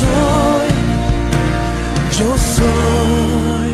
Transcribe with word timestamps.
soy, 0.00 0.68
yo 2.18 2.36
soy. 2.38 3.72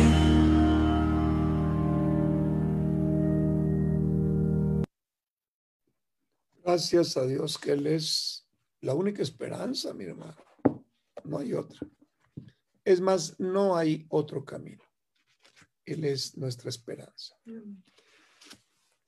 Gracias 6.63 7.15
a 7.17 7.25
Dios 7.25 7.57
que 7.57 7.71
Él 7.71 7.87
es 7.87 8.45
la 8.81 8.93
única 8.93 9.21
esperanza, 9.23 9.93
mi 9.93 10.03
hermano. 10.03 10.35
No 11.23 11.39
hay 11.39 11.53
otra. 11.53 11.79
Es 12.83 12.99
más, 12.99 13.39
no 13.39 13.75
hay 13.75 14.05
otro 14.09 14.43
camino. 14.43 14.83
Él 15.85 16.03
es 16.03 16.37
nuestra 16.37 16.69
esperanza. 16.69 17.35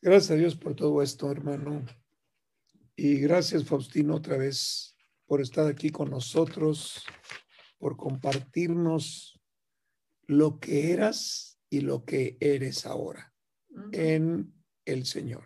Gracias 0.01 0.31
a 0.31 0.35
Dios 0.35 0.55
por 0.55 0.75
todo 0.75 1.01
esto, 1.01 1.29
hermano. 1.29 1.85
Y 2.95 3.19
gracias, 3.19 3.65
Faustino, 3.65 4.15
otra 4.15 4.37
vez 4.37 4.95
por 5.29 5.41
estar 5.41 5.67
aquí 5.67 5.91
con 5.91 6.09
nosotros, 6.09 7.05
por 7.77 7.95
compartirnos 7.95 9.39
lo 10.25 10.59
que 10.59 10.91
eras 10.91 11.59
y 11.69 11.81
lo 11.81 12.03
que 12.03 12.35
eres 12.39 12.87
ahora 12.87 13.31
en 13.91 14.51
el 14.85 15.05
Señor. 15.05 15.43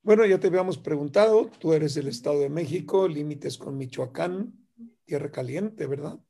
Bueno, 0.00 0.24
ya 0.26 0.38
te 0.38 0.46
habíamos 0.46 0.78
preguntado, 0.78 1.50
tú 1.58 1.72
eres 1.72 1.94
del 1.94 2.06
Estado 2.06 2.38
de 2.38 2.50
México, 2.50 3.08
límites 3.08 3.58
con 3.58 3.76
Michoacán, 3.76 4.52
tierra 5.04 5.32
caliente, 5.32 5.88
¿verdad? 5.88 6.20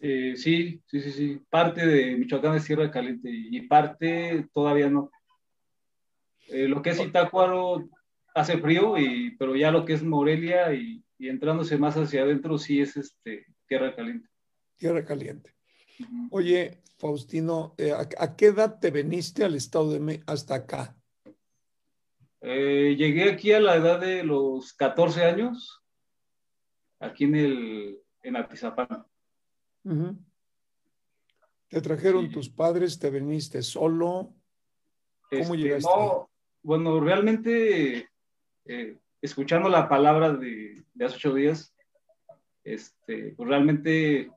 Eh, 0.00 0.34
sí, 0.38 0.80
sí, 0.86 1.00
sí, 1.02 1.12
sí. 1.12 1.40
Parte 1.50 1.86
de 1.86 2.16
Michoacán 2.16 2.56
es 2.56 2.64
tierra 2.64 2.90
caliente 2.90 3.28
y 3.30 3.60
parte 3.66 4.48
todavía 4.54 4.88
no. 4.88 5.10
Eh, 6.48 6.66
lo 6.66 6.80
que 6.80 6.90
es 6.90 7.00
Itácuaro 7.00 7.90
hace 8.34 8.58
frío, 8.58 8.98
y, 8.98 9.36
pero 9.36 9.56
ya 9.56 9.70
lo 9.70 9.84
que 9.84 9.94
es 9.94 10.02
Morelia 10.02 10.74
y, 10.74 11.02
entrándose 11.18 11.78
más 11.78 11.96
hacia 11.96 12.22
adentro 12.22 12.58
sí 12.58 12.80
es 12.80 12.98
este, 12.98 13.46
tierra 13.66 13.94
caliente. 13.96 14.28
Tierra 14.76 15.04
caliente. 15.04 15.54
Oye, 16.30 16.82
Faustino, 16.98 17.74
eh, 17.78 17.92
¿a, 17.92 18.36
qué 18.36 18.46
edad 18.46 18.78
te 18.78 18.90
veniste 18.90 19.44
al 19.44 19.54
estado 19.54 19.90
de 19.92 20.00
México 20.00 20.24
hasta 20.26 20.56
acá? 20.56 20.96
Eh, 22.42 22.94
llegué 22.98 23.30
aquí 23.30 23.52
a 23.52 23.60
la 23.60 23.76
edad 23.76 24.00
de 24.00 24.22
los 24.22 24.74
14 24.74 25.24
años, 25.24 25.82
aquí 26.98 27.24
en 27.24 27.34
el 27.36 28.04
en 28.24 28.36
Atizapán. 28.36 29.06
¿Te 31.68 31.80
trajeron 31.80 32.30
tus 32.30 32.48
padres? 32.48 32.98
¿Te 32.98 33.10
viniste 33.10 33.62
solo? 33.62 34.34
¿Cómo 35.30 35.54
este, 35.54 35.56
llegaste? 35.56 35.90
bueno, 36.62 37.00
realmente, 37.00 38.08
eh, 38.66 38.98
escuchando 39.20 39.68
la 39.68 39.88
palabra 39.88 40.32
de, 40.32 40.84
hace 41.00 41.16
ocho 41.16 41.34
días, 41.34 41.74
este, 42.62 43.34
pues 43.36 43.48
realmente 43.48 44.30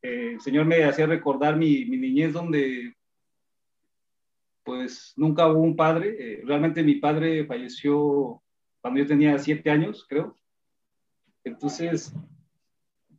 eh, 0.00 0.32
el 0.32 0.40
Señor 0.40 0.66
me 0.66 0.84
hacía 0.84 1.06
recordar 1.06 1.56
mi, 1.56 1.84
niñez 1.84 2.32
donde 2.32 2.94
pues 4.64 5.12
nunca 5.16 5.48
hubo 5.48 5.60
un 5.60 5.74
padre. 5.74 6.16
Eh, 6.18 6.42
realmente 6.44 6.84
mi 6.84 6.96
padre 6.96 7.44
falleció 7.46 8.40
cuando 8.80 9.00
yo 9.00 9.06
tenía 9.06 9.38
siete 9.38 9.70
años, 9.70 10.06
creo. 10.08 10.36
Entonces, 11.42 12.14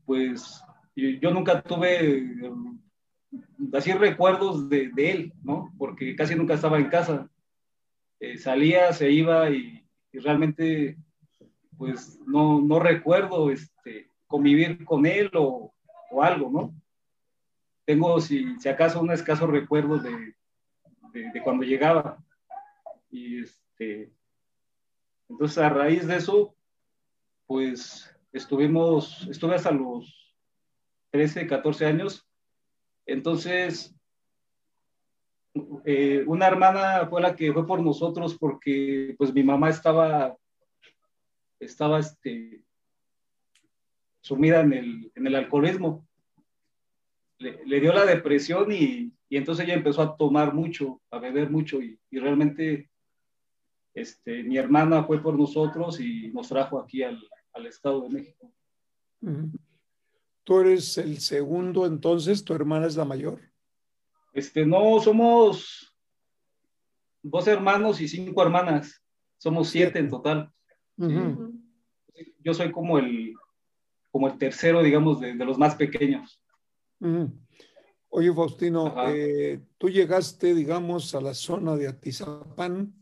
pues 0.05 0.61
yo, 0.95 1.31
nunca 1.31 1.61
tuve 1.61 2.39
así 3.73 3.91
recuerdos 3.91 4.69
de, 4.69 4.89
de, 4.93 5.11
él, 5.11 5.33
¿no? 5.43 5.73
Porque 5.77 6.15
casi 6.15 6.35
nunca 6.35 6.53
estaba 6.53 6.77
en 6.77 6.89
casa. 6.89 7.29
Eh, 8.23 8.37
salía, 8.37 8.93
se 8.93 9.11
iba 9.11 9.49
y, 9.49 9.85
realmente 10.13 10.95
pues 11.77 12.17
no, 12.25 12.61
no 12.61 12.79
recuerdo 12.79 13.51
este, 13.51 14.07
convivir 14.27 14.85
con 14.85 15.05
él 15.05 15.29
o, 15.33 15.73
o 16.09 16.23
algo, 16.23 16.49
¿no? 16.49 16.73
Tengo, 17.83 18.21
si, 18.21 18.57
si, 18.61 18.69
acaso, 18.69 19.01
un 19.01 19.11
escaso 19.11 19.45
recuerdo 19.45 19.97
de, 19.99 20.35
de, 21.11 21.41
cuando 21.43 21.65
llegaba. 21.65 22.23
Y 23.11 23.41
este, 23.41 24.13
entonces 25.27 25.57
a 25.57 25.67
raíz 25.67 26.07
de 26.07 26.15
eso, 26.15 26.55
pues 27.45 28.09
estuvimos, 28.31 29.27
estuve 29.29 29.55
hasta 29.55 29.71
los 29.71 30.33
13, 31.09 31.45
14 31.45 31.87
años. 31.87 32.25
Entonces, 33.05 33.92
eh, 35.85 36.23
una 36.25 36.47
hermana 36.47 37.07
fue 37.07 37.21
la 37.21 37.35
que 37.35 37.53
fue 37.53 37.65
por 37.67 37.81
nosotros 37.81 38.35
porque 38.37 39.15
pues 39.17 39.33
mi 39.33 39.43
mamá 39.43 39.69
estaba, 39.69 40.35
estaba 41.59 41.99
este, 41.99 42.63
sumida 44.21 44.61
en 44.61 44.73
el, 44.73 45.11
en 45.15 45.27
el 45.27 45.35
alcoholismo. 45.35 46.07
Le, 47.37 47.79
dio 47.81 47.93
la 47.93 48.05
depresión 48.05 48.71
y, 48.71 49.11
y, 49.27 49.37
entonces 49.37 49.65
ella 49.65 49.73
empezó 49.73 50.01
a 50.01 50.15
tomar 50.15 50.53
mucho, 50.53 51.01
a 51.11 51.19
beber 51.19 51.49
mucho 51.49 51.81
y, 51.81 51.99
y, 52.09 52.19
realmente 52.19 52.89
este, 53.93 54.43
mi 54.43 54.57
hermana 54.57 55.03
fue 55.03 55.21
por 55.21 55.37
nosotros 55.37 55.99
y 55.99 56.29
nos 56.29 56.47
trajo 56.47 56.79
aquí 56.79 57.03
al, 57.03 57.21
al 57.51 57.65
Estado 57.65 58.01
de 58.01 58.09
México. 58.09 58.51
Tú 60.43 60.59
eres 60.59 60.97
el 60.97 61.19
segundo, 61.19 61.85
entonces 61.85 62.43
tu 62.43 62.53
hermana 62.53 62.87
es 62.87 62.95
la 62.95 63.05
mayor. 63.05 63.52
Este, 64.33 64.65
no, 64.65 64.99
somos 64.99 65.95
dos 67.21 67.47
hermanos 67.47 68.01
y 68.01 68.07
cinco 68.07 68.41
hermanas. 68.41 69.01
Somos 69.37 69.69
siete 69.69 69.99
en 69.99 70.09
total. 70.09 70.51
Yo 72.39 72.53
soy 72.53 72.71
como 72.71 72.97
el, 72.97 73.33
como 74.11 74.27
el 74.27 74.37
tercero, 74.37 74.81
digamos, 74.81 75.19
de, 75.21 75.33
los 75.35 75.57
más 75.57 75.75
pequeños. 75.75 76.41
Oye, 78.09 78.33
Faustino, 78.33 78.93
eh, 79.07 79.61
tú 79.77 79.89
llegaste, 79.89 80.53
digamos, 80.53 81.13
a 81.15 81.21
la 81.21 81.33
zona 81.33 81.75
de 81.75 81.87
Atizapán, 81.87 82.93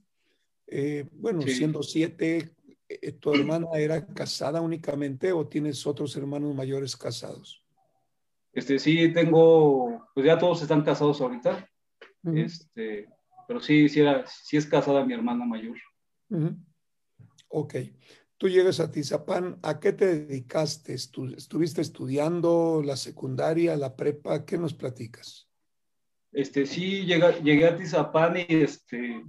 eh, 0.67 1.07
bueno, 1.11 1.41
siendo 1.41 1.83
siete, 1.83 2.55
eh, 2.87 3.11
¿tu 3.13 3.33
hermana 3.33 3.67
era 3.75 4.05
casada 4.07 4.61
únicamente 4.61 5.33
o 5.33 5.47
tienes 5.47 5.85
otros 5.85 6.15
hermanos 6.15 6.55
mayores 6.55 6.95
casados? 6.95 7.60
Este, 8.53 8.79
sí, 8.79 9.13
tengo, 9.13 10.07
pues 10.13 10.25
ya 10.25 10.37
todos 10.37 10.61
están 10.61 10.83
casados 10.83 11.21
ahorita. 11.21 11.67
este, 12.35 13.07
pero 13.47 13.59
sí, 13.59 13.89
sí, 13.89 14.01
era, 14.01 14.25
sí 14.27 14.57
es 14.57 14.65
casada 14.65 15.05
mi 15.05 15.13
hermana 15.13 15.45
mayor. 15.45 15.77
Ok. 17.47 17.75
Tú 18.37 18.49
llegas 18.49 18.79
a 18.79 18.91
Tizapán, 18.91 19.59
¿a 19.61 19.79
qué 19.79 19.93
te 19.93 20.23
dedicaste? 20.23 20.93
¿Estuviste 20.93 21.81
estudiando 21.81 22.81
la 22.83 22.97
secundaria, 22.97 23.77
la 23.77 23.95
prepa? 23.95 24.45
¿Qué 24.45 24.57
nos 24.57 24.73
platicas? 24.73 25.47
Este, 26.31 26.65
sí, 26.65 27.05
llegué, 27.05 27.33
llegué 27.43 27.67
a 27.67 27.77
Tizapán 27.77 28.37
y 28.37 28.45
este, 28.47 29.23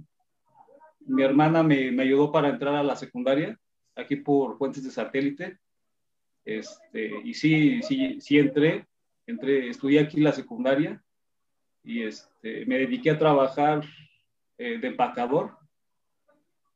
mi 1.01 1.21
hermana 1.21 1.61
me, 1.61 1.91
me, 1.91 2.03
ayudó 2.03 2.31
para 2.31 2.49
entrar 2.49 2.75
a 2.75 2.83
la 2.83 2.95
secundaria, 2.95 3.59
aquí 3.95 4.15
por 4.15 4.57
Fuentes 4.57 4.83
de 4.83 4.91
Satélite. 4.91 5.59
Este, 6.43 7.11
y 7.23 7.33
sí, 7.33 7.81
sí, 7.83 8.19
sí 8.19 8.39
entré 8.39 8.87
entré, 9.25 9.69
estudié 9.69 9.99
aquí 9.99 10.21
la 10.21 10.31
secundaria 10.31 11.03
y 11.83 12.03
este, 12.03 12.65
me 12.65 12.79
dediqué 12.79 13.11
a 13.11 13.19
trabajar 13.19 13.83
eh, 14.57 14.77
de 14.79 14.87
empacador. 14.87 15.57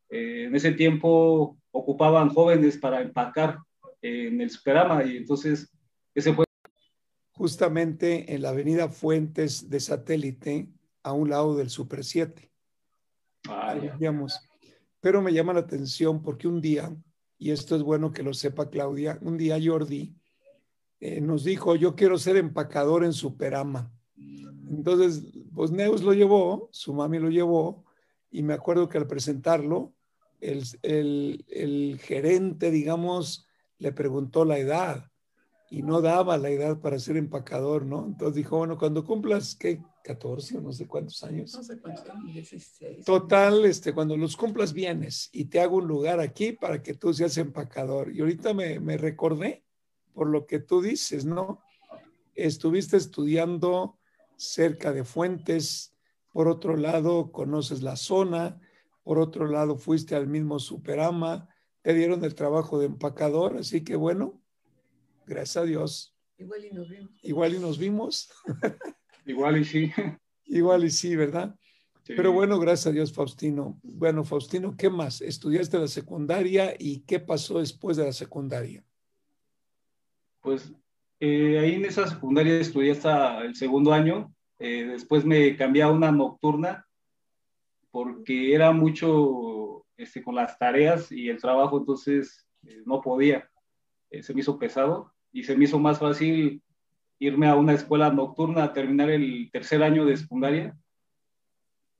Eh, 0.10 0.46
en 0.46 0.56
ese 0.56 0.72
tiempo 0.72 1.58
ocupaban 1.72 2.30
jóvenes 2.30 2.78
para 2.78 3.02
empacar 3.02 3.60
en 4.02 4.42
el 4.42 4.50
Superama 4.50 5.04
y 5.04 5.18
entonces 5.18 5.72
ese 6.14 6.34
fue... 6.34 6.46
Justamente 7.32 8.34
en 8.34 8.42
la 8.42 8.50
avenida 8.50 8.90
Fuentes 8.90 9.70
de 9.70 9.80
Satélite, 9.80 10.70
a 11.04 11.14
un 11.14 11.30
lado 11.30 11.56
del 11.56 11.70
Super 11.70 12.04
7. 12.04 12.52
Pero 15.00 15.22
me 15.22 15.32
llama 15.32 15.54
la 15.54 15.62
atención 15.62 16.22
porque 16.22 16.48
un 16.48 16.60
día, 16.60 16.96
y 17.38 17.52
esto 17.52 17.76
es 17.76 17.84
bueno 17.84 18.12
que 18.12 18.24
lo 18.24 18.34
sepa 18.34 18.70
Claudia, 18.70 19.20
un 19.22 19.38
día 19.38 19.58
Jordi 19.64 20.16
eh, 21.00 21.22
nos 21.22 21.44
dijo, 21.44 21.76
yo 21.76 21.96
quiero 21.96 22.18
ser 22.18 22.38
empacador 22.38 23.04
en 23.04 23.14
Superama. 23.14 23.92
Entonces, 24.70 25.24
pues 25.54 25.72
Neus 25.72 26.02
lo 26.02 26.14
llevó, 26.14 26.70
su 26.72 26.94
mami 26.94 27.20
lo 27.20 27.30
llevó, 27.30 27.86
y 28.32 28.44
me 28.44 28.54
acuerdo 28.54 28.90
que 28.90 28.98
al 28.98 29.08
presentarlo, 29.08 29.94
el, 30.42 30.64
el, 30.84 31.46
el 31.50 32.00
gerente, 32.02 32.72
digamos, 32.72 33.48
le 33.80 33.92
preguntó 33.92 34.46
la 34.46 34.58
edad 34.58 35.10
y 35.70 35.84
no 35.84 36.02
daba 36.02 36.38
la 36.38 36.50
edad 36.50 36.80
para 36.80 37.00
ser 37.00 37.18
empacador, 37.18 37.86
¿no? 37.86 38.06
Entonces 38.06 38.36
dijo, 38.36 38.58
bueno, 38.58 38.78
cuando 38.78 39.04
cumplas, 39.04 39.56
¿qué? 39.56 39.82
14 40.04 40.58
o 40.58 40.62
no 40.62 40.72
sé 40.72 40.88
cuántos 40.88 41.22
años. 41.24 41.54
No 41.54 41.64
sé 41.64 41.80
cuántos, 41.80 42.06
16. 42.26 43.04
Total, 43.04 43.66
este, 43.66 43.94
cuando 43.94 44.16
los 44.16 44.38
cumplas 44.38 44.72
vienes 44.72 45.30
y 45.34 45.46
te 45.46 45.60
hago 45.60 45.78
un 45.78 45.88
lugar 45.88 46.22
aquí 46.22 46.54
para 46.54 46.82
que 46.82 46.94
tú 46.94 47.14
seas 47.14 47.38
empacador. 47.38 48.16
Y 48.16 48.22
ahorita 48.22 48.54
me, 48.54 48.80
me 48.80 48.96
recordé 48.98 49.66
por 50.18 50.30
lo 50.30 50.48
que 50.48 50.58
tú 50.58 50.82
dices, 50.82 51.26
¿no? 51.26 51.62
Estuviste 52.34 52.98
estudiando 52.98 54.00
cerca 54.36 54.92
de 54.92 55.04
fuentes, 55.04 55.96
por 56.34 56.48
otro 56.48 56.76
lado 56.76 57.32
conoces 57.32 57.84
la 57.84 57.96
zona, 57.96 58.60
por 59.04 59.20
otro 59.20 59.46
lado 59.46 59.78
fuiste 59.78 60.16
al 60.16 60.26
mismo 60.26 60.58
Superama, 60.58 61.48
te 61.84 61.94
dieron 61.94 62.24
el 62.24 62.34
trabajo 62.34 62.80
de 62.80 62.88
empacador, 62.88 63.58
así 63.58 63.84
que 63.84 63.96
bueno, 63.96 64.42
Gracias 65.28 65.58
a 65.58 65.66
Dios. 65.66 66.16
Igual 66.38 66.66
y 66.66 66.72
nos 66.72 66.90
vimos. 66.90 67.12
Igual 67.22 67.54
y 67.56 67.60
nos 67.60 67.78
vimos. 67.78 68.30
Igual 69.26 69.58
y 69.58 69.66
sí. 69.66 69.92
Igual 70.46 70.86
y 70.86 70.90
sí, 70.90 71.18
¿verdad? 71.18 71.54
Sí. 72.04 72.14
Pero 72.16 72.32
bueno, 72.32 72.58
gracias 72.60 72.88
a 72.88 72.92
Dios, 72.92 73.12
Faustino. 73.12 73.78
Bueno, 73.84 74.24
Faustino, 74.24 74.78
¿qué 74.78 74.90
más? 74.90 75.20
Estudiaste 75.20 75.78
la 75.78 75.90
secundaria 75.90 76.74
y 76.80 77.02
qué 77.02 77.20
pasó 77.20 77.60
después 77.60 77.98
de 77.98 78.06
la 78.06 78.14
secundaria? 78.14 78.87
Pues 80.48 80.74
eh, 81.20 81.60
ahí 81.60 81.74
en 81.74 81.84
esa 81.84 82.08
secundaria 82.08 82.58
estudié 82.58 82.94
hasta 82.94 83.42
el 83.42 83.54
segundo 83.54 83.92
año. 83.92 84.34
Eh, 84.60 84.86
después 84.86 85.26
me 85.26 85.58
cambié 85.58 85.84
a 85.84 85.92
una 85.92 86.10
nocturna 86.10 86.88
porque 87.92 88.56
era 88.56 88.72
mucho 88.72 89.86
este, 89.98 90.24
con 90.24 90.36
las 90.36 90.58
tareas 90.58 91.12
y 91.12 91.28
el 91.28 91.42
trabajo, 91.42 91.78
entonces 91.78 92.48
eh, 92.66 92.82
no 92.86 93.02
podía. 93.02 93.50
Eh, 94.10 94.24
se 94.24 94.34
me 94.34 94.40
hizo 94.40 94.58
pesado 94.58 95.12
y 95.34 95.44
se 95.44 95.58
me 95.58 95.66
hizo 95.66 95.80
más 95.80 96.00
fácil 96.00 96.64
irme 97.20 97.50
a 97.50 97.56
una 97.56 97.74
escuela 97.74 98.10
nocturna 98.10 98.64
a 98.64 98.72
terminar 98.72 99.10
el 99.10 99.50
tercer 99.52 99.84
año 99.84 100.06
de 100.06 100.16
secundaria, 100.16 100.78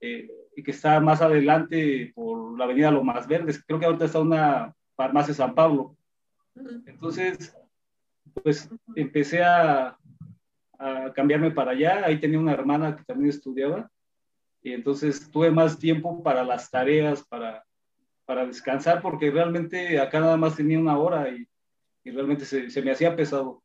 eh, 0.00 0.26
y 0.56 0.62
que 0.62 0.70
está 0.70 0.98
más 1.00 1.20
adelante 1.20 2.12
por 2.14 2.56
la 2.56 2.64
avenida 2.64 2.90
Lomas 2.90 3.28
Verdes. 3.28 3.62
Creo 3.62 3.78
que 3.78 3.84
ahorita 3.84 4.06
está 4.06 4.20
una 4.20 4.74
farmacia 4.96 5.34
San 5.34 5.54
Pablo. 5.54 5.98
Entonces, 6.86 7.54
pues 8.40 8.68
empecé 8.94 9.42
a, 9.42 9.98
a 10.78 11.12
cambiarme 11.12 11.50
para 11.50 11.72
allá. 11.72 12.04
Ahí 12.04 12.18
tenía 12.20 12.38
una 12.38 12.52
hermana 12.52 12.96
que 12.96 13.04
también 13.04 13.30
estudiaba. 13.30 13.90
Y 14.62 14.72
entonces 14.72 15.30
tuve 15.30 15.50
más 15.50 15.78
tiempo 15.78 16.22
para 16.22 16.44
las 16.44 16.70
tareas, 16.70 17.24
para, 17.26 17.64
para 18.24 18.46
descansar, 18.46 19.00
porque 19.00 19.30
realmente 19.30 20.00
acá 20.00 20.20
nada 20.20 20.36
más 20.36 20.56
tenía 20.56 20.78
una 20.78 20.98
hora 20.98 21.28
y, 21.28 21.46
y 22.04 22.10
realmente 22.10 22.44
se, 22.44 22.70
se 22.70 22.82
me 22.82 22.90
hacía 22.90 23.14
pesado. 23.14 23.62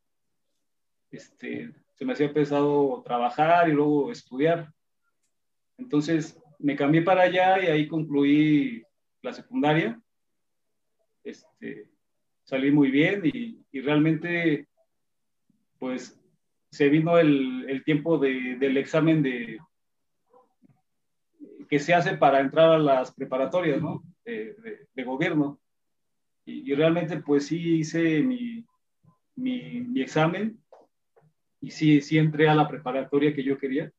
Este, 1.10 1.72
se 1.94 2.04
me 2.04 2.12
hacía 2.12 2.32
pesado 2.32 3.02
trabajar 3.04 3.68
y 3.68 3.72
luego 3.72 4.10
estudiar. 4.10 4.72
Entonces 5.78 6.40
me 6.58 6.76
cambié 6.76 7.02
para 7.02 7.22
allá 7.22 7.62
y 7.62 7.66
ahí 7.66 7.88
concluí 7.88 8.84
la 9.22 9.32
secundaria. 9.32 10.00
Este, 11.22 11.88
salí 12.44 12.70
muy 12.70 12.90
bien 12.90 13.22
y, 13.24 13.58
y 13.72 13.80
realmente, 13.80 14.68
pues, 15.78 16.20
se 16.70 16.88
vino 16.88 17.18
el, 17.18 17.66
el 17.68 17.84
tiempo 17.84 18.18
de, 18.18 18.56
del 18.58 18.76
examen 18.76 19.22
de 19.22 19.58
que 21.68 21.78
se 21.78 21.94
hace 21.94 22.16
para 22.16 22.40
entrar 22.40 22.70
a 22.72 22.78
las 22.78 23.12
preparatorias, 23.14 23.80
¿no? 23.80 24.02
De, 24.24 24.54
de- 24.54 24.86
de 24.92 25.04
gobierno. 25.04 25.60
Y, 26.44 26.70
y 26.70 26.74
realmente, 26.74 27.18
pues, 27.20 27.46
sí 27.46 27.76
hice 27.78 28.22
mi, 28.22 28.64
mi, 29.36 29.80
mi 29.80 30.02
examen 30.02 30.58
y 31.60 31.70
sí, 31.70 32.00
sí 32.02 32.18
entré 32.18 32.48
a 32.48 32.54
la 32.54 32.68
preparatoria 32.68 33.34
que 33.34 33.42
yo 33.42 33.56
quería. 33.56 33.90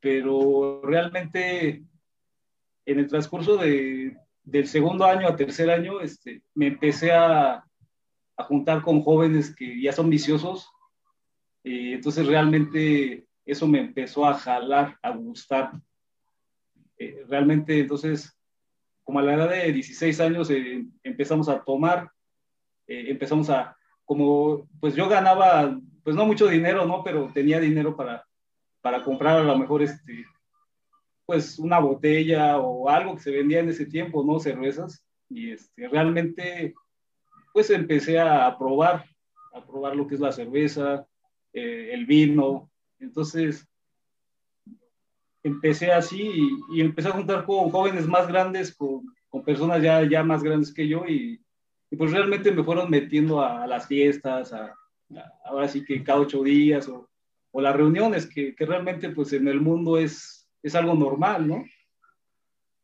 Pero 0.00 0.80
realmente, 0.82 1.82
en 2.86 2.98
el 2.98 3.08
transcurso 3.08 3.56
de, 3.56 4.16
del 4.50 4.66
segundo 4.66 5.04
año 5.04 5.28
a 5.28 5.36
tercer 5.36 5.70
año, 5.70 6.00
este, 6.00 6.42
me 6.54 6.68
empecé 6.68 7.12
a, 7.12 7.64
a 8.36 8.44
juntar 8.44 8.82
con 8.82 9.02
jóvenes 9.02 9.54
que 9.54 9.80
ya 9.80 9.92
son 9.92 10.08
viciosos. 10.08 10.70
Y 11.62 11.92
entonces 11.92 12.26
realmente 12.26 13.26
eso 13.44 13.66
me 13.66 13.80
empezó 13.80 14.24
a 14.26 14.34
jalar, 14.34 14.96
a 15.02 15.10
gustar. 15.10 15.72
Eh, 16.96 17.24
realmente 17.28 17.78
entonces, 17.78 18.34
como 19.04 19.18
a 19.18 19.22
la 19.22 19.34
edad 19.34 19.50
de 19.50 19.72
16 19.72 20.20
años, 20.20 20.50
eh, 20.50 20.86
empezamos 21.02 21.48
a 21.48 21.62
tomar, 21.62 22.10
eh, 22.86 23.06
empezamos 23.08 23.50
a, 23.50 23.76
como, 24.04 24.66
pues 24.80 24.94
yo 24.94 25.08
ganaba, 25.08 25.78
pues 26.02 26.16
no 26.16 26.24
mucho 26.24 26.46
dinero, 26.46 26.86
¿no? 26.86 27.04
Pero 27.04 27.30
tenía 27.34 27.60
dinero 27.60 27.94
para, 27.96 28.24
para 28.80 29.04
comprar 29.04 29.40
a 29.40 29.44
lo 29.44 29.58
mejor 29.58 29.82
este, 29.82 30.24
pues 31.28 31.58
una 31.58 31.78
botella 31.78 32.56
o 32.56 32.88
algo 32.88 33.14
que 33.14 33.22
se 33.24 33.30
vendía 33.30 33.60
en 33.60 33.68
ese 33.68 33.84
tiempo, 33.84 34.24
¿no? 34.24 34.40
Cervezas. 34.40 35.04
Y 35.28 35.50
este, 35.50 35.86
realmente, 35.86 36.72
pues 37.52 37.68
empecé 37.68 38.18
a 38.18 38.56
probar, 38.56 39.04
a 39.52 39.62
probar 39.62 39.94
lo 39.94 40.06
que 40.06 40.14
es 40.14 40.22
la 40.22 40.32
cerveza, 40.32 41.06
eh, 41.52 41.90
el 41.92 42.06
vino. 42.06 42.70
Entonces, 42.98 43.68
empecé 45.42 45.92
así 45.92 46.32
y, 46.72 46.80
empecé 46.80 47.08
a 47.08 47.12
juntar 47.12 47.44
con 47.44 47.68
jóvenes 47.68 48.06
más 48.06 48.26
grandes, 48.26 48.74
con, 48.74 49.02
con 49.28 49.44
personas 49.44 49.82
ya, 49.82 50.02
ya 50.08 50.24
más 50.24 50.42
grandes 50.42 50.72
que 50.72 50.88
yo 50.88 51.04
y, 51.06 51.38
y, 51.90 51.96
pues 51.96 52.10
realmente 52.10 52.52
me 52.52 52.64
fueron 52.64 52.88
metiendo 52.88 53.42
a, 53.42 53.66
las 53.66 53.86
fiestas, 53.86 54.54
a, 54.54 54.74
ahora 55.44 55.68
sí 55.68 55.84
que 55.84 56.02
cada 56.02 56.20
ocho 56.20 56.42
días 56.42 56.88
o, 56.88 57.06
o 57.50 57.60
las 57.60 57.76
reuniones, 57.76 58.26
que, 58.26 58.54
que, 58.54 58.64
realmente 58.64 59.10
pues 59.10 59.34
en 59.34 59.46
el 59.46 59.60
mundo 59.60 59.98
es, 59.98 60.37
es 60.62 60.74
algo 60.74 60.94
normal, 60.94 61.46
¿no? 61.46 61.64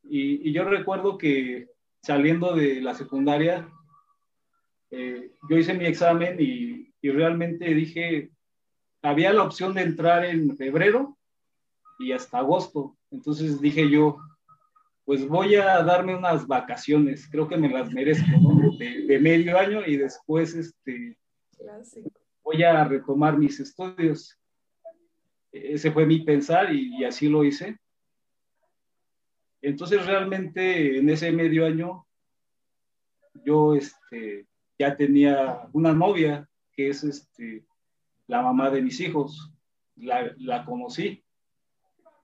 Y, 0.03 0.49
y 0.49 0.53
yo 0.53 0.65
recuerdo 0.65 1.19
que 1.19 1.69
saliendo 2.03 2.55
de 2.55 2.81
la 2.81 2.95
secundaria, 2.95 3.69
eh, 4.91 5.33
yo 5.49 5.57
hice 5.57 5.75
mi 5.75 5.87
examen 5.87 6.37
y, 6.39 6.93
y 7.01 7.11
realmente 7.11 7.75
dije, 7.75 8.31
había 9.03 9.33
la 9.33 9.43
opción 9.43 9.75
de 9.75 9.83
entrar 9.83 10.25
en 10.25 10.57
febrero 10.57 11.19
y 11.99 12.13
hasta 12.13 12.39
agosto. 12.39 12.97
Entonces 13.11 13.61
dije 13.61 13.89
yo, 13.91 14.19
pues 15.05 15.27
voy 15.27 15.57
a 15.57 15.83
darme 15.83 16.15
unas 16.15 16.47
vacaciones, 16.47 17.29
creo 17.31 17.49
que 17.49 17.57
me 17.57 17.69
las 17.69 17.93
merezco, 17.93 18.31
¿no? 18.41 18.77
De, 18.79 19.07
de 19.07 19.19
medio 19.19 19.59
año 19.59 19.85
y 19.87 19.97
después 19.97 20.55
este, 20.55 21.19
Clásico. 21.57 22.11
voy 22.43 22.63
a 22.63 22.85
retomar 22.85 23.39
mis 23.39 23.61
estudios. 23.61 24.39
Ese 25.55 25.93
fue 25.93 26.05
mi 26.05 26.21
pensar 26.21 26.75
y, 26.75 27.05
así 27.05 27.29
lo 27.29 27.45
hice. 27.45 27.79
Entonces 29.63 30.05
realmente 30.05 30.99
en 30.99 31.09
ese 31.09 31.31
medio 31.31 31.65
año 31.65 32.07
yo 33.45 33.75
este, 33.75 34.47
ya 34.79 34.97
tenía 34.97 35.69
una 35.73 35.93
novia 35.93 36.49
que 36.73 36.89
es 36.89 37.05
este, 37.05 37.65
la 38.27 38.43
mamá 38.43 38.71
de 38.71 38.83
mis 38.83 39.01
hijos, 39.01 39.53
la, 39.97 40.35
la 40.39 40.65
conocí. 40.65 41.23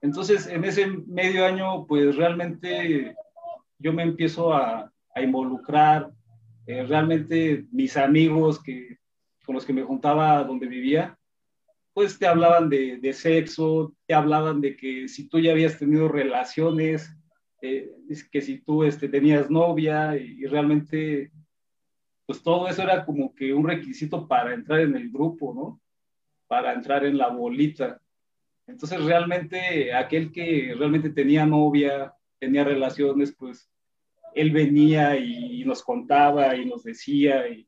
Entonces, 0.01 0.47
en 0.47 0.65
ese 0.65 0.87
medio 0.87 1.45
año, 1.45 1.85
pues 1.85 2.15
realmente 2.15 3.15
yo 3.77 3.93
me 3.93 4.03
empiezo 4.03 4.53
a, 4.53 4.91
a 5.13 5.21
involucrar, 5.21 6.11
eh, 6.65 6.83
realmente 6.83 7.65
mis 7.71 7.95
amigos 7.97 8.61
que, 8.61 8.97
con 9.45 9.55
los 9.55 9.65
que 9.65 9.73
me 9.73 9.83
juntaba 9.83 10.43
donde 10.43 10.67
vivía, 10.67 11.17
pues 11.93 12.17
te 12.17 12.27
hablaban 12.27 12.69
de, 12.69 12.97
de 12.97 13.13
sexo, 13.13 13.95
te 14.05 14.13
hablaban 14.13 14.61
de 14.61 14.75
que 14.75 15.07
si 15.07 15.27
tú 15.27 15.39
ya 15.39 15.51
habías 15.51 15.77
tenido 15.77 16.07
relaciones, 16.07 17.15
eh, 17.61 17.91
que 18.31 18.41
si 18.41 18.59
tú 18.59 18.83
este, 18.83 19.07
tenías 19.07 19.49
novia 19.49 20.17
y, 20.17 20.45
realmente, 20.45 21.31
pues 22.25 22.41
todo 22.41 22.67
eso 22.67 22.81
era 22.81 23.05
como 23.05 23.35
que 23.35 23.53
un 23.53 23.67
requisito 23.67 24.27
para 24.27 24.53
entrar 24.53 24.79
en 24.79 24.95
el 24.95 25.11
grupo, 25.11 25.53
¿no? 25.53 25.81
Para 26.47 26.73
entrar 26.73 27.05
en 27.05 27.17
la 27.17 27.27
bolita. 27.27 28.01
Entonces, 28.67 29.03
realmente, 29.03 29.93
aquel 29.93 30.31
que 30.31 30.73
realmente 30.77 31.11
tenía 31.11 31.45
novia, 31.45 32.13
tenía 32.39 32.63
relaciones, 32.63 33.35
pues 33.37 33.69
él 34.33 34.51
venía 34.51 35.17
y, 35.17 35.61
y 35.61 35.65
nos 35.65 35.83
contaba 35.83 36.55
y 36.55 36.65
nos 36.65 36.83
decía, 36.83 37.47
y, 37.47 37.67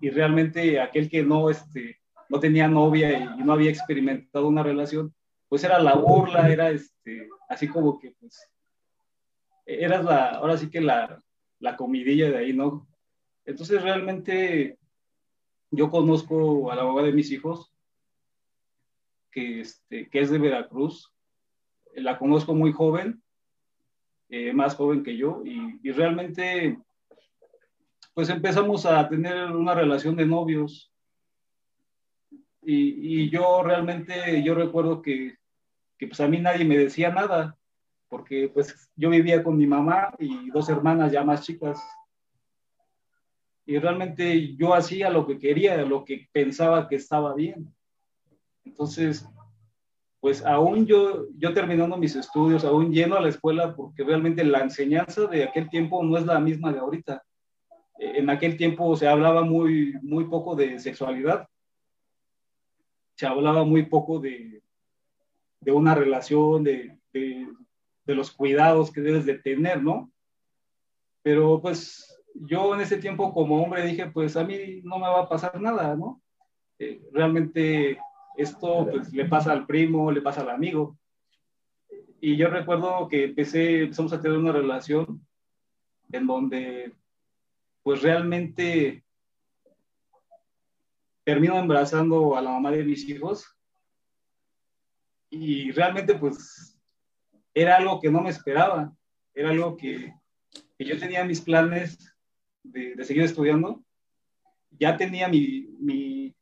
y, 0.00 0.10
realmente 0.10 0.80
aquel 0.80 1.10
que 1.10 1.22
no, 1.22 1.50
este, 1.50 1.98
no 2.34 2.40
tenía 2.40 2.66
novia 2.66 3.16
y, 3.16 3.44
no 3.44 3.52
había 3.52 3.70
experimentado 3.70 4.48
una 4.48 4.64
relación, 4.64 5.14
pues 5.48 5.62
era 5.62 5.78
la 5.78 5.94
burla, 5.94 6.50
era 6.50 6.68
este, 6.68 7.28
así 7.48 7.68
como 7.68 7.96
que, 7.96 8.10
pues, 8.18 8.50
eras 9.64 10.04
la, 10.04 10.30
ahora 10.30 10.56
sí 10.56 10.68
que 10.68 10.80
la, 10.80 11.22
la 11.60 11.76
comidilla 11.76 12.28
de 12.30 12.38
ahí, 12.38 12.52
¿no? 12.52 12.88
Entonces, 13.44 13.80
realmente, 13.80 14.80
yo 15.70 15.88
conozco 15.92 16.72
a 16.72 16.74
la 16.74 16.82
mamá 16.82 17.02
de 17.02 17.12
mis 17.12 17.30
hijos, 17.30 17.72
que, 19.30 19.60
este, 19.60 20.08
es 20.10 20.30
de 20.30 20.38
Veracruz. 20.38 21.12
La 21.94 22.18
conozco 22.18 22.52
muy 22.52 22.72
joven, 22.72 23.22
eh, 24.28 24.52
más 24.52 24.74
joven 24.74 25.04
que 25.04 25.16
yo, 25.16 25.42
y, 25.44 25.78
y, 25.84 25.92
realmente, 25.92 26.80
pues 28.12 28.28
empezamos 28.28 28.86
a 28.86 29.08
tener 29.08 29.52
una 29.52 29.72
relación 29.72 30.16
de 30.16 30.26
novios. 30.26 30.90
Y, 32.66 33.30
yo 33.30 33.62
realmente, 33.62 34.42
yo 34.42 34.54
recuerdo 34.54 35.02
que, 35.02 35.36
que, 35.98 36.06
pues 36.06 36.20
a 36.20 36.28
mí 36.28 36.38
nadie 36.38 36.64
me 36.64 36.78
decía 36.78 37.10
nada, 37.10 37.58
porque 38.08 38.50
pues 38.52 38.90
yo 38.96 39.10
vivía 39.10 39.42
con 39.42 39.56
mi 39.56 39.66
mamá 39.66 40.14
y 40.18 40.50
dos 40.50 40.68
hermanas 40.68 41.12
ya 41.12 41.24
más 41.24 41.42
chicas. 41.42 41.82
Y 43.66 43.78
realmente 43.78 44.54
yo 44.56 44.74
hacía 44.74 45.10
lo 45.10 45.26
que 45.26 45.38
quería, 45.38 45.76
lo 45.84 46.04
que 46.04 46.28
pensaba 46.32 46.88
que 46.88 46.96
estaba 46.96 47.34
bien. 47.34 47.74
Entonces, 48.64 49.26
pues 50.20 50.44
aún 50.44 50.86
yo, 50.86 51.26
yo 51.36 51.52
terminando 51.52 51.96
mis 51.96 52.16
estudios, 52.16 52.64
aún 52.64 52.92
yendo 52.92 53.16
a 53.16 53.20
la 53.20 53.28
escuela, 53.28 53.74
porque 53.74 54.04
realmente 54.04 54.44
la 54.44 54.60
enseñanza 54.60 55.26
de 55.26 55.44
aquel 55.44 55.68
tiempo 55.68 56.02
no 56.02 56.16
es 56.16 56.24
la 56.24 56.40
misma 56.40 56.72
de 56.72 56.78
ahorita. 56.78 57.22
en 57.98 58.30
aquel 58.30 58.56
tiempo 58.56 58.96
se 58.96 59.06
hablaba 59.06 59.42
muy, 59.44 59.94
muy 60.02 60.24
poco 60.24 60.56
de 60.56 60.78
sexualidad, 60.78 61.46
se 63.24 63.28
hablaba 63.30 63.64
muy 63.64 63.86
poco 63.86 64.18
de, 64.18 64.62
de 65.60 65.72
una 65.72 65.94
relación, 65.94 66.62
de, 66.62 66.98
de, 67.10 67.48
de, 68.04 68.14
los 68.14 68.30
cuidados 68.30 68.92
que 68.92 69.00
debes 69.00 69.24
de 69.24 69.38
tener, 69.38 69.82
¿no? 69.82 70.12
Pero 71.22 71.58
pues 71.62 72.22
yo 72.34 72.74
en 72.74 72.82
ese 72.82 72.98
tiempo 72.98 73.32
como 73.32 73.62
hombre 73.62 73.86
dije, 73.86 74.10
pues 74.10 74.36
a 74.36 74.44
mí 74.44 74.82
no 74.82 74.98
me 74.98 75.06
va 75.06 75.20
a 75.22 75.28
pasar 75.28 75.58
nada, 75.58 75.96
¿no? 75.96 76.20
Eh, 76.78 77.00
realmente 77.12 77.98
esto 78.36 78.88
pues 78.90 79.10
le 79.14 79.24
pasa 79.24 79.52
al 79.52 79.64
primo, 79.64 80.12
le 80.12 80.20
pasa 80.20 80.42
al 80.42 80.50
amigo. 80.50 80.98
Y 82.20 82.36
yo 82.36 82.48
recuerdo 82.48 83.08
que 83.08 83.24
empecé, 83.24 83.84
empezamos 83.84 84.12
a 84.12 84.20
tener 84.20 84.36
una 84.36 84.52
relación 84.52 85.26
en 86.12 86.26
donde 86.26 86.92
pues 87.82 88.02
realmente 88.02 89.02
termino 91.24 91.58
embarazando 91.58 92.36
a 92.36 92.42
la 92.42 92.50
mamá 92.50 92.70
de 92.70 92.84
mis 92.84 93.08
hijos. 93.08 93.46
Y 95.30 95.72
realmente 95.72 96.14
pues 96.14 96.78
era 97.54 97.76
algo 97.76 98.00
que 98.00 98.10
no 98.10 98.20
me 98.20 98.30
esperaba, 98.30 98.94
era 99.32 99.50
algo 99.50 99.76
que, 99.76 100.14
que 100.78 100.84
yo 100.84 100.98
tenía 100.98 101.24
mis 101.24 101.40
planes 101.40 102.14
de, 102.62 102.94
de, 102.94 103.04
seguir 103.04 103.24
estudiando, 103.24 103.82
ya 104.70 104.96
tenía 104.96 105.28
mi, 105.28 105.68
mi, 105.78 106.34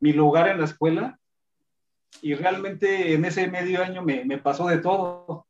mi, 0.00 0.12
lugar 0.12 0.48
en 0.48 0.58
la 0.58 0.64
escuela. 0.64 1.18
Y 2.22 2.34
realmente 2.34 3.12
en 3.12 3.24
ese 3.24 3.48
medio 3.48 3.82
año 3.82 4.02
me, 4.02 4.24
me 4.24 4.38
pasó 4.38 4.66
de 4.66 4.78
todo. 4.78 5.46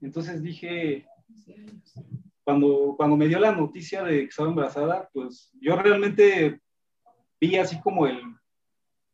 Entonces 0.00 0.42
dije, 0.42 1.06
cuando, 2.44 2.94
cuando 2.96 3.16
me 3.16 3.28
dio 3.28 3.38
la 3.38 3.52
noticia 3.52 4.02
de 4.02 4.20
que 4.20 4.24
estaba 4.24 4.48
embarazada, 4.48 5.08
pues 5.12 5.50
yo 5.60 5.76
realmente 5.76 6.60
vi 7.40 7.56
así 7.56 7.80
como 7.80 8.06
el, 8.06 8.20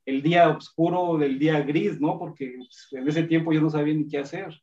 el 0.06 0.22
día 0.22 0.48
oscuro 0.48 1.18
del 1.18 1.38
día 1.38 1.60
gris, 1.60 2.00
¿no? 2.00 2.18
Porque 2.18 2.54
pues, 2.56 2.88
en 2.92 3.08
ese 3.08 3.24
tiempo 3.24 3.52
yo 3.52 3.60
no 3.60 3.70
sabía 3.70 3.94
ni 3.94 4.08
qué 4.08 4.18
hacer 4.18 4.54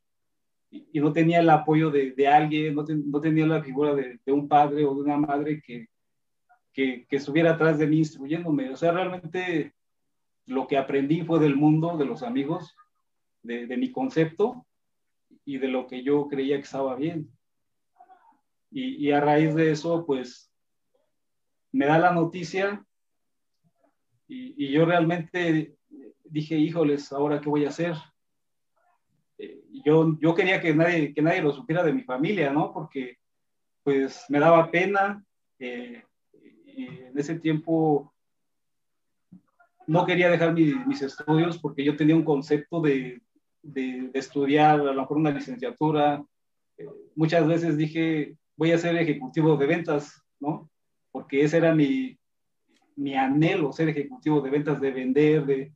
y, 0.72 1.00
no 1.00 1.12
tenía 1.12 1.40
el 1.40 1.50
apoyo 1.50 1.90
de, 1.90 2.12
de 2.12 2.28
alguien, 2.28 2.74
no, 2.74 2.84
no, 2.88 3.20
tenía 3.20 3.46
la 3.46 3.62
figura 3.62 3.94
de, 3.94 4.18
un 4.32 4.48
padre 4.48 4.84
o 4.86 4.94
de 4.94 5.00
una 5.02 5.18
madre 5.18 5.60
que, 5.60 5.88
que, 6.72 7.06
estuviera 7.10 7.52
atrás 7.52 7.78
de 7.78 7.86
mí 7.86 7.98
instruyéndome. 7.98 8.70
O 8.70 8.76
sea, 8.76 8.92
realmente 8.92 9.74
lo 10.46 10.66
que 10.66 10.78
aprendí 10.78 11.22
fue 11.22 11.38
del 11.38 11.56
mundo, 11.56 11.98
de 11.98 12.06
los 12.06 12.22
amigos, 12.22 12.74
de, 13.42 13.76
mi 13.76 13.92
concepto 13.92 14.66
y 15.44 15.58
de 15.58 15.68
lo 15.68 15.86
que 15.86 16.02
yo 16.02 16.26
creía 16.28 16.56
que 16.56 16.62
estaba 16.62 16.96
bien. 16.96 17.30
Y, 18.70 19.10
a 19.10 19.20
raíz 19.20 19.54
de 19.54 19.70
eso, 19.70 20.06
pues, 20.06 20.50
me 21.70 21.84
da 21.84 21.98
la 21.98 22.12
noticia 22.12 22.82
y, 24.28 24.70
yo 24.70 24.84
realmente 24.84 25.76
dije, 26.24 26.56
híjoles, 26.56 27.12
¿ahora 27.12 27.40
qué 27.40 27.48
voy 27.48 27.64
a 27.64 27.68
hacer? 27.68 27.94
Eh, 29.38 29.62
yo, 29.84 30.16
yo 30.20 30.34
quería 30.34 30.60
que 30.60 30.74
nadie, 30.74 31.12
que 31.12 31.22
nadie 31.22 31.42
lo 31.42 31.52
supiera 31.52 31.82
de 31.82 31.92
mi 31.92 32.02
familia, 32.02 32.52
¿no? 32.52 32.72
Porque, 32.72 33.18
pues, 33.82 34.24
me 34.28 34.38
daba 34.38 34.70
pena. 34.70 35.24
Eh, 35.58 36.02
y 36.64 36.86
en 36.86 37.18
ese 37.18 37.38
tiempo 37.38 38.14
no 39.86 40.06
quería 40.06 40.30
dejar 40.30 40.54
mi, 40.54 40.74
mis 40.86 41.02
estudios 41.02 41.58
porque 41.58 41.84
yo 41.84 41.96
tenía 41.96 42.16
un 42.16 42.24
concepto 42.24 42.80
de, 42.80 43.20
de, 43.62 44.10
de 44.12 44.18
estudiar 44.18 44.80
a 44.80 44.84
lo 44.84 44.94
mejor 44.94 45.18
una 45.18 45.30
licenciatura. 45.30 46.24
Eh, 46.78 46.88
muchas 47.14 47.46
veces 47.46 47.76
dije, 47.76 48.36
voy 48.56 48.72
a 48.72 48.78
ser 48.78 48.96
ejecutivo 48.96 49.56
de 49.56 49.66
ventas, 49.66 50.22
¿no? 50.40 50.70
Porque 51.10 51.42
ese 51.42 51.58
era 51.58 51.74
mi, 51.74 52.18
mi 52.96 53.14
anhelo, 53.14 53.72
ser 53.72 53.88
ejecutivo 53.88 54.40
de 54.40 54.50
ventas, 54.50 54.80
de 54.80 54.90
vender, 54.90 55.46
de, 55.46 55.72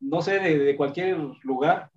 no 0.00 0.22
sé, 0.22 0.38
de, 0.40 0.58
de, 0.58 0.76
cualquier 0.76 1.18
lugar. 1.42 1.90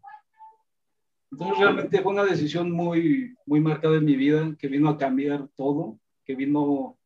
Entonces 1.31 1.57
realmente 1.57 2.01
fue 2.01 2.11
una 2.11 2.25
decisión 2.25 2.71
muy, 2.71 3.35
muy 3.45 3.59
marcada 3.59 3.97
en 3.97 4.05
mi 4.05 4.15
vida, 4.15 4.55
que 4.57 4.67
vino 4.67 4.89
a 4.89 4.97
cambiar 4.97 5.47
todo, 5.55 5.99
que 6.25 6.35
vino 6.35 6.97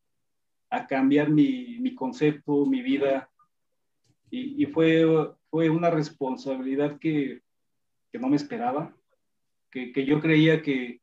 a 0.70 0.86
cambiar 0.86 1.30
mi, 1.30 1.78
mi 1.80 1.96
concepto, 1.96 2.66
mi 2.66 2.82
vida. 2.82 3.30
Y, 4.30 4.62
y, 4.62 4.66
fue, 4.66 5.06
fue 5.50 5.70
una 5.70 5.90
responsabilidad 5.90 7.00
que, 7.00 7.42
que 8.12 8.20
no 8.20 8.28
me 8.28 8.36
esperaba, 8.36 8.94
que, 9.72 9.94
que 9.94 10.06
yo 10.06 10.20
creía 10.20 10.62
que, 10.62 11.00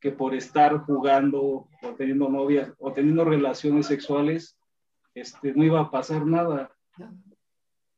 que 0.00 0.10
por 0.10 0.34
estar 0.34 0.78
jugando 0.80 1.68
o 1.82 1.94
teniendo 1.96 2.28
novias 2.28 2.72
o 2.78 2.92
teniendo 2.92 3.24
relaciones 3.24 3.86
sexuales, 3.86 4.58
este, 5.14 5.52
no 5.54 5.64
iba 5.64 5.80
a 5.80 5.90
pasar 5.90 6.26
nada. 6.26 6.70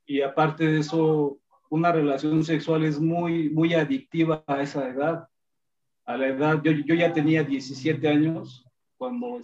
Y 0.05 0.21
aparte 0.21 0.67
de 0.67 0.81
eso, 0.81 1.39
una 1.71 1.93
relación 1.93 2.45
sexual 2.45 2.85
es 2.85 3.01
muy, 3.01 3.51
muy 3.51 3.75
adictiva 3.75 4.45
a 4.47 4.63
esa 4.63 4.89
edad. 4.89 5.29
A 6.05 6.17
la 6.17 6.29
edad, 6.29 6.63
yo, 6.63 6.71
yo 6.73 6.95
ya 6.95 7.13
tenía 7.13 7.43
17 7.43 8.07
años 8.09 8.65
cuando 8.97 9.41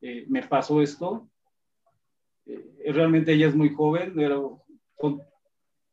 eh, 0.00 0.24
me 0.28 0.42
pasó 0.42 0.82
esto. 0.82 1.28
Eh, 2.46 2.92
realmente 2.92 3.32
ella 3.32 3.48
es 3.48 3.54
muy 3.54 3.72
joven, 3.72 4.18
era 4.18 4.36
con 4.96 5.22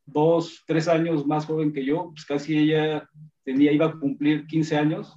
dos, 0.05 0.63
tres 0.65 0.87
años 0.87 1.25
más 1.27 1.45
joven 1.45 1.73
que 1.73 1.85
yo, 1.85 2.11
pues 2.11 2.25
casi 2.25 2.57
ella 2.57 3.07
tenía, 3.43 3.71
iba 3.71 3.87
a 3.87 3.99
cumplir 3.99 4.47
15 4.47 4.77
años, 4.77 5.15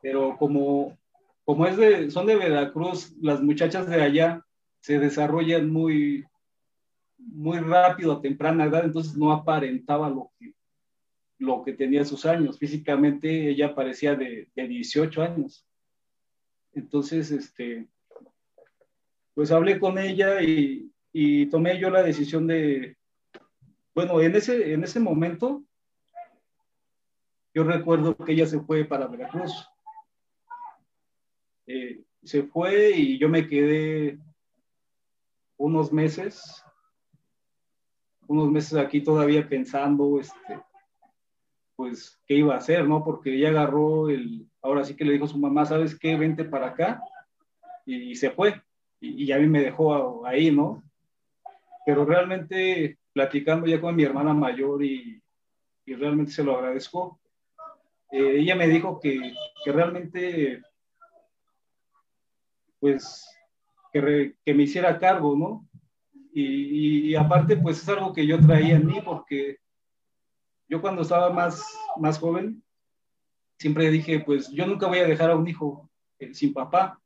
pero 0.00 0.36
como, 0.38 0.98
como 1.44 1.66
es 1.66 1.76
de, 1.76 2.10
son 2.10 2.26
de 2.26 2.36
Veracruz, 2.36 3.14
las 3.20 3.42
muchachas 3.42 3.88
de 3.88 4.00
allá 4.00 4.44
se 4.80 4.98
desarrollan 4.98 5.70
muy, 5.70 6.24
muy 7.18 7.58
rápido 7.58 8.12
a 8.12 8.20
temprana 8.20 8.64
edad, 8.64 8.84
entonces 8.84 9.16
no 9.16 9.32
aparentaba 9.32 10.08
lo 11.38 11.62
que, 11.64 11.72
tenía 11.72 12.04
sus 12.04 12.26
años. 12.26 12.58
Físicamente 12.58 13.48
ella 13.48 13.74
parecía 13.74 14.14
de, 14.14 14.48
de 14.54 14.68
18 14.68 15.22
años. 15.22 15.66
Entonces, 16.72 17.30
este, 17.30 17.88
pues 19.34 19.50
hablé 19.50 19.78
con 19.78 19.98
ella 19.98 20.42
y, 20.42 20.90
y 21.12 21.46
tomé 21.46 21.78
yo 21.78 21.90
la 21.90 22.02
decisión 22.02 22.46
de, 22.46 22.96
bueno, 23.94 24.20
en 24.20 24.34
ese, 24.34 24.72
en 24.72 24.84
ese 24.84 25.00
momento, 25.00 25.62
yo 27.54 27.64
recuerdo 27.64 28.16
que 28.16 28.32
ella 28.32 28.46
se 28.46 28.60
fue 28.60 28.84
para 28.84 29.06
Veracruz. 29.06 29.68
Eh, 31.74 32.02
se 32.22 32.42
fue 32.42 32.90
y 32.90 33.18
yo 33.18 33.30
me 33.30 33.48
quedé 33.48 34.18
unos 35.56 35.90
meses, 35.90 36.62
unos 38.26 38.50
meses 38.50 38.74
aquí 38.74 39.00
todavía 39.00 39.48
pensando, 39.48 40.20
este, 40.20 40.60
pues, 41.76 42.20
qué 42.26 42.34
iba 42.34 42.54
a 42.54 42.58
hacer, 42.58 42.86
¿no? 42.86 43.02
Porque 43.02 43.34
ella 43.34 43.48
agarró 43.48 44.10
el, 44.10 44.46
ahora 44.60 44.84
sí 44.84 44.94
que 44.94 45.04
le 45.06 45.14
dijo 45.14 45.24
a 45.24 45.28
su 45.28 45.38
mamá, 45.38 45.64
¿sabes 45.64 45.98
qué? 45.98 46.14
Vente 46.14 46.44
para 46.44 46.68
acá. 46.68 47.02
Y, 47.86 48.14
se 48.16 48.30
fue. 48.30 48.62
Y, 49.00 49.24
y, 49.24 49.32
a 49.32 49.38
mí 49.38 49.46
me 49.46 49.62
dejó 49.62 50.26
ahí, 50.26 50.50
¿no? 50.50 50.82
Pero 51.86 52.04
realmente 52.04 52.98
platicando 53.14 53.66
ya 53.66 53.80
con 53.80 53.96
mi 53.96 54.04
hermana 54.04 54.34
mayor 54.34 54.84
y, 54.84 55.22
y 55.86 55.94
realmente 55.94 56.32
se 56.32 56.44
lo 56.44 56.56
agradezco. 56.56 57.18
Eh, 58.12 58.40
ella 58.40 58.54
me 58.54 58.68
dijo 58.68 59.00
que, 59.00 59.32
que 59.64 59.72
realmente, 59.72 60.62
pues, 62.82 63.24
que, 63.92 64.34
me 64.44 64.64
hiciera 64.64 64.98
cargo, 64.98 65.36
¿no? 65.36 65.68
Y, 66.34 67.10
y, 67.10 67.14
aparte, 67.14 67.56
pues 67.56 67.80
es 67.80 67.88
algo 67.88 68.12
que 68.12 68.26
yo 68.26 68.40
traía 68.40 68.74
en 68.74 68.86
mí 68.86 69.00
porque 69.04 69.58
yo 70.68 70.80
cuando 70.80 71.02
estaba 71.02 71.30
más, 71.30 71.64
más 71.96 72.18
joven, 72.18 72.60
siempre 73.56 73.88
dije, 73.88 74.18
pues 74.18 74.50
yo 74.50 74.66
nunca 74.66 74.88
voy 74.88 74.98
a 74.98 75.06
dejar 75.06 75.30
a 75.30 75.36
un 75.36 75.46
hijo 75.46 75.88
eh, 76.18 76.34
sin 76.34 76.52
papá, 76.52 77.00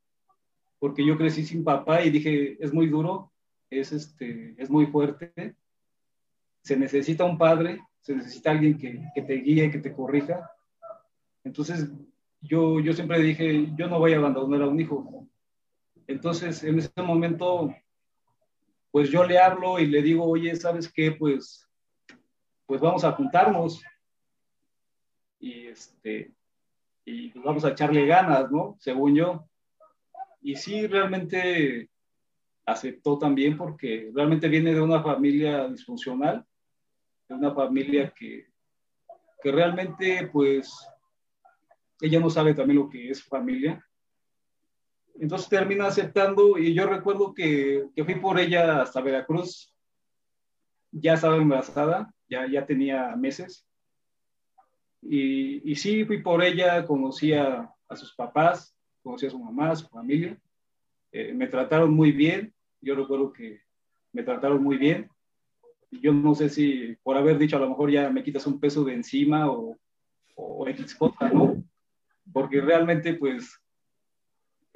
porque 0.79 1.05
yo 1.05 1.19
crecí 1.19 1.45
sin 1.45 1.63
papá 1.63 2.03
y 2.03 2.09
dije, 2.09 2.57
es 2.59 2.73
muy 2.73 2.87
duro, 2.87 3.35
es, 3.69 3.93
este, 3.93 4.55
es 4.57 4.71
muy 4.71 4.87
fuerte, 4.87 5.57
se 6.63 6.75
necesita 6.79 7.23
un 7.25 7.37
padre, 7.37 7.83
se 8.01 8.17
necesita 8.17 8.53
alguien 8.53 8.79
que, 8.79 9.03
que 9.15 9.21
te 9.21 9.35
guíe, 9.35 9.71
que 9.71 9.81
te 9.81 9.93
corrija. 9.93 10.51
Entonces, 11.45 11.91
yo, 12.41 12.81
yo 12.81 12.95
siempre 12.95 13.21
dije, 13.21 13.75
yo 13.77 13.89
no 13.89 13.99
voy 13.99 14.15
a 14.15 14.17
abandonar 14.17 14.63
a 14.63 14.69
un 14.69 14.81
hijo. 14.81 15.29
Entonces, 16.07 16.63
en 16.65 16.79
ese 16.79 17.03
momento, 17.03 17.75
pues 18.91 19.11
yo 19.11 19.25
le 19.25 19.39
hablo 19.39 19.79
y 19.79 19.87
le 19.87 20.03
digo, 20.03 20.25
oye, 20.25 20.55
¿sabes 20.57 20.91
qué? 20.93 21.13
Pues, 21.13 21.69
pues 22.67 22.81
vamos 22.81 23.05
a 23.05 23.13
juntarnos 23.13 23.83
y, 25.39 25.67
este, 25.67 26.35
y 27.05 27.39
vamos 27.39 27.65
a 27.65 27.71
echarle 27.71 28.07
ganas, 28.07 28.51
¿no? 28.51 28.77
Según 28.81 29.15
yo. 29.15 29.49
Y 30.41 30.57
sí, 30.57 30.87
realmente 30.87 31.91
aceptó 32.65 33.19
también 33.19 33.57
porque 33.57 34.11
realmente 34.15 34.49
viene 34.49 34.75
de 34.75 34.81
una 34.81 35.03
familia 35.03 35.69
disfuncional 35.69 36.45
de 37.29 37.35
una 37.35 37.55
familia 37.55 38.13
que, 38.15 38.47
que 39.43 39.53
realmente, 39.53 40.29
pues, 40.33 40.73
ella 42.01 42.21
no 42.21 42.31
sabe 42.31 42.55
también 42.55 42.79
lo 42.81 42.89
que 42.89 43.11
es 43.11 43.23
familia. 43.23 43.85
Entonces 45.21 45.49
termina 45.49 45.87
aceptando 45.87 46.59
y 46.59 46.75
yo 46.75 46.87
recuerdo 46.87 47.35
que, 47.35 47.87
que, 47.95 48.05
fui 48.05 48.17
por 48.17 48.39
ella 48.39 48.83
hasta 48.83 49.01
Veracruz. 49.01 49.75
Ya 50.93 51.15
estaba 51.15 51.37
embarazada, 51.37 52.13
ya, 52.29 52.47
ya 52.47 52.67
tenía 52.67 53.15
meses. 53.17 53.67
Y, 55.03 55.71
y 55.71 55.77
sí, 55.77 56.05
fui 56.05 56.23
por 56.23 56.43
ella, 56.43 56.85
conocí 56.85 57.33
a, 57.33 57.71
a, 57.89 57.97
sus 57.97 58.15
papás, 58.15 58.75
conocí 59.03 59.27
a 59.27 59.31
su 59.31 59.39
mamá, 59.39 59.71
a 59.71 59.77
su 59.77 59.89
familia. 59.89 60.39
Eh, 61.13 61.33
me 61.35 61.47
trataron 61.47 61.93
muy 61.95 62.13
bien. 62.13 62.55
Yo 62.81 62.95
recuerdo 62.95 63.33
que 63.33 63.61
me 64.13 64.23
trataron 64.23 64.63
muy 64.63 64.77
bien. 64.77 65.11
Yo 65.91 66.13
no 66.13 66.35
sé 66.35 66.49
si 66.49 66.97
por 67.03 67.17
haber 67.17 67.39
dicho 67.39 67.57
a 67.57 67.61
lo 67.61 67.69
mejor 67.69 67.91
ya 67.91 68.11
me 68.11 68.23
quitas 68.23 68.47
un 68.47 68.59
peso 68.59 68.85
de 68.85 68.95
encima 68.95 69.51
o, 69.51 69.79
o 70.35 70.69
X 70.69 70.95
cosa, 70.95 71.29
¿no? 71.29 71.63
Porque 72.33 72.61
realmente 72.61 73.15
pues 73.15 73.61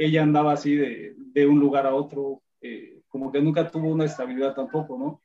ella 0.00 0.22
andaba 0.22 0.52
así 0.52 0.74
de, 0.74 1.14
de 1.14 1.46
un 1.46 1.60
lugar 1.60 1.86
a 1.86 1.94
otro, 1.94 2.42
eh, 2.62 3.02
como 3.10 3.30
que 3.30 3.42
nunca 3.42 3.70
tuvo 3.70 3.90
una 3.90 4.06
estabilidad 4.06 4.54
tampoco, 4.54 4.98
¿no? 4.98 5.20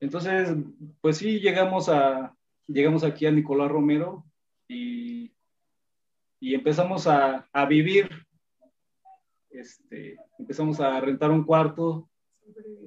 Entonces, 0.00 0.52
pues 1.00 1.18
sí, 1.18 1.38
llegamos, 1.38 1.88
a, 1.88 2.36
llegamos 2.66 3.04
aquí 3.04 3.24
a 3.24 3.30
Nicolás 3.30 3.70
Romero 3.70 4.24
y, 4.66 5.32
y 6.40 6.54
empezamos 6.56 7.06
a, 7.06 7.48
a 7.52 7.66
vivir, 7.66 8.10
este, 9.50 10.16
empezamos 10.40 10.80
a 10.80 10.98
rentar 10.98 11.30
un 11.30 11.44
cuarto. 11.44 12.10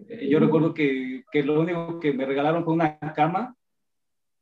Eh, 0.09 0.27
yo 0.27 0.39
recuerdo 0.39 0.73
que, 0.73 1.23
que, 1.31 1.41
lo 1.41 1.61
único 1.61 2.01
que 2.01 2.11
me 2.11 2.25
regalaron 2.25 2.65
fue 2.65 2.73
una 2.73 2.99
cama 3.15 3.55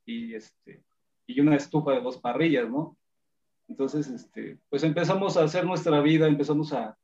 y, 0.04 0.34
este, 0.34 0.82
y 1.28 1.38
una 1.38 1.54
estufa 1.54 1.92
de 1.92 2.00
dos 2.00 2.18
parrillas, 2.18 2.68
¿no? 2.68 2.96
Entonces, 3.68 4.08
este, 4.08 4.58
pues 4.68 4.82
empezamos 4.82 5.36
a 5.36 5.44
hacer 5.44 5.64
nuestra 5.64 6.00
vida, 6.00 6.26
empezamos 6.26 6.72
a, 6.72 6.96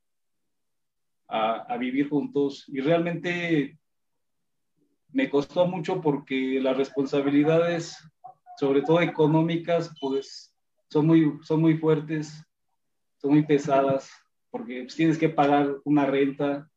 a, 1.31 1.77
vivir 1.79 2.09
juntos 2.09 2.65
y 2.69 2.81
realmente 2.81 3.79
me 5.13 5.31
costó 5.31 5.67
mucho 5.67 6.01
porque 6.01 6.61
las 6.61 6.77
responsabilidades, 6.77 7.97
sobre 8.59 8.83
todo 8.83 9.01
económicas, 9.01 9.93
pues 10.01 10.55
son 10.89 11.07
muy, 11.07 11.39
son 11.43 11.61
muy 11.61 11.79
fuertes, 11.79 12.45
son 13.19 13.33
muy 13.33 13.45
pesadas, 13.45 14.11
porque 14.51 14.83
pues, 14.83 14.97
tienes 14.97 15.19
que 15.19 15.29
pagar 15.29 15.77
una 15.85 16.07
renta, 16.07 16.69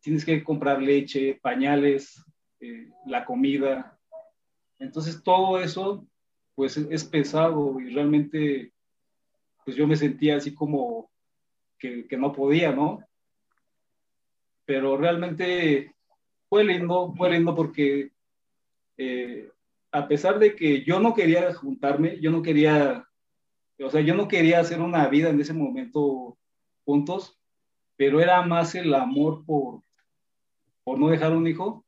tienes 0.00 0.24
que 0.24 0.44
comprar 0.44 0.82
leche, 0.82 1.38
pañales, 1.42 2.22
eh, 2.60 2.90
la 3.06 3.24
comida. 3.24 3.98
Entonces 4.78 5.22
todo 5.22 5.60
eso, 5.60 6.06
pues 6.54 6.76
es 6.76 7.04
pesado 7.04 7.80
y 7.80 7.94
realmente 7.94 8.71
pues 9.64 9.76
yo 9.76 9.86
me 9.86 9.96
sentía 9.96 10.36
así 10.36 10.54
como 10.54 11.10
que, 11.78 12.06
que, 12.06 12.16
no 12.16 12.32
podía, 12.32 12.72
¿no? 12.72 13.00
Pero 14.64 14.96
realmente 14.96 15.94
fue 16.48 16.64
lindo, 16.64 17.12
fue 17.16 17.30
lindo 17.30 17.54
porque 17.54 18.12
eh, 18.96 19.50
a 19.90 20.08
pesar 20.08 20.38
de 20.38 20.54
que 20.54 20.84
yo 20.84 21.00
no 21.00 21.14
quería 21.14 21.52
juntarme, 21.54 22.18
yo 22.20 22.30
no 22.30 22.42
quería, 22.42 23.06
o 23.78 23.90
sea, 23.90 24.00
yo 24.00 24.14
no 24.14 24.28
quería 24.28 24.60
hacer 24.60 24.80
una 24.80 25.06
vida 25.08 25.28
en 25.30 25.40
ese 25.40 25.52
momento 25.52 26.38
juntos, 26.84 27.38
pero 27.96 28.20
era 28.20 28.42
más 28.42 28.74
el 28.74 28.94
amor 28.94 29.44
por, 29.44 29.82
por 30.82 30.98
no 30.98 31.08
dejar 31.08 31.32
un 31.32 31.46
hijo, 31.46 31.84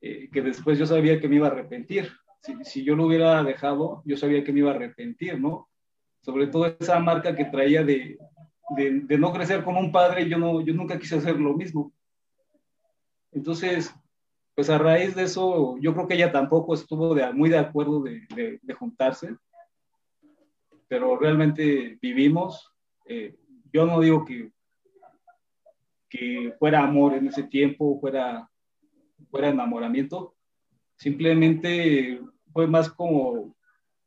eh, 0.00 0.28
que 0.32 0.42
después 0.42 0.78
yo 0.78 0.86
sabía 0.86 1.20
que 1.20 1.28
me 1.28 1.36
iba 1.36 1.48
a 1.48 1.50
arrepentir. 1.50 2.10
Si, 2.42 2.54
si 2.64 2.84
yo 2.84 2.96
lo 2.96 3.06
hubiera 3.06 3.42
dejado, 3.42 4.02
yo 4.04 4.16
sabía 4.16 4.44
que 4.44 4.52
me 4.52 4.60
iba 4.60 4.72
a 4.72 4.74
arrepentir, 4.74 5.40
¿no? 5.40 5.68
Sobre 6.26 6.48
todo 6.48 6.66
esa 6.66 6.98
marca 6.98 7.36
que 7.36 7.44
traía 7.44 7.84
de, 7.84 8.18
de, 8.70 9.16
no 9.16 9.32
crecer 9.32 9.62
como 9.62 9.78
un 9.78 9.92
padre, 9.92 10.28
yo, 10.28 10.38
no, 10.38 10.60
yo 10.60 10.74
nunca 10.74 10.98
quise 10.98 11.18
hacer 11.18 11.38
lo 11.38 11.54
mismo. 11.54 11.92
Entonces, 13.30 13.94
pues 14.56 14.68
a 14.68 14.76
raíz 14.76 15.14
de 15.14 15.22
eso, 15.22 15.78
yo 15.78 15.94
creo 15.94 16.08
que 16.08 16.14
ella 16.14 16.32
tampoco 16.32 16.74
estuvo 16.74 17.14
muy 17.32 17.48
de 17.48 17.58
acuerdo 17.58 18.02
de, 18.02 18.58
juntarse, 18.76 19.36
pero 20.88 21.16
realmente 21.16 21.96
vivimos. 22.02 22.72
Eh, 23.04 23.36
yo 23.72 23.86
no 23.86 24.00
digo 24.00 24.24
que, 24.24 24.50
que 26.08 26.56
fuera 26.58 26.82
amor 26.82 27.14
en 27.14 27.28
ese 27.28 27.44
tiempo, 27.44 28.00
fuera, 28.00 28.50
fuera 29.30 29.50
enamoramiento, 29.50 30.34
simplemente 30.96 32.20
fue 32.52 32.66
más 32.66 32.90
como 32.90 33.55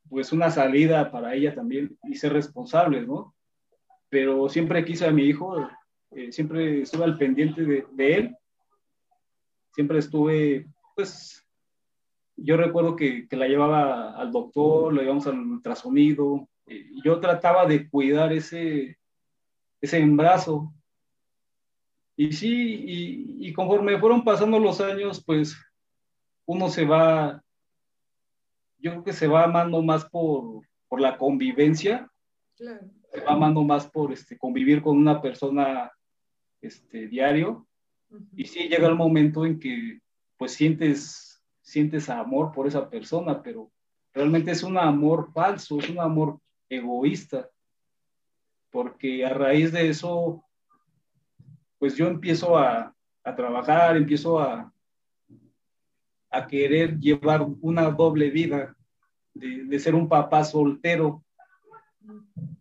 pues 0.10 0.32
una 0.32 0.50
salida 0.50 1.12
para 1.12 1.34
ella 1.36 1.54
también 1.54 1.98
y 2.04 2.16
ser 2.16 2.34
responsables, 2.34 3.08
¿no? 3.08 3.36
Pero 4.10 4.50
siempre 4.50 4.84
quise 4.84 5.06
a 5.06 5.12
mi 5.12 5.24
hijo, 5.24 5.70
eh, 6.12 6.32
siempre 6.32 6.82
estuve 6.82 7.04
al 7.04 7.18
pendiente 7.18 7.64
de, 7.64 7.86
de, 7.92 8.16
él, 8.16 8.38
siempre 9.74 10.00
estuve, 10.00 10.68
pues, 10.96 11.46
yo 12.36 12.58
recuerdo 12.58 12.96
que, 12.96 13.28
que 13.28 13.36
la 13.36 13.48
llevaba 13.48 14.16
al 14.20 14.32
doctor, 14.32 14.94
la 14.94 15.04
llevamos 15.04 15.28
al 15.28 15.40
ultrasonido, 15.40 16.50
eh, 16.66 16.90
yo 17.04 17.20
trataba 17.20 17.66
de 17.66 17.88
cuidar 17.90 18.34
ese, 18.34 18.98
ese 19.82 20.00
embarazo. 20.00 20.74
Y 22.16 22.34
sí, 22.34 23.38
y 23.40 23.54
conforme 23.54 23.98
fueron 23.98 24.26
pasando 24.26 24.60
los 24.60 24.82
años, 24.82 25.24
pues 25.24 25.56
uno 26.46 26.68
se 26.68 26.84
va 26.84 27.42
yo 28.80 28.92
creo 28.92 29.04
que 29.04 29.14
se 29.14 29.28
va 29.28 29.44
amando 29.44 29.82
más 29.82 30.06
por, 30.06 30.66
por 30.88 31.02
la 31.02 31.18
convivencia, 31.18 32.10
claro. 32.56 32.88
se 33.12 33.22
va 33.22 33.34
amando 33.34 33.64
más 33.64 33.88
por 33.88 34.12
este, 34.12 34.38
convivir 34.38 34.82
con 34.82 34.98
una 34.98 35.22
persona 35.22 35.92
este, 36.62 37.08
diario. 37.08 37.68
Uh 38.10 38.18
-huh. 38.18 38.28
Y 38.36 38.46
sí 38.46 38.68
llega 38.68 38.88
el 38.88 38.96
momento 38.96 39.46
en 39.46 39.60
que 39.60 40.00
pues 40.38 40.54
sientes, 40.54 41.42
sientes 41.62 42.10
amor 42.10 42.52
por 42.54 42.66
esa 42.66 42.90
persona, 42.90 43.44
pero 43.44 43.72
realmente 44.14 44.52
es 44.52 44.64
un 44.64 44.78
amor 44.78 45.32
falso, 45.34 45.80
es 45.80 45.90
un 45.90 46.00
amor 46.00 46.40
egoísta, 46.70 47.50
porque 48.72 49.26
a 49.26 49.34
raíz 49.34 49.72
de 49.72 49.90
eso, 49.90 50.44
pues 51.78 51.96
yo 51.96 52.08
empiezo 52.08 52.58
a, 52.58 52.96
a 53.24 53.36
trabajar, 53.36 53.98
empiezo 53.98 54.40
a, 54.40 54.72
a 56.32 56.48
querer 56.48 57.00
llevar 57.00 57.46
una 57.62 57.90
doble 57.92 58.30
vida, 58.30 58.76
de, 59.34 59.66
de 59.66 59.80
ser 59.80 59.96
un 59.96 60.08
papá 60.08 60.44
soltero, 60.44 61.24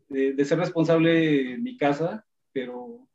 de, 0.08 0.32
de, 0.32 0.44
ser 0.44 0.58
responsable 0.58 1.52
en 1.52 1.62
mi 1.62 1.76
casa, 1.76 2.24
pero 2.52 3.06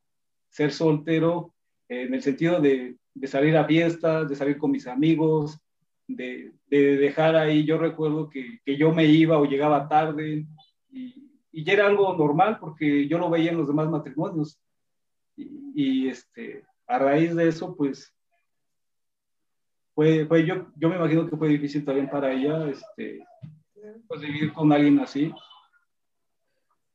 ser 0.49 0.71
soltero 0.71 1.53
en 1.87 2.13
el 2.13 2.21
sentido 2.21 2.59
de, 2.61 2.97
de 3.13 3.27
salir 3.27 3.57
a 3.57 3.65
fiestas, 3.65 4.29
de 4.29 4.35
salir 4.35 4.57
con 4.57 4.71
mis 4.71 4.87
amigos, 4.87 5.59
de, 6.07 6.53
de 6.67 6.97
dejar 6.97 7.35
ahí, 7.35 7.65
yo 7.65 7.77
recuerdo 7.77 8.29
que, 8.29 8.59
que, 8.65 8.77
yo 8.77 8.91
me 8.93 9.05
iba 9.05 9.37
o 9.37 9.45
llegaba 9.45 9.87
tarde 9.87 10.45
y, 10.91 11.31
y, 11.51 11.69
era 11.69 11.87
algo 11.87 12.15
normal 12.15 12.57
porque 12.59 13.07
yo 13.07 13.17
lo 13.17 13.29
veía 13.29 13.51
en 13.51 13.57
los 13.57 13.67
demás 13.67 13.89
matrimonios. 13.89 14.59
Y, 15.35 15.71
y 15.75 16.07
este, 16.09 16.63
a 16.87 16.99
raíz 16.99 17.35
de 17.35 17.47
eso, 17.47 17.75
pues 17.75 18.13
fue, 19.93 20.25
fue 20.25 20.45
yo, 20.45 20.67
yo 20.75 20.89
me 20.89 20.95
imagino 20.95 21.29
que 21.29 21.37
fue 21.37 21.49
difícil 21.49 21.85
también 21.85 22.09
para 22.09 22.31
ella 22.31 22.67
este, 22.69 23.23
pues, 24.07 24.21
vivir 24.21 24.53
con 24.53 24.71
alguien 24.71 24.99
así. 24.99 25.31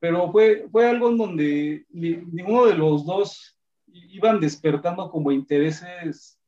Pero 0.01 0.31
fue, 0.31 0.69
fue 0.71 0.89
algo 0.89 1.11
en 1.11 1.19
donde 1.19 1.87
ni, 1.91 2.17
ninguno 2.17 2.67
de 2.67 2.75
los 2.75 3.05
dos 3.05 3.59
iban 3.87 4.41
despertando 4.41 5.11
como 5.11 5.33
intereses 5.33 6.39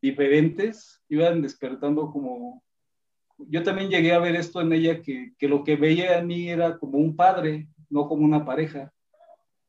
diferentes, 0.00 1.00
iban 1.08 1.42
despertando 1.42 2.10
como... 2.10 2.62
Yo 3.38 3.62
también 3.62 3.88
llegué 3.88 4.12
a 4.12 4.18
ver 4.18 4.34
esto 4.34 4.60
en 4.60 4.72
ella, 4.72 5.00
que, 5.00 5.32
que 5.38 5.48
lo 5.48 5.62
que 5.62 5.76
veía 5.76 6.18
en 6.18 6.26
mí 6.26 6.48
era 6.48 6.76
como 6.76 6.98
un 6.98 7.14
padre, 7.14 7.68
no 7.88 8.08
como 8.08 8.24
una 8.24 8.44
pareja. 8.44 8.92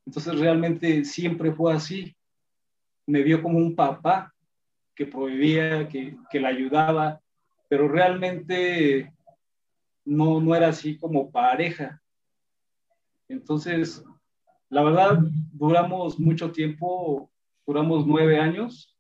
Entonces 0.05 0.39
realmente 0.39 1.05
siempre 1.05 1.51
fue 1.51 1.71
así. 1.73 2.15
Me 3.05 3.21
vio 3.21 3.43
como 3.43 3.59
un 3.59 3.75
papá, 3.75 4.33
que 4.99 5.05
prohibía, 5.05 5.87
que, 5.87 6.17
que 6.29 6.41
la 6.41 6.49
ayudaba, 6.49 7.21
pero 7.69 7.87
realmente 7.87 9.13
no, 10.03 10.41
no 10.41 10.53
era 10.53 10.67
así 10.67 10.97
como 10.97 11.31
pareja. 11.31 12.01
Entonces, 13.29 14.03
la 14.67 14.83
verdad, 14.83 15.19
duramos 15.53 16.19
mucho 16.19 16.51
tiempo, 16.51 17.31
duramos 17.65 18.05
nueve 18.05 18.41
años, 18.41 18.93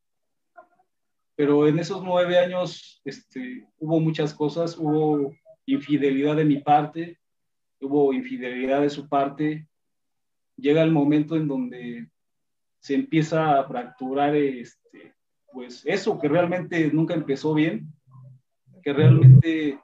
pero 1.35 1.67
en 1.67 1.79
esos 1.79 2.01
nueve 2.01 2.39
años 2.39 3.01
este, 3.03 3.67
hubo 3.77 3.99
muchas 3.99 4.33
cosas, 4.33 4.77
hubo 4.77 5.35
infidelidad 5.65 6.37
de 6.37 6.45
mi 6.45 6.59
parte, 6.59 7.19
hubo 7.81 8.13
infidelidad 8.13 8.79
de 8.79 8.89
su 8.89 9.09
parte. 9.09 9.67
Llega 10.55 10.81
el 10.81 10.91
momento 10.91 11.35
en 11.35 11.49
donde 11.49 12.09
se 12.79 12.95
empieza 12.95 13.59
a 13.59 13.65
fracturar 13.65 14.33
este, 14.37 15.18
pues 15.51 15.83
eso 15.85 16.19
que 16.19 16.27
realmente 16.27 16.91
nunca 16.91 17.13
empezó 17.13 17.53
bien, 17.53 17.91
que 18.83 18.93
realmente 18.93 19.79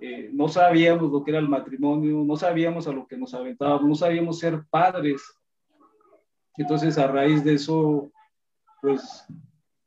eh, 0.00 0.30
no 0.32 0.48
sabíamos 0.48 1.10
lo 1.10 1.24
que 1.24 1.30
era 1.30 1.40
el 1.40 1.48
matrimonio, 1.48 2.22
no 2.24 2.36
sabíamos 2.36 2.86
a 2.86 2.92
lo 2.92 3.06
que 3.06 3.16
nos 3.16 3.32
aventábamos, 3.34 3.88
no 3.88 3.94
sabíamos 3.94 4.38
ser 4.38 4.64
padres. 4.68 5.22
Entonces, 6.56 6.98
a 6.98 7.06
raíz 7.06 7.44
de 7.44 7.54
eso, 7.54 8.10
pues 8.80 9.26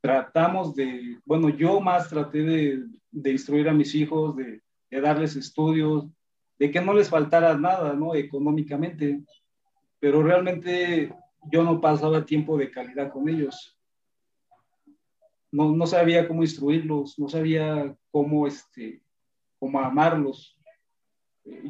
tratamos 0.01 0.75
de, 0.75 1.19
bueno, 1.25 1.49
yo 1.49 1.79
más 1.79 2.09
traté 2.09 2.41
de, 2.41 2.83
de 3.11 3.31
instruir 3.31 3.69
a 3.69 3.73
mis 3.73 3.93
hijos, 3.95 4.35
de, 4.35 4.61
de, 4.89 5.01
darles 5.01 5.35
estudios, 5.35 6.05
de 6.57 6.71
que 6.71 6.81
no 6.81 6.93
les 6.93 7.09
faltara 7.09 7.57
nada, 7.57 7.93
¿no? 7.93 8.15
Económicamente, 8.15 9.21
pero 9.99 10.23
realmente 10.23 11.13
yo 11.51 11.63
no 11.63 11.79
pasaba 11.79 12.25
tiempo 12.25 12.57
de 12.57 12.71
calidad 12.71 13.11
con 13.11 13.29
ellos. 13.29 13.78
No, 15.51 15.75
no 15.75 15.88
sabía 15.88 16.27
cómo 16.27 16.43
instruirlos, 16.43 17.17
no 17.17 17.27
sabía 17.27 17.95
cómo, 18.12 18.47
este, 18.47 19.01
cómo 19.57 19.79
amarlos. 19.79 20.57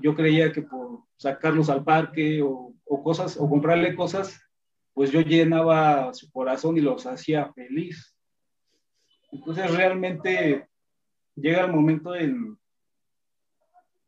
Yo 0.02 0.16
creía 0.16 0.52
que 0.52 0.62
por 0.62 1.04
sacarlos 1.18 1.70
al 1.70 1.84
parque 1.84 2.42
o, 2.42 2.74
o 2.86 3.04
cosas, 3.04 3.38
o 3.38 3.50
comprarle 3.50 3.96
cosas, 3.96 4.42
pues 4.94 5.12
yo 5.12 5.22
llenaba 5.22 6.14
su 6.14 6.30
corazón 6.32 6.78
y 6.78 6.82
los 6.82 7.06
hacía 7.06 7.54
feliz. 7.54 8.16
Entonces 9.32 9.74
realmente 9.74 10.68
llega 11.36 11.66
el 11.66 11.72
momento 11.72 12.16
en, 12.16 12.58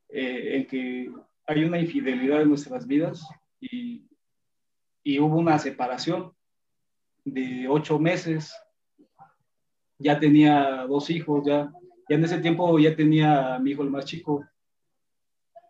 eh, 0.10 0.68
que 0.70 1.12
hay 1.48 1.64
una 1.64 1.80
infidelidad 1.80 2.42
en 2.42 2.50
nuestras 2.50 2.86
vidas 2.86 3.26
y, 3.60 4.06
y, 5.04 5.20
hubo 5.20 5.38
una 5.38 5.58
separación 5.60 6.34
de 7.24 7.68
ocho 7.70 8.00
meses. 8.00 8.54
Ya 10.02 10.20
tenía 10.20 10.86
dos 10.88 11.10
hijos, 11.10 11.44
ya, 11.46 11.72
ya 12.10 12.16
en 12.16 12.24
ese 12.24 12.40
tiempo 12.40 12.78
ya 12.80 12.96
tenía 12.96 13.56
a 13.56 13.60
mi 13.60 13.72
hijo 13.72 13.84
el 13.84 13.90
más 13.90 14.06
chico. 14.06 14.46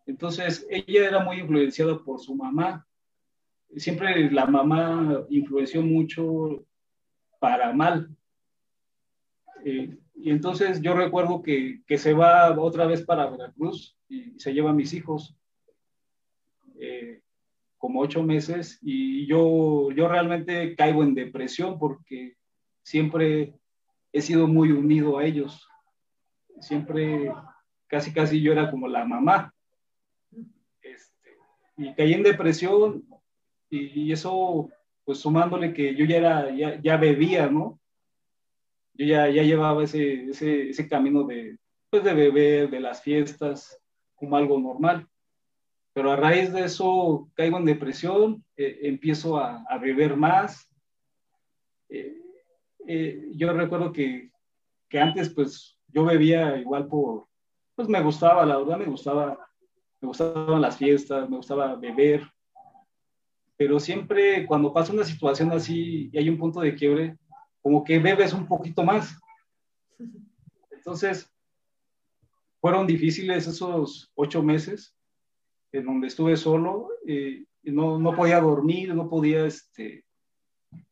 Entonces 0.06 0.66
ella 0.70 1.08
era 1.08 1.20
muy 1.24 1.40
influenciada 1.40 1.98
por 2.04 2.20
su 2.20 2.36
mamá. 2.36 2.88
Siempre 3.76 4.30
la 4.32 4.46
mamá 4.46 5.26
influenció 5.30 5.82
mucho 5.82 6.66
para 7.40 7.74
mal. 7.74 8.10
Eh, 9.64 9.98
y 10.16 10.30
entonces 10.30 10.82
yo 10.82 10.94
recuerdo 10.94 11.42
que, 11.42 11.82
que, 11.88 11.98
se 11.98 12.14
va 12.14 12.60
otra 12.60 12.86
vez 12.86 13.04
para 13.04 13.30
Veracruz 13.30 13.98
y 14.08 14.40
se 14.40 14.54
lleva 14.54 14.72
a 14.72 14.74
mis 14.74 14.94
hijos, 14.94 15.36
eh, 16.80 17.22
como 17.78 18.02
ocho 18.02 18.22
meses, 18.22 18.78
y 18.82 19.26
yo, 19.26 19.92
yo 19.92 20.08
realmente 20.08 20.76
caigo 20.76 21.04
en 21.04 21.16
depresión 21.16 21.80
porque 21.80 22.36
siempre 22.84 23.56
he 24.14 24.22
sido 24.22 24.48
muy 24.48 24.72
unido 24.72 25.18
a 25.18 25.26
ellos. 25.26 25.68
Siempre, 26.60 27.32
casi, 27.88 28.14
casi 28.14 28.42
yo 28.42 28.52
era 28.52 28.70
como 28.70 28.88
la 28.88 29.06
mamá. 29.06 29.54
Este, 30.82 31.38
y 31.78 31.94
caí 31.94 32.14
en 32.14 32.24
depresión 32.24 33.06
y, 33.70 34.12
eso, 34.12 34.70
pues 35.06 35.20
sumándole 35.20 35.74
que 35.74 35.96
yo 35.96 36.06
ya, 36.06 36.18
era, 36.18 36.56
ya, 36.56 36.82
ya 36.82 36.98
bebía, 36.98 37.48
¿no? 37.48 37.80
yo 38.94 39.06
ya, 39.06 39.30
ya 39.30 39.44
llevaba 39.44 39.84
ese, 39.84 40.30
ese, 40.30 40.88
camino 40.88 41.24
de, 41.24 41.58
pues 41.90 42.04
de 42.04 42.14
beber, 42.14 42.70
de 42.70 42.80
las 42.80 43.02
fiestas, 43.02 43.80
como 44.16 44.36
algo 44.36 44.60
normal. 44.60 45.08
Pero 45.94 46.12
a 46.12 46.16
raíz 46.16 46.54
de 46.54 46.66
eso 46.66 47.30
caigo 47.34 47.58
en 47.58 47.66
depresión, 47.66 48.46
eh, 48.56 48.80
empiezo 48.84 49.38
a, 49.38 49.64
a, 49.68 49.78
beber 49.78 50.16
más. 50.16 50.70
Eh, 51.90 52.21
eh, 52.88 53.32
yo 53.36 53.54
recuerdo 53.54 53.92
que, 53.92 54.32
que, 54.90 55.00
antes 55.00 55.30
pues 55.30 55.78
yo 55.88 56.06
bebía 56.06 56.58
igual 56.58 56.88
por, 56.88 57.28
pues 57.76 57.88
me 57.88 58.02
gustaba, 58.02 58.46
la 58.46 58.58
verdad 58.58 58.78
me 58.78 58.86
gustaba, 58.86 59.38
me 60.00 60.08
gustaban 60.08 60.62
las 60.62 60.78
fiestas, 60.78 61.30
me 61.30 61.38
gustaba 61.38 61.76
beber. 61.76 62.24
Pero 63.58 63.80
siempre 63.80 64.46
cuando 64.46 64.74
pasa 64.74 64.94
una 64.94 65.04
situación 65.04 65.52
así 65.52 66.10
y 66.12 66.18
hay 66.18 66.30
un 66.30 66.38
punto 66.38 66.62
de 66.62 66.76
quiebre, 66.76 67.18
como 67.62 67.84
que 67.84 68.00
bebes 68.00 68.34
un 68.34 68.48
poquito 68.48 68.84
más. 68.84 69.16
Entonces, 70.72 71.32
fueron 72.60 72.88
difíciles 72.88 73.48
esos 73.48 74.12
ocho 74.16 74.42
meses 74.42 74.96
en 75.72 75.86
donde 75.86 76.08
estuve 76.08 76.36
solo 76.38 76.90
eh, 77.08 77.46
no, 77.64 78.00
no, 78.00 78.16
podía 78.16 78.40
dormir, 78.40 78.94
no 78.94 79.10
podía, 79.10 79.46
este, 79.46 80.06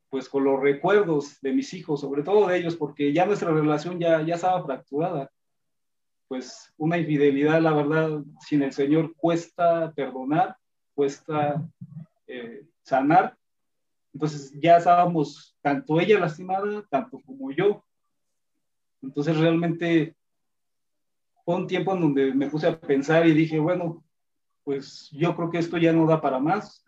pues 0.10 0.28
con 0.28 0.43
los 0.43 0.60
recuerdos 0.60 1.39
de 1.41 1.54
mis 1.54 1.74
hijos, 1.74 2.02
sobre 2.02 2.24
todo 2.24 2.48
de 2.48 2.58
ellos, 2.58 2.76
porque 2.76 3.13
ya 3.13 3.26
nuestra 3.26 3.52
relación 3.52 4.00
ya, 4.00 4.22
ya 4.22 4.36
estaba 4.36 4.63
fracturada. 4.63 5.32
Pues 6.28 6.74
una 6.78 6.98
infidelidad, 6.98 7.62
la 7.62 7.74
verdad, 7.74 8.22
sin 8.39 8.63
el 8.63 8.72
Señor 8.72 9.15
cuesta 9.15 9.91
perdonar, 9.93 10.56
cuesta 10.93 11.63
eh, 12.28 12.65
sanar, 12.84 13.38
entonces 14.13 14.52
ya 14.60 14.78
estábamos, 14.78 15.56
tanto 15.62 16.00
ella 16.00 16.19
lastimada, 16.19 16.86
tanto 16.89 17.19
como 17.26 17.52
yo. 17.52 17.84
Entonces 19.02 19.38
realmente 19.38 20.15
fue 21.45 21.56
un 21.56 21.67
tiempo 21.67 21.93
en 21.93 22.02
donde 22.02 22.34
me 22.34 22.50
puse 22.50 22.67
a 22.67 22.80
pensar 22.80 23.26
y 23.28 23.34
dije, 23.34 23.60
bueno, 23.60 24.04
pues 24.63 25.10
yo 25.12 25.36
creo 25.36 25.50
que 25.50 25.60
esto 25.60 25.78
ya 25.78 25.93
no 25.93 26.06
da 26.06 26.22
para 26.22 26.39
más. 26.39 26.84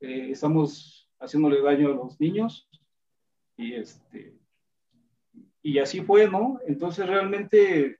Eh, 0.00 0.30
estamos 0.30 0.93
haciéndole 1.24 1.60
daño 1.60 1.88
a 1.88 1.94
los 1.94 2.20
niños. 2.20 2.68
Y, 3.56 3.74
este, 3.74 4.36
y 5.62 5.78
así 5.78 6.02
fue, 6.02 6.28
¿no? 6.28 6.58
Entonces 6.66 7.06
realmente 7.06 7.96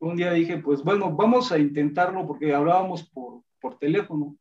un 0.00 0.16
día 0.16 0.32
dije, 0.32 0.58
pues 0.58 0.82
bueno, 0.82 1.10
vamos 1.14 1.50
a 1.50 1.58
intentarlo 1.58 2.26
porque 2.26 2.54
hablábamos 2.54 3.08
por, 3.08 3.42
por 3.60 3.78
teléfono. 3.78 4.36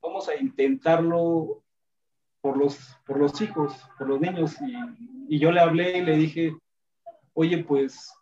Vamos 0.00 0.28
a 0.28 0.36
intentarlo 0.36 1.62
por 2.40 2.56
los, 2.56 2.76
por 3.06 3.18
los 3.18 3.40
hijos, 3.40 3.74
por 3.96 4.08
los 4.08 4.20
niños. 4.20 4.56
Y, 4.60 5.36
y, 5.36 5.38
yo 5.38 5.52
le 5.52 5.60
hablé 5.60 5.98
y 5.98 6.02
le 6.02 6.16
dije, 6.16 6.56
oye, 7.34 7.62
pues, 7.62 8.12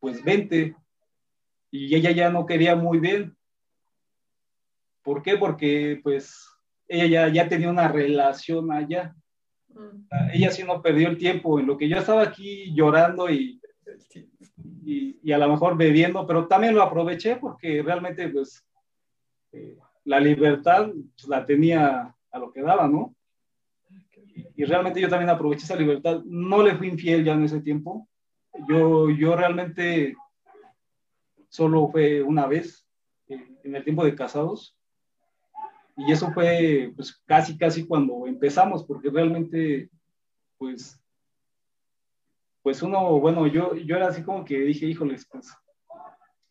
pues 0.00 0.22
vente. 0.24 0.74
Y 1.70 1.94
ella 1.94 2.10
ya 2.10 2.30
no 2.30 2.44
quería 2.44 2.74
muy 2.74 2.98
bien. 2.98 3.36
¿Por 5.02 5.22
qué? 5.22 5.36
Porque 5.36 6.00
pues 6.02 6.51
ella 6.92 7.06
ya, 7.06 7.28
ya 7.28 7.48
tenía 7.48 7.70
una 7.70 7.88
relación 7.88 8.70
allá. 8.70 9.14
Mm. 9.68 10.06
Ella 10.34 10.50
sí 10.50 10.62
no 10.62 10.82
perdió 10.82 11.08
el 11.08 11.16
tiempo 11.16 11.58
en 11.58 11.66
lo 11.66 11.76
que 11.76 11.88
yo 11.88 11.96
estaba 11.96 12.22
aquí 12.22 12.72
llorando 12.74 13.30
y, 13.30 13.60
y, 14.84 15.18
y, 15.22 15.32
a 15.32 15.38
lo 15.38 15.48
mejor 15.48 15.76
bebiendo, 15.76 16.26
pero 16.26 16.46
también 16.46 16.74
lo 16.74 16.82
aproveché 16.82 17.36
porque 17.36 17.82
realmente 17.82 18.28
pues 18.28 18.64
eh, 19.52 19.78
la 20.04 20.20
libertad 20.20 20.90
pues, 20.90 21.28
la 21.28 21.46
tenía 21.46 22.14
a 22.30 22.38
lo 22.38 22.52
que 22.52 22.60
daba, 22.60 22.86
¿no? 22.88 23.14
Y, 24.34 24.62
y, 24.62 24.64
realmente 24.64 25.00
yo 25.00 25.08
también 25.08 25.30
aproveché 25.30 25.64
esa 25.64 25.76
libertad. 25.76 26.22
No 26.24 26.62
le 26.62 26.74
fui 26.76 26.88
infiel 26.88 27.24
ya 27.24 27.32
en 27.32 27.44
ese 27.44 27.60
tiempo. 27.60 28.08
Yo, 28.68 29.08
yo 29.10 29.34
realmente 29.34 30.14
solo 31.48 31.88
fue 31.88 32.22
una 32.22 32.46
vez 32.46 32.86
eh, 33.28 33.46
en 33.64 33.76
el 33.76 33.84
tiempo 33.84 34.04
de 34.04 34.14
casados. 34.14 34.76
Y 36.06 36.12
eso 36.12 36.32
fue 36.32 36.92
pues 36.96 37.22
casi, 37.26 37.56
casi 37.56 37.86
cuando 37.86 38.26
empezamos, 38.26 38.84
porque 38.84 39.10
realmente, 39.10 39.90
pues, 40.58 41.00
pues 42.62 42.82
uno, 42.82 43.20
bueno, 43.20 43.46
yo, 43.46 43.74
yo 43.76 43.96
era 43.96 44.08
así 44.08 44.22
como 44.22 44.44
que 44.44 44.58
dije, 44.58 44.86
híjoles, 44.86 45.26
pues, 45.30 45.52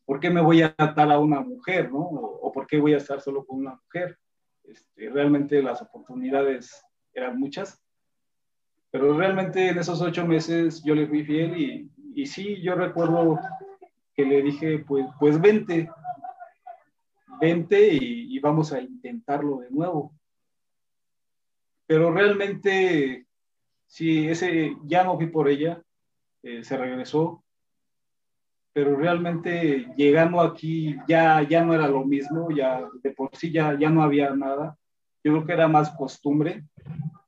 ¿por 0.06 0.20
qué 0.20 0.30
me 0.30 0.42
voy 0.42 0.62
a 0.62 0.74
atar 0.78 1.12
a 1.12 1.20
una 1.20 1.42
mujer, 1.42 1.92
no? 1.92 2.00
O, 2.00 2.48
o 2.48 2.52
por 2.52 2.68
qué 2.68 2.80
voy 2.80 2.94
a 2.94 2.98
estar 2.98 3.20
solo 3.22 3.46
con 3.46 3.60
una 3.60 3.80
mujer? 3.84 4.18
Este, 4.64 5.10
realmente 5.10 5.62
las 5.62 5.82
oportunidades 5.82 6.84
eran 7.14 7.40
muchas, 7.40 7.84
pero 8.90 9.18
realmente 9.18 9.70
en 9.70 9.78
esos 9.78 10.02
ocho 10.02 10.26
meses 10.26 10.84
yo 10.84 10.96
le 10.96 11.08
fui 11.08 11.24
fiel 11.24 11.58
y, 11.58 11.92
y 12.14 12.26
sí, 12.26 12.62
yo 12.62 12.76
recuerdo 12.76 13.40
que 14.14 14.26
le 14.26 14.42
dije, 14.42 14.80
pues, 14.80 15.06
pues 15.20 15.40
vente, 15.40 15.90
vente 17.42 17.90
y, 17.92 18.40
vamos 18.40 18.72
a 18.72 18.80
intentarlo 18.80 19.60
de 19.60 19.72
nuevo. 19.72 20.14
Pero 21.88 22.12
realmente, 22.12 23.26
sí, 23.88 24.28
ese, 24.28 24.76
ya 24.86 25.04
no 25.04 25.18
fui 25.18 25.28
por 25.28 25.50
ella, 25.50 25.82
eh, 26.44 26.64
se 26.64 26.78
regresó, 26.78 27.44
pero 28.74 28.96
realmente 28.96 29.88
llegando 29.98 30.40
aquí 30.40 30.96
ya, 31.08 31.44
ya 31.44 31.64
no 31.64 31.74
era 31.74 31.88
lo 31.88 32.06
mismo, 32.06 32.50
ya 32.52 32.88
de 33.04 33.12
por 33.12 33.36
sí 33.36 33.52
ya, 33.52 33.78
ya 33.78 33.90
no 33.90 34.02
había 34.02 34.34
nada. 34.36 34.78
Yo 35.24 35.34
creo 35.34 35.46
que 35.46 35.54
era 35.54 35.68
más 35.68 35.90
costumbre, 35.92 36.64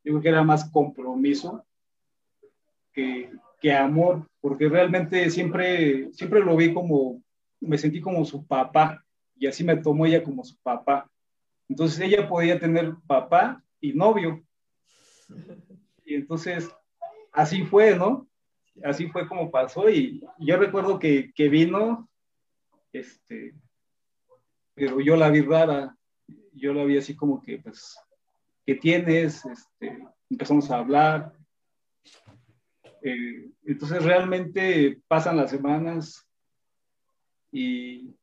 yo 0.03 0.13
creo 0.13 0.21
que 0.21 0.29
era 0.29 0.43
más 0.43 0.69
compromiso 0.71 1.65
que, 2.93 3.29
que 3.59 3.73
amor, 3.73 4.27
porque 4.39 4.69
realmente 4.69 5.29
siempre, 5.29 6.11
siempre 6.13 6.39
lo 6.39 6.55
vi 6.55 6.73
como, 6.73 7.21
me 7.59 7.77
sentí 7.77 7.99
como 7.99 8.23
su 8.25 8.47
papá, 8.47 9.02
y 9.35 9.47
así 9.47 9.63
me 9.63 9.77
tomó 9.77 10.05
ella 10.05 10.23
como 10.23 10.43
su 10.43 10.57
papá. 10.61 11.09
Entonces 11.69 11.99
ella 11.99 12.27
podía 12.27 12.59
tener 12.59 12.95
papá 13.07 13.63
y 13.79 13.93
novio. 13.93 14.43
Y 16.05 16.15
entonces 16.15 16.69
así 17.31 17.63
fue, 17.63 17.95
¿no? 17.95 18.27
así 18.83 19.07
fue 19.09 19.27
como 19.27 19.51
pasó 19.51 19.89
y 19.89 20.23
yo 20.39 20.57
recuerdo 20.57 20.97
que, 20.97 21.31
que, 21.33 21.49
vino, 21.49 22.09
este, 22.91 23.53
pero 24.73 24.99
yo 24.99 25.15
la 25.15 25.29
vi 25.29 25.41
rara, 25.41 25.95
yo 26.53 26.73
la 26.73 26.83
vi 26.83 26.97
así 26.97 27.15
como 27.15 27.41
que 27.41 27.59
pues 27.59 27.97
¿qué 28.65 28.75
tienes? 28.75 29.45
Este, 29.45 30.07
empezamos 30.29 30.69
a 30.71 30.77
hablar. 30.77 31.33
Eh, 33.01 33.49
entonces 33.65 34.03
realmente 34.03 35.01
pasan 35.07 35.37
las 35.37 35.51
semanas 35.51 36.25
y, 37.51 38.15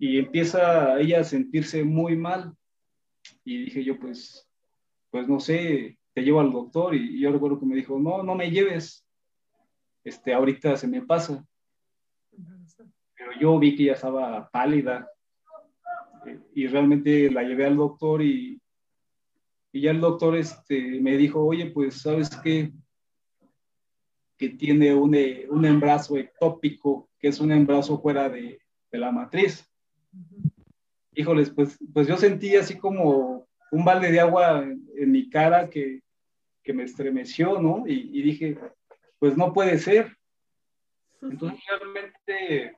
y 0.00 0.18
empieza 0.18 0.98
ella 0.98 1.20
a 1.20 1.24
sentirse 1.24 1.84
muy 1.84 2.16
mal. 2.16 2.56
Y 3.44 3.64
dije 3.64 3.84
yo, 3.84 3.98
pues, 3.98 4.50
pues 5.10 5.28
no 5.28 5.38
sé, 5.38 5.98
te 6.14 6.22
llevo 6.22 6.40
al 6.40 6.50
doctor. 6.50 6.94
Y, 6.94 7.20
yo 7.20 7.30
recuerdo 7.30 7.60
que 7.60 7.66
me 7.66 7.76
dijo, 7.76 7.98
no, 7.98 8.22
no 8.22 8.34
me 8.34 8.50
lleves. 8.50 9.06
Este, 10.02 10.32
ahorita 10.32 10.74
se 10.78 10.88
me 10.88 11.02
pasa. 11.02 11.46
Pero 13.14 13.32
yo 13.38 13.58
vi 13.58 13.76
que 13.76 13.82
ella 13.82 13.92
estaba 13.92 14.48
pálida 14.48 15.06
eh, 16.24 16.40
y 16.54 16.66
realmente 16.66 17.30
la 17.30 17.42
llevé 17.42 17.66
al 17.66 17.76
doctor 17.76 18.22
y, 18.22 18.58
y 19.70 19.80
ya 19.82 19.90
el 19.90 20.00
doctor 20.00 20.34
este, 20.34 20.98
me 21.02 21.18
dijo, 21.18 21.44
oye, 21.44 21.66
pues, 21.66 22.00
¿sabes 22.00 22.30
qué? 22.42 22.72
Que 24.38 24.48
tiene 24.48 24.94
un, 24.94 25.14
eh, 25.14 25.46
un 25.50 25.66
embarazo 25.66 26.16
ectópico, 26.16 27.10
que 27.18 27.28
es 27.28 27.38
un 27.38 27.52
embarazo 27.52 28.00
fuera 28.00 28.30
de, 28.30 28.62
de 28.90 28.98
la 28.98 29.12
matriz. 29.12 29.69
Híjoles, 31.20 31.50
pues, 31.50 31.78
pues 31.92 32.08
yo 32.08 32.16
sentí 32.16 32.56
así 32.56 32.78
como 32.78 33.46
un 33.72 33.84
balde 33.84 34.10
de 34.10 34.20
agua 34.20 34.62
en, 34.62 34.82
en 34.96 35.10
mi 35.10 35.28
cara 35.28 35.68
que, 35.68 36.00
que, 36.62 36.72
me 36.72 36.84
estremeció, 36.84 37.60
¿no? 37.60 37.86
Y, 37.86 38.08
y, 38.18 38.22
dije, 38.22 38.58
pues 39.18 39.36
no 39.36 39.52
puede 39.52 39.78
ser. 39.78 40.16
Entonces 41.20 41.60
realmente 41.68 42.74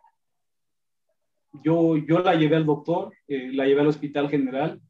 yo, 1.63 1.97
yo 1.99 2.19
la 2.19 2.35
llevé 2.35 2.57
al 2.57 2.67
doctor, 2.67 3.13
eh, 3.29 3.53
la 3.53 3.65
llevé 3.65 3.83
al 3.83 3.87
hospital 3.87 4.29
general 4.29 4.81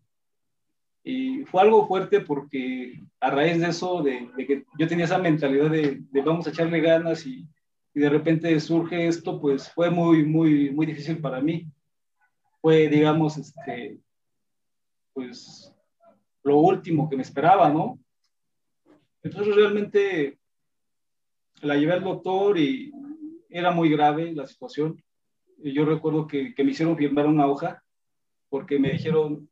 y 1.05 1.45
fue 1.45 1.61
algo 1.61 1.87
fuerte 1.87 2.21
porque 2.21 3.03
a 3.21 3.31
raíz 3.31 3.61
de 3.61 3.69
eso, 3.69 4.03
de, 4.03 4.31
de 4.35 4.47
que 4.47 4.65
yo 4.79 4.89
tenía 4.89 5.05
esa 5.05 5.19
mentalidad 5.19 5.69
de, 5.69 6.01
de 6.11 6.23
vamos 6.23 6.47
a 6.47 6.51
echarle 6.51 6.81
ganas 6.81 7.27
y, 7.27 7.47
y, 7.93 8.01
de 8.01 8.09
repente 8.09 8.59
surge 8.61 9.09
esto, 9.09 9.39
pues 9.39 9.71
fue 9.71 9.91
muy, 9.91 10.25
muy, 10.25 10.71
muy 10.71 10.87
difícil 10.87 11.19
para 11.19 11.43
mí. 11.43 11.67
Fue, 12.63 12.89
digamos, 12.89 13.37
este, 13.37 14.01
pues 15.13 15.75
lo 16.43 16.59
último 16.59 17.11
que 17.11 17.17
me 17.17 17.23
esperaba, 17.23 17.69
¿no? 17.69 17.99
Entonces 19.23 19.55
realmente 19.55 20.39
la 21.61 21.77
llevé 21.77 21.93
al 21.93 22.05
doctor 22.05 22.59
y 22.59 22.93
era 23.51 23.71
muy 23.71 23.91
grave 23.91 24.33
la 24.33 24.47
situación. 24.47 25.03
Yo 25.59 25.85
recuerdo 25.85 26.27
que, 26.27 26.55
que 26.55 26.65
me 26.65 26.73
hicieron 26.73 26.97
firmar 26.97 27.27
una 27.27 27.47
hoja 27.47 27.83
porque 28.49 28.79
me 28.79 28.93
dijeron, 28.93 29.49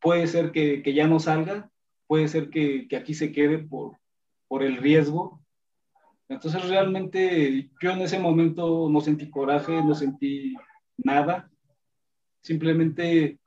puede 0.00 0.26
ser 0.26 0.52
que, 0.52 0.82
que 0.82 0.94
ya 0.94 1.06
no 1.06 1.20
salga, 1.20 1.70
puede 2.06 2.28
ser 2.28 2.50
que, 2.50 2.88
que, 2.88 2.96
aquí 2.96 3.14
se 3.14 3.32
quede 3.32 3.58
por, 3.58 3.96
por 4.48 4.62
el 4.62 4.76
riesgo. 4.76 5.40
Entonces 6.28 6.68
realmente 6.68 7.70
yo 7.80 7.90
en 7.90 8.00
ese 8.00 8.18
momento 8.18 8.88
no 8.90 9.00
sentí 9.00 9.30
coraje, 9.30 9.82
no 9.82 9.94
sentí 9.94 10.54
nada. 10.96 11.50
Simplemente 12.46 13.40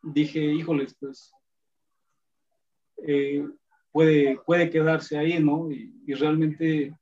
dije, 0.00 0.38
híjoles, 0.38 0.94
pues 0.94 1.32
eh, 3.04 3.44
puede, 3.90 4.38
puede 4.46 4.70
quedarse 4.70 5.18
ahí, 5.18 5.42
¿no? 5.42 5.72
Y, 5.72 5.90
realmente 6.14 6.94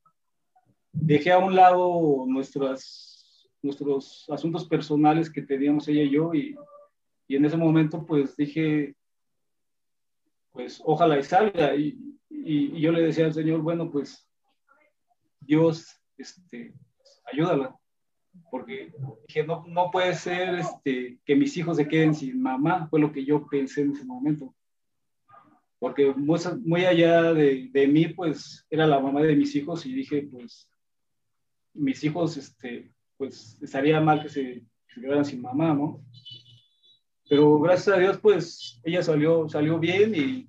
dejé 0.92 1.32
a 1.32 1.38
un 1.38 1.54
lado 1.54 2.24
nuestras, 2.26 3.50
nuestros 3.60 4.24
asuntos 4.30 4.66
personales 4.66 5.30
que 5.30 5.42
teníamos 5.42 5.86
ella 5.88 6.04
y 6.04 6.10
yo 6.10 6.32
y, 6.32 6.56
en 7.28 7.44
ese 7.44 7.58
momento 7.58 8.06
pues 8.06 8.34
dije, 8.34 8.96
pues 10.52 10.80
ojalá 10.86 11.18
y 11.18 11.22
salga. 11.22 11.76
Y, 11.76 11.98
y, 12.30 12.78
y, 12.78 12.80
yo 12.80 12.92
le 12.92 13.02
decía 13.02 13.26
al 13.26 13.34
Señor, 13.34 13.60
bueno, 13.60 13.90
pues 13.90 14.26
Dios, 15.38 16.00
este, 16.16 16.72
ayúdala. 17.30 17.79
Porque 18.50 18.92
dije, 19.26 19.44
no, 19.44 19.64
no 19.66 19.90
puede 19.90 20.14
ser 20.14 20.56
este, 20.56 21.18
que 21.24 21.36
mis 21.36 21.56
hijos 21.56 21.76
se 21.76 21.88
queden 21.88 22.14
sin 22.14 22.40
mamá, 22.40 22.88
fue 22.88 23.00
lo 23.00 23.12
que 23.12 23.24
yo 23.24 23.46
pensé 23.46 23.82
en 23.82 23.92
ese 23.92 24.04
momento. 24.04 24.54
Porque 25.78 26.12
muy, 26.14 26.38
muy 26.64 26.84
allá 26.84 27.32
de, 27.32 27.68
de 27.72 27.88
mí, 27.88 28.08
pues 28.08 28.66
era 28.70 28.86
la 28.86 29.00
mamá 29.00 29.22
de 29.22 29.36
mis 29.36 29.54
hijos 29.56 29.86
y 29.86 29.92
dije, 29.92 30.28
pues 30.30 30.68
mis 31.72 32.02
hijos, 32.04 32.36
este, 32.36 32.92
pues 33.16 33.58
estaría 33.62 34.00
mal 34.00 34.22
que 34.22 34.28
se, 34.28 34.64
se 34.88 35.00
quedaran 35.00 35.24
sin 35.24 35.40
mamá, 35.40 35.72
¿no? 35.74 36.02
pero 37.30 37.60
gracias 37.60 37.96
a 37.96 38.00
Dios, 38.00 38.18
pues 38.18 38.80
ella 38.82 39.04
salió, 39.04 39.48
salió 39.48 39.78
bien 39.78 40.12
y, 40.16 40.48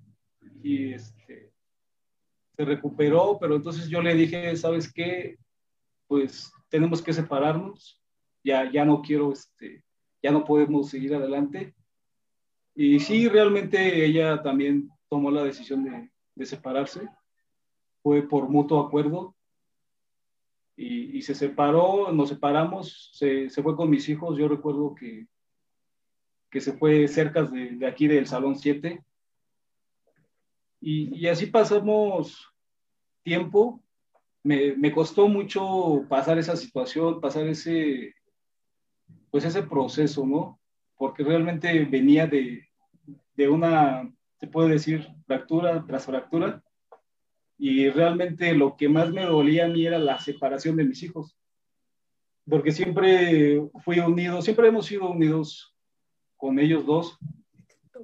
y 0.63 0.93
este, 0.93 1.53
se 2.55 2.65
recuperó, 2.65 3.37
pero 3.39 3.55
entonces 3.55 3.87
yo 3.87 4.01
le 4.01 4.15
dije, 4.15 4.55
¿sabes 4.57 4.91
qué? 4.91 5.37
Pues 6.07 6.51
tenemos 6.71 7.03
que 7.03 7.13
separarnos, 7.13 8.01
ya, 8.43 8.71
ya 8.71 8.83
no 8.83 9.03
quiero, 9.03 9.31
este, 9.31 9.83
ya 10.23 10.31
no 10.31 10.43
podemos 10.43 10.89
seguir 10.89 11.13
adelante. 11.13 11.75
Y 12.73 12.99
sí, 12.99 13.29
realmente 13.29 14.03
ella 14.03 14.41
también 14.41 14.89
tomó 15.07 15.29
la 15.29 15.43
decisión 15.43 15.83
de, 15.83 16.09
de 16.33 16.45
separarse, 16.47 17.07
fue 18.01 18.27
por 18.27 18.49
mutuo 18.49 18.79
acuerdo. 18.79 19.35
Y, 20.75 21.17
y, 21.17 21.21
se 21.21 21.35
separó, 21.35 22.11
nos 22.11 22.29
separamos, 22.29 23.11
se, 23.13 23.49
se 23.51 23.61
fue 23.61 23.75
con 23.75 23.89
mis 23.89 24.09
hijos, 24.09 24.35
yo 24.39 24.47
recuerdo 24.47 24.95
que 24.95 25.27
que 26.51 26.59
se 26.59 26.73
fue 26.73 27.07
cerca 27.07 27.43
de, 27.43 27.77
de 27.77 27.87
aquí 27.87 28.07
del 28.07 28.27
Salón 28.27 28.57
7. 28.57 29.01
Y, 30.81 31.17
y, 31.17 31.27
así 31.27 31.45
pasamos 31.45 32.53
tiempo. 33.23 33.81
Me, 34.43 34.75
me, 34.75 34.91
costó 34.91 35.27
mucho 35.27 36.05
pasar 36.09 36.39
esa 36.39 36.55
situación, 36.55 37.21
pasar 37.21 37.47
ese, 37.47 38.15
pues 39.29 39.45
ese 39.45 39.63
proceso, 39.63 40.25
¿no? 40.25 40.59
Porque 40.97 41.23
realmente 41.23 41.85
venía 41.85 42.25
de, 42.25 42.67
de 43.35 43.49
una, 43.49 44.11
se 44.39 44.47
puede 44.47 44.69
decir, 44.69 45.07
fractura 45.25 45.83
tras 45.85 46.05
fractura. 46.05 46.63
Y 47.57 47.89
realmente 47.89 48.53
lo 48.53 48.75
que 48.75 48.89
más 48.89 49.11
me 49.11 49.23
dolía 49.23 49.65
a 49.65 49.69
mí 49.69 49.85
era 49.85 49.99
la 49.99 50.19
separación 50.19 50.75
de 50.75 50.85
mis 50.85 51.03
hijos. 51.03 51.37
Porque 52.49 52.71
siempre 52.71 53.61
fui 53.83 53.99
unido, 53.99 54.41
siempre 54.41 54.67
hemos 54.67 54.87
sido 54.87 55.09
unidos 55.09 55.75
con 56.37 56.59
ellos 56.59 56.85
dos. 56.85 57.17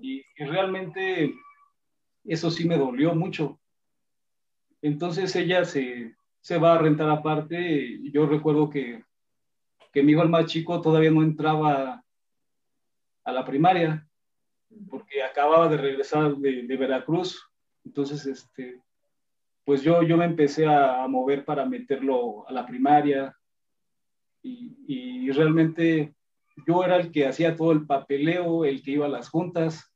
Y, 0.02 0.20
y, 0.20 0.46
realmente 0.46 1.34
eso 2.24 2.52
sí 2.52 2.68
me 2.68 2.78
dolió 2.78 3.16
mucho. 3.16 3.60
Entonces 4.84 5.36
ella 5.36 5.66
se, 5.66 6.16
se 6.48 6.58
va 6.58 6.76
a 6.76 6.78
rentar 6.78 7.10
aparte. 7.10 8.00
Yo 8.10 8.26
recuerdo 8.26 8.70
que, 8.70 9.04
que 9.92 10.02
mi 10.02 10.14
hijo 10.14 10.22
el 10.22 10.30
más 10.30 10.46
chico 10.46 10.80
todavía 10.80 11.12
no 11.12 11.22
entraba 11.22 12.02
a 13.26 13.32
la 13.34 13.44
primaria 13.44 14.08
porque 14.90 15.22
acababa 15.22 15.68
de 15.68 15.76
regresar 15.76 16.38
de, 16.38 16.78
Veracruz. 16.78 17.46
Entonces, 17.84 18.26
este, 18.26 18.82
pues 19.66 19.82
yo, 19.82 20.04
yo 20.04 20.16
me 20.16 20.24
empecé 20.24 20.66
a, 20.66 21.04
a 21.04 21.08
mover 21.10 21.44
para 21.44 21.66
meterlo 21.66 22.48
a 22.48 22.54
la 22.54 22.66
primaria 22.66 23.38
y, 24.42 24.74
y 24.88 25.32
realmente 25.32 26.16
yo 26.66 26.82
era 26.82 26.96
el 26.96 27.12
que 27.12 27.28
hacía 27.28 27.58
todo 27.58 27.74
el 27.74 27.86
papeleo, 27.86 28.64
el 28.64 28.82
que 28.82 28.92
iba 28.92 29.08
a 29.08 29.10
las 29.10 29.28
juntas. 29.28 29.94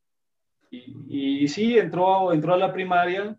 Y, 0.70 1.44
y 1.44 1.48
sí, 1.48 1.78
entró, 1.78 2.30
entró 2.30 2.52
a 2.52 2.58
la 2.58 2.74
primaria, 2.74 3.38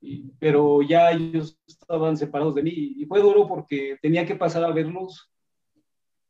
y, 0.00 0.30
pero 0.38 0.82
ya 0.82 1.10
ellos 1.10 1.60
estaban 1.66 2.16
separados 2.16 2.54
de 2.54 2.62
mí. 2.62 2.72
Y 2.96 3.04
fue 3.06 3.20
duro 3.20 3.46
porque 3.46 3.98
tenía 4.00 4.26
que 4.26 4.36
pasar 4.36 4.64
a 4.64 4.72
verlos. 4.72 5.30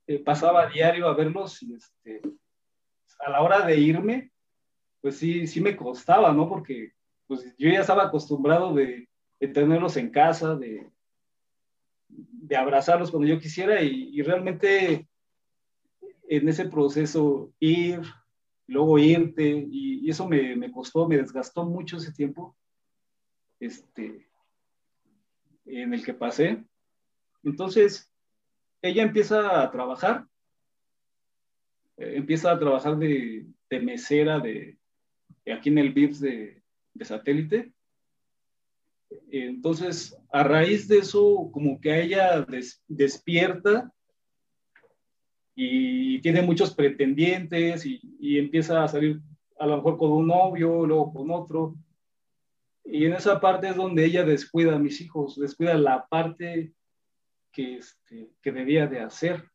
Eh, 0.06 0.18
pasaba 0.18 0.62
a 0.62 0.70
diario 0.70 1.08
a 1.08 1.14
verlos 1.14 1.62
y 1.62 1.74
este, 1.74 2.20
a 3.20 3.30
la 3.30 3.42
hora 3.42 3.64
de 3.64 3.78
irme, 3.78 4.32
pues 5.00 5.16
sí, 5.16 5.46
sí 5.46 5.60
me 5.60 5.76
costaba, 5.76 6.32
¿no? 6.32 6.48
Porque 6.48 6.92
pues 7.26 7.54
yo 7.56 7.70
ya 7.70 7.80
estaba 7.80 8.04
acostumbrado 8.04 8.74
de, 8.74 9.08
de 9.38 9.48
tenerlos 9.48 9.96
en 9.96 10.10
casa, 10.10 10.56
de, 10.56 10.90
de 12.08 12.56
abrazarlos 12.56 13.10
cuando 13.10 13.28
yo 13.28 13.38
quisiera 13.38 13.82
y, 13.82 14.10
y 14.12 14.22
realmente 14.22 15.08
en 16.28 16.48
ese 16.48 16.64
proceso 16.64 17.52
ir, 17.60 18.00
luego 18.66 18.98
irte, 18.98 19.48
y, 19.70 20.06
y 20.06 20.10
eso 20.10 20.28
me, 20.28 20.56
me, 20.56 20.72
costó, 20.72 21.08
me 21.08 21.16
desgastó 21.16 21.64
mucho 21.64 21.98
ese 21.98 22.12
tiempo 22.12 22.56
este, 23.60 24.26
en 25.66 25.94
el 25.94 26.04
que 26.04 26.14
pasé. 26.14 26.64
Entonces, 27.44 28.10
ella 28.82 29.02
empieza 29.02 29.62
a 29.62 29.70
trabajar, 29.70 30.26
eh, 31.98 32.14
empieza 32.16 32.50
a 32.50 32.58
trabajar 32.58 32.96
de, 32.96 33.46
mesera 33.70 34.40
de, 34.40 34.78
aquí 35.52 35.68
en 35.68 35.78
el 35.78 35.92
VIPS 35.92 36.20
de, 36.20 36.62
satélite. 37.02 37.72
Entonces, 39.30 40.16
a 40.30 40.42
raíz 40.42 40.86
de 40.86 40.98
eso, 40.98 41.50
como 41.52 41.80
que 41.80 42.02
ella 42.02 42.42
des, 42.42 42.82
despierta 42.86 43.92
y 45.54 46.20
tiene 46.20 46.42
muchos 46.42 46.74
pretendientes 46.74 47.86
y, 47.86 48.00
y, 48.20 48.38
empieza 48.38 48.84
a 48.84 48.88
salir 48.88 49.20
a 49.58 49.66
lo 49.66 49.76
mejor 49.76 49.98
con 49.98 50.12
un 50.12 50.26
novio, 50.26 50.86
luego 50.86 51.12
con 51.12 51.30
otro. 51.30 51.74
Y 52.92 53.06
en 53.06 53.12
esa 53.12 53.40
parte 53.40 53.68
es 53.68 53.76
donde 53.76 54.04
ella 54.04 54.24
descuida 54.24 54.74
a 54.74 54.78
mis 54.78 55.00
hijos, 55.00 55.38
descuida 55.38 55.74
la 55.74 56.06
parte 56.08 56.72
que, 57.52 57.76
este, 57.76 58.30
que 58.42 58.50
debía 58.52 58.88
de 58.88 59.00
hacer. 59.00 59.48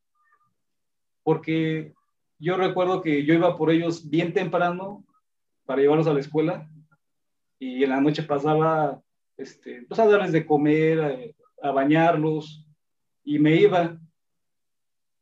Porque 1.22 1.94
yo 2.40 2.56
recuerdo 2.56 3.02
que 3.02 3.26
yo 3.26 3.34
iba 3.34 3.58
por 3.58 3.72
ellos 3.72 4.10
bien 4.10 4.34
temprano 4.34 5.06
para 5.66 5.82
llevarlos 5.82 6.08
a 6.08 6.14
la 6.14 6.20
escuela 6.22 6.70
y 7.60 7.84
en 7.84 7.90
la 7.90 8.00
noche 8.00 8.24
pasaba 8.24 9.02
este, 9.36 9.84
pues 9.88 10.00
a 10.00 10.08
darles 10.08 10.32
de 10.32 10.46
comer, 10.46 11.36
a, 11.62 11.68
a 11.68 11.72
bañarlos 11.72 12.66
y 13.24 13.40
me 13.40 13.56
iba. 13.56 14.00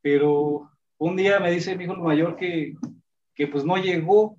Pero 0.02 0.69
un 0.97 1.15
día 1.15 1.39
me 1.39 1.52
dice 1.52 1.76
mi 1.76 1.86
hijo 1.86 1.95
mayor 1.95 2.36
que, 2.36 2.76
que 3.34 3.47
pues 3.47 3.63
no 3.65 3.78
llegó. 3.78 4.38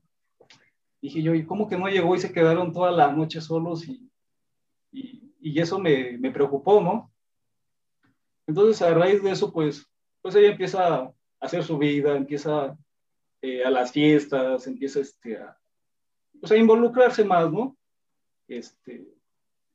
Dije 1.04 1.20
yo, 1.20 1.34
¿y 1.34 1.44
cómo 1.44 1.68
que 1.68 1.76
no 1.76 1.86
llegó? 1.86 2.16
Y 2.16 2.18
se 2.18 2.32
quedaron 2.32 2.72
toda 2.72 2.90
la 2.90 3.12
noche 3.12 3.42
solos 3.42 3.86
y, 3.86 4.10
y, 4.90 5.60
eso 5.60 5.78
me, 5.78 6.16
me, 6.16 6.30
preocupó, 6.30 6.80
¿no? 6.80 7.12
Entonces, 8.46 8.80
a 8.80 8.94
raíz 8.94 9.22
de 9.22 9.32
eso, 9.32 9.52
pues, 9.52 9.86
pues 10.22 10.34
ella 10.34 10.52
empieza 10.52 11.02
a 11.02 11.14
hacer 11.40 11.62
su 11.62 11.76
vida, 11.76 12.16
empieza 12.16 12.74
eh, 13.42 13.62
a 13.66 13.68
las 13.68 13.92
fiestas, 13.92 14.66
empieza 14.66 15.00
este, 15.00 15.36
a, 15.36 15.58
pues, 16.40 16.50
a 16.52 16.56
involucrarse 16.56 17.22
más, 17.22 17.52
¿no? 17.52 17.76
Este, 18.48 19.06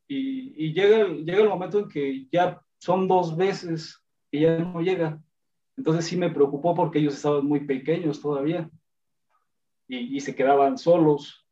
y, 0.07 0.65
y 0.65 0.73
llega, 0.73 1.09
llega 1.09 1.43
el 1.43 1.49
momento 1.49 1.77
en 1.77 1.89
que 1.89 2.27
ya 2.31 2.59
son 2.79 3.07
dos 3.07 3.37
veces 3.37 4.03
que 4.31 4.39
ya 4.39 4.57
no 4.57 4.81
llega. 4.81 5.21
Entonces 5.77 6.05
sí 6.05 6.17
me 6.17 6.31
preocupó 6.31 6.73
porque 6.73 6.97
ellos 6.97 7.13
estaban 7.13 7.45
muy 7.45 7.67
pequeños 7.67 8.19
todavía 8.19 8.67
y, 9.89 10.19
se 10.19 10.36
quedaban 10.36 10.78
solos. 10.78 11.45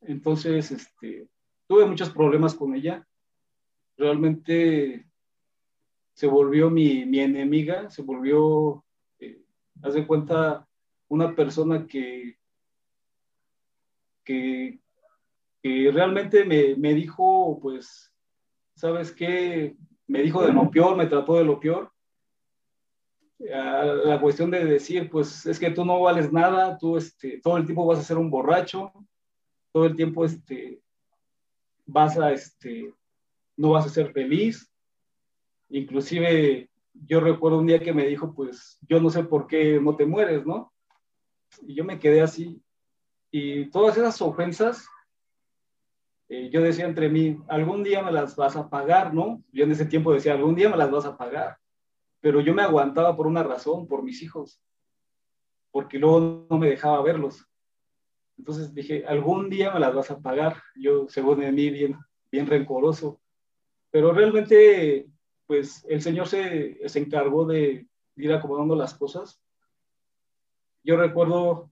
Entonces, 0.00 0.70
este, 0.70 1.28
tuve 1.66 1.84
muchos 1.86 2.10
problemas 2.10 2.54
con 2.54 2.74
ella. 2.74 3.06
Realmente 3.96 5.06
se 6.14 6.26
volvió 6.28 6.70
mi, 6.70 7.04
mi 7.04 7.18
enemiga, 7.18 7.90
se 7.90 8.02
volvió, 8.02 8.84
eh, 9.18 9.42
haz 9.82 9.94
de 9.94 10.06
cuenta, 10.06 10.68
una 11.08 11.34
persona 11.34 11.86
que, 11.86 12.38
que, 14.24 14.78
que 15.60 15.90
realmente 15.92 16.44
me, 16.44 16.76
me, 16.76 16.94
dijo, 16.94 17.58
pues, 17.60 18.12
¿sabes 18.76 19.10
qué? 19.10 19.76
Me 20.06 20.22
dijo 20.22 20.46
de 20.46 20.52
lo 20.52 20.70
peor, 20.70 20.96
me 20.96 21.06
trató 21.06 21.36
de 21.36 21.44
lo 21.44 21.58
peor. 21.58 21.92
La 23.38 24.20
cuestión 24.20 24.50
de 24.50 24.64
decir, 24.64 25.10
pues, 25.10 25.44
es 25.46 25.58
que 25.58 25.70
tú 25.70 25.84
no 25.84 26.00
vales 26.00 26.32
nada, 26.32 26.78
tú 26.78 26.96
este, 26.96 27.40
todo 27.40 27.56
el 27.56 27.64
tiempo 27.64 27.86
vas 27.86 27.98
a 27.98 28.04
ser 28.04 28.16
un 28.16 28.30
borracho, 28.30 28.92
todo 29.72 29.86
el 29.86 29.96
tiempo 29.96 30.24
este, 30.24 30.80
vas 31.86 32.18
a, 32.18 32.32
este, 32.32 32.94
no 33.56 33.70
vas 33.70 33.86
a 33.86 33.90
ser 33.90 34.12
feliz. 34.12 34.70
Inclusive 35.68 36.70
yo 36.92 37.20
recuerdo 37.20 37.58
un 37.58 37.66
día 37.66 37.80
que 37.80 37.92
me 37.92 38.06
dijo, 38.06 38.34
pues 38.34 38.78
yo 38.88 39.00
no 39.00 39.10
sé 39.10 39.24
por 39.24 39.46
qué 39.46 39.80
no 39.80 39.96
te 39.96 40.06
mueres, 40.06 40.46
¿no? 40.46 40.72
Y 41.66 41.74
yo 41.74 41.84
me 41.84 41.98
quedé 41.98 42.22
así. 42.22 42.62
Y 43.30 43.68
todas 43.70 43.96
esas 43.96 44.20
ofensas, 44.22 44.86
eh, 46.28 46.50
yo 46.50 46.62
decía 46.62 46.86
entre 46.86 47.08
mí, 47.08 47.38
algún 47.48 47.82
día 47.82 48.02
me 48.02 48.12
las 48.12 48.36
vas 48.36 48.56
a 48.56 48.70
pagar, 48.70 49.12
¿no? 49.12 49.42
Yo 49.52 49.64
en 49.64 49.72
ese 49.72 49.86
tiempo 49.86 50.12
decía, 50.12 50.34
algún 50.34 50.54
día 50.54 50.68
me 50.68 50.76
las 50.76 50.90
vas 50.90 51.04
a 51.04 51.16
pagar. 51.16 51.58
Pero 52.24 52.40
yo 52.40 52.54
me 52.54 52.62
aguantaba 52.62 53.14
por 53.14 53.26
una 53.26 53.42
razón, 53.42 53.86
por 53.86 54.02
mis 54.02 54.22
hijos, 54.22 54.58
porque 55.70 55.98
luego 55.98 56.46
no 56.48 56.56
me 56.56 56.70
dejaba 56.70 57.02
verlos. 57.02 57.46
Entonces 58.38 58.72
dije, 58.72 59.04
algún 59.06 59.50
día 59.50 59.70
me 59.70 59.78
las 59.78 59.94
vas 59.94 60.10
a 60.10 60.20
pagar. 60.20 60.62
Yo, 60.74 61.06
según 61.06 61.40
de 61.40 61.52
mí, 61.52 61.68
bien, 61.68 61.98
bien 62.32 62.46
rencoroso. 62.46 63.20
Pero 63.90 64.14
realmente, 64.14 65.06
pues 65.46 65.84
el 65.86 66.00
Señor 66.00 66.26
se, 66.26 66.88
se 66.88 66.98
encargó 66.98 67.44
de 67.44 67.86
ir 68.16 68.32
acomodando 68.32 68.74
las 68.74 68.94
cosas. 68.94 69.38
Yo 70.82 70.96
recuerdo 70.96 71.70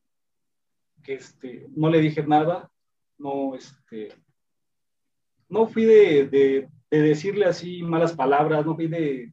que 1.03 1.15
este, 1.15 1.67
no 1.75 1.88
le 1.88 1.99
dije 1.99 2.27
nada, 2.27 2.71
no, 3.17 3.55
este, 3.55 4.15
no 5.49 5.67
fui 5.67 5.87
de, 5.87 6.29
de, 6.29 6.69
de 6.91 7.01
decirle 7.01 7.47
así 7.47 7.83
malas 7.83 8.12
palabras, 8.12 8.67
no 8.67 8.75
fui 8.75 8.88
de, 8.88 9.33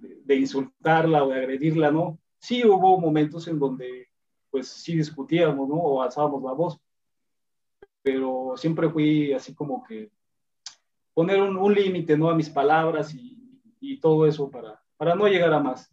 de, 0.00 0.36
insultarla 0.36 1.24
o 1.24 1.28
de 1.28 1.38
agredirla, 1.38 1.90
¿no? 1.90 2.18
Sí 2.38 2.64
hubo 2.64 2.98
momentos 2.98 3.46
en 3.48 3.58
donde 3.58 4.08
pues 4.50 4.68
sí 4.68 4.96
discutíamos, 4.96 5.68
¿no? 5.68 5.76
O 5.76 6.02
alzábamos 6.02 6.42
la 6.42 6.52
voz, 6.52 6.80
pero 8.02 8.54
siempre 8.56 8.88
fui 8.88 9.32
así 9.32 9.54
como 9.54 9.84
que 9.84 10.10
poner 11.14 11.40
un, 11.40 11.56
un 11.56 11.74
límite, 11.74 12.16
¿no? 12.16 12.30
A 12.30 12.34
mis 12.34 12.50
palabras 12.50 13.14
y, 13.14 13.60
y, 13.80 14.00
todo 14.00 14.26
eso 14.26 14.50
para, 14.50 14.82
para 14.96 15.14
no 15.14 15.28
llegar 15.28 15.52
a 15.52 15.60
más. 15.60 15.92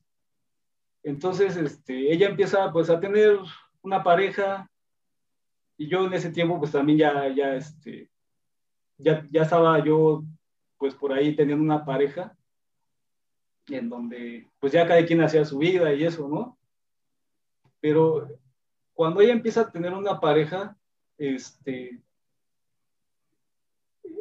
Entonces, 1.04 1.56
este, 1.58 2.12
ella 2.12 2.28
empieza 2.28 2.72
pues 2.72 2.89
a 2.89 3.00
tener 3.00 3.38
una 3.82 4.04
pareja 4.04 4.70
y 5.78 5.88
yo 5.88 6.06
en 6.06 6.13
ese 6.13 6.32
tiempo 6.32 6.60
pues 6.60 6.72
también 6.72 6.98
ya, 6.98 7.28
ya, 7.36 7.56
este, 7.56 8.10
ya, 8.98 9.28
ya 9.32 9.43
estaba 9.43 9.84
yo 9.84 10.24
pues 10.78 10.96
por 10.96 11.13
ahí 11.13 11.36
teniendo 11.36 11.63
una 11.63 11.86
pareja 11.86 12.37
en 13.69 13.89
donde 13.89 14.47
pues 14.60 14.73
ya 14.73 14.88
cada 14.88 15.06
quien 15.06 15.21
hacía 15.21 15.45
su 15.45 15.58
vida 15.58 15.93
y 15.93 16.03
eso, 16.03 16.27
¿no? 16.27 16.58
Pero 17.80 18.27
cuando 18.93 19.21
ella 19.21 19.34
empieza 19.34 19.62
a 19.62 19.71
tener 19.71 19.93
una 19.93 20.19
pareja, 20.19 20.77
este, 21.17 22.01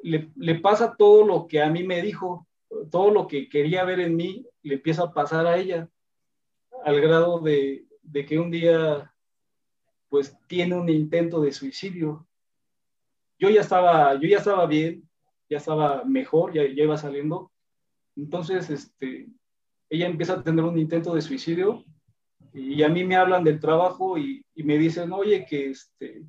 le, 0.03 0.31
le, 0.37 0.55
pasa 0.57 0.97
todo 0.97 1.27
lo 1.27 1.47
que 1.47 1.63
a 1.63 1.71
mí 1.71 1.83
me 1.83 2.03
dijo, 2.03 2.47
todo 2.91 3.11
lo 3.11 3.27
que 3.27 3.49
quería 3.49 3.85
ver 3.85 4.01
en 4.01 4.17
mí, 4.17 4.47
le 4.63 4.75
empieza 4.75 5.05
a 5.05 5.13
pasar 5.13 5.47
a 5.47 5.57
ella, 5.57 5.89
al 6.85 7.01
grado 7.01 7.41
de, 7.41 7.87
de 8.03 8.27
que 8.27 8.39
un 8.39 8.51
día 8.51 9.13
pues 10.09 10.37
tiene 10.47 10.77
un 10.77 10.89
intento 10.89 11.41
de 11.41 11.53
suicidio. 11.53 12.27
Yo 13.39 13.51
ya 13.51 13.61
estaba, 13.61 14.15
yo 14.15 14.29
ya 14.29 14.39
estaba 14.39 14.67
bien, 14.67 15.09
ya 15.49 15.59
estaba 15.59 16.05
mejor, 16.05 16.53
ya, 16.53 16.63
ya 16.63 16.85
iba 16.85 16.97
saliendo. 16.97 17.51
Entonces, 18.17 18.71
este, 18.71 19.29
ella 19.91 20.07
empieza 20.07 20.35
a 20.35 20.43
tener 20.43 20.65
un 20.65 20.79
intento 20.79 21.15
de 21.15 21.23
suicidio 21.23 21.85
y 22.53 22.83
a 22.83 22.89
mí 22.89 23.05
me 23.05 23.17
hablan 23.17 23.45
del 23.45 23.61
trabajo 23.61 24.17
y, 24.17 24.45
y 24.55 24.63
me 24.63 24.79
dicen, 24.79 25.13
oye, 25.13 25.45
que, 25.47 25.71
este, 25.71 26.25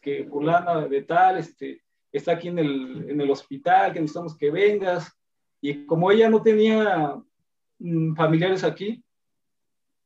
que 0.00 0.24
fulana 0.24 0.86
de 0.86 1.02
tal 1.02 1.38
este, 1.38 1.82
está 2.12 2.32
aquí 2.32 2.48
en 2.48 2.58
el, 2.58 3.10
en 3.10 3.20
el 3.20 3.30
hospital, 3.30 3.92
que 3.92 4.00
necesitamos 4.00 4.36
que 4.36 4.50
vengas. 4.50 5.12
Y 5.60 5.86
como 5.86 6.10
ella 6.10 6.30
no 6.30 6.42
tenía 6.42 7.20
mm, 7.78 8.14
familiares 8.14 8.62
aquí, 8.62 9.02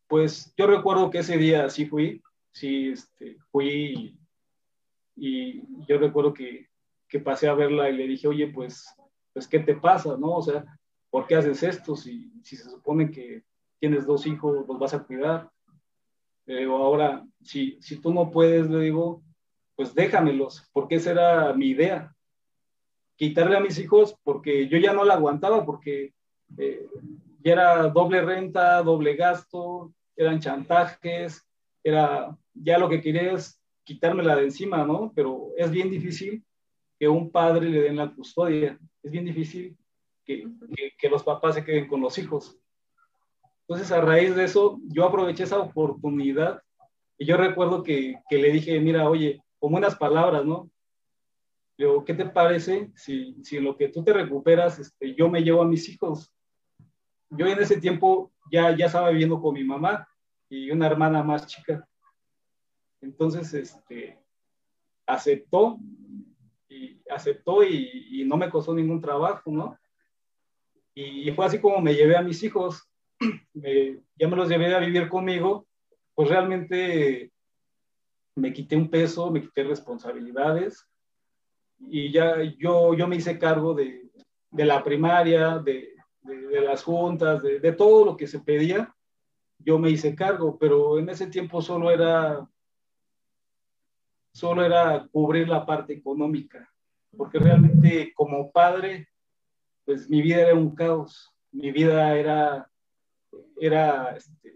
pues 0.06 0.54
yo 0.56 0.66
recuerdo 0.66 1.10
que 1.10 1.18
ese 1.18 1.36
día 1.36 1.68
sí 1.68 1.84
fui, 1.84 2.22
sí 2.50 2.90
este, 2.90 3.36
fui 3.50 4.16
y, 5.16 5.56
y 5.56 5.62
yo 5.86 5.98
recuerdo 5.98 6.32
que, 6.32 6.68
que, 7.08 7.20
pasé 7.20 7.48
a 7.48 7.54
verla 7.54 7.90
y 7.90 7.96
le 7.96 8.06
dije, 8.06 8.26
oye, 8.26 8.46
pues, 8.48 8.86
pues, 9.34 9.46
¿qué 9.46 9.58
te 9.58 9.74
pasa? 9.74 10.16
¿No? 10.16 10.36
O 10.36 10.42
sea, 10.42 10.64
¿por 11.10 11.26
qué 11.26 11.36
haces 11.36 11.62
esto 11.62 11.96
si, 11.96 12.30
se 12.42 12.56
supone 12.56 13.10
que 13.10 13.42
tienes 13.78 14.06
dos 14.06 14.26
hijos, 14.26 14.66
los 14.66 14.78
vas 14.78 14.94
a 14.94 15.04
cuidar? 15.04 15.50
Eh, 16.46 16.66
o 16.66 16.76
ahora, 16.76 17.26
si, 17.42 17.78
tú 18.02 18.12
no 18.12 18.30
puedes, 18.30 18.68
le 18.68 18.80
digo, 18.80 19.22
pues 19.76 19.94
déjamelos, 19.94 20.68
porque 20.72 20.96
esa 20.96 21.12
era 21.12 21.52
mi 21.52 21.68
idea. 21.68 22.14
Quitarle 23.16 23.56
a 23.56 23.60
mis 23.60 23.78
hijos 23.78 24.16
porque 24.22 24.68
yo 24.68 24.78
ya 24.78 24.92
no 24.92 25.04
la 25.04 25.14
aguantaba, 25.14 25.64
porque 25.64 26.14
eh, 26.56 26.86
ya 27.40 27.52
era 27.52 27.88
doble 27.88 28.22
renta, 28.22 28.82
doble 28.82 29.14
gasto, 29.16 29.92
eran 30.16 30.40
chantajes, 30.40 31.46
era 31.82 32.36
ya 32.54 32.78
lo 32.78 32.88
que 32.88 33.00
quería 33.00 33.34
quitármela 33.84 34.36
de 34.36 34.44
encima, 34.44 34.84
¿no? 34.84 35.12
Pero 35.14 35.52
es 35.56 35.70
bien 35.70 35.90
difícil 35.90 36.44
que 36.98 37.08
un 37.08 37.30
padre 37.30 37.68
le 37.68 37.82
den 37.82 37.96
la 37.96 38.12
custodia, 38.12 38.78
es 39.02 39.10
bien 39.10 39.24
difícil 39.24 39.76
que, 40.28 40.46
que, 40.76 40.92
que, 40.98 41.08
los 41.08 41.22
papás 41.22 41.54
se 41.54 41.64
queden 41.64 41.88
con 41.88 42.02
los 42.02 42.18
hijos. 42.18 42.60
Entonces, 43.62 43.90
a 43.90 44.02
raíz 44.02 44.36
de 44.36 44.44
eso, 44.44 44.78
yo 44.84 45.06
aproveché 45.06 45.44
esa 45.44 45.58
oportunidad 45.58 46.62
y 47.16 47.24
yo 47.24 47.38
recuerdo 47.38 47.82
que, 47.82 48.20
que 48.28 48.36
le 48.36 48.52
dije, 48.52 48.78
mira, 48.78 49.08
oye, 49.08 49.42
con 49.58 49.72
buenas 49.72 49.96
palabras, 49.96 50.44
¿no? 50.44 50.70
Digo, 51.78 52.04
¿qué 52.04 52.12
te 52.12 52.26
parece 52.26 52.92
si, 52.94 53.42
si 53.42 53.56
en 53.56 53.64
lo 53.64 53.76
que 53.76 53.88
tú 53.88 54.04
te 54.04 54.12
recuperas, 54.12 54.78
este, 54.78 55.14
yo 55.14 55.30
me 55.30 55.42
llevo 55.42 55.62
a 55.62 55.66
mis 55.66 55.88
hijos? 55.88 56.30
Yo 57.30 57.46
en 57.46 57.58
ese 57.58 57.80
tiempo 57.80 58.30
ya, 58.52 58.76
ya 58.76 58.86
estaba 58.86 59.10
viviendo 59.10 59.40
con 59.40 59.54
mi 59.54 59.64
mamá 59.64 60.06
y 60.50 60.70
una 60.70 60.86
hermana 60.86 61.22
más 61.22 61.46
chica. 61.46 61.88
Entonces, 63.00 63.54
este, 63.54 64.18
aceptó 65.06 65.78
y 66.68 67.00
aceptó 67.08 67.64
y, 67.64 68.20
y 68.20 68.24
no 68.24 68.36
me 68.36 68.50
costó 68.50 68.74
ningún 68.74 69.00
trabajo, 69.00 69.50
¿no? 69.50 69.78
Y 71.00 71.30
fue 71.30 71.46
así 71.46 71.60
como 71.60 71.80
me 71.80 71.94
llevé 71.94 72.16
a 72.16 72.22
mis 72.22 72.42
hijos, 72.42 72.88
me, 73.54 74.00
ya 74.16 74.26
me 74.26 74.36
los 74.36 74.48
llevé 74.48 74.74
a 74.74 74.80
vivir 74.80 75.08
conmigo, 75.08 75.68
pues 76.14 76.28
realmente 76.28 77.30
me 78.34 78.52
quité 78.52 78.76
un 78.76 78.90
peso, 78.90 79.30
me 79.30 79.40
quité 79.40 79.62
responsabilidades 79.62 80.88
y 81.78 82.10
ya 82.10 82.42
yo, 82.58 82.94
yo 82.94 83.06
me 83.06 83.14
hice 83.14 83.38
cargo 83.38 83.74
de, 83.74 84.10
de 84.50 84.64
la 84.64 84.82
primaria, 84.82 85.58
de, 85.58 85.94
de, 86.22 86.46
de 86.48 86.60
las 86.62 86.82
juntas, 86.82 87.42
de, 87.42 87.72
todo 87.72 88.04
lo 88.04 88.16
que 88.16 88.26
se 88.26 88.40
pedía, 88.40 88.92
yo 89.58 89.78
me 89.78 89.90
hice 89.90 90.16
cargo, 90.16 90.58
pero 90.58 90.98
en 90.98 91.08
ese 91.10 91.28
tiempo 91.28 91.62
solo 91.62 91.92
era, 91.92 92.44
solo 94.32 94.64
era 94.64 95.06
cubrir 95.12 95.48
la 95.48 95.64
parte 95.64 95.92
económica, 95.92 96.68
porque 97.16 97.38
realmente 97.38 98.12
como 98.14 98.50
padre, 98.50 99.08
pues 99.88 100.10
mi 100.10 100.20
vida 100.20 100.42
era 100.42 100.54
un 100.54 100.74
caos, 100.74 101.34
mi 101.50 101.72
vida 101.72 102.14
era, 102.14 102.70
era 103.58 104.14
este, 104.14 104.54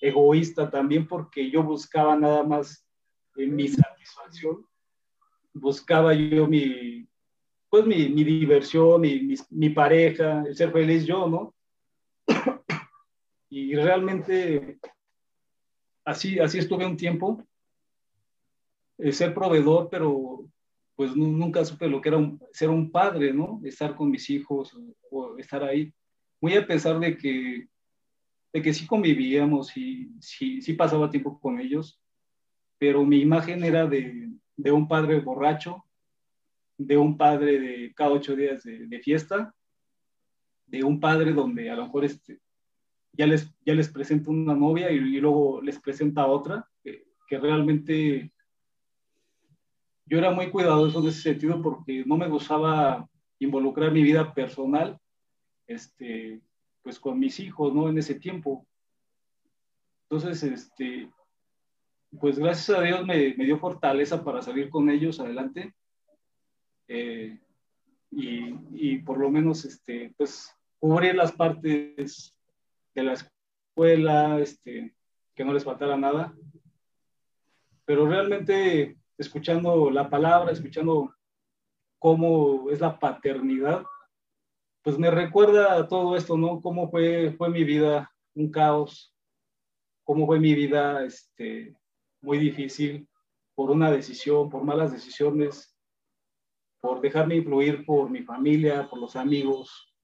egoísta 0.00 0.68
también 0.68 1.06
porque 1.06 1.48
yo 1.48 1.62
buscaba 1.62 2.16
nada 2.16 2.42
más 2.42 2.84
mi 3.36 3.68
satisfacción, 3.68 4.66
buscaba 5.52 6.14
yo 6.14 6.48
mi, 6.48 7.08
pues 7.68 7.86
mi, 7.86 8.08
mi 8.08 8.24
diversión, 8.24 9.02
mi, 9.02 9.20
mi, 9.20 9.36
mi, 9.50 9.70
pareja, 9.70 10.42
el 10.44 10.56
ser 10.56 10.72
feliz 10.72 11.06
yo, 11.06 11.28
¿no? 11.28 11.54
Y 13.50 13.76
realmente 13.76 14.80
así, 16.04 16.40
así 16.40 16.58
estuve 16.58 16.84
un 16.84 16.96
tiempo, 16.96 17.40
eh, 18.98 19.12
ser 19.12 19.32
proveedor, 19.32 19.88
pero 19.88 20.44
pues 21.00 21.16
nunca 21.16 21.64
supe 21.64 21.88
lo 21.88 21.98
que 21.98 22.10
era 22.10 22.18
un, 22.18 22.38
ser 22.52 22.68
un 22.68 22.90
padre, 22.90 23.32
¿no? 23.32 23.58
Estar 23.64 23.96
con 23.96 24.10
mis 24.10 24.28
hijos 24.28 24.76
o, 25.10 25.38
estar 25.38 25.64
ahí. 25.64 25.90
Muy 26.42 26.52
a 26.52 26.66
pesar 26.66 27.00
de 27.00 27.16
que 27.16 27.66
de 28.52 28.60
que 28.60 28.74
sí 28.74 28.86
convivíamos 28.86 29.74
y 29.78 30.10
sí, 30.20 30.60
sí 30.60 30.74
pasaba 30.74 31.08
tiempo 31.08 31.40
con 31.40 31.58
ellos, 31.58 31.98
pero 32.76 33.02
mi 33.02 33.18
imagen 33.18 33.64
era 33.64 33.86
de, 33.86 34.28
de 34.54 34.72
un 34.72 34.86
padre 34.86 35.20
borracho, 35.20 35.82
de 36.76 36.98
un 36.98 37.16
padre 37.16 37.58
de 37.58 37.94
cada 37.94 38.10
ocho 38.10 38.36
días 38.36 38.62
de, 38.62 38.86
de, 38.86 39.00
fiesta, 39.00 39.54
de 40.66 40.84
un 40.84 41.00
padre 41.00 41.32
donde 41.32 41.70
a 41.70 41.76
lo 41.76 41.86
mejor 41.86 42.04
este, 42.04 42.40
ya, 43.14 43.26
les, 43.26 43.50
ya 43.64 43.72
les 43.72 43.88
presenta 43.88 44.30
una 44.30 44.54
novia 44.54 44.92
y, 44.92 44.96
y 44.96 45.18
luego 45.18 45.62
les 45.62 45.80
presenta 45.80 46.26
otra, 46.26 46.68
que, 46.84 47.06
que, 47.26 47.38
realmente 47.38 48.34
yo 50.10 50.18
era 50.18 50.32
muy 50.32 50.50
cuidadoso 50.50 51.00
en 51.00 51.08
ese 51.08 51.22
sentido 51.22 51.62
porque 51.62 52.04
no 52.04 52.16
me 52.16 52.28
gustaba 52.28 53.08
involucrar 53.38 53.92
mi 53.92 54.02
vida 54.02 54.34
personal 54.34 54.98
este, 55.68 56.40
pues 56.82 56.98
con 56.98 57.18
mis 57.18 57.38
hijos, 57.38 57.72
¿no? 57.72 57.88
En 57.88 57.96
ese 57.96 58.16
tiempo. 58.16 58.66
Entonces, 60.08 60.42
este, 60.42 61.08
pues 62.18 62.40
gracias 62.40 62.76
a 62.76 62.82
Dios 62.82 63.06
me, 63.06 63.34
me 63.36 63.44
dio 63.44 63.56
fortaleza 63.58 64.24
para 64.24 64.42
salir 64.42 64.68
con 64.68 64.90
ellos 64.90 65.20
adelante. 65.20 65.72
Eh, 66.88 67.38
y, 68.10 68.52
y, 68.72 68.98
por 68.98 69.18
lo 69.18 69.30
menos, 69.30 69.64
este, 69.64 70.12
pues, 70.16 70.52
cubrir 70.80 71.14
las 71.14 71.30
partes 71.30 72.36
de 72.92 73.02
la 73.04 73.12
escuela, 73.12 74.40
este, 74.40 74.92
que 75.36 75.44
no 75.44 75.52
les 75.52 75.62
faltara 75.62 75.96
nada. 75.96 76.34
Pero 77.84 78.08
realmente, 78.08 78.96
escuchando 79.20 79.90
la 79.90 80.08
palabra, 80.08 80.50
escuchando 80.50 81.14
cómo 81.98 82.70
es 82.70 82.80
la 82.80 82.98
paternidad, 82.98 83.84
pues 84.82 84.98
me 84.98 85.10
recuerda 85.10 85.86
todo 85.88 86.16
esto, 86.16 86.38
¿no? 86.38 86.62
Cómo 86.62 86.90
fue, 86.90 87.34
fue 87.36 87.50
mi 87.50 87.62
vida 87.62 88.10
un 88.34 88.50
caos, 88.50 89.14
cómo 90.04 90.26
fue 90.26 90.40
mi 90.40 90.54
vida 90.54 91.04
este, 91.04 91.76
muy 92.22 92.38
difícil 92.38 93.06
por 93.54 93.70
una 93.70 93.90
decisión, 93.90 94.48
por 94.48 94.64
malas 94.64 94.90
decisiones, 94.90 95.76
por 96.80 97.02
dejarme 97.02 97.36
influir 97.36 97.84
por 97.84 98.08
mi 98.08 98.22
familia, 98.22 98.88
por 98.88 98.98
los 98.98 99.16
amigos, 99.16 99.94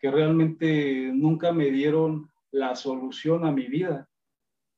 que 0.00 0.10
realmente 0.10 1.10
nunca 1.12 1.52
me 1.52 1.70
dieron 1.70 2.30
la 2.50 2.74
solución 2.74 3.44
a 3.44 3.52
mi 3.52 3.66
vida, 3.66 4.08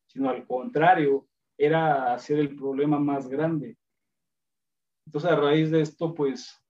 sino 0.09 0.29
al 0.29 0.45
contrario, 0.45 1.29
era 1.59 2.15
hacer 2.15 2.39
el 2.39 2.55
problema 2.55 2.99
más 2.99 3.29
grande. 3.29 3.77
Entonces, 5.07 5.31
a 5.31 5.37
raíz 5.37 5.71
de 5.71 5.81
esto, 5.81 6.15
pues 6.15 6.63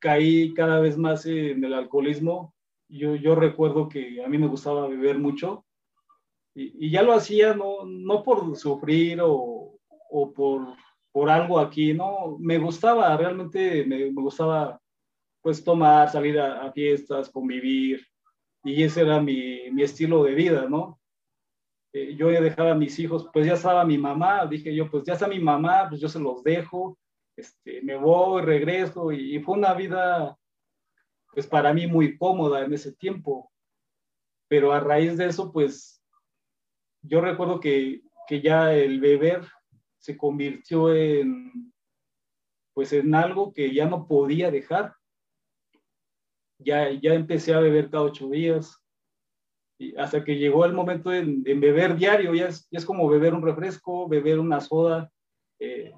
caí 0.00 0.52
cada 0.54 0.80
vez 0.80 0.96
más 0.98 1.26
en 1.26 1.62
el 1.64 1.74
alcoholismo. 1.74 2.54
Yo, 2.88 3.14
yo 3.14 3.34
recuerdo 3.34 3.88
que 3.88 4.22
a 4.24 4.28
mí 4.28 4.38
me 4.38 4.48
gustaba 4.48 4.88
beber 4.88 5.18
mucho 5.18 5.64
y, 6.54 6.90
ya 6.90 7.02
lo 7.02 7.12
hacía 7.12 7.54
no, 7.54 7.84
no 7.84 8.22
por 8.22 8.56
sufrir 8.56 9.20
o, 9.22 9.78
o, 9.88 10.32
por, 10.32 10.76
por 11.12 11.30
algo 11.30 11.58
aquí, 11.58 11.94
no, 11.94 12.36
me 12.38 12.58
gustaba, 12.58 13.16
realmente 13.16 13.84
me, 13.86 14.10
me 14.10 14.22
gustaba 14.22 14.80
pues 15.42 15.62
tomar, 15.62 16.10
salir 16.10 16.38
a, 16.38 16.62
a, 16.62 16.72
fiestas, 16.72 17.30
convivir 17.30 18.04
y 18.64 18.82
ese 18.82 19.02
era 19.02 19.20
mi, 19.20 19.70
mi 19.70 19.82
estilo 19.82 20.24
de 20.24 20.34
vida, 20.34 20.68
¿no? 20.68 20.99
Eh, 21.92 22.14
yo 22.16 22.30
ya 22.30 22.40
dejaba 22.40 22.72
a 22.72 22.76
mis 22.76 22.98
hijos, 22.98 23.28
pues 23.32 23.46
ya 23.46 23.54
estaba 23.54 23.84
mi 23.84 23.98
mamá, 23.98 24.46
dije 24.46 24.74
yo, 24.74 24.88
pues 24.90 25.04
ya 25.04 25.14
está 25.14 25.26
mi 25.26 25.40
mamá, 25.40 25.86
pues 25.88 26.00
yo 26.00 26.08
se 26.08 26.20
los 26.20 26.42
dejo, 26.44 26.96
este, 27.36 27.82
me 27.82 27.96
voy, 27.96 28.42
regreso 28.42 29.10
y, 29.10 29.36
y, 29.36 29.40
fue 29.40 29.56
una 29.58 29.74
vida, 29.74 30.36
pues 31.32 31.46
para 31.46 31.72
mí 31.72 31.86
muy 31.86 32.16
cómoda 32.16 32.64
en 32.64 32.72
ese 32.72 32.92
tiempo. 32.92 33.50
Pero 34.48 34.72
a 34.72 34.80
raíz 34.80 35.16
de 35.16 35.26
eso, 35.26 35.52
pues 35.52 36.02
yo 37.02 37.20
recuerdo 37.20 37.60
que, 37.60 38.02
que 38.28 38.40
ya 38.40 38.72
el 38.74 39.00
beber 39.00 39.46
se 39.98 40.16
convirtió 40.16 40.94
en, 40.94 41.72
pues 42.74 42.92
en 42.92 43.14
algo 43.14 43.52
que 43.52 43.74
ya 43.74 43.86
no 43.86 44.06
podía 44.06 44.50
dejar. 44.50 44.94
Ya, 46.58 46.90
ya 46.90 47.14
empecé 47.14 47.54
a 47.54 47.60
beber 47.60 47.90
cada 47.90 48.04
ocho 48.04 48.28
días, 48.28 48.79
hasta 49.96 50.22
que 50.22 50.36
llegó 50.36 50.64
el 50.64 50.74
momento 50.74 51.10
de, 51.10 51.24
de 51.24 51.54
beber 51.54 51.96
diario, 51.96 52.34
ya 52.34 52.48
es, 52.48 52.68
ya 52.70 52.78
es, 52.78 52.84
como 52.84 53.08
beber 53.08 53.34
un 53.34 53.42
refresco, 53.42 54.08
beber 54.08 54.38
una 54.38 54.60
soda, 54.60 55.10
eh, 55.58 55.92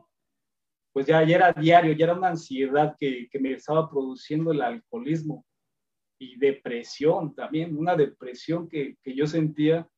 pues 0.92 1.06
ya, 1.06 1.24
ya, 1.24 1.36
era 1.36 1.52
diario, 1.52 1.92
ya 1.92 2.04
era 2.04 2.14
una 2.14 2.28
ansiedad 2.28 2.96
que, 2.98 3.28
que, 3.30 3.38
me 3.40 3.52
estaba 3.52 3.90
produciendo 3.90 4.52
el 4.52 4.62
alcoholismo 4.62 5.44
y 6.18 6.38
depresión 6.38 7.34
también, 7.34 7.76
una 7.76 7.96
depresión 7.96 8.68
que, 8.68 8.96
que 9.02 9.14
yo 9.14 9.26
sentía 9.26 9.88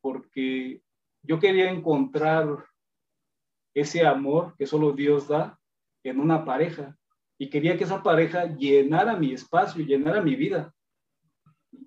porque 0.00 0.80
yo 1.22 1.38
quería 1.38 1.70
encontrar 1.70 2.64
ese 3.74 4.06
amor 4.06 4.54
que 4.56 4.66
solo 4.66 4.92
Dios 4.92 5.28
da 5.28 5.58
en 6.02 6.20
una 6.20 6.44
pareja 6.44 6.96
y 7.36 7.50
quería 7.50 7.76
que 7.76 7.84
esa 7.84 8.02
pareja 8.02 8.46
llenara 8.56 9.16
mi 9.16 9.32
espacio, 9.32 9.84
llenara 9.84 10.22
mi 10.22 10.34
vida 10.34 10.72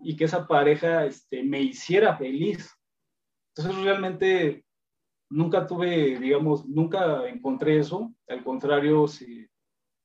y 0.04 0.16
que 0.16 0.26
esa 0.26 0.48
pareja 0.48 1.06
este, 1.06 1.44
me 1.44 1.62
hiciera 1.62 2.16
feliz. 2.18 2.76
Entonces 3.56 3.84
realmente 3.84 4.66
nunca 5.30 5.66
tuve, 5.66 6.20
digamos, 6.20 6.66
nunca 6.66 7.28
encontré 7.28 7.80
eso, 7.80 8.14
al 8.28 8.44
contrario, 8.44 9.08
se, 9.08 9.50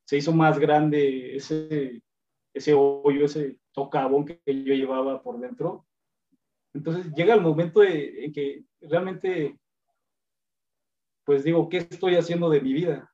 se 0.06 0.16
hizo 0.16 0.32
más 0.32 0.58
grande 0.58 1.36
ese, 1.36 2.02
ese 2.54 2.74
hoyo, 2.74 3.24
ese 3.24 3.58
socavón 3.72 4.24
que 4.24 4.40
yo 4.46 4.74
llevaba 4.74 5.22
por 5.22 5.38
dentro. 5.38 5.86
Entonces 6.74 7.12
llega 7.14 7.34
el 7.34 7.40
momento 7.40 7.82
en 7.82 8.32
que 8.32 8.64
realmente, 8.80 9.58
pues 11.24 11.42
digo, 11.44 11.68
¿qué 11.68 11.78
estoy 11.78 12.16
haciendo 12.16 12.50
de 12.50 12.60
mi 12.60 12.72
vida? 12.72 13.12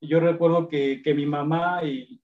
Yo 0.00 0.20
recuerdo 0.20 0.68
que, 0.68 1.00
que 1.02 1.14
mi 1.14 1.24
mamá 1.24 1.82
y, 1.84 2.23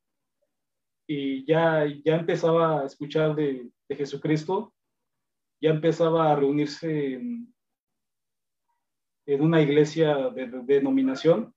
y 1.13 1.45
ya, 1.45 1.85
ya 2.05 2.15
empezaba 2.15 2.83
a 2.83 2.87
escuchar 2.87 3.35
de, 3.35 3.69
de 3.89 3.97
Jesucristo, 3.97 4.73
ya 5.61 5.71
empezaba 5.71 6.31
a 6.31 6.37
reunirse 6.37 7.15
en, 7.15 7.53
en 9.27 9.41
una 9.43 9.61
iglesia 9.61 10.15
de, 10.31 10.47
de, 10.47 10.63
denominación 10.63 11.53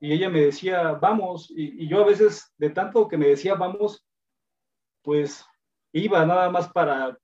y 0.00 0.12
ella 0.14 0.28
me 0.30 0.40
decía, 0.40 0.94
vamos, 0.94 1.48
y, 1.54 1.86
yo 1.86 2.02
a 2.02 2.06
veces, 2.06 2.52
de 2.58 2.70
tanto 2.70 3.06
que 3.06 3.16
me 3.16 3.28
decía, 3.28 3.54
vamos, 3.54 4.04
pues 5.02 5.46
iba 5.92 6.26
nada 6.26 6.50
más 6.50 6.72
para, 6.72 7.16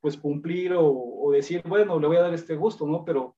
pues 0.00 0.16
cumplir 0.16 0.74
o, 0.74 0.86
o, 0.86 1.32
decir, 1.32 1.64
bueno, 1.66 1.98
le 1.98 2.06
voy 2.06 2.18
a 2.18 2.22
dar 2.22 2.34
este 2.34 2.54
gusto, 2.54 2.86
¿no? 2.86 3.04
Pero, 3.04 3.36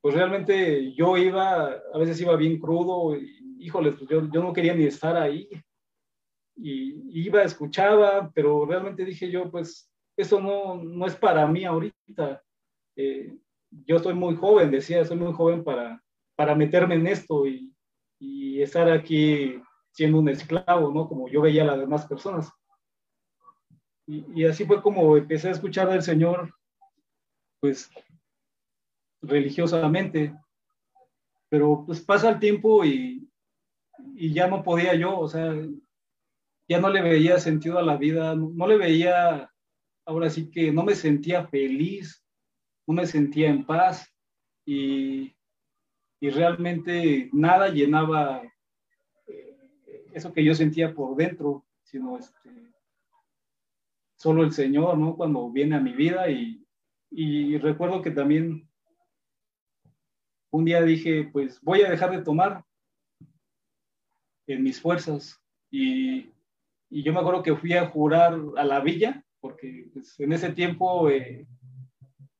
pues 0.00 0.14
realmente 0.14 0.94
yo 0.94 1.18
iba, 1.18 1.66
a 1.66 1.98
veces 1.98 2.18
iba 2.18 2.34
bien 2.34 2.58
crudo, 2.58 3.14
y, 3.14 3.58
híjole, 3.60 3.92
pues 3.92 4.08
yo, 4.08 4.26
yo 4.32 4.42
no 4.42 4.54
quería 4.54 4.74
ni 4.74 4.84
estar 4.84 5.18
ahí, 5.18 5.50
y 6.56 7.26
iba, 7.26 7.42
escuchaba, 7.42 8.30
pero 8.34 8.64
realmente 8.64 9.04
dije 9.04 9.30
yo, 9.30 9.50
pues, 9.50 9.90
eso 10.16 10.40
no, 10.40 10.82
no 10.82 11.06
es 11.06 11.14
para 11.14 11.46
mí 11.46 11.64
ahorita. 11.64 12.42
Eh, 12.96 13.36
yo 13.70 13.96
estoy 13.96 14.14
muy 14.14 14.34
joven, 14.36 14.70
decía, 14.70 15.04
soy 15.04 15.18
muy 15.18 15.32
joven 15.34 15.62
para, 15.62 16.02
para 16.34 16.54
meterme 16.54 16.94
en 16.94 17.06
esto 17.06 17.46
y, 17.46 17.72
y, 18.18 18.62
estar 18.62 18.90
aquí 18.90 19.60
siendo 19.92 20.18
un 20.18 20.28
esclavo, 20.30 20.92
¿no? 20.92 21.08
Como 21.08 21.28
yo 21.28 21.42
veía 21.42 21.62
a 21.62 21.66
las 21.66 21.78
demás 21.78 22.06
personas. 22.06 22.50
Y, 24.06 24.24
y, 24.34 24.46
así 24.46 24.64
fue 24.64 24.80
como 24.80 25.16
empecé 25.16 25.48
a 25.48 25.52
escuchar 25.52 25.90
del 25.90 26.02
Señor, 26.02 26.54
pues 27.60 27.90
religiosamente, 29.20 30.34
pero 31.48 31.82
pues 31.84 32.00
pasa 32.00 32.30
el 32.30 32.38
tiempo 32.38 32.84
y, 32.84 33.28
y 34.14 34.32
ya 34.32 34.46
no 34.46 34.62
podía 34.62 34.94
yo, 34.94 35.18
o 35.18 35.28
sea, 35.28 35.52
ya 36.68 36.80
no 36.80 36.90
le 36.90 37.02
veía 37.02 37.38
sentido 37.38 37.78
a 37.78 37.82
la 37.82 37.96
vida, 37.96 38.34
no, 38.34 38.66
le 38.66 38.76
veía, 38.76 39.50
ahora 40.04 40.30
sí 40.30 40.50
que 40.50 40.72
no 40.72 40.82
me 40.82 40.94
sentía 40.94 41.46
feliz, 41.46 42.24
no 42.86 42.94
me 42.94 43.06
sentía 43.06 43.48
en 43.48 43.64
paz 43.64 44.12
y, 44.64 45.36
y 46.20 46.30
realmente 46.30 47.30
nada 47.32 47.68
llenaba 47.68 48.42
eh, 49.26 50.06
eso 50.12 50.32
que 50.32 50.44
yo 50.44 50.54
sentía 50.54 50.94
por 50.94 51.16
dentro, 51.16 51.64
sino 51.84 52.18
este, 52.18 52.72
solo 54.16 54.42
el 54.42 54.52
Señor, 54.52 54.98
¿no? 54.98 55.16
Cuando 55.16 55.50
viene 55.50 55.76
a 55.76 55.80
mi 55.80 55.92
vida 55.92 56.28
y, 56.30 56.64
y 57.10 57.58
recuerdo 57.58 58.02
que 58.02 58.10
también 58.10 58.68
un 60.50 60.64
día 60.64 60.82
dije, 60.82 61.28
pues 61.32 61.60
voy 61.60 61.82
a 61.82 61.90
dejar 61.90 62.10
de 62.10 62.22
tomar 62.22 62.64
en 64.48 64.62
mis 64.62 64.80
fuerzas 64.80 65.40
y, 65.70 66.32
y 66.88 67.02
yo 67.02 67.12
me 67.12 67.20
acuerdo 67.20 67.42
que 67.42 67.56
fui 67.56 67.72
a 67.72 67.88
jurar 67.88 68.38
a 68.56 68.64
la 68.64 68.80
villa, 68.80 69.24
porque 69.40 69.88
pues, 69.92 70.18
en 70.20 70.32
ese 70.32 70.52
tiempo 70.52 71.10
eh, 71.10 71.46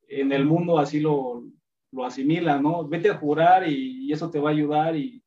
en 0.09 0.33
el 0.33 0.45
mundo 0.45 0.79
así 0.79 1.01
lo, 1.01 1.45
lo 1.93 2.05
asimila, 2.05 2.61
¿no? 2.61 2.87
Vete 2.87 3.11
a 3.11 3.17
jurar 3.17 3.69
y, 3.69 4.13
eso 4.13 4.31
te 4.31 4.39
va 4.39 4.51
a 4.51 4.53
ayudar 4.53 4.97
y, 4.97 5.23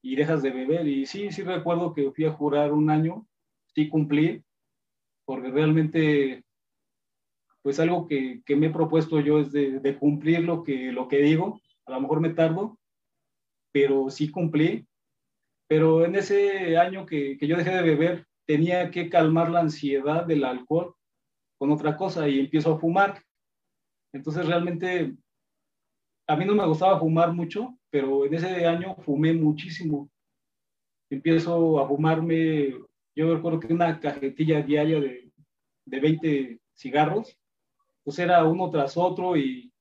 y, 0.00 0.14
dejas 0.14 0.42
de 0.42 0.50
beber. 0.50 0.86
Y 0.86 1.06
sí, 1.06 1.32
sí 1.32 1.42
recuerdo 1.42 1.92
que 1.92 2.12
fui 2.12 2.24
a 2.24 2.32
jurar 2.32 2.72
un 2.72 2.88
año, 2.88 3.26
sí 3.74 3.88
cumplí, 3.88 4.42
porque 5.24 5.50
realmente, 5.50 6.44
pues 7.62 7.80
algo 7.80 8.06
que, 8.06 8.42
que 8.46 8.56
me 8.56 8.66
he 8.66 8.70
propuesto 8.70 9.20
yo 9.20 9.40
es 9.40 9.50
de, 9.52 9.80
de, 9.80 9.98
cumplir 9.98 10.44
lo 10.44 10.62
que, 10.62 10.92
lo 10.92 11.08
que 11.08 11.18
digo, 11.18 11.60
a 11.86 11.92
lo 11.92 12.00
mejor 12.00 12.20
me 12.20 12.30
tardo, 12.30 12.78
pero 13.72 14.08
sí 14.10 14.30
cumplí. 14.30 14.86
Pero 15.68 16.04
en 16.04 16.16
ese 16.16 16.76
año 16.76 17.06
que, 17.06 17.36
que 17.38 17.46
yo 17.46 17.56
dejé 17.56 17.70
de 17.70 17.82
beber, 17.82 18.26
tenía 18.46 18.90
que 18.90 19.08
calmar 19.08 19.50
la 19.50 19.60
ansiedad 19.60 20.26
del 20.26 20.44
alcohol 20.44 20.94
con 21.58 21.70
otra 21.70 21.96
cosa 21.96 22.28
y 22.28 22.40
empiezo 22.40 22.74
a 22.74 22.78
fumar. 22.78 23.22
Entonces 24.12 24.46
realmente 24.46 25.14
a 26.26 26.36
mí 26.36 26.44
no 26.44 26.54
me 26.54 26.66
gustaba 26.66 26.98
fumar 26.98 27.32
mucho, 27.32 27.78
pero 27.90 28.24
en 28.26 28.34
ese 28.34 28.66
año 28.66 28.96
fumé 28.96 29.32
muchísimo. 29.32 30.10
Empiezo 31.10 31.78
a 31.78 31.86
fumarme, 31.86 32.74
yo 33.14 33.34
recuerdo 33.34 33.60
que 33.60 33.72
una 33.72 34.00
cajetilla 34.00 34.62
diaria 34.62 35.00
de, 35.00 35.30
de 35.84 36.00
20 36.00 36.60
cigarros, 36.74 37.38
pues 38.02 38.18
era 38.18 38.44
uno 38.44 38.70
tras 38.70 38.96
otro 38.96 39.36
y 39.36 39.72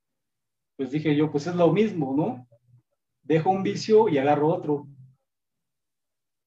pues 0.76 0.92
dije 0.92 1.16
yo, 1.16 1.32
pues 1.32 1.48
es 1.48 1.56
lo 1.56 1.72
mismo, 1.72 2.14
¿no? 2.16 2.48
Dejo 3.24 3.50
un 3.50 3.64
vicio 3.64 4.10
y 4.10 4.18
agarro 4.18 4.48
otro. 4.48 4.88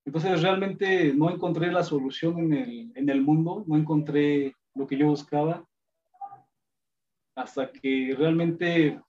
Entonces 0.05 0.43
realmente 0.43 1.13
no 1.15 1.31
encontré 1.31 1.73
la 1.73 1.83
solución 1.83 2.39
en 2.39 2.53
el, 2.53 2.93
en 2.95 3.09
el 3.09 3.23
mundo, 3.23 3.65
no 3.67 3.77
encontré 3.77 4.55
lo 4.75 4.87
que 4.87 4.99
yo 4.99 5.07
buscaba, 5.07 5.67
hasta 7.35 7.71
que 7.73 8.15
realmente 8.17 9.01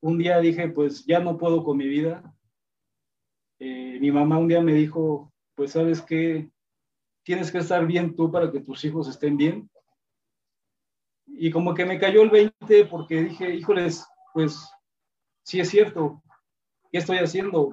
un 0.00 0.18
día 0.18 0.40
dije, 0.40 0.68
pues 0.68 1.04
ya 1.04 1.20
no 1.20 1.36
puedo 1.38 1.62
con 1.64 1.76
mi 1.76 1.86
vida. 1.86 2.22
Eh, 3.58 3.98
mi 4.00 4.10
mamá 4.10 4.38
un 4.38 4.48
día 4.48 4.60
me 4.60 4.72
dijo, 4.72 5.32
pues 5.54 5.72
sabes 5.72 6.00
que 6.02 6.50
tienes 7.24 7.52
que 7.52 7.58
estar 7.58 7.86
bien 7.86 8.16
tú 8.16 8.30
para 8.30 8.50
que 8.50 8.60
tus 8.60 8.84
hijos 8.84 9.08
estén 9.08 9.36
bien. 9.36 9.70
Y 11.26 11.50
como 11.50 11.72
que 11.74 11.84
me 11.84 11.98
cayó 11.98 12.22
el 12.22 12.30
20 12.30 12.86
porque 12.86 13.22
dije, 13.22 13.54
híjoles, 13.54 14.04
pues 14.34 14.68
sí 15.44 15.60
es 15.60 15.68
cierto, 15.68 16.22
¿qué 16.90 16.98
estoy 16.98 17.18
haciendo? 17.18 17.70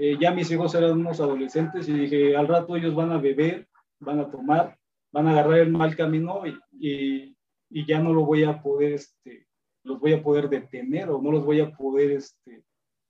Eh, 0.00 0.16
ya 0.20 0.30
mis 0.30 0.48
hijos 0.52 0.72
eran 0.76 0.92
unos 0.92 1.18
adolescentes 1.18 1.88
y 1.88 1.92
dije, 1.92 2.36
al 2.36 2.46
rato 2.46 2.76
ellos 2.76 2.94
van 2.94 3.10
a 3.10 3.18
beber, 3.18 3.66
van 3.98 4.20
a 4.20 4.30
tomar, 4.30 4.78
van 5.10 5.26
a 5.26 5.32
agarrar 5.32 5.58
el 5.58 5.72
mal 5.72 5.96
camino 5.96 6.44
y, 6.46 7.34
y, 7.68 7.84
ya 7.84 7.98
no 7.98 8.12
lo 8.12 8.24
voy 8.24 8.44
a 8.44 8.62
poder, 8.62 8.92
este, 8.92 9.48
los 9.82 9.98
voy 9.98 10.12
a 10.12 10.22
poder 10.22 10.48
detener 10.48 11.10
o 11.10 11.20
no 11.20 11.32
los 11.32 11.44
voy 11.44 11.58
a 11.58 11.72
poder 11.72 12.12
este, 12.12 12.62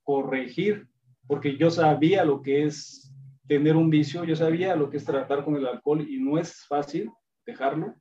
corregir, 0.03 0.89
porque 1.27 1.59
yo 1.59 1.71
sabía 1.71 2.25
lo 2.25 2.41
que 2.41 2.65
es 2.65 3.13
tener 3.47 3.77
un 3.77 3.91
vicio, 3.91 4.25
yo 4.25 4.35
sabía 4.35 4.75
lo 4.75 4.89
que 4.89 4.97
es 4.97 5.05
tratar 5.05 5.45
con 5.45 5.57
el 5.57 5.67
alcohol 5.67 6.01
y 6.09 6.19
no 6.19 6.39
es 6.39 6.65
fácil 6.65 7.11
dejarlo, 7.45 7.95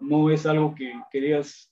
no 0.00 0.30
es 0.30 0.46
algo 0.46 0.74
que, 0.74 0.90
que 1.10 1.20
digas, 1.20 1.70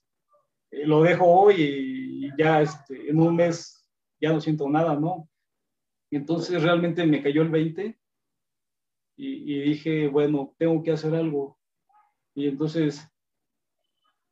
eh, 0.70 0.86
lo 0.86 1.02
dejo 1.04 1.24
hoy 1.24 1.54
y 1.58 2.30
ya 2.36 2.60
este, 2.60 3.08
en 3.08 3.18
un 3.18 3.34
mes 3.34 3.90
ya 4.20 4.30
no 4.30 4.42
siento 4.42 4.68
nada, 4.68 4.94
¿no? 4.94 5.26
Entonces 6.10 6.62
realmente 6.62 7.06
me 7.06 7.22
cayó 7.22 7.42
el 7.42 7.50
20 7.50 7.98
y, 9.16 9.60
dije, 9.60 10.08
bueno, 10.08 10.54
tengo 10.58 10.82
que 10.82 10.92
hacer 10.92 11.14
algo. 11.14 11.58
Y 12.34 12.48
entonces 12.48 13.08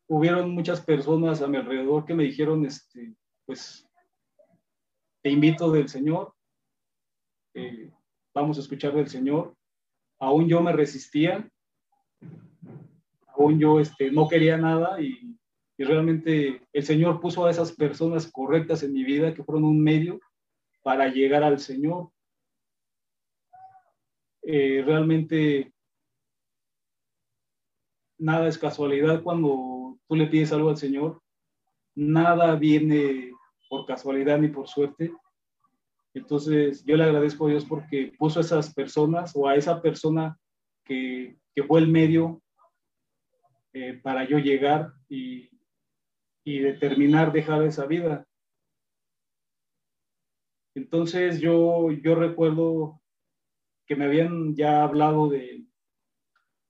hubieron 0.09 0.51
muchas 0.51 0.81
personas 0.81 1.41
a 1.41 1.47
mi 1.47 1.57
alrededor 1.57 2.05
que 2.05 2.15
me 2.15 2.25
dijeron, 2.25 2.65
este, 2.67 3.15
pues, 3.47 3.89
te 5.23 5.31
invito 5.31 5.71
del 5.71 5.89
Señor, 5.89 6.35
eh, 7.55 7.93
vamos 8.35 8.59
a 8.59 8.61
escuchar 8.61 8.95
del 8.95 9.09
Señor. 9.09 9.57
Aún 10.19 10.49
yo 10.49 10.61
me 10.61 10.73
resistía, 10.73 11.49
aún 13.29 13.59
yo 13.59 13.79
este, 13.79 14.11
no 14.11 14.29
quería 14.29 14.57
nada 14.57 15.01
y 15.01 15.37
realmente 15.79 16.63
el 16.73 16.83
Señor 16.85 17.21
puso 17.21 17.45
a 17.45 17.51
esas 17.51 17.73
personas 17.73 18.31
correctas 18.31 18.83
en 18.83 18.93
mi 18.93 19.05
vida 19.05 19.35
que 19.35 19.43
fueron 19.43 19.65
un 19.65 19.83
medio 19.83 20.21
para 20.83 21.09
llegar 21.09 21.43
al 21.43 21.59
Señor. 21.59 22.11
Eh, 24.43 24.83
realmente 24.85 25.73
nada 28.19 28.49
es 28.49 28.59
casualidad 28.59 29.23
cuando 29.23 29.99
tú 30.09 30.17
le 30.17 30.27
pides 30.27 30.53
algo 30.53 30.71
al 30.71 30.77
Señor. 30.77 31.23
Nada 31.95 32.57
viene 32.57 33.33
por 33.69 33.87
casualidad 33.87 34.39
ni 34.39 34.49
por 34.49 34.69
suerte. 34.69 35.13
Entonces 36.15 36.85
yo 36.85 36.97
le 36.97 37.05
agradezco 37.05 37.47
a 37.47 37.51
Dios 37.51 37.65
porque 37.65 38.13
puso 38.19 38.41
a 38.41 38.43
esas 38.43 38.75
personas 38.75 39.33
o 39.35 39.49
a 39.49 39.57
esa 39.57 39.81
persona 39.81 40.37
que, 40.85 41.39
que 41.55 41.63
fue 41.63 41.81
el 41.81 41.89
medio 41.89 42.43
eh, 43.73 43.95
para 44.03 44.25
yo 44.25 44.39
llegar 44.39 44.93
y, 45.09 45.49
y 46.45 46.59
determinar 46.59 47.33
dejar 47.33 47.63
esa 47.63 47.87
vida. 47.87 48.27
Entonces 50.75 51.41
yo, 51.41 51.91
yo 51.91 52.15
recuerdo 52.15 53.01
que 53.87 53.97
me 53.97 54.07
habían 54.07 54.55
ya 54.55 54.83
hablado 54.83 55.29
de, 55.29 55.65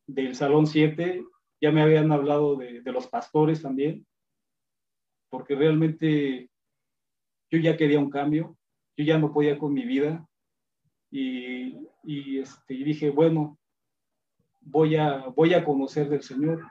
del 0.07 0.34
Salón 0.34 0.66
7, 0.66 1.24
ya 1.61 1.70
me 1.70 1.82
habían 1.82 2.11
hablado 2.11 2.57
de, 2.57 2.80
de, 2.80 2.92
los 2.92 3.07
pastores 3.07 3.62
también, 3.62 4.07
porque 5.30 5.55
realmente 5.55 6.50
yo 7.50 7.59
ya 7.59 7.76
quería 7.76 8.00
un 8.00 8.11
cambio, 8.11 8.57
yo 8.96 9.05
ya 9.05 9.18
no 9.18 9.32
podía 9.32 9.59
con 9.59 9.72
mi 9.72 9.84
vida 9.84 10.26
y, 11.11 11.76
y, 12.03 12.38
este, 12.38 12.74
y 12.74 12.82
dije, 12.82 13.11
bueno, 13.11 13.59
voy 14.61 14.96
a, 14.96 15.28
voy 15.28 15.55
a 15.55 15.64
conocer 15.64 16.09
del 16.09 16.22
Señor 16.22 16.66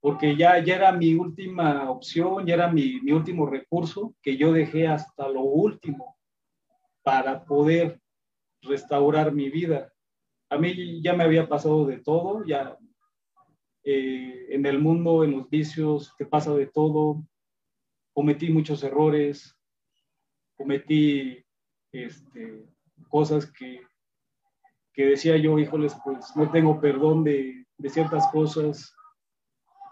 porque 0.00 0.34
ya, 0.36 0.58
ya 0.64 0.76
era 0.76 0.92
mi 0.92 1.14
última 1.14 1.90
opción, 1.90 2.46
ya 2.46 2.54
era 2.54 2.72
mi, 2.72 3.00
mi, 3.02 3.12
último 3.12 3.46
recurso 3.46 4.14
que 4.22 4.36
yo 4.36 4.52
dejé 4.52 4.88
hasta 4.88 5.28
lo 5.28 5.42
último 5.42 6.16
para 7.02 7.44
poder 7.44 8.00
restaurar 8.62 9.32
mi 9.32 9.50
vida. 9.50 9.92
A 10.48 10.56
mí 10.56 11.02
ya 11.02 11.12
me 11.12 11.24
había 11.24 11.48
pasado 11.48 11.84
de 11.84 11.98
todo, 11.98 12.44
ya 12.46 12.78
eh, 13.84 14.46
en 14.50 14.64
el 14.64 14.78
mundo, 14.78 15.22
en 15.22 15.32
los 15.32 15.50
vicios, 15.50 16.14
te 16.16 16.24
pasa 16.24 16.54
de 16.54 16.66
todo. 16.66 17.22
Cometí 18.14 18.50
muchos 18.50 18.82
errores, 18.82 19.54
cometí 20.56 21.44
este, 21.92 22.64
cosas 23.08 23.50
que, 23.52 23.82
que 24.94 25.04
decía 25.04 25.36
yo, 25.36 25.58
híjoles, 25.58 25.94
pues 26.02 26.34
no 26.36 26.50
tengo 26.50 26.80
perdón 26.80 27.22
de, 27.22 27.66
de 27.76 27.88
ciertas 27.90 28.26
cosas 28.32 28.94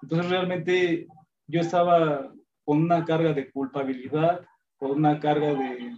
entonces 0.03 0.31
realmente 0.31 1.07
yo 1.47 1.61
estaba 1.61 2.33
con 2.65 2.83
una 2.83 3.05
carga 3.05 3.33
de 3.33 3.51
culpabilidad, 3.51 4.47
con 4.77 4.93
una 4.93 5.19
carga 5.19 5.55
de, 5.55 5.97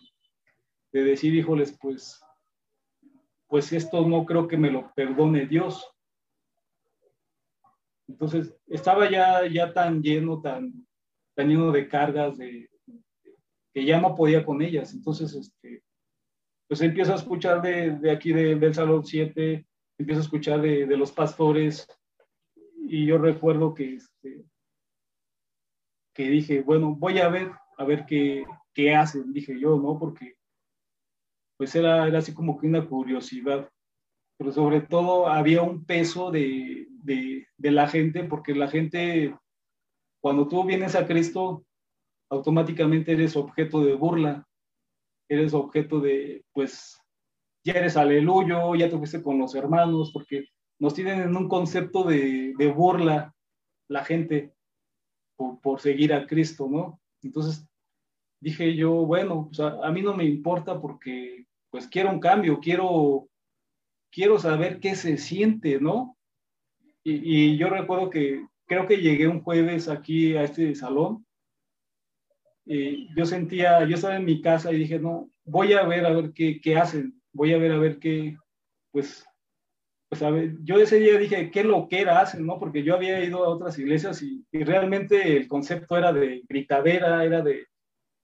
de 0.92 1.04
decir, 1.04 1.34
híjoles, 1.34 1.76
pues, 1.80 2.20
pues 3.48 3.72
esto 3.72 4.06
no 4.06 4.24
creo 4.24 4.46
que 4.46 4.56
me 4.56 4.70
lo 4.70 4.92
perdone 4.94 5.46
Dios. 5.46 5.86
Entonces 8.08 8.56
estaba 8.68 9.10
ya, 9.10 9.46
ya 9.46 9.72
tan 9.72 10.02
lleno, 10.02 10.40
tan, 10.40 10.86
tan 11.34 11.48
lleno 11.48 11.72
de 11.72 11.88
cargas, 11.88 12.38
de, 12.38 12.70
que 13.72 13.84
ya 13.84 14.00
no 14.00 14.14
podía 14.14 14.44
con 14.44 14.62
ellas. 14.62 14.94
Entonces, 14.94 15.34
este, 15.34 15.82
pues 16.68 16.80
empiezo 16.80 17.12
a 17.12 17.16
escuchar 17.16 17.62
de, 17.62 17.98
de 17.98 18.10
aquí 18.10 18.32
de, 18.32 18.54
del 18.56 18.74
Salón 18.74 19.04
7, 19.04 19.66
empiezo 19.98 20.20
a 20.20 20.24
escuchar 20.24 20.60
de 20.60 20.96
los 20.96 21.12
pastores, 21.12 21.86
y 22.92 23.06
yo 23.06 23.18
recuerdo 23.18 23.72
que 23.72 23.94
este, 23.94 24.44
que 26.12 26.24
dije, 26.24 26.60
bueno, 26.60 26.96
voy 26.96 27.20
a 27.20 27.28
ver, 27.28 27.52
a 27.78 27.84
ver 27.84 28.04
qué, 28.04 28.44
qué 28.74 28.96
hacen, 28.96 29.32
dije 29.32 29.60
yo, 29.60 29.78
¿no? 29.78 29.96
Porque 29.96 30.34
pues 31.56 31.72
era, 31.76 32.08
era 32.08 32.18
así 32.18 32.34
como 32.34 32.58
que 32.58 32.66
una 32.66 32.84
curiosidad, 32.84 33.70
pero 34.36 34.50
sobre 34.50 34.80
todo 34.80 35.28
había 35.28 35.62
un 35.62 35.84
peso 35.84 36.32
de, 36.32 36.88
de, 37.04 37.46
de 37.56 37.70
la 37.70 37.86
gente, 37.86 38.24
porque 38.24 38.56
la 38.56 38.66
gente, 38.66 39.38
cuando 40.20 40.48
tú 40.48 40.64
vienes 40.64 40.96
a 40.96 41.06
Cristo, 41.06 41.64
automáticamente 42.28 43.12
eres 43.12 43.36
objeto 43.36 43.84
de 43.84 43.94
burla, 43.94 44.48
eres 45.28 45.54
objeto 45.54 46.00
de, 46.00 46.44
pues, 46.52 47.00
ya 47.64 47.74
eres 47.74 47.96
aleluyo, 47.96 48.74
ya 48.74 48.90
te 48.90 48.98
fuiste 48.98 49.22
con 49.22 49.38
los 49.38 49.54
hermanos, 49.54 50.10
porque 50.12 50.48
nos 50.80 50.94
tienen 50.94 51.20
en 51.20 51.36
un 51.36 51.48
concepto 51.48 52.02
de, 52.04 52.54
burla 52.74 53.34
la 53.88 54.04
gente 54.04 54.52
por, 55.36 55.60
por, 55.60 55.80
seguir 55.80 56.12
a 56.12 56.26
Cristo, 56.26 56.68
¿no? 56.68 57.00
Entonces 57.22 57.66
dije 58.40 58.74
yo, 58.74 58.92
bueno, 59.06 59.50
a 59.82 59.90
mí 59.92 60.02
no 60.02 60.16
me 60.16 60.24
importa 60.24 60.80
porque 60.80 61.46
pues 61.70 61.86
quiero 61.86 62.10
un 62.10 62.18
cambio, 62.18 62.58
quiero, 62.58 63.28
quiero 64.10 64.38
saber 64.38 64.80
qué 64.80 64.96
se 64.96 65.18
siente, 65.18 65.78
¿no? 65.80 66.16
Y, 67.04 67.52
y 67.52 67.56
yo 67.58 67.68
recuerdo 67.68 68.10
que 68.10 68.46
creo 68.66 68.86
que 68.86 68.96
llegué 68.96 69.28
un 69.28 69.42
jueves 69.42 69.88
aquí 69.88 70.34
a 70.36 70.44
este 70.44 70.74
salón 70.74 71.26
y 72.64 73.12
yo 73.14 73.26
sentía, 73.26 73.84
yo 73.84 73.96
estaba 73.96 74.16
en 74.16 74.24
mi 74.24 74.40
casa 74.40 74.72
y 74.72 74.78
dije, 74.78 74.98
no, 74.98 75.30
voy 75.44 75.72
a 75.72 75.82
ver 75.82 76.06
a 76.06 76.12
ver 76.12 76.32
qué, 76.32 76.60
qué 76.60 76.76
hacen, 76.76 77.20
voy 77.32 77.52
a 77.52 77.58
ver 77.58 77.72
a 77.72 77.78
ver 77.78 77.98
qué, 77.98 78.36
pues, 78.92 79.26
pues 80.10 80.22
a 80.24 80.32
yo 80.64 80.76
ese 80.80 80.98
día 80.98 81.16
dije, 81.16 81.52
qué 81.52 81.62
loquera 81.62 82.20
hacen, 82.20 82.44
¿no? 82.44 82.58
Porque 82.58 82.82
yo 82.82 82.96
había 82.96 83.24
ido 83.24 83.44
a 83.44 83.48
otras 83.48 83.78
iglesias 83.78 84.20
y, 84.22 84.44
realmente 84.50 85.36
el 85.36 85.46
concepto 85.46 85.96
era 85.96 86.12
de 86.12 86.42
gritadera, 86.48 87.24
era 87.24 87.42
de, 87.42 87.68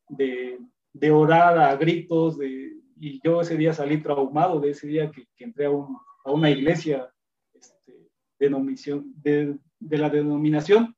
de, 0.08 0.58
de 0.92 1.10
orar 1.12 1.56
a 1.56 1.76
gritos, 1.76 2.38
de, 2.38 2.72
y 2.98 3.20
yo 3.22 3.40
ese 3.40 3.56
día 3.56 3.72
salí 3.72 4.02
traumado 4.02 4.58
de 4.58 4.70
ese 4.70 4.88
día 4.88 5.12
que, 5.12 5.28
entré 5.38 5.66
a, 5.66 5.70
un, 5.70 5.96
a, 6.24 6.32
una 6.32 6.50
iglesia 6.50 7.08
este, 7.54 8.10
de, 8.36 9.56
de, 9.78 9.98
la 9.98 10.10
denominación. 10.10 10.92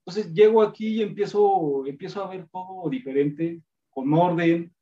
Entonces 0.00 0.32
llego 0.32 0.62
aquí 0.62 0.94
y 0.94 1.02
empiezo, 1.02 1.84
empiezo 1.86 2.24
a 2.24 2.28
ver 2.28 2.48
todo 2.50 2.88
diferente, 2.88 3.60
con 3.90 4.10
orden, 4.14 4.74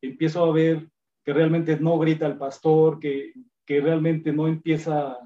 empiezo 0.00 0.44
a 0.44 0.52
ver 0.52 0.88
que 1.24 1.32
realmente 1.32 1.76
no 1.80 1.98
grita 1.98 2.28
el 2.28 2.38
pastor, 2.38 3.00
que, 3.00 3.32
que 3.66 3.80
realmente 3.80 4.32
no 4.32 4.46
empieza, 4.46 5.18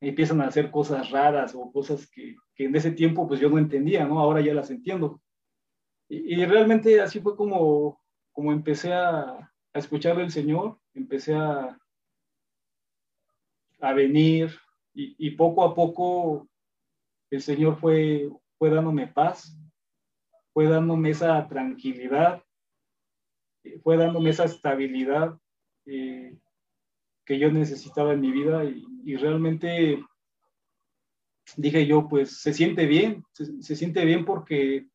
empiezan 0.00 0.40
a 0.40 0.46
hacer 0.46 0.70
cosas 0.70 1.10
raras 1.10 1.54
o 1.54 1.70
cosas 1.70 2.10
que, 2.10 2.36
en 2.56 2.74
ese 2.74 2.90
tiempo 2.90 3.28
pues 3.28 3.38
yo 3.38 3.50
no 3.50 3.58
entendía, 3.58 4.06
¿no? 4.06 4.18
Ahora 4.18 4.40
ya 4.40 4.54
las 4.54 4.70
entiendo. 4.70 5.20
Y, 6.08 6.44
realmente 6.44 7.00
así 7.00 7.20
fue 7.20 7.36
como, 7.36 8.00
como 8.32 8.52
empecé 8.52 8.92
a, 8.92 9.50
escuchar 9.72 10.16
del 10.16 10.30
Señor, 10.30 10.78
empecé 10.94 11.34
a, 11.34 11.76
a 13.80 13.92
venir 13.92 14.56
y, 14.94 15.16
y, 15.18 15.32
poco 15.32 15.64
a 15.64 15.74
poco 15.74 16.48
el 17.30 17.42
Señor 17.42 17.76
fue, 17.80 18.30
fue 18.56 18.70
dándome 18.70 19.08
paz, 19.08 19.58
fue 20.52 20.68
dándome 20.68 21.10
esa 21.10 21.48
tranquilidad, 21.48 22.44
fue 23.82 23.96
dándome 23.96 24.30
esa 24.30 24.44
estabilidad 24.44 25.36
eh, 25.86 26.38
que 27.24 27.38
yo 27.38 27.50
necesitaba 27.50 28.12
en 28.12 28.20
mi 28.20 28.30
vida 28.30 28.64
y, 28.64 29.16
realmente 29.16 30.02
dije 31.56 31.86
yo, 31.86 32.08
pues 32.08 32.40
se 32.40 32.52
siente 32.52 32.86
bien, 32.86 33.24
se, 33.32 33.76
siente 33.76 34.04
bien 34.04 34.24
porque 34.24 34.86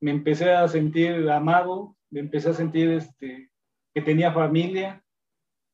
me 0.00 0.10
empecé 0.10 0.52
a 0.52 0.68
sentir 0.68 1.28
amado, 1.30 1.96
me 2.10 2.20
empecé 2.20 2.50
a 2.50 2.54
sentir 2.54 2.90
este, 2.90 3.50
que 3.94 4.02
tenía 4.02 4.32
familia, 4.32 5.02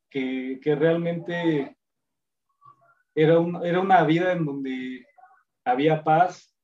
que, 0.09 0.61
que 0.63 0.75
realmente 0.75 1.77
era, 3.15 3.39
un, 3.41 3.65
era 3.65 3.81
una 3.81 4.05
vida 4.05 4.33
en 4.33 4.45
donde 4.45 5.07
había 5.65 6.05
paz. 6.05 6.55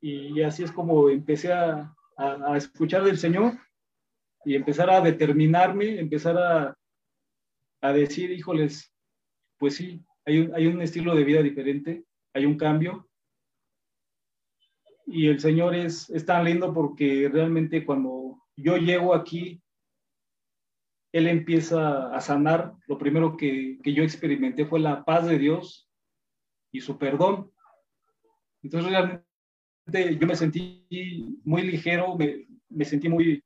Y 0.00 0.40
así 0.42 0.62
es 0.62 0.72
como 0.72 1.10
empecé 1.10 1.52
a, 1.52 1.94
a, 2.16 2.56
escuchar 2.56 3.02
del 3.02 3.18
Señor 3.18 3.58
y 4.44 4.54
empezar 4.54 4.88
a 4.88 5.00
determinarme, 5.00 5.98
empezar 5.98 6.38
a, 6.38 6.76
a 7.80 7.92
decir, 7.92 8.30
híjoles, 8.30 8.92
pues 9.58 9.76
sí, 9.76 10.04
hay 10.24 10.38
un, 10.38 10.54
hay 10.54 10.66
un 10.66 10.80
estilo 10.82 11.14
de 11.14 11.24
vida 11.24 11.42
diferente, 11.42 12.04
hay 12.34 12.46
un 12.46 12.56
cambio. 12.56 13.08
Y 15.06 15.26
el 15.26 15.40
Señor 15.40 15.74
es, 15.74 16.08
es 16.10 16.24
tan 16.24 16.44
lindo 16.44 16.72
porque 16.72 17.28
realmente 17.32 17.84
cuando 17.84 18.42
yo 18.56 18.76
llego 18.76 19.14
aquí, 19.14 19.62
Él 21.12 21.26
empieza 21.26 22.14
a 22.14 22.20
sanar. 22.20 22.74
Lo 22.86 22.98
primero 22.98 23.36
que, 23.36 23.78
que 23.82 23.92
yo 23.92 24.02
experimenté 24.02 24.66
fue 24.66 24.80
la 24.80 25.04
paz 25.04 25.26
de 25.26 25.38
Dios 25.38 25.90
y 26.72 26.80
su 26.80 26.98
perdón. 26.98 27.50
Entonces 28.62 28.90
realmente 28.90 30.18
yo 30.18 30.26
me 30.26 30.36
sentí 30.36 30.86
muy 31.44 31.62
ligero, 31.62 32.16
me, 32.16 32.46
me 32.68 32.84
sentí 32.84 33.08
muy 33.08 33.42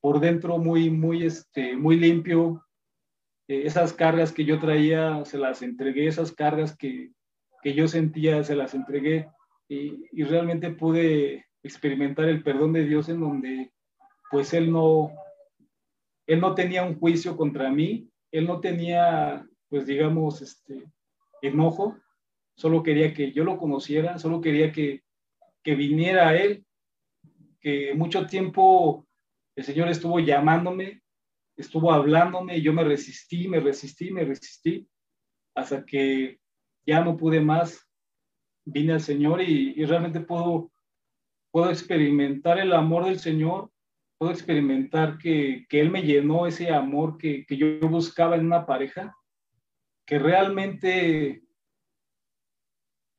por 0.00 0.20
dentro, 0.20 0.58
muy, 0.58 0.90
muy, 0.90 1.24
este, 1.24 1.76
muy 1.76 1.98
limpio. 1.98 2.65
Eh, 3.48 3.62
esas 3.64 3.92
cargas 3.92 4.32
que 4.32 4.44
yo 4.44 4.58
traía, 4.58 5.24
se 5.24 5.38
las 5.38 5.62
entregué, 5.62 6.06
esas 6.06 6.32
cargas 6.32 6.76
que, 6.76 7.12
que 7.62 7.74
yo 7.74 7.88
sentía, 7.88 8.42
se 8.44 8.56
las 8.56 8.74
entregué. 8.74 9.28
Y, 9.68 10.06
y, 10.12 10.22
realmente 10.22 10.70
pude 10.70 11.46
experimentar 11.62 12.28
el 12.28 12.42
perdón 12.42 12.72
de 12.72 12.84
Dios 12.84 13.08
en 13.08 13.18
donde 13.18 13.72
pues 14.30 14.54
Él 14.54 14.70
no, 14.70 15.12
Él 16.26 16.40
no 16.40 16.54
tenía 16.54 16.84
un 16.84 16.98
juicio 16.98 17.36
contra 17.36 17.70
mí, 17.70 18.08
Él 18.30 18.46
no 18.46 18.60
tenía, 18.60 19.44
pues 19.68 19.86
digamos, 19.86 20.42
este, 20.42 20.84
enojo, 21.42 21.96
solo 22.56 22.82
quería 22.82 23.12
que 23.12 23.32
yo 23.32 23.44
lo 23.44 23.58
conociera, 23.58 24.18
solo 24.18 24.40
quería 24.40 24.72
que, 24.72 25.02
que 25.62 25.74
viniera 25.74 26.28
a 26.28 26.36
Él, 26.36 26.64
que 27.60 27.94
mucho 27.94 28.26
tiempo 28.26 29.06
el 29.56 29.64
Señor 29.64 29.88
estuvo 29.88 30.20
llamándome, 30.20 31.02
estuvo 31.56 31.92
hablándome 31.92 32.60
yo 32.60 32.72
me 32.72 32.84
resistí, 32.84 33.48
me 33.48 33.60
resistí, 33.60 34.10
me 34.10 34.24
resistí, 34.24 34.88
hasta 35.54 35.84
que 35.84 36.38
ya 36.86 37.02
no 37.02 37.16
pude 37.16 37.40
más, 37.40 37.86
vine 38.64 38.94
al 38.94 39.00
Señor 39.00 39.40
y, 39.40 39.74
y 39.76 39.84
realmente 39.84 40.20
puedo, 40.20 40.70
puedo 41.50 41.70
experimentar 41.70 42.58
el 42.58 42.72
amor 42.72 43.06
del 43.06 43.18
Señor, 43.18 43.70
puedo 44.18 44.32
experimentar 44.32 45.18
que, 45.18 45.66
que 45.68 45.80
Él 45.80 45.90
me 45.90 46.02
llenó 46.02 46.46
ese 46.46 46.70
amor 46.70 47.18
que, 47.18 47.44
que 47.46 47.56
yo 47.56 47.78
buscaba 47.88 48.36
en 48.36 48.46
una 48.46 48.66
pareja, 48.66 49.14
que 50.06 50.18
realmente 50.18 51.42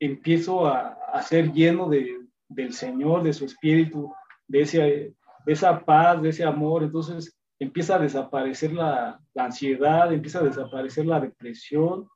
empiezo 0.00 0.66
a, 0.66 0.98
a 1.12 1.22
ser 1.22 1.52
lleno 1.52 1.88
de, 1.88 2.18
del 2.48 2.72
Señor, 2.72 3.22
de 3.22 3.32
su 3.32 3.44
espíritu, 3.44 4.12
de, 4.46 4.62
ese, 4.62 4.80
de 4.80 5.52
esa 5.52 5.84
paz, 5.84 6.22
de 6.22 6.30
ese 6.30 6.44
amor. 6.44 6.82
Entonces 6.82 7.37
empieza 7.60 7.96
a 7.96 7.98
desaparecer 7.98 8.72
la, 8.72 9.20
ansiedad, 9.34 10.12
empieza 10.12 10.40
a 10.40 10.44
desaparecer 10.44 11.06
la 11.06 11.20
depresión, 11.20 12.08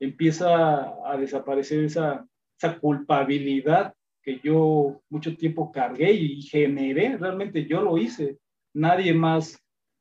empieza 0.00 0.94
a 1.10 1.16
desaparecer 1.16 1.84
esa, 1.84 2.26
esa 2.58 2.78
culpabilidad 2.78 3.94
que 4.22 4.40
yo 4.42 5.00
mucho 5.08 5.36
tiempo 5.36 5.70
cargué 5.70 6.12
y 6.12 6.42
generé, 6.42 7.16
realmente 7.16 7.64
yo 7.64 7.80
lo 7.80 7.96
hice. 7.96 8.38
Nadie 8.74 9.14
más 9.14 9.56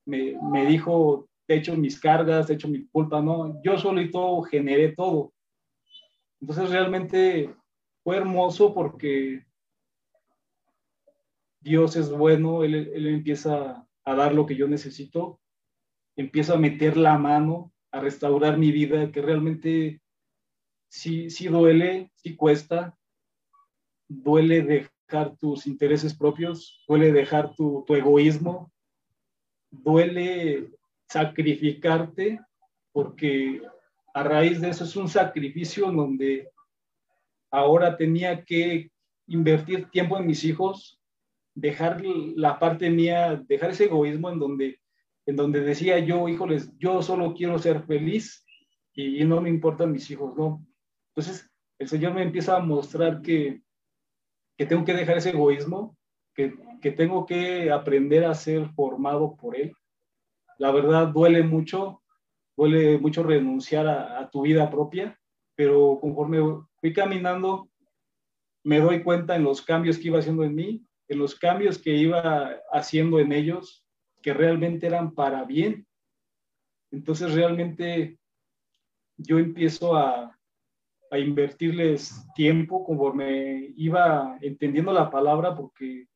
me, 0.06 0.66
dijo, 0.66 1.30
te 1.46 1.56
echo 1.56 1.76
mis 1.76 2.00
cargas, 2.00 2.48
te 2.48 2.54
echo 2.54 2.68
mi 2.68 2.88
culpa, 2.88 3.22
no, 3.22 3.62
yo 3.64 3.78
solito 3.78 4.42
generé 4.42 4.94
todo. 4.94 5.32
Entonces 6.42 6.72
realmente 6.72 7.54
fue 8.04 8.18
hermoso 8.18 8.74
porque 8.74 9.46
Dios 11.60 11.96
es 11.96 12.10
bueno, 12.10 12.64
él, 12.64 12.74
él, 12.76 13.08
empieza 13.08 13.85
a 14.06 14.16
dar 14.16 14.34
lo 14.34 14.46
que 14.46 14.56
yo 14.56 14.68
necesito, 14.68 15.40
empieza 16.16 16.54
a 16.54 16.58
meter 16.58 16.96
la 16.96 17.18
mano, 17.18 17.74
a 17.92 18.00
restaurar 18.00 18.58
mi 18.58 18.72
vida, 18.72 19.12
que 19.12 19.22
realmente 19.22 20.02
sí, 20.90 21.30
sí 21.30 21.48
duele, 21.48 22.12
sí 22.16 22.36
cuesta, 22.36 22.98
duele 24.08 24.62
dejar 24.62 25.36
tus 25.38 25.68
intereses 25.68 26.14
propios, 26.14 26.84
duele 26.88 27.12
dejar 27.12 27.56
tu, 27.56 27.84
tu 27.88 27.96
egoísmo, 27.96 28.72
duele 29.72 30.72
sacrificarte, 31.10 32.40
porque 32.92 33.62
a 34.14 34.24
raíz 34.24 34.62
de 34.62 34.70
eso 34.70 34.84
es 34.84 34.96
un 34.96 35.10
sacrificio 35.10 35.92
donde 35.92 36.50
ahora 37.52 37.98
tenía 37.98 38.44
que 38.44 38.92
invertir 39.28 39.90
tiempo 39.90 40.18
en 40.18 40.28
mis 40.28 40.44
hijos, 40.44 41.02
dejar 41.56 42.02
la 42.04 42.60
parte 42.60 42.90
mía, 42.90 43.42
dejar 43.48 43.72
ese 43.72 43.86
egoísmo 43.86 44.30
en 44.30 44.40
donde, 44.40 44.80
en 45.26 45.36
donde 45.38 45.62
decía 45.62 45.98
yo, 46.00 46.28
híjoles, 46.28 46.78
yo 46.78 47.02
solo 47.02 47.34
quiero 47.34 47.58
ser 47.58 47.84
feliz 47.84 48.46
y, 48.94 49.24
no 49.24 49.42
me 49.42 49.50
importan 49.50 49.92
mis 49.92 50.10
hijos, 50.12 50.36
¿no? 50.38 50.66
Entonces, 51.10 51.50
el 51.80 51.88
Señor 51.88 52.14
me 52.14 52.22
empieza 52.22 52.58
a 52.58 52.60
mostrar 52.60 53.22
que, 53.22 53.62
que 54.58 54.66
tengo 54.66 54.86
que 54.86 54.94
dejar 54.94 55.18
ese 55.18 55.32
egoísmo, 55.32 55.98
que, 56.34 56.54
que 56.82 56.92
tengo 56.92 57.26
que 57.26 57.72
aprender 57.72 58.26
a 58.26 58.34
ser 58.34 58.70
formado 58.70 59.36
por 59.36 59.56
Él. 59.56 59.74
La 60.58 60.72
verdad 60.72 61.08
duele 61.08 61.44
mucho, 61.44 62.02
duele 62.56 62.98
mucho 63.00 63.24
renunciar 63.24 63.88
a, 63.88 64.20
a 64.20 64.30
tu 64.30 64.42
vida 64.44 64.70
propia, 64.70 65.18
pero 65.56 65.98
conforme 66.02 66.40
fui 66.80 66.94
caminando, 66.94 67.70
me 68.64 68.80
doy 68.80 69.04
cuenta 69.04 69.36
en 69.36 69.44
los 69.44 69.62
cambios 69.62 69.98
que 69.98 70.08
iba 70.08 70.20
haciendo 70.20 70.44
en 70.44 70.56
mí, 70.56 70.86
en 71.08 71.20
los 71.20 71.36
cambios 71.36 71.78
que 71.78 71.92
iba 71.92 72.56
haciendo 72.72 73.20
en 73.20 73.32
ellos, 73.32 73.86
que 74.22 74.34
realmente 74.34 74.88
eran 74.88 75.14
para 75.14 75.44
bien. 75.44 75.86
Entonces 76.92 77.34
realmente 77.34 78.18
yo 79.18 79.38
empiezo 79.38 79.96
a, 79.96 80.38
a 81.12 81.20
invertirles 81.20 82.26
tiempo 82.34 82.84
conforme 82.84 83.72
iba 83.78 84.38
entendiendo 84.42 84.92
la 84.92 85.10
palabra, 85.10 85.56
porque 85.56 86.08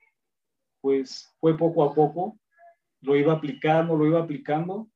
pues 0.82 1.34
fue 1.40 1.58
poco 1.58 1.84
a 1.84 1.94
poco, 1.94 2.40
lo 3.02 3.16
iba 3.16 3.34
aplicando, 3.34 3.96
lo 3.96 4.06
iba 4.06 4.22
aplicando, 4.22 4.90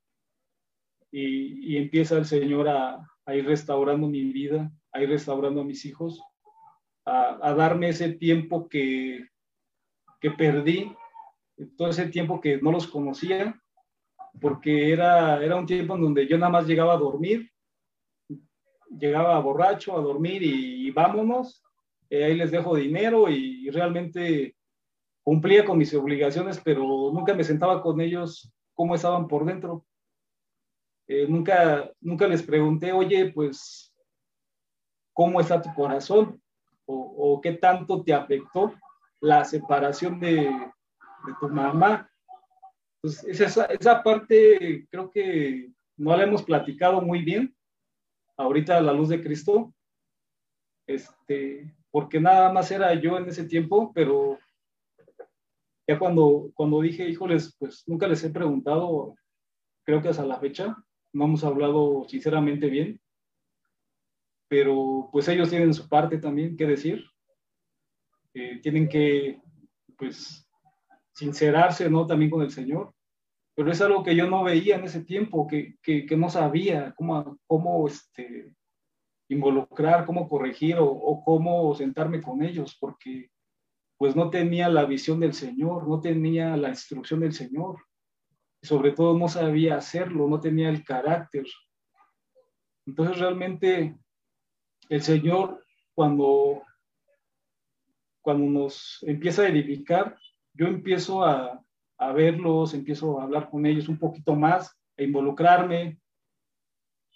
y, 1.11 1.73
y 1.73 1.77
empieza 1.77 2.17
el 2.17 2.25
Señor 2.25 2.67
a, 2.67 3.07
ir 3.33 3.45
restaurando 3.45 4.07
mi 4.07 4.23
vida, 4.23 4.71
a 4.91 5.01
ir 5.01 5.09
restaurando 5.09 5.61
a 5.61 5.63
mis 5.63 5.85
hijos, 5.85 6.21
a, 7.05 7.37
a 7.41 7.53
darme 7.53 7.89
ese 7.89 8.09
tiempo 8.13 8.67
que, 8.67 9.25
que 10.23 10.31
perdí, 10.31 10.95
todo 11.77 11.89
ese 11.89 12.07
tiempo 12.07 12.39
que 12.39 12.57
no 12.61 12.71
los 12.71 12.87
conocía, 12.87 13.61
porque 14.39 14.93
era, 14.93 15.43
era 15.43 15.57
un 15.57 15.65
tiempo 15.65 15.95
en 15.95 16.01
donde 16.01 16.25
yo 16.25 16.37
nada 16.37 16.49
más 16.49 16.65
llegaba 16.65 16.93
a 16.93 16.97
dormir, 16.97 17.51
llegaba 18.97 19.37
borracho 19.41 19.97
a 19.97 20.01
dormir 20.01 20.41
y, 20.41 20.87
y 20.87 20.91
vámonos, 20.91 21.61
eh, 22.09 22.23
ahí 22.23 22.35
les 22.35 22.51
dejo 22.51 22.77
dinero 22.77 23.29
y, 23.29 23.69
realmente 23.69 24.55
cumplía 25.23 25.65
con 25.65 25.77
mis 25.77 25.93
obligaciones, 25.93 26.61
pero 26.63 27.11
nunca 27.11 27.33
me 27.33 27.43
sentaba 27.43 27.81
con 27.81 27.99
ellos 27.99 28.49
cómo 28.73 28.95
estaban 28.95 29.27
por 29.27 29.43
dentro. 29.43 29.85
Eh, 31.05 31.27
nunca, 31.27 31.91
nunca 31.99 32.27
les 32.29 32.43
pregunté, 32.43 32.93
oye, 32.93 33.29
pues, 33.33 33.93
¿cómo 35.11 35.41
está 35.41 35.61
tu 35.61 35.73
corazón? 35.73 36.41
O 36.85 37.41
qué 37.41 37.53
tanto 37.53 38.01
te 38.03 38.13
afectó 38.13 38.73
la 39.23 39.45
separación 39.45 40.19
de, 40.19 40.51
tu 41.39 41.47
mamá. 41.47 42.09
Pues 43.01 43.23
esa, 43.23 43.65
esa 43.65 44.03
parte 44.03 44.85
creo 44.91 45.09
que 45.09 45.71
no 45.95 46.15
la 46.17 46.23
hemos 46.23 46.43
platicado 46.43 47.01
muy 47.01 47.23
bien 47.23 47.55
ahorita 48.35 48.77
a 48.77 48.81
la 48.81 48.91
luz 48.91 49.07
de 49.07 49.23
Cristo, 49.23 49.73
este, 50.87 51.73
porque 51.89 52.19
nada 52.19 52.51
más 52.51 52.69
era 52.71 52.93
yo 52.95 53.17
en 53.17 53.29
ese 53.29 53.45
tiempo, 53.45 53.93
pero 53.95 54.37
ya 55.87 55.97
cuando, 55.97 56.51
cuando 56.53 56.81
dije, 56.81 57.07
híjoles, 57.07 57.55
pues 57.57 57.83
nunca 57.87 58.07
les 58.07 58.21
he 58.25 58.29
preguntado, 58.29 59.15
creo 59.85 60.01
que 60.01 60.09
hasta 60.09 60.25
la 60.25 60.39
fecha, 60.39 60.75
no 61.13 61.25
hemos 61.25 61.45
hablado 61.45 62.05
sinceramente 62.09 62.67
bien, 62.67 62.99
pero 64.49 65.07
pues 65.13 65.29
ellos 65.29 65.49
tienen 65.49 65.73
su 65.73 65.87
parte 65.87 66.17
también 66.17 66.57
que 66.57 66.65
decir, 66.65 67.12
tienen 68.61 68.89
que, 68.89 69.39
pues, 69.97 70.47
sincerarse, 71.13 71.89
¿no? 71.89 72.07
También 72.07 72.31
con 72.31 72.41
el 72.41 72.51
Señor, 72.51 72.93
pero 73.55 73.71
es 73.71 73.81
algo 73.81 74.03
que 74.03 74.15
yo 74.15 74.29
no 74.29 74.43
veía 74.43 74.75
en 74.77 74.85
ese 74.85 75.03
tiempo, 75.03 75.47
que, 75.47 75.75
que, 75.81 76.17
no 76.17 76.29
sabía 76.29 76.93
cómo, 76.95 77.37
cómo 77.45 77.87
este, 77.87 78.55
involucrar, 79.29 80.05
cómo 80.05 80.27
corregir 80.27 80.77
o, 80.77 80.85
o, 80.85 81.23
cómo 81.23 81.73
sentarme 81.75 82.21
con 82.21 82.43
ellos, 82.43 82.75
porque 82.79 83.29
pues 83.97 84.15
no 84.15 84.29
tenía 84.29 84.69
la 84.69 84.85
visión 84.85 85.19
del 85.19 85.33
Señor, 85.33 85.87
no 85.87 86.01
tenía 86.01 86.57
la 86.57 86.69
instrucción 86.69 87.19
del 87.19 87.33
Señor, 87.33 87.77
sobre 88.61 88.91
todo 88.91 89.17
no 89.17 89.27
sabía 89.27 89.77
hacerlo, 89.77 90.27
no 90.27 90.39
tenía 90.39 90.69
el 90.69 90.83
carácter. 90.83 91.45
Entonces 92.87 93.19
realmente 93.19 93.95
el 94.89 95.01
Señor 95.01 95.63
cuando, 95.93 96.63
cuando 98.23 98.45
nos 98.49 99.03
empieza 99.03 99.43
a 99.43 99.49
edificar, 99.49 100.17
yo 100.53 100.65
empiezo 100.67 101.23
a, 101.23 101.61
a 101.97 102.11
verlos, 102.13 102.73
empiezo 102.73 103.19
a 103.19 103.23
hablar 103.23 103.49
con 103.49 103.65
ellos 103.65 103.89
un 103.89 103.99
poquito 103.99 104.33
más, 104.35 104.75
a 104.97 105.03
involucrarme. 105.03 105.99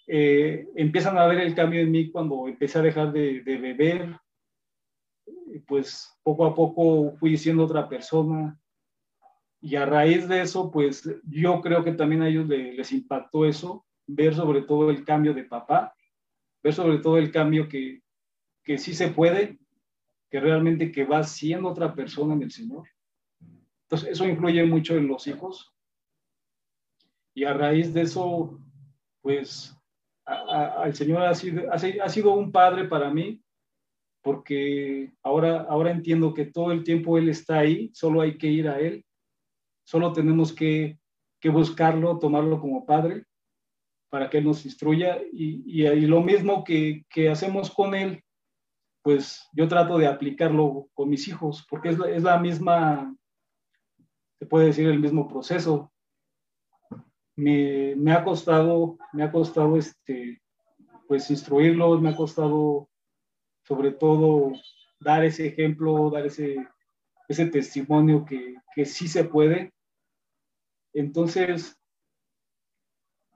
Eh, 0.06 0.68
empiezan 0.76 1.18
a 1.18 1.26
ver 1.26 1.40
el 1.40 1.54
cambio 1.54 1.80
en 1.80 1.90
mí 1.90 2.10
cuando 2.10 2.46
empecé 2.46 2.78
a 2.78 2.82
dejar 2.82 3.12
de, 3.12 3.42
de, 3.42 3.56
beber. 3.56 4.16
Pues 5.66 6.14
poco 6.22 6.44
a 6.44 6.54
poco 6.54 7.16
fui 7.16 7.36
siendo 7.36 7.64
otra 7.64 7.88
persona. 7.88 8.60
Y 9.60 9.76
a 9.76 9.86
raíz 9.86 10.28
de 10.28 10.42
eso, 10.42 10.70
pues 10.70 11.08
yo 11.24 11.60
creo 11.62 11.82
que 11.82 11.92
también 11.92 12.22
a 12.22 12.28
ellos 12.28 12.46
les, 12.46 12.76
les 12.76 12.92
impactó 12.92 13.44
eso, 13.44 13.84
ver 14.06 14.34
sobre 14.34 14.62
todo 14.62 14.90
el 14.90 15.04
cambio 15.04 15.34
de 15.34 15.44
papá, 15.44 15.94
ver 16.62 16.74
sobre 16.74 16.98
todo 16.98 17.18
el 17.18 17.32
cambio 17.32 17.68
que, 17.68 18.02
que 18.62 18.78
sí 18.78 18.94
se 18.94 19.08
puede, 19.08 19.58
que 20.30 20.40
realmente 20.40 20.92
que 20.92 21.04
va 21.04 21.22
siendo 21.22 21.68
otra 21.68 21.94
persona 21.94 22.34
en 22.34 22.42
el 22.42 22.50
Señor. 22.50 22.88
Entonces, 23.82 24.10
eso 24.10 24.26
influye 24.26 24.64
mucho 24.64 24.96
en 24.96 25.08
los 25.08 25.26
hijos. 25.26 25.72
Y 27.34 27.44
a 27.44 27.54
raíz 27.54 27.94
de 27.94 28.02
eso, 28.02 28.60
pues, 29.22 29.74
el 30.84 30.94
Señor 30.94 31.22
ha 31.22 31.34
sido, 31.34 31.72
ha 31.72 32.08
sido 32.08 32.34
un 32.34 32.52
padre 32.52 32.84
para 32.84 33.10
mí, 33.10 33.42
porque 34.22 35.14
ahora, 35.22 35.62
ahora 35.70 35.90
entiendo 35.90 36.34
que 36.34 36.44
todo 36.44 36.72
el 36.72 36.84
tiempo 36.84 37.16
Él 37.16 37.28
está 37.28 37.60
ahí, 37.60 37.90
solo 37.94 38.20
hay 38.20 38.36
que 38.36 38.48
ir 38.48 38.68
a 38.68 38.78
Él, 38.78 39.04
solo 39.84 40.12
tenemos 40.12 40.52
que, 40.52 40.98
que 41.40 41.48
buscarlo, 41.48 42.18
tomarlo 42.18 42.60
como 42.60 42.84
padre, 42.84 43.24
para 44.10 44.28
que 44.28 44.38
Él 44.38 44.44
nos 44.44 44.66
instruya. 44.66 45.18
Y, 45.32 45.62
y, 45.66 45.86
y 45.86 46.06
lo 46.06 46.20
mismo 46.20 46.64
que, 46.64 47.04
que, 47.08 47.30
hacemos 47.30 47.70
con 47.70 47.94
Él, 47.94 48.22
pues 49.08 49.48
yo 49.54 49.66
trato 49.68 49.96
de 49.96 50.06
aplicarlo 50.06 50.90
con 50.92 51.08
mis 51.08 51.28
hijos, 51.28 51.66
porque 51.70 51.88
es 51.88 51.98
la, 51.98 52.10
es 52.10 52.22
la 52.22 52.38
misma 52.38 53.16
se 54.38 54.44
puede 54.44 54.66
decir 54.66 54.86
el 54.86 55.00
mismo 55.00 55.26
proceso. 55.26 55.90
Me, 57.34 57.96
me, 57.96 58.12
ha 58.12 58.22
costado, 58.22 58.98
me 59.14 59.22
ha 59.24 59.32
costado 59.32 59.78
este, 59.78 60.42
pues 61.06 61.30
instruirlos, 61.30 62.02
me 62.02 62.10
ha 62.10 62.16
costado 62.16 62.90
sobre 63.62 63.92
todo 63.92 64.52
dar 65.00 65.24
ese 65.24 65.46
ejemplo, 65.46 66.10
dar 66.10 66.26
ese, 66.26 66.68
ese 67.28 67.46
testimonio 67.46 68.26
que, 68.26 68.56
que 68.74 68.84
sí 68.84 69.08
se 69.08 69.24
puede. 69.24 69.72
Entonces, 70.92 71.80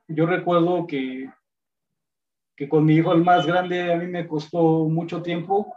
yo 0.07 0.27
recuerdo 0.27 0.87
que, 0.87 1.33
con 2.69 2.85
mi 2.85 2.95
hijo 2.95 3.13
el 3.13 3.25
más 3.25 3.47
grande 3.47 3.93
a 3.93 3.97
mí 3.97 4.07
me 4.07 4.27
costó 4.27 4.89
mucho 4.89 5.23
tiempo 5.23 5.75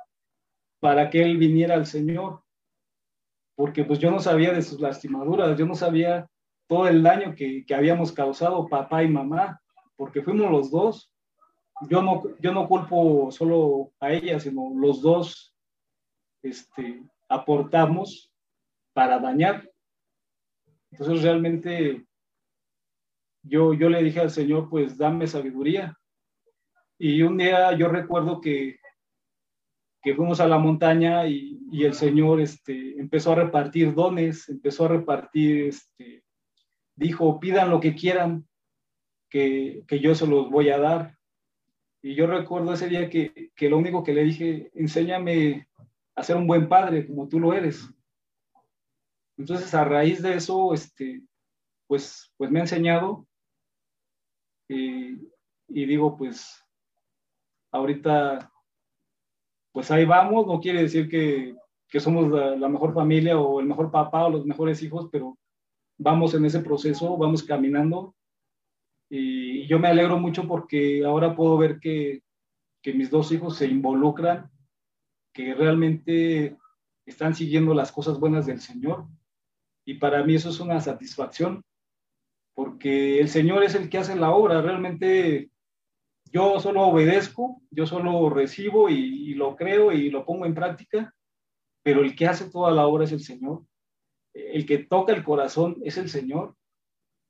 para 0.79 1.09
que 1.09 1.21
él 1.23 1.38
viniera 1.38 1.75
al 1.75 1.86
Señor 1.86 2.45
porque 3.55 3.86
pues 3.86 3.99
yo 3.99 4.11
no 4.11 4.19
sabía 4.19 4.51
de 4.51 4.61
sus 4.61 4.79
lastimaduras, 4.79 5.57
yo 5.57 5.65
no 5.65 5.75
sabía 5.75 6.29
todo 6.67 6.88
el 6.88 7.01
daño 7.01 7.33
que, 7.36 7.65
que 7.65 7.73
habíamos 7.73 8.11
causado 8.11 8.67
papá 8.67 9.03
y 9.03 9.07
mamá, 9.07 9.61
porque 9.95 10.21
fuimos 10.21 10.51
los 10.51 10.69
dos. 10.69 11.11
Yo 11.89 12.01
no, 12.01 12.23
yo 12.39 12.53
no 12.53 12.67
culpo 12.67 13.31
solo 13.31 13.91
a 13.99 14.11
ella, 14.11 14.39
sino 14.39 14.71
los 14.75 15.01
dos 15.01 15.55
este, 16.41 17.03
aportamos 17.29 18.31
para 18.93 19.19
dañar. 19.19 19.69
Entonces 20.91 21.23
realmente 21.23 22.05
yo, 23.43 23.73
yo 23.73 23.89
le 23.89 24.03
dije 24.03 24.19
al 24.19 24.31
Señor, 24.31 24.69
pues 24.69 24.97
dame 24.97 25.27
sabiduría. 25.27 25.97
Y 26.97 27.21
un 27.21 27.37
día 27.37 27.77
yo 27.77 27.87
recuerdo 27.89 28.39
que 28.41 28.79
que 30.05 30.13
fuimos 30.13 30.39
a 30.39 30.45
la 30.45 30.59
montaña 30.59 31.25
y, 31.25 31.59
y, 31.71 31.83
el 31.83 31.95
Señor 31.95 32.39
este, 32.39 32.91
empezó 32.99 33.31
a 33.31 33.37
repartir 33.37 33.95
dones, 33.95 34.47
empezó 34.47 34.85
a 34.85 34.89
repartir, 34.89 35.69
este, 35.69 36.23
dijo, 36.95 37.39
pidan 37.39 37.71
lo 37.71 37.79
que 37.79 37.95
quieran, 37.95 38.47
que, 39.31 39.83
que, 39.87 39.99
yo 39.99 40.13
se 40.13 40.27
los 40.27 40.51
voy 40.51 40.69
a 40.69 40.77
dar. 40.77 41.17
Y 42.03 42.13
yo 42.13 42.27
recuerdo 42.27 42.73
ese 42.73 42.87
día 42.87 43.09
que, 43.09 43.51
que 43.55 43.67
lo 43.67 43.79
único 43.79 44.03
que 44.03 44.13
le 44.13 44.23
dije, 44.23 44.69
enséñame 44.75 45.67
a 46.13 46.21
ser 46.21 46.35
un 46.35 46.45
buen 46.45 46.69
padre 46.69 47.07
como 47.07 47.27
tú 47.27 47.39
lo 47.39 47.55
eres. 47.55 47.89
Entonces, 49.39 49.73
a 49.73 49.85
raíz 49.85 50.21
de 50.21 50.35
eso, 50.35 50.71
este, 50.75 51.23
pues, 51.87 52.31
pues 52.37 52.51
me 52.51 52.59
ha 52.59 52.61
enseñado 52.61 53.25
y, 54.69 55.15
y 55.67 55.85
digo, 55.87 56.15
pues, 56.15 56.63
ahorita 57.76 58.51
pues 59.76 59.91
ahí 59.91 60.05
vamos, 60.05 60.47
no 60.47 60.61
quiere 60.61 60.84
decir 60.84 61.09
que, 61.09 61.53
que 61.89 61.99
somos 61.99 62.32
la, 62.32 62.69
mejor 62.69 62.93
familia 62.93 63.38
o 63.38 63.59
el 63.59 63.65
mejor 63.65 63.91
papá 63.91 64.26
o 64.26 64.30
los 64.30 64.45
mejores 64.45 64.82
hijos, 64.82 65.09
pero 65.11 65.38
vamos 65.97 66.34
en 66.34 66.45
ese 66.45 66.61
proceso, 66.61 67.17
vamos 67.17 67.43
caminando. 67.43 68.15
Y 69.09 69.67
yo 69.67 69.78
me 69.78 69.89
alegro 69.89 70.17
mucho 70.17 70.47
porque 70.47 71.03
ahora 71.03 71.36
puedo 71.36 71.57
ver 71.57 71.82
que, 71.82 72.23
que 72.82 72.93
mis 72.93 73.09
dos 73.09 73.34
hijos 73.34 73.57
se 73.57 73.67
involucran, 73.67 74.49
que 75.34 75.53
realmente 75.53 76.57
están 77.05 77.36
siguiendo 77.36 77.73
las 77.73 77.91
cosas 77.91 78.17
buenas 78.17 78.45
del 78.45 78.61
Señor. 78.61 79.07
Y 79.86 79.95
para 79.95 80.23
mí 80.23 80.36
eso 80.36 80.51
es 80.51 80.61
una 80.61 80.80
satisfacción, 80.80 81.65
porque 82.53 83.19
el 83.19 83.28
Señor 83.28 83.63
es 83.65 83.76
el 83.76 83.89
que 83.89 83.97
hace 83.97 84.15
la 84.15 84.32
obra. 84.32 84.61
Realmente 84.61 85.51
yo 86.36 86.59
solo 86.59 86.81
obedezco, 86.81 87.61
yo 87.71 87.88
solo 87.88 88.29
recibo 88.29 88.89
y, 88.89 89.33
lo 89.36 89.55
creo 89.55 89.93
y 89.93 90.09
lo 90.09 90.25
pongo 90.25 90.45
en 90.45 90.53
práctica, 90.53 91.15
pero 91.81 92.01
el 92.01 92.13
que 92.13 92.27
hace 92.27 92.49
toda 92.49 92.71
la 92.71 92.86
obra 92.88 93.05
es 93.05 93.13
el 93.13 93.21
Señor. 93.21 93.63
El 94.33 94.65
que 94.65 94.79
toca 94.79 95.13
el 95.13 95.23
corazón 95.23 95.77
es 95.86 95.95
el 95.95 96.09
Señor. 96.09 96.53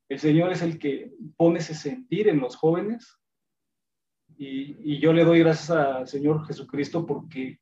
El 0.10 0.18
Señor 0.18 0.52
es 0.52 0.64
el 0.64 0.80
que 0.80 1.14
pone 1.38 1.60
ese 1.60 1.76
sentir 1.76 2.28
en 2.28 2.40
los 2.40 2.56
jóvenes. 2.56 3.20
Y, 4.38 4.76
y 4.96 5.00
yo 5.00 5.14
le 5.14 5.24
doy 5.24 5.38
gracias 5.38 5.70
al 5.70 6.08
Señor 6.08 6.44
Jesucristo 6.48 7.06
porque 7.06 7.60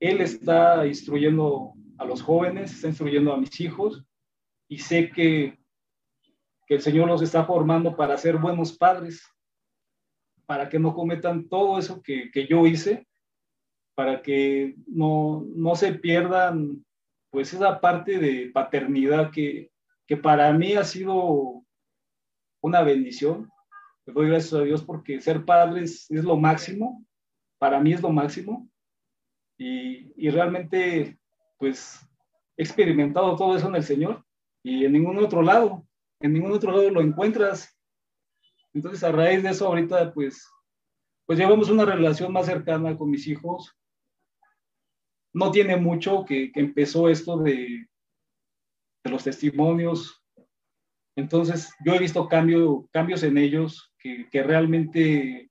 Él 0.00 0.22
está 0.22 0.86
instruyendo 0.86 1.74
a 1.98 2.06
los 2.06 2.22
jóvenes, 2.22 2.72
está 2.72 2.88
instruyendo 2.88 3.34
a 3.34 3.36
mis 3.36 3.60
hijos 3.60 4.02
y 4.66 4.78
sé 4.78 5.10
que, 5.10 5.58
que 6.66 6.76
el 6.76 6.80
Señor 6.80 7.06
los 7.06 7.20
está 7.20 7.44
formando 7.44 7.94
para 7.94 8.16
ser 8.16 8.38
buenos 8.38 8.78
padres, 8.78 9.22
para 10.46 10.68
que 10.68 10.78
no 10.78 10.94
cometan 10.94 11.48
todo 11.48 11.78
eso 11.78 12.00
que, 12.02 12.30
que 12.30 12.46
yo 12.46 12.66
hice, 12.66 13.06
para 13.94 14.22
que 14.22 14.76
no, 14.86 15.44
no 15.54 15.74
se 15.74 15.92
pierdan 15.92 16.84
pues 17.30 17.52
esa 17.52 17.80
parte 17.80 18.18
de 18.18 18.50
paternidad 18.52 19.30
que, 19.30 19.70
que 20.06 20.16
para 20.16 20.52
mí 20.52 20.74
ha 20.74 20.84
sido 20.84 21.64
una 22.62 22.82
bendición. 22.82 23.50
Le 24.06 24.12
doy 24.12 24.28
gracias 24.28 24.54
a 24.54 24.64
Dios 24.64 24.82
porque 24.82 25.20
ser 25.20 25.44
padre 25.44 25.82
es, 25.82 26.10
es 26.10 26.24
lo 26.24 26.36
máximo, 26.36 27.04
para 27.58 27.80
mí 27.80 27.92
es 27.92 28.00
lo 28.00 28.10
máximo. 28.10 28.68
Y, 29.58 30.12
y, 30.16 30.30
realmente, 30.30 31.18
pues, 31.58 31.98
he 32.56 32.62
experimentado 32.62 33.36
todo 33.36 33.56
eso 33.56 33.68
en 33.68 33.76
el 33.76 33.82
Señor 33.82 34.24
y 34.62 34.84
en 34.84 34.92
ningún 34.92 35.18
otro 35.18 35.42
lado, 35.42 35.86
en 36.20 36.32
ningún 36.32 36.52
otro 36.52 36.72
lado 36.72 36.90
lo 36.90 37.00
encuentras. 37.00 37.75
Entonces, 38.76 39.02
a 39.02 39.10
raíz 39.10 39.42
de 39.42 39.50
eso, 39.50 39.66
ahorita, 39.66 40.12
pues, 40.12 40.46
pues 41.24 41.38
llevamos 41.38 41.70
una 41.70 41.84
relación 41.84 42.32
más 42.32 42.46
cercana 42.46 42.96
con 42.96 43.10
mis 43.10 43.26
hijos. 43.26 43.74
No 45.32 45.50
tiene 45.50 45.76
mucho 45.76 46.24
que, 46.24 46.52
que 46.52 46.60
empezó 46.60 47.08
esto 47.08 47.38
de, 47.38 47.86
de 49.02 49.10
los 49.10 49.24
testimonios, 49.24 50.22
entonces, 51.16 51.74
yo 51.82 51.94
he 51.94 51.98
visto 51.98 52.28
cambio, 52.28 52.86
cambios 52.92 53.22
en 53.22 53.38
ellos 53.38 53.90
que, 53.98 54.28
que 54.30 54.42
realmente, 54.42 55.50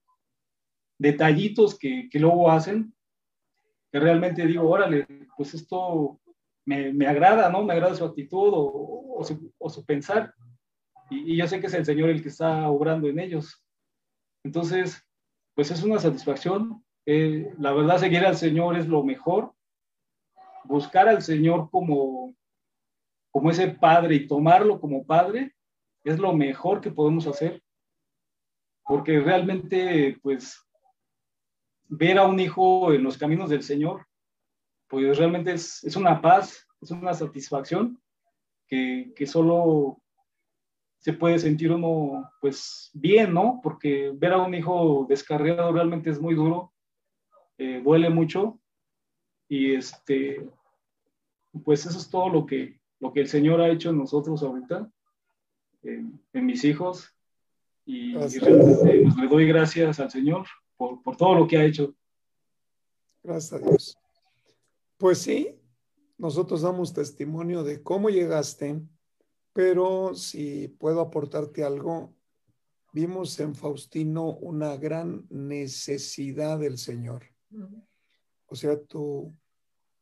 detallitos 1.00 1.78
que, 1.78 2.08
que, 2.12 2.20
luego 2.20 2.52
hacen, 2.52 2.94
que 3.92 4.00
realmente 4.00 4.46
digo, 4.46 4.70
órale, 4.70 5.08
pues 5.36 5.56
esto 5.56 6.22
me, 6.66 6.94
me 6.94 7.08
agrada, 7.08 7.50
¿no? 7.50 7.64
Me 7.64 7.74
agrada 7.74 7.96
su 7.96 8.06
actitud 8.06 8.52
o, 8.54 9.16
o, 9.18 9.24
su, 9.24 9.52
o 9.58 9.70
su, 9.70 9.84
pensar. 9.84 10.36
Y, 11.10 11.34
y, 11.34 11.38
yo 11.38 11.48
sé 11.48 11.60
que 11.60 11.68
es 11.68 11.74
el 11.74 11.86
Señor 11.86 12.10
el 12.10 12.22
que 12.22 12.30
está 12.30 12.70
obrando 12.70 13.08
en 13.08 13.20
ellos. 13.20 13.64
Entonces, 14.44 15.06
pues 15.56 15.72
es 15.72 15.84
una 15.84 16.00
satisfacción. 16.00 16.84
Eh, 17.06 17.54
la 17.60 17.72
verdad, 17.72 17.98
seguir 17.98 18.26
al 18.26 18.36
Señor 18.36 18.78
es 18.78 18.88
lo 18.88 19.04
mejor. 19.04 19.54
Buscar 20.66 21.08
al 21.08 21.22
Señor 21.22 21.70
como, 21.70 22.36
como 23.32 23.52
ese 23.52 23.70
padre 23.70 24.16
y 24.16 24.28
tomarlo 24.28 24.80
como 24.80 25.06
padre 25.06 25.56
es 26.04 26.20
lo 26.20 26.34
mejor 26.34 26.82
que 26.82 26.92
podemos 26.92 27.26
hacer, 27.26 27.64
porque 28.84 29.20
realmente, 29.20 30.20
pues, 30.22 30.64
ver 31.88 32.20
a 32.20 32.28
un 32.28 32.40
hijo 32.40 32.94
en 32.94 33.04
los 33.04 33.18
caminos 33.18 33.50
del 33.50 33.64
Señor, 33.64 34.06
pues 34.88 35.18
realmente 35.18 35.54
es, 35.54 35.84
es 35.84 35.96
una 35.96 36.22
paz, 36.22 36.68
es 36.80 36.92
una 36.92 37.14
satisfacción 37.14 38.00
que, 38.68 39.14
que, 39.16 39.26
solo 39.26 40.00
se 41.06 41.14
puede 41.14 41.38
sentir 41.38 41.72
uno, 41.72 42.32
pues, 42.42 42.90
bien, 42.96 43.32
¿no? 43.32 43.60
Porque 43.62 44.12
ver 44.16 44.34
a 44.34 44.42
un 44.42 44.56
hijo 44.56 45.06
descarriado 45.08 45.72
realmente 45.72 46.10
es 46.10 46.20
muy 46.20 46.34
duro, 46.34 46.74
eh, 47.60 47.80
duele 47.86 48.10
mucho, 48.10 48.60
y 49.48 49.76
este, 49.76 50.50
pues 51.64 51.86
eso 51.86 52.00
es 52.00 52.10
todo 52.10 52.30
lo 52.30 52.48
que, 52.48 52.80
lo 53.00 53.14
que 53.14 53.20
el 53.20 53.28
Señor 53.28 53.62
ha 53.62 53.70
hecho 53.70 53.92
en 53.92 54.00
nosotros 54.00 54.42
ahorita 54.42 54.90
en, 55.84 56.20
en 56.34 56.44
mis 56.44 56.64
hijos 56.64 57.16
y, 57.86 58.16
y 58.16 58.40
realmente 58.40 59.02
pues, 59.04 59.16
le 59.16 59.28
doy 59.28 59.48
gracias 59.48 60.00
al 60.00 60.10
Señor 60.10 60.48
por, 60.76 61.04
por 61.04 61.16
todo 61.18 61.36
lo 61.36 61.48
que 61.48 61.60
ha 61.60 61.66
hecho. 61.66 61.94
Gracias 63.22 63.54
a 63.54 63.64
Dios. 63.64 63.96
Pues 64.98 65.20
sí, 65.20 65.56
nosotros 66.18 66.64
damos 66.64 66.96
testimonio 66.96 67.64
de 67.64 67.84
cómo 67.84 68.10
llegaste, 68.10 68.82
pero 69.56 70.14
si 70.16 70.68
puedo 70.68 71.00
aportarte 71.00 71.64
algo, 71.64 72.14
vimos 72.92 73.40
en 73.40 73.56
Faustino 73.56 74.36
una 74.36 74.76
gran 74.76 75.26
necesidad 75.30 76.60
del 76.60 76.78
Señor. 76.78 77.24
O 78.48 78.56
sea, 78.56 78.78
tu, 78.84 79.34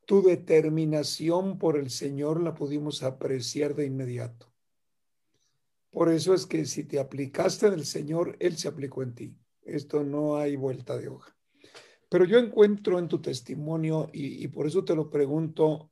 tu 0.07 0.23
determinación 0.23 1.59
por 1.59 1.77
el 1.77 1.91
Señor 1.91 2.41
la 2.41 2.55
pudimos 2.55 3.03
apreciar 3.03 3.75
de 3.75 3.85
inmediato. 3.85 4.51
Por 5.91 6.11
eso 6.11 6.33
es 6.33 6.47
que 6.47 6.65
si 6.65 6.85
te 6.85 6.99
aplicaste 6.99 7.69
del 7.69 7.85
Señor, 7.85 8.35
Él 8.39 8.57
se 8.57 8.67
aplicó 8.67 9.03
en 9.03 9.13
ti. 9.13 9.37
Esto 9.61 10.03
no 10.03 10.37
hay 10.37 10.55
vuelta 10.55 10.97
de 10.97 11.09
hoja. 11.09 11.37
Pero 12.09 12.25
yo 12.25 12.39
encuentro 12.39 12.97
en 12.97 13.07
tu 13.07 13.21
testimonio, 13.21 14.09
y, 14.13 14.43
y 14.43 14.47
por 14.47 14.65
eso 14.65 14.83
te 14.83 14.95
lo 14.95 15.11
pregunto, 15.11 15.91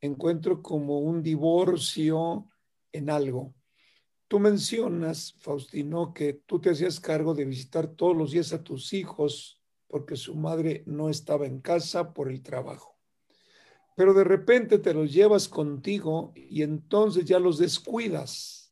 encuentro 0.00 0.60
como 0.60 0.98
un 0.98 1.22
divorcio 1.22 2.48
en 2.96 3.10
algo. 3.10 3.54
Tú 4.28 4.40
mencionas, 4.40 5.34
Faustino, 5.38 6.12
que 6.12 6.34
tú 6.46 6.60
te 6.60 6.70
hacías 6.70 6.98
cargo 6.98 7.34
de 7.34 7.44
visitar 7.44 7.86
todos 7.88 8.16
los 8.16 8.32
días 8.32 8.52
a 8.52 8.62
tus 8.62 8.92
hijos 8.92 9.62
porque 9.86 10.16
su 10.16 10.34
madre 10.34 10.82
no 10.86 11.08
estaba 11.08 11.46
en 11.46 11.60
casa 11.60 12.12
por 12.12 12.28
el 12.28 12.42
trabajo. 12.42 12.98
Pero 13.96 14.12
de 14.12 14.24
repente 14.24 14.78
te 14.78 14.92
los 14.92 15.12
llevas 15.12 15.48
contigo 15.48 16.32
y 16.34 16.62
entonces 16.62 17.24
ya 17.24 17.38
los 17.38 17.58
descuidas 17.58 18.66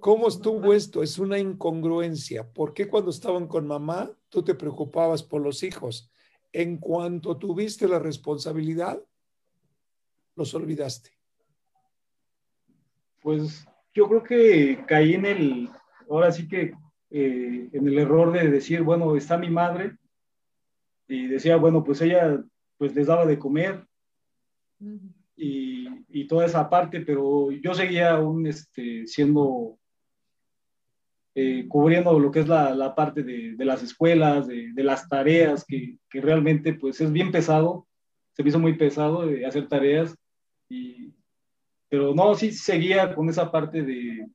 ¿Cómo 0.00 0.28
estuvo 0.28 0.72
esto? 0.74 1.02
Es 1.02 1.18
una 1.18 1.38
incongruencia. 1.38 2.48
¿Por 2.48 2.74
qué 2.74 2.88
cuando 2.88 3.10
estaban 3.10 3.46
con 3.46 3.66
mamá 3.66 4.10
tú 4.28 4.42
te 4.42 4.54
preocupabas 4.54 5.22
por 5.22 5.40
los 5.40 5.62
hijos? 5.62 6.10
En 6.52 6.78
cuanto 6.78 7.36
tuviste 7.36 7.88
la 7.88 7.98
responsabilidad, 7.98 9.02
los 10.36 10.54
olvidaste. 10.54 11.13
Pues 13.24 13.66
yo 13.94 14.06
creo 14.06 14.22
que 14.22 14.84
caí 14.86 15.14
en 15.14 15.24
el, 15.24 15.70
ahora 16.10 16.30
sí 16.30 16.46
que 16.46 16.74
eh, 17.10 17.70
en 17.72 17.88
el 17.88 17.98
error 17.98 18.30
de 18.32 18.50
decir, 18.50 18.82
bueno, 18.82 19.16
está 19.16 19.38
mi 19.38 19.48
madre, 19.48 19.96
y 21.08 21.28
decía, 21.28 21.56
bueno, 21.56 21.82
pues 21.82 22.02
ella 22.02 22.44
pues 22.76 22.94
les 22.94 23.06
daba 23.06 23.24
de 23.24 23.38
comer, 23.38 23.86
y, 25.36 25.88
y, 26.10 26.26
toda 26.26 26.44
esa 26.44 26.68
parte, 26.68 27.00
pero 27.00 27.50
yo 27.50 27.72
seguía 27.72 28.10
aún 28.10 28.46
este, 28.46 29.06
siendo, 29.06 29.78
eh, 31.34 31.64
cubriendo 31.66 32.18
lo 32.18 32.30
que 32.30 32.40
es 32.40 32.48
la, 32.48 32.74
la 32.74 32.94
parte 32.94 33.22
de, 33.22 33.54
de, 33.56 33.64
las 33.64 33.82
escuelas, 33.82 34.46
de, 34.46 34.70
de 34.74 34.84
las 34.84 35.08
tareas, 35.08 35.64
que, 35.64 35.96
que, 36.10 36.20
realmente 36.20 36.74
pues 36.74 37.00
es 37.00 37.10
bien 37.10 37.32
pesado, 37.32 37.86
se 38.34 38.42
me 38.42 38.50
hizo 38.50 38.58
muy 38.58 38.74
pesado 38.74 39.24
de 39.24 39.46
hacer 39.46 39.66
tareas, 39.66 40.14
y, 40.68 41.14
pero 41.94 42.14
no, 42.14 42.34
sí 42.34 42.52
seguía 42.52 43.14
con 43.14 43.28
esa 43.28 43.50
parte 43.50 43.82
de, 43.82 44.26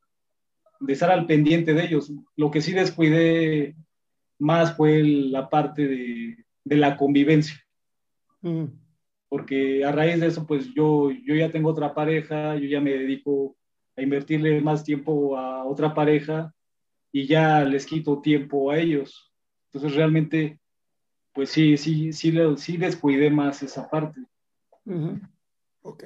de 0.79 0.93
estar 0.93 1.11
al 1.11 1.25
pendiente 1.25 1.73
de 1.73 1.85
ellos. 1.85 2.11
Lo 2.35 2.51
que 2.51 2.61
sí 2.61 2.71
descuidé 2.71 3.75
más 4.37 4.75
fue 4.75 5.03
la 5.03 5.49
parte 5.49 5.87
de, 5.87 6.45
de 6.63 6.75
la 6.77 6.95
convivencia. 6.97 7.55
Mm 8.41 8.65
porque 9.29 9.85
a 9.85 9.91
raíz 9.91 10.19
de 10.19 10.27
eso, 10.27 10.45
pues 10.45 10.73
yo, 10.73 11.11
yo 11.11 11.35
ya 11.35 11.51
tengo 11.51 11.69
otra 11.69 11.93
pareja, 11.93 12.55
yo 12.55 12.67
ya 12.67 12.81
me 12.81 12.91
dedico 12.91 13.55
a 13.95 14.01
invertirle 14.01 14.59
más 14.59 14.83
tiempo 14.83 15.37
a 15.37 15.63
otra 15.65 15.93
pareja 15.93 16.53
y 17.11 17.27
ya 17.27 17.63
les 17.63 17.85
quito 17.85 18.21
tiempo 18.21 18.71
a 18.71 18.79
ellos. 18.79 19.31
Entonces 19.67 19.95
realmente, 19.95 20.59
pues 21.31 21.51
sí, 21.51 21.77
sí, 21.77 22.11
sí, 22.11 22.33
sí 22.57 22.77
descuidé 22.77 23.29
más 23.29 23.61
esa 23.61 23.87
parte. 23.87 24.19
Uh 24.85 24.93
-huh. 24.93 25.29
Ok. 25.83 26.03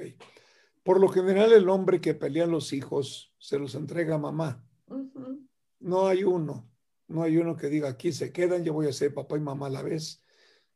Por 0.84 1.00
lo 1.00 1.08
general 1.08 1.52
el 1.52 1.68
hombre 1.68 2.00
que 2.00 2.14
pelea 2.14 2.44
a 2.44 2.46
los 2.46 2.72
hijos 2.72 3.32
se 3.38 3.58
los 3.58 3.74
entrega 3.74 4.14
a 4.14 4.18
mamá. 4.18 4.64
Uh 4.86 4.94
-huh. 4.94 5.48
No 5.80 6.06
hay 6.06 6.24
uno, 6.24 6.70
no 7.08 7.22
hay 7.22 7.38
uno 7.38 7.56
que 7.56 7.68
diga 7.68 7.88
aquí 7.88 8.12
se 8.12 8.32
quedan, 8.32 8.64
yo 8.64 8.72
voy 8.74 8.86
a 8.86 8.92
ser 8.92 9.12
papá 9.12 9.36
y 9.36 9.40
mamá 9.40 9.66
a 9.66 9.70
la 9.70 9.82
vez. 9.82 10.22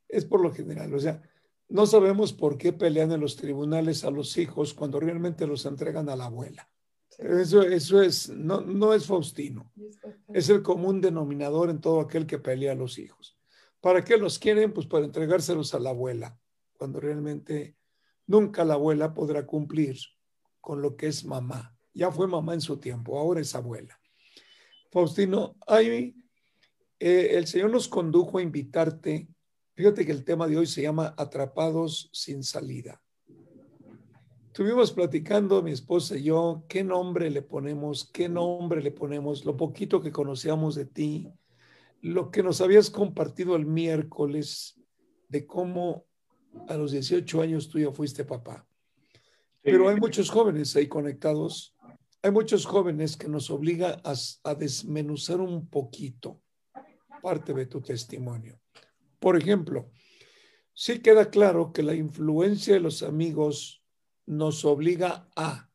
Es 0.08 0.24
por 0.24 0.40
lo 0.40 0.52
general, 0.52 0.92
o 0.94 0.98
sea, 0.98 1.22
no 1.68 1.86
sabemos 1.86 2.32
por 2.32 2.56
qué 2.56 2.72
pelean 2.72 3.12
en 3.12 3.20
los 3.20 3.36
tribunales 3.36 4.04
a 4.04 4.10
los 4.10 4.36
hijos 4.38 4.72
cuando 4.72 4.98
realmente 4.98 5.46
los 5.46 5.66
entregan 5.66 6.08
a 6.08 6.16
la 6.16 6.24
abuela. 6.24 6.70
Sí. 7.10 7.22
Eso, 7.26 7.62
eso 7.62 8.00
es, 8.00 8.30
no, 8.30 8.62
no 8.62 8.94
es 8.94 9.06
Faustino. 9.06 9.70
Es 10.32 10.48
el 10.48 10.62
común 10.62 11.02
denominador 11.02 11.68
en 11.68 11.80
todo 11.80 12.00
aquel 12.00 12.26
que 12.26 12.38
pelea 12.38 12.72
a 12.72 12.76
los 12.76 12.98
hijos. 12.98 13.36
¿Para 13.80 14.02
qué 14.02 14.16
los 14.16 14.38
quieren? 14.38 14.72
Pues 14.72 14.86
para 14.86 15.04
entregárselos 15.04 15.74
a 15.74 15.78
la 15.78 15.90
abuela, 15.90 16.38
cuando 16.72 17.00
realmente 17.00 17.77
nunca 18.28 18.64
la 18.64 18.74
abuela 18.74 19.12
podrá 19.12 19.44
cumplir 19.44 19.98
con 20.60 20.80
lo 20.80 20.96
que 20.96 21.08
es 21.08 21.24
mamá. 21.24 21.74
Ya 21.92 22.12
fue 22.12 22.28
mamá 22.28 22.54
en 22.54 22.60
su 22.60 22.78
tiempo, 22.78 23.18
ahora 23.18 23.40
es 23.40 23.56
abuela. 23.56 23.98
Faustino, 24.92 25.56
hay, 25.66 26.14
eh, 27.00 27.30
el 27.32 27.46
Señor 27.48 27.70
nos 27.70 27.88
condujo 27.88 28.38
a 28.38 28.42
invitarte. 28.42 29.28
Fíjate 29.74 30.06
que 30.06 30.12
el 30.12 30.24
tema 30.24 30.46
de 30.46 30.58
hoy 30.58 30.66
se 30.66 30.82
llama 30.82 31.14
Atrapados 31.16 32.08
sin 32.12 32.44
salida. 32.44 33.02
Estuvimos 34.46 34.92
platicando, 34.92 35.62
mi 35.62 35.70
esposa 35.70 36.16
y 36.16 36.24
yo, 36.24 36.64
qué 36.68 36.82
nombre 36.82 37.30
le 37.30 37.42
ponemos, 37.42 38.10
qué 38.12 38.28
nombre 38.28 38.82
le 38.82 38.90
ponemos, 38.90 39.44
lo 39.44 39.56
poquito 39.56 40.00
que 40.00 40.10
conocíamos 40.10 40.74
de 40.74 40.84
ti, 40.84 41.32
lo 42.00 42.30
que 42.30 42.42
nos 42.42 42.60
habías 42.60 42.90
compartido 42.90 43.56
el 43.56 43.66
miércoles 43.66 44.80
de 45.28 45.46
cómo 45.46 46.07
a 46.68 46.76
los 46.76 46.92
18 46.92 47.42
años 47.42 47.68
tú 47.68 47.78
ya 47.78 47.90
fuiste 47.92 48.24
papá. 48.24 48.66
Pero 49.62 49.88
hay 49.88 49.96
muchos 49.96 50.30
jóvenes 50.30 50.74
ahí 50.76 50.86
conectados, 50.86 51.76
hay 52.22 52.30
muchos 52.30 52.64
jóvenes 52.64 53.16
que 53.16 53.28
nos 53.28 53.50
obliga 53.50 54.00
a, 54.04 54.14
a 54.44 54.54
desmenuzar 54.54 55.40
un 55.40 55.68
poquito 55.68 56.40
parte 57.20 57.52
de 57.52 57.66
tu 57.66 57.80
testimonio. 57.80 58.60
Por 59.18 59.36
ejemplo, 59.36 59.90
sí 60.72 61.00
queda 61.00 61.30
claro 61.30 61.72
que 61.72 61.82
la 61.82 61.94
influencia 61.94 62.74
de 62.74 62.80
los 62.80 63.02
amigos 63.02 63.82
nos 64.26 64.64
obliga 64.64 65.28
a, 65.34 65.70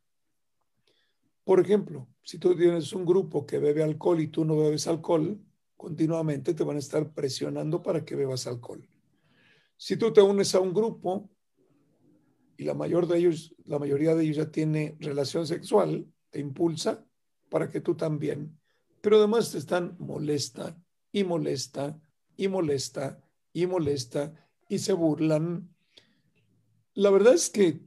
por 1.43 1.59
ejemplo, 1.59 2.07
si 2.21 2.37
tú 2.37 2.55
tienes 2.55 2.93
un 2.93 3.05
grupo 3.05 3.45
que 3.45 3.59
bebe 3.59 3.83
alcohol 3.83 4.21
y 4.21 4.27
tú 4.27 4.45
no 4.45 4.57
bebes 4.57 4.87
alcohol, 4.87 5.39
continuamente 5.75 6.53
te 6.53 6.63
van 6.63 6.77
a 6.77 6.79
estar 6.79 7.13
presionando 7.13 7.83
para 7.83 8.05
que 8.05 8.15
bebas 8.15 8.47
alcohol. 8.47 8.87
Si 9.77 9.97
tú 9.97 10.13
te 10.13 10.21
unes 10.21 10.53
a 10.55 10.59
un 10.59 10.73
grupo 10.73 11.29
y 12.57 12.63
la, 12.63 12.73
mayor 12.73 13.07
de 13.07 13.17
ellos, 13.17 13.55
la 13.65 13.79
mayoría 13.79 14.15
de 14.15 14.23
ellos 14.23 14.37
ya 14.37 14.51
tiene 14.51 14.95
relación 14.99 15.47
sexual, 15.47 16.07
te 16.29 16.39
impulsa 16.39 17.05
para 17.49 17.69
que 17.69 17.81
tú 17.81 17.95
también. 17.95 18.59
Pero 19.01 19.17
además 19.17 19.51
te 19.51 19.57
están 19.57 19.95
molesta 19.99 20.77
y 21.11 21.23
molesta 21.23 21.99
y 22.37 22.47
molesta 22.47 23.21
y 23.51 23.65
molesta 23.67 24.49
y 24.69 24.79
se 24.79 24.93
burlan. 24.93 25.69
La 26.93 27.09
verdad 27.09 27.33
es 27.33 27.49
que 27.49 27.81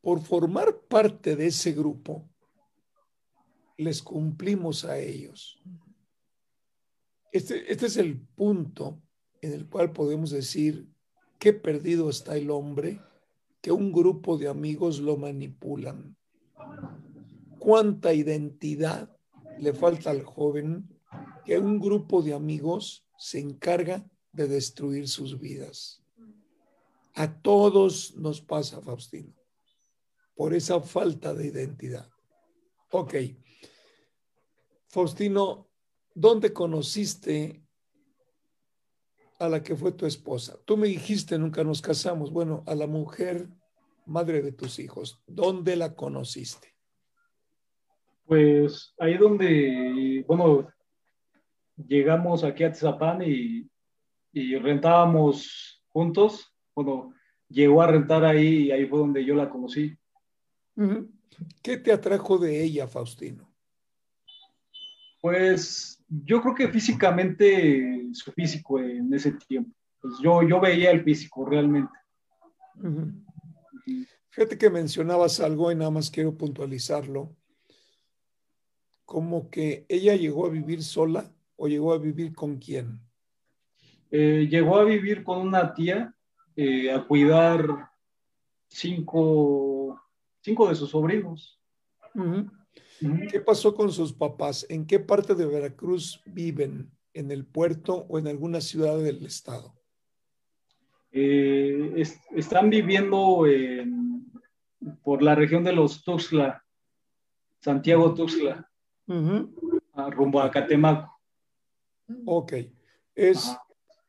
por 0.00 0.20
formar 0.22 0.82
parte 0.82 1.34
de 1.34 1.48
ese 1.48 1.72
grupo, 1.72 2.30
les 3.76 4.02
cumplimos 4.02 4.84
a 4.84 4.98
ellos. 4.98 5.60
Este, 7.32 7.70
este 7.70 7.86
es 7.86 7.96
el 7.96 8.20
punto 8.20 9.02
en 9.46 9.52
el 9.52 9.68
cual 9.68 9.92
podemos 9.92 10.30
decir 10.30 10.88
qué 11.38 11.52
perdido 11.52 12.10
está 12.10 12.36
el 12.36 12.50
hombre, 12.50 13.00
que 13.60 13.72
un 13.72 13.92
grupo 13.92 14.36
de 14.36 14.48
amigos 14.48 15.00
lo 15.00 15.16
manipulan. 15.16 16.16
Cuánta 17.58 18.12
identidad 18.12 19.16
le 19.58 19.72
falta 19.72 20.10
al 20.10 20.22
joven 20.22 20.88
que 21.44 21.58
un 21.58 21.78
grupo 21.78 22.22
de 22.22 22.34
amigos 22.34 23.06
se 23.16 23.38
encarga 23.38 24.04
de 24.32 24.48
destruir 24.48 25.08
sus 25.08 25.38
vidas. 25.38 26.02
A 27.14 27.40
todos 27.40 28.14
nos 28.16 28.40
pasa, 28.40 28.82
Faustino, 28.82 29.32
por 30.34 30.52
esa 30.52 30.80
falta 30.80 31.32
de 31.32 31.46
identidad. 31.46 32.10
Ok. 32.90 33.14
Faustino, 34.88 35.70
¿dónde 36.14 36.52
conociste 36.52 37.65
a 39.38 39.48
la 39.48 39.62
que 39.62 39.76
fue 39.76 39.92
tu 39.92 40.06
esposa? 40.06 40.58
Tú 40.64 40.76
me 40.76 40.88
dijiste, 40.88 41.38
nunca 41.38 41.64
nos 41.64 41.82
casamos. 41.82 42.32
Bueno, 42.32 42.62
a 42.66 42.74
la 42.74 42.86
mujer, 42.86 43.48
madre 44.06 44.42
de 44.42 44.52
tus 44.52 44.78
hijos, 44.78 45.22
¿dónde 45.26 45.76
la 45.76 45.94
conociste? 45.94 46.74
Pues 48.24 48.94
ahí 48.98 49.16
donde, 49.16 50.24
bueno, 50.26 50.68
llegamos 51.76 52.42
aquí 52.42 52.64
a 52.64 52.72
Tizapán 52.72 53.22
y, 53.22 53.70
y 54.32 54.56
rentábamos 54.56 55.82
juntos. 55.88 56.52
Bueno, 56.74 57.14
llegó 57.48 57.82
a 57.82 57.86
rentar 57.86 58.24
ahí 58.24 58.64
y 58.64 58.70
ahí 58.72 58.86
fue 58.86 58.98
donde 58.98 59.24
yo 59.24 59.34
la 59.34 59.48
conocí. 59.48 59.96
¿Qué 61.62 61.76
te 61.76 61.92
atrajo 61.92 62.38
de 62.38 62.62
ella, 62.62 62.86
Faustino? 62.86 63.50
Pues 65.20 65.95
yo 66.08 66.40
creo 66.40 66.54
que 66.54 66.68
físicamente, 66.68 68.08
su 68.12 68.32
físico 68.32 68.78
en 68.78 69.12
ese 69.12 69.32
tiempo. 69.32 69.70
Pues 70.00 70.14
yo, 70.22 70.42
yo 70.42 70.60
veía 70.60 70.90
el 70.90 71.02
físico 71.02 71.44
realmente. 71.44 71.92
Fíjate 74.30 74.58
que 74.58 74.70
mencionabas 74.70 75.40
algo 75.40 75.72
y 75.72 75.74
nada 75.74 75.90
más 75.90 76.10
quiero 76.10 76.36
puntualizarlo. 76.36 77.34
Como 79.04 79.50
que 79.50 79.86
ella 79.88 80.14
llegó 80.14 80.46
a 80.46 80.50
vivir 80.50 80.82
sola 80.82 81.30
o 81.56 81.68
llegó 81.68 81.92
a 81.92 81.98
vivir 81.98 82.34
con 82.34 82.58
quién? 82.58 83.00
Eh, 84.10 84.46
llegó 84.50 84.78
a 84.78 84.84
vivir 84.84 85.24
con 85.24 85.38
una 85.38 85.74
tía 85.74 86.14
eh, 86.54 86.92
a 86.92 87.06
cuidar 87.06 87.90
cinco, 88.68 90.00
cinco 90.40 90.68
de 90.68 90.74
sus 90.74 90.90
sobrinos. 90.90 91.60
¿Qué 93.30 93.40
pasó 93.40 93.74
con 93.74 93.90
sus 93.92 94.12
papás? 94.12 94.66
¿En 94.68 94.86
qué 94.86 94.98
parte 94.98 95.34
de 95.34 95.46
Veracruz 95.46 96.22
viven? 96.26 96.90
¿En 97.12 97.30
el 97.30 97.46
puerto 97.46 98.06
o 98.08 98.18
en 98.18 98.28
alguna 98.28 98.60
ciudad 98.60 98.98
del 98.98 99.24
estado? 99.24 99.74
Eh, 101.12 101.92
es, 101.96 102.20
están 102.34 102.68
viviendo 102.68 103.46
en, 103.46 104.30
por 105.02 105.22
la 105.22 105.34
región 105.34 105.64
de 105.64 105.72
los 105.72 106.04
Tuxtla, 106.04 106.62
Santiago 107.60 108.14
Tuxtla, 108.14 108.70
a, 109.94 110.10
rumbo 110.10 110.40
a 110.40 110.50
Catemaco. 110.50 111.18
Ok, 112.26 112.52
es, 113.14 113.48
Ajá. 113.48 113.62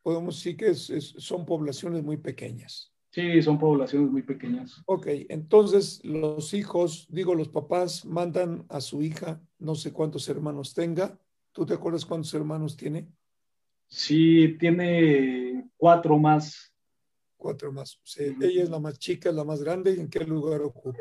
podemos 0.04 0.36
decir 0.36 0.58
que 0.58 0.68
es, 0.68 0.90
es, 0.90 1.16
son 1.18 1.46
poblaciones 1.46 2.04
muy 2.04 2.18
pequeñas. 2.18 2.94
Sí, 3.10 3.42
son 3.42 3.58
poblaciones 3.58 4.12
muy 4.12 4.22
pequeñas. 4.22 4.82
Ok, 4.86 5.08
entonces 5.30 6.04
los 6.04 6.54
hijos, 6.54 7.08
digo, 7.10 7.34
los 7.36 7.50
papás 7.50 8.06
mandan 8.06 8.66
a 8.70 8.82
su 8.82 9.02
hija, 9.02 9.42
no 9.60 9.76
sé 9.76 9.92
cuántos 9.92 10.28
hermanos 10.30 10.74
tenga. 10.74 11.18
¿Tú 11.52 11.66
te 11.66 11.74
acuerdas 11.74 12.06
cuántos 12.06 12.34
hermanos 12.34 12.76
tiene? 12.78 13.08
Sí, 13.88 14.58
tiene 14.60 15.70
cuatro 15.78 16.18
más. 16.18 16.74
Cuatro 17.38 17.72
más. 17.72 18.00
Sí, 18.04 18.36
ella 18.42 18.64
es 18.64 18.70
la 18.70 18.80
más 18.80 19.00
chica, 19.00 19.32
la 19.32 19.44
más 19.44 19.64
grande. 19.64 19.94
¿En 19.94 20.10
qué 20.10 20.20
lugar 20.26 20.62
ocupa? 20.62 20.98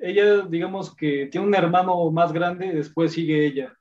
Ella, 0.00 0.42
digamos 0.42 0.94
que 0.94 1.26
tiene 1.26 1.46
un 1.46 1.54
hermano 1.54 2.10
más 2.10 2.32
grande, 2.32 2.72
después 2.72 3.12
sigue 3.12 3.46
ella. 3.46 3.78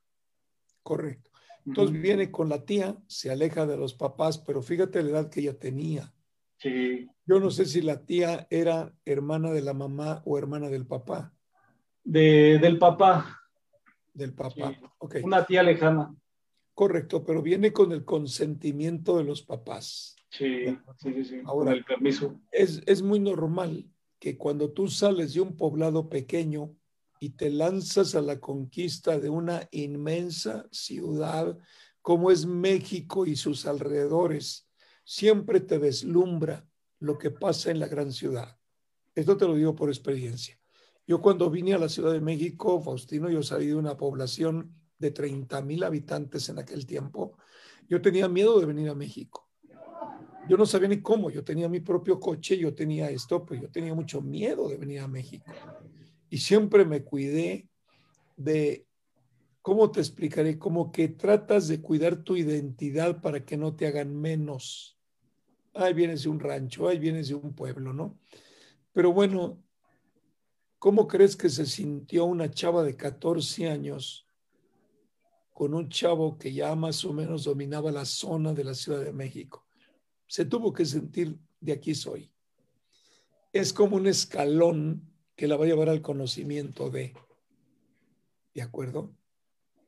Correcto. 0.83 1.31
Entonces 1.65 1.95
uh 1.95 1.99
-huh. 1.99 2.01
viene 2.01 2.31
con 2.31 2.49
la 2.49 2.63
tía, 2.63 2.97
se 3.07 3.31
aleja 3.31 3.65
de 3.65 3.77
los 3.77 3.93
papás, 3.93 4.37
pero 4.37 4.61
fíjate 4.61 5.01
la 5.01 5.09
edad 5.09 5.29
que 5.29 5.41
ella 5.41 5.57
tenía. 5.57 6.13
Sí. 6.63 7.09
Yo 7.25 7.39
no 7.41 7.51
sé 7.51 7.65
si 7.65 7.81
la 7.81 8.05
tía 8.05 8.47
era 8.49 8.93
hermana 9.03 9.51
de 9.51 9.61
la 9.61 9.73
mamá 9.73 10.21
o 10.25 10.37
hermana 10.37 10.69
del 10.69 10.87
papá. 10.87 11.33
De, 12.03 12.57
del 12.57 12.79
papá. 12.79 13.41
Del 14.13 14.33
papá. 14.33 14.71
Sí. 15.11 15.19
Una 15.23 15.45
tía 15.45 15.61
lejana. 15.61 16.15
Correcto, 16.73 17.23
pero 17.25 17.41
viene 17.41 17.73
con 17.73 17.91
el 17.91 18.05
consentimiento 18.05 19.17
de 19.17 19.25
los 19.25 19.41
papás. 19.41 20.15
Sí, 20.29 20.65
sí, 20.97 21.13
sí, 21.13 21.25
sí. 21.25 21.41
Ahora, 21.45 21.71
con 21.71 21.73
el 21.73 21.83
permiso. 21.83 22.39
Es, 22.49 22.81
es 22.85 23.01
muy 23.01 23.19
normal 23.19 23.85
que 24.17 24.37
cuando 24.37 24.71
tú 24.71 24.87
sales 24.87 25.33
de 25.33 25.41
un 25.41 25.57
poblado 25.57 26.09
pequeño 26.09 26.73
y 27.19 27.31
te 27.31 27.49
lanzas 27.49 28.15
a 28.15 28.21
la 28.21 28.39
conquista 28.39 29.19
de 29.19 29.29
una 29.29 29.67
inmensa 29.71 30.65
ciudad 30.71 31.57
como 32.01 32.31
es 32.31 32.45
México 32.45 33.25
y 33.25 33.35
sus 33.35 33.65
alrededores, 33.65 34.67
siempre 35.03 35.59
te 35.59 35.79
deslumbra 35.79 36.67
lo 36.99 37.17
que 37.17 37.31
pasa 37.31 37.71
en 37.71 37.79
la 37.79 37.87
gran 37.87 38.11
ciudad. 38.11 38.57
Esto 39.15 39.37
te 39.37 39.45
lo 39.45 39.55
digo 39.55 39.75
por 39.75 39.89
experiencia. 39.89 40.59
Yo 41.05 41.21
cuando 41.21 41.49
vine 41.49 41.73
a 41.73 41.77
la 41.77 41.89
Ciudad 41.89 42.13
de 42.13 42.21
México, 42.21 42.81
Faustino, 42.81 43.29
yo 43.29 43.43
salí 43.43 43.67
de 43.67 43.75
una 43.75 43.97
población 43.97 44.73
de 44.97 45.11
30 45.11 45.61
mil 45.61 45.83
habitantes 45.83 46.47
en 46.49 46.59
aquel 46.59 46.85
tiempo. 46.85 47.37
Yo 47.89 48.01
tenía 48.01 48.29
miedo 48.29 48.59
de 48.59 48.65
venir 48.65 48.89
a 48.89 48.95
México. 48.95 49.49
Yo 50.47 50.57
no 50.57 50.65
sabía 50.65 50.87
ni 50.87 51.01
cómo. 51.01 51.29
Yo 51.29 51.43
tenía 51.43 51.67
mi 51.67 51.81
propio 51.81 52.19
coche, 52.19 52.57
yo 52.57 52.73
tenía 52.73 53.09
esto, 53.09 53.45
pues 53.45 53.61
yo 53.61 53.69
tenía 53.69 53.93
mucho 53.93 54.21
miedo 54.21 54.69
de 54.69 54.77
venir 54.77 55.01
a 55.01 55.07
México. 55.07 55.51
Y 56.29 56.37
siempre 56.37 56.85
me 56.85 57.03
cuidé 57.03 57.69
de, 58.37 58.87
¿cómo 59.63 59.89
te 59.89 59.99
explicaré? 59.99 60.59
Como 60.59 60.91
que 60.91 61.07
tratas 61.07 61.67
de 61.67 61.81
cuidar 61.81 62.23
tu 62.23 62.35
identidad 62.35 63.19
para 63.19 63.43
que 63.43 63.57
no 63.57 63.75
te 63.75 63.87
hagan 63.87 64.15
menos 64.15 64.93
ahí 65.73 65.93
vienes 65.93 66.23
de 66.23 66.29
un 66.29 66.39
rancho, 66.39 66.87
ahí 66.87 66.99
vienes 66.99 67.29
de 67.29 67.35
un 67.35 67.53
pueblo, 67.53 67.93
¿no? 67.93 68.19
Pero 68.91 69.11
bueno, 69.11 69.63
¿cómo 70.77 71.07
crees 71.07 71.35
que 71.35 71.49
se 71.49 71.65
sintió 71.65 72.25
una 72.25 72.51
chava 72.51 72.83
de 72.83 72.95
14 72.95 73.69
años 73.69 74.27
con 75.53 75.73
un 75.73 75.89
chavo 75.89 76.37
que 76.37 76.53
ya 76.53 76.75
más 76.75 77.03
o 77.05 77.13
menos 77.13 77.45
dominaba 77.45 77.91
la 77.91 78.05
zona 78.05 78.53
de 78.53 78.63
la 78.63 78.73
Ciudad 78.73 79.03
de 79.03 79.13
México? 79.13 79.65
Se 80.27 80.45
tuvo 80.45 80.73
que 80.73 80.85
sentir, 80.85 81.37
de 81.59 81.73
aquí 81.73 81.95
soy. 81.95 82.31
es 83.51 83.71
como 83.71 83.95
un 83.95 84.07
escalón 84.07 85.09
que 85.35 85.47
la 85.47 85.57
va 85.57 85.65
a 85.65 85.67
llevar 85.67 85.89
al 85.89 86.01
conocimiento 86.01 86.89
de. 86.89 87.13
¿De 88.53 88.61
acuerdo? 88.61 89.15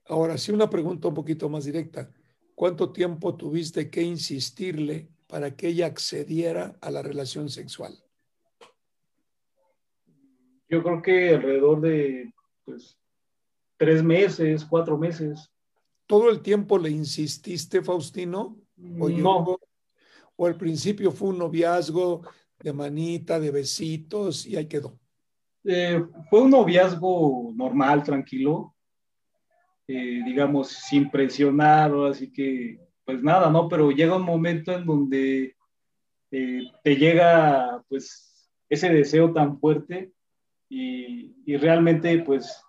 Ahora, 0.05 0.37
sí, 0.37 0.51
una 0.51 0.69
pregunta 0.69 1.07
un 1.07 1.13
poquito 1.13 1.49
más 1.49 1.65
directa. 1.65 2.11
¿Cuánto 2.53 2.91
tiempo 2.91 3.35
tuviste 3.35 3.89
que 3.89 4.01
insistirle 4.01 5.09
para 5.27 5.55
que 5.55 5.67
ella 5.67 5.87
accediera 5.87 6.77
a 6.79 6.91
la 6.91 7.01
relación 7.01 7.49
sexual? 7.49 7.97
Yo 10.69 10.83
creo 10.83 11.01
que 11.01 11.29
alrededor 11.29 11.81
de 11.81 12.33
pues, 12.63 12.97
tres 13.77 14.03
meses, 14.03 14.65
cuatro 14.65 14.97
meses. 14.97 15.51
¿Todo 16.05 16.29
el 16.29 16.41
tiempo 16.41 16.77
le 16.77 16.91
insististe, 16.91 17.81
Faustino? 17.81 18.57
¿O, 18.99 19.09
no, 19.09 19.57
o 20.35 20.45
al 20.45 20.57
principio 20.57 21.11
fue 21.11 21.29
un 21.29 21.39
noviazgo 21.39 22.21
de 22.59 22.73
manita, 22.73 23.39
de 23.39 23.51
besitos 23.51 24.45
y 24.45 24.55
ahí 24.55 24.67
quedó? 24.67 24.99
eh, 25.65 26.03
fue 26.29 26.41
un 26.41 26.51
noviazgo 26.51 27.51
normal, 27.55 28.03
tranquilo, 28.03 28.74
eh, 29.87 30.21
digamos, 30.25 30.69
sin 30.69 31.09
presionar, 31.09 31.91
así 32.09 32.31
que, 32.31 32.79
pues 33.05 33.21
nada, 33.21 33.49
¿no? 33.49 33.67
Pero 33.69 33.91
llega 33.91 34.15
un 34.15 34.23
momento 34.23 34.71
en 34.73 34.85
donde 34.85 35.55
eh, 36.31 36.63
te 36.83 36.95
llega, 36.95 37.83
pues, 37.87 38.51
ese 38.69 38.89
deseo 38.89 39.31
tan 39.31 39.59
fuerte 39.59 40.11
y, 40.69 41.35
y 41.45 41.57
realmente, 41.57 42.17
pues, 42.19 42.63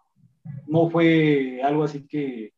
no 0.66 0.90
fue 0.90 1.60
algo 1.62 1.84
así 1.84 2.06
que 2.06 2.52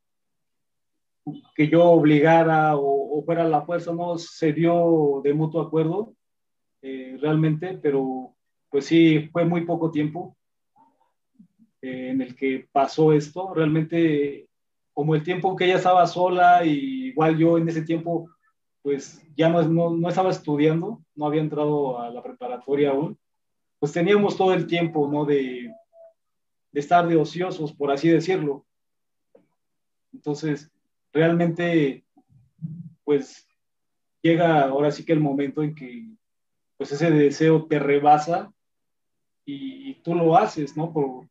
que 1.54 1.68
yo 1.68 1.84
obligara 1.84 2.76
o, 2.76 3.18
o, 3.18 3.22
fuera 3.22 3.44
la 3.44 3.62
fuerza, 3.62 3.92
no 3.92 4.16
se 4.18 4.52
dio 4.52 5.20
de 5.22 5.34
mutuo 5.34 5.60
acuerdo 5.60 6.14
eh, 6.82 7.18
realmente, 7.20 7.78
pero 7.82 8.36
pues 8.70 8.86
sí, 8.86 9.28
fue 9.32 9.44
muy 9.44 9.64
poco 9.64 9.90
tiempo 9.90 10.36
eh, 11.82 12.10
en 12.10 12.20
el 12.20 12.36
que 12.36 12.68
pasó 12.70 13.12
esto. 13.12 13.52
Realmente, 13.54 14.47
como 14.98 15.14
el 15.14 15.22
tiempo 15.22 15.54
que 15.54 15.64
ella 15.64 15.76
estaba 15.76 16.04
sola, 16.08 16.64
y 16.64 17.10
igual 17.10 17.38
yo 17.38 17.56
en 17.56 17.68
ese 17.68 17.82
tiempo, 17.82 18.28
pues 18.82 19.24
ya 19.36 19.48
no, 19.48 19.62
no, 19.62 19.90
no 19.90 20.08
estaba 20.08 20.30
estudiando, 20.30 21.04
no 21.14 21.26
había 21.26 21.40
entrado 21.40 22.00
a 22.00 22.10
la 22.10 22.20
preparatoria 22.20 22.90
aún, 22.90 23.16
pues 23.78 23.92
teníamos 23.92 24.36
todo 24.36 24.52
el 24.52 24.66
tiempo, 24.66 25.08
¿no? 25.08 25.24
De, 25.24 25.72
de 26.72 26.80
estar 26.80 27.06
de 27.06 27.14
ociosos, 27.14 27.72
por 27.72 27.92
así 27.92 28.08
decirlo. 28.08 28.66
Entonces, 30.12 30.68
realmente, 31.12 32.04
pues 33.04 33.46
llega 34.20 34.62
ahora 34.62 34.90
sí 34.90 35.04
que 35.04 35.12
el 35.12 35.20
momento 35.20 35.62
en 35.62 35.76
que 35.76 36.08
pues 36.76 36.90
ese 36.90 37.12
deseo 37.12 37.66
te 37.66 37.78
rebasa 37.78 38.52
y, 39.44 39.94
tú 40.02 40.16
lo 40.16 40.36
haces, 40.36 40.76
¿no? 40.76 40.92
Por, 40.92 41.28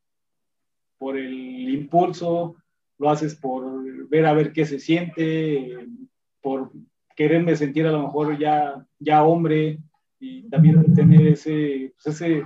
por 0.97 1.18
el 1.18 1.68
impulso, 1.68 2.55
lo 3.00 3.10
haces 3.10 3.36
por 3.36 3.84
ver 4.10 4.26
a 4.26 4.34
ver 4.34 4.52
qué 4.52 4.66
se 4.66 4.80
siente, 4.80 5.88
por 6.41 6.72
quererme 7.16 7.56
sentir 7.56 7.86
a 7.88 7.91
lo 7.91 8.04
mejor 8.04 8.38
ya, 8.38 8.86
ya 9.00 9.24
hombre 9.24 9.80
y 10.20 10.50
también 10.50 10.93
tener 10.93 11.28
ese, 11.28 11.93
pues 11.95 12.16
ese, 12.16 12.45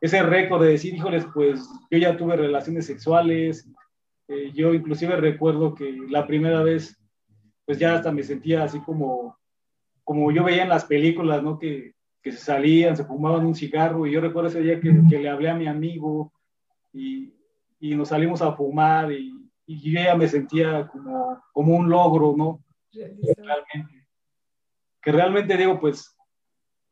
ese 0.00 0.22
récord 0.22 0.62
de 0.62 0.70
decir, 0.70 0.94
híjoles, 0.94 1.26
pues 1.34 1.68
yo 1.90 1.98
ya 1.98 2.16
tuve 2.16 2.36
relaciones 2.36 2.86
sexuales, 2.86 3.68
eh, 4.28 4.52
yo 4.54 4.74
inclusive 4.74 5.16
recuerdo 5.16 5.74
que 5.74 5.96
la 6.08 6.26
primera 6.26 6.62
vez, 6.62 6.98
pues 7.64 7.78
ya 7.78 7.94
hasta 7.94 8.12
me 8.12 8.22
sentía 8.22 8.64
así 8.64 8.80
como, 8.80 9.38
como 10.04 10.30
yo 10.30 10.44
veía 10.44 10.62
en 10.62 10.68
las 10.68 10.84
películas, 10.84 11.42
¿no? 11.42 11.58
Que, 11.58 11.94
que 12.22 12.32
se 12.32 12.38
salían, 12.38 12.96
se 12.96 13.04
fumaban 13.04 13.46
un 13.46 13.54
cigarro 13.54 14.06
y 14.06 14.12
yo 14.12 14.20
recuerdo 14.20 14.48
ese 14.48 14.60
día 14.60 14.80
que, 14.80 14.92
que 15.08 15.18
le 15.18 15.28
hablé 15.28 15.48
a 15.48 15.54
mi 15.54 15.68
amigo 15.68 16.32
y, 16.92 17.32
y 17.80 17.94
nos 17.94 18.08
salimos 18.08 18.42
a 18.42 18.52
fumar 18.52 19.12
y, 19.12 19.45
y, 19.66 19.92
yo 19.92 20.00
ya 20.00 20.14
me 20.14 20.28
sentía 20.28 20.86
como, 20.88 21.42
como 21.52 21.76
un 21.76 21.90
logro, 21.90 22.34
¿no? 22.36 22.64
Realmente. 22.92 24.06
Que 25.02 25.12
realmente 25.12 25.56
digo, 25.56 25.78
pues, 25.78 26.16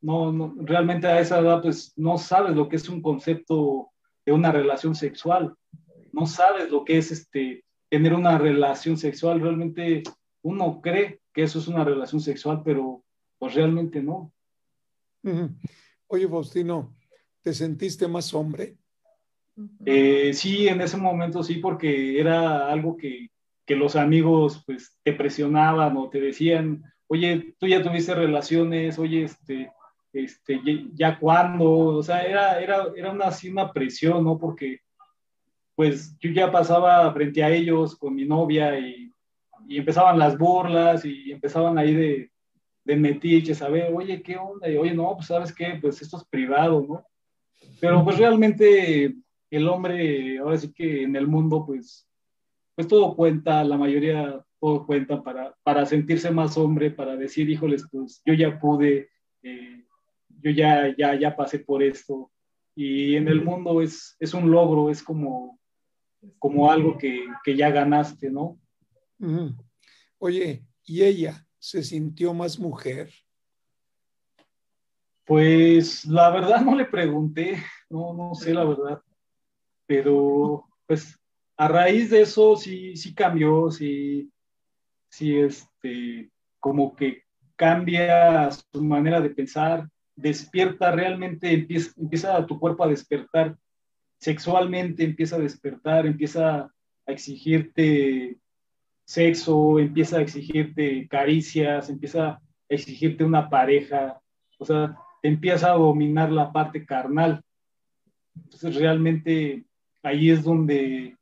no, 0.01 0.33
no, 0.33 0.55
realmente 0.59 1.07
a 1.07 1.21
esa 1.21 1.41
edad, 1.41 1.63
pues, 1.63 1.93
no 1.97 2.19
sabes 2.19 2.55
lo 2.55 2.69
que 2.69 2.77
es 2.77 2.89
un 2.89 3.01
concepto 3.01 3.91
de 4.25 4.33
una 4.33 4.53
relación 4.53 4.95
sexual, 4.95 5.55
no 6.13 6.27
sabes 6.27 6.71
lo 6.71 6.85
que 6.85 6.99
es 6.99 7.11
este, 7.11 7.65
tener 7.89 8.15
una 8.15 8.39
relación 8.39 8.97
sexual, 8.97 9.41
realmente 9.41 10.03
uno 10.43 10.81
cree 10.81 11.21
que 11.33 11.43
eso 11.43 11.59
es 11.59 11.69
una 11.69 11.85
relación 11.85 12.21
sexual, 12.21 12.63
pero 12.65 13.05
pues 13.39 13.55
realmente 13.55 14.03
no. 14.03 14.33
Oye, 16.07 16.29
Faustino, 16.29 16.95
¿te 17.43 17.53
sentiste 17.53 18.07
más 18.07 18.33
hombre? 18.35 18.77
Eh, 19.87 20.33
sí, 20.35 20.69
en 20.69 20.81
ese 20.81 20.97
momento 20.97 21.43
sí, 21.43 21.57
porque 21.57 22.19
era 22.19 22.69
algo 22.69 22.97
que, 22.97 23.29
que, 23.65 23.77
los 23.77 23.95
amigos 23.95 24.63
pues 24.67 24.99
te 25.03 25.13
presionaban 25.13 25.97
o 25.97 26.09
te 26.09 26.21
decían, 26.21 26.83
oye, 27.07 27.55
tú 27.59 27.69
ya 27.69 27.83
tuviste 27.83 28.15
relaciones, 28.15 28.99
oye, 28.99 29.25
este, 29.25 29.71
este, 30.13 30.61
ya 30.95 31.19
cuándo, 31.19 31.71
o 31.71 32.03
sea, 32.03 32.23
era, 32.25 32.61
era, 32.61 32.87
era 32.97 33.13
una, 33.13 33.27
así 33.27 33.49
una 33.49 33.73
presión, 33.73 34.25
¿no? 34.25 34.39
Porque 34.39 34.81
pues 35.77 36.17
yo 36.19 36.31
ya 36.31 36.51
pasaba 36.51 37.13
frente 37.13 37.43
a 37.43 37.51
ellos 37.51 37.97
con 37.97 38.15
mi 38.15 38.25
novia 38.25 38.79
y, 38.79 39.13
y 39.69 39.79
empezaban 39.79 40.19
las 40.19 40.39
burlas 40.39 41.05
y 41.05 41.33
empezaban 41.33 41.79
ahí 41.79 41.95
de, 41.95 42.31
de 42.85 42.97
metiches, 42.97 43.63
a 43.63 43.69
ver, 43.69 43.93
oye, 43.93 44.23
¿qué 44.23 44.37
onda? 44.37 44.69
Y 44.69 44.77
oye, 44.77 44.95
no, 44.95 45.15
pues 45.15 45.27
sabes 45.27 45.55
qué, 45.55 45.79
pues 45.81 46.01
esto 46.03 46.19
es 46.19 46.25
privado, 46.25 46.85
¿no? 46.87 47.05
Pero 47.81 48.05
pues 48.05 48.19
realmente 48.19 49.15
el 49.57 49.69
hombre, 49.69 50.39
ahora 50.39 50.59
sí 50.59 50.73
que 50.73 51.03
en 51.03 51.17
el 51.17 51.27
mundo, 51.27 51.65
pues, 51.67 52.09
pues 52.75 52.89
todo 52.89 53.15
cuenta, 53.15 53.63
la 53.65 53.77
mayoría 53.77 54.45
todo 54.61 54.87
cuenta 54.87 55.23
para, 55.23 55.55
para 55.63 55.85
sentirse 55.87 56.31
más 56.31 56.57
hombre, 56.57 56.91
para 56.91 57.17
decir, 57.17 57.49
híjoles, 57.51 57.87
pues 57.91 58.23
yo 58.25 58.35
ya 58.35 58.59
pude, 58.59 59.11
eh, 59.43 59.85
yo 60.41 60.51
ya, 60.51 60.95
ya, 60.97 61.15
ya 61.19 61.37
pasé 61.37 61.59
por 61.59 61.83
esto. 61.83 62.31
Y 62.75 63.15
en 63.15 63.29
el 63.29 63.45
mundo 63.45 63.83
es, 63.83 64.17
es 64.19 64.35
un 64.35 64.51
logro, 64.51 64.91
es 64.91 65.03
como, 65.03 65.61
como 66.39 66.71
algo 66.71 66.99
que, 66.99 67.27
que 67.45 67.57
ya 67.57 67.71
ganaste, 67.71 68.31
¿no? 68.31 68.59
Uh 69.21 69.27
-huh. 69.27 69.57
Oye, 70.19 70.65
¿y 70.85 71.03
ella 71.03 71.47
se 71.59 71.83
sintió 71.83 72.35
más 72.35 72.59
mujer? 72.59 73.11
Pues 75.27 76.05
la 76.05 76.31
verdad 76.31 76.63
no 76.63 76.75
le 76.75 76.87
pregunté, 76.87 77.63
no, 77.89 78.13
no 78.13 78.35
sé 78.35 78.53
la 78.53 78.65
verdad 78.65 79.03
pero 79.87 80.65
pues 80.87 81.19
a 81.57 81.69
raíz 81.69 82.11
de 82.11 82.23
eso 82.23 82.57
sí, 82.57 82.97
sí 82.97 83.15
cambió, 83.15 83.71
sí, 83.71 84.31
sí, 85.09 85.37
este, 85.37 86.31
como 86.59 86.95
que 86.97 87.23
cambia 87.57 88.51
su 88.51 88.83
manera 88.83 89.21
de 89.21 89.31
pensar, 89.31 89.89
despierta 90.17 90.91
realmente, 90.91 91.53
empieza, 91.53 91.93
empieza 92.01 92.47
tu 92.47 92.59
cuerpo 92.59 92.85
a 92.85 92.89
despertar 92.89 93.57
sexualmente, 94.19 95.05
empieza 95.05 95.37
a 95.37 95.41
despertar, 95.41 96.07
empieza 96.07 96.71
a 97.07 97.13
exigirte 97.13 98.39
sexo, 99.05 99.79
empieza 99.79 100.17
a 100.19 100.23
exigirte 100.23 101.07
caricias, 101.09 101.91
empieza 101.91 102.29
a 102.31 102.43
exigirte 102.69 103.23
una 103.23 103.49
pareja, 103.51 104.21
o 104.59 104.65
sea, 104.65 104.97
empieza 105.23 105.73
a 105.73 105.77
dominar 105.77 106.33
la 106.33 106.53
parte 106.53 106.85
carnal. 106.85 107.43
Entonces 108.35 108.75
realmente 108.77 109.65
ahí 110.05 110.31
es 110.31 110.45
donde 110.45 111.17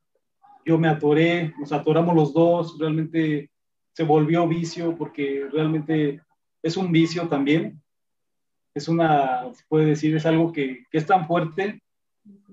yo 0.66 0.78
me 0.78 0.88
atoré, 0.88 1.54
nos 1.58 1.72
atoramos 1.72 2.14
los 2.14 2.34
dos, 2.34 2.78
realmente 2.78 3.50
se 3.92 4.04
volvió 4.04 4.46
vicio 4.46 4.94
porque 4.96 5.48
realmente 5.50 6.20
es 6.62 6.76
un 6.76 6.92
vicio 6.92 7.28
también. 7.28 7.80
Es 8.74 8.88
una, 8.88 9.52
se 9.54 9.64
puede 9.68 9.86
decir, 9.86 10.16
es 10.16 10.26
algo 10.26 10.52
que, 10.52 10.84
que 10.90 10.98
es 10.98 11.06
tan 11.06 11.26
fuerte 11.26 11.82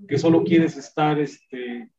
que 0.07 0.17
solo 0.17 0.43
quieres 0.43 0.75
estar, 0.77 1.19
este, 1.19 1.89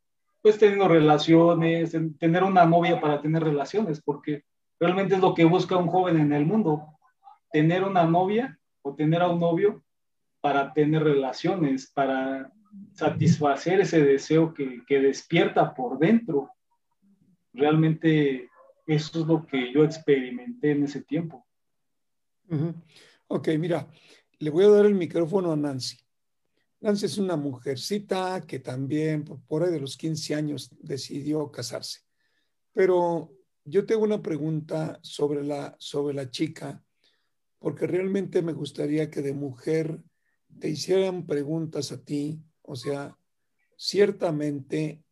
pues 0.43 0.59
teniendo 0.59 0.89
relaciones, 0.89 1.97
tener 2.19 2.44
una 2.44 2.65
novia 2.65 3.01
para 3.01 3.20
tener 3.20 3.43
relaciones, 3.43 4.01
porque 4.01 4.44
realmente 4.78 5.15
es 5.15 5.20
lo 5.20 5.35
que 5.35 5.44
busca 5.44 5.77
un 5.77 5.86
joven 5.86 6.19
en 6.19 6.32
el 6.32 6.44
mundo, 6.44 6.82
tener 7.52 7.85
una 7.85 8.05
novia 8.05 8.59
o 8.82 8.94
tener 8.94 9.23
a 9.23 9.28
un 9.28 9.40
novio 9.40 9.82
para 10.40 10.73
tener 10.73 11.05
relaciones, 11.05 11.90
para 11.93 12.51
satisfacer 12.92 13.80
ese 13.80 14.02
deseo 14.02 14.52
que, 14.55 14.82
que, 14.86 15.01
despierta 15.01 15.74
por 15.74 15.98
dentro. 15.98 16.51
Realmente 17.52 18.48
eso 18.86 19.20
es 19.20 19.26
lo 19.26 19.47
que 19.47 19.72
yo 19.72 19.84
experimenté 19.84 20.72
en 20.72 20.84
ese 20.84 21.02
tiempo. 21.02 21.47
Uh 22.48 22.56
-huh. 22.56 22.74
Ok, 23.28 23.48
mira, 23.59 23.88
le 24.38 24.51
voy 24.51 24.64
a 24.64 24.68
dar 24.68 24.86
el 24.86 24.94
micrófono 24.94 25.52
a 25.52 25.56
Nancy. 25.56 25.98
Nancy 26.80 27.06
es 27.06 27.18
una 27.18 27.36
mujercita 27.36 28.40
que 28.47 28.59
también 28.59 29.24
por 29.24 29.62
ahí 29.62 29.70
de 29.70 29.80
los 29.80 29.97
15 29.97 30.34
años 30.34 30.70
decidió 30.80 31.51
casarse. 31.51 32.01
Pero 32.72 33.32
yo 33.64 33.84
tengo 33.84 34.02
una 34.02 34.22
pregunta 34.22 34.98
sobre 35.02 35.44
la, 35.44 35.76
sobre 35.78 36.14
la 36.14 36.30
chica, 36.30 36.82
porque 37.59 37.86
realmente 37.86 38.40
me 38.42 38.55
gustaría 38.55 39.10
que 39.10 39.20
de 39.20 39.34
mujer 39.34 40.02
te 40.59 40.70
hicieran 40.70 41.26
preguntas 41.26 41.92
a 41.92 42.02
ti, 42.02 42.42
o 42.70 42.76
sea, 42.76 43.16
ciertamente, 43.76 45.02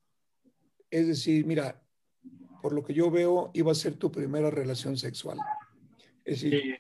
es 0.91 1.07
decir, 1.07 1.45
mira, 1.47 1.83
por 2.63 2.73
lo 2.73 2.83
que 2.85 2.95
yo 2.95 3.11
veo, 3.11 3.51
iba 3.55 3.73
a 3.73 3.75
ser 3.75 3.95
tu 3.95 4.11
primera 4.11 4.51
relación 4.51 4.97
sexual. 4.97 5.39
Es 6.25 6.43
decir, 6.43 6.61
Sí, 6.63 6.75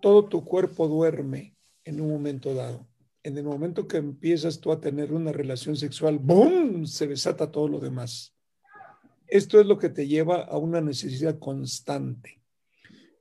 todo 0.00 0.26
tu 0.28 0.44
cuerpo 0.44 0.86
duerme 0.88 1.56
en 1.84 2.00
un 2.00 2.10
momento 2.10 2.54
dado. 2.54 2.86
En 3.22 3.36
el 3.36 3.44
momento 3.44 3.88
que 3.88 3.96
empiezas 3.96 4.60
tú 4.60 4.70
a 4.70 4.80
tener 4.80 5.12
una 5.12 5.32
relación 5.32 5.76
sexual, 5.76 6.18
¡boom! 6.18 6.86
Se 6.86 7.06
desata 7.06 7.50
todo 7.50 7.68
lo 7.68 7.80
demás. 7.80 8.34
Esto 9.26 9.60
es 9.60 9.66
lo 9.66 9.78
que 9.78 9.88
te 9.88 10.06
lleva 10.06 10.42
a 10.44 10.56
una 10.56 10.80
necesidad 10.80 11.38
constante. 11.38 12.40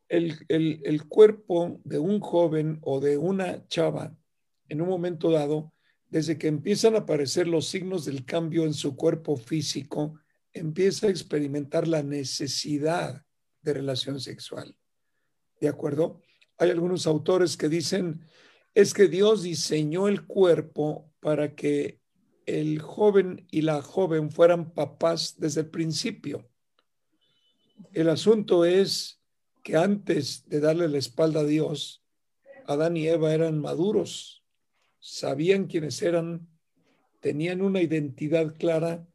El, 0.07 0.35
el- 0.47 0.81
el 0.85 1.07
cuerpo 1.07 1.81
de 1.84 1.99
un 1.99 2.19
joven 2.19 2.79
o 2.84 2.99
de 2.99 3.17
una 3.17 3.67
chava, 3.67 4.15
en 4.69 4.81
un 4.81 4.88
momento 4.88 5.31
dado, 5.31 5.73
desde 6.09 6.38
que 6.38 6.47
empiezan 6.47 6.95
a 6.95 6.99
aparecer 6.99 7.47
los 7.47 7.67
signos 7.67 8.05
del 8.05 8.25
cambio 8.25 8.63
en 8.63 8.73
su 8.73 8.95
cuerpo 8.95 9.35
físico, 9.35 10.19
empieza 10.53 11.07
a 11.07 11.09
experimentar 11.09 11.88
la 11.88 12.03
necesidad 12.03 13.25
de 13.61 13.73
relación 13.73 14.19
sexual. 14.19 14.77
¿De 15.59 15.67
acuerdo? 15.67 16.21
Hay 16.57 16.69
algunos 16.69 17.07
autores 17.07 17.57
que 17.57 17.69
dicen, 17.69 18.21
es 18.73 18.93
que 18.93 19.07
Dios 19.07 19.43
diseñó 19.43 20.07
el 20.07 20.25
cuerpo 20.25 21.11
para 21.19 21.55
que 21.55 21.99
el 22.45 22.79
joven 22.79 23.45
y 23.51 23.61
la 23.61 23.81
joven 23.81 24.31
fueran 24.31 24.73
papás 24.73 25.35
desde 25.38 25.61
el 25.61 25.69
principio. 25.69 26.49
El 27.91 28.09
asunto 28.09 28.65
es 28.65 29.21
que 29.63 29.75
antes 29.75 30.47
de 30.47 30.59
darle 30.59 30.88
la 30.88 30.97
espalda 30.97 31.41
a 31.41 31.45
Dios, 31.45 32.03
Adán 32.65 32.97
y 32.97 33.07
Eva 33.07 33.34
eran 33.34 33.59
maduros, 33.59 34.36
sabían 35.09 35.67
quiénes 35.67 36.01
eran, 36.01 36.49
tenían 37.21 37.61
una 37.61 37.81
identidad 37.81 38.57
clara, 38.57 39.07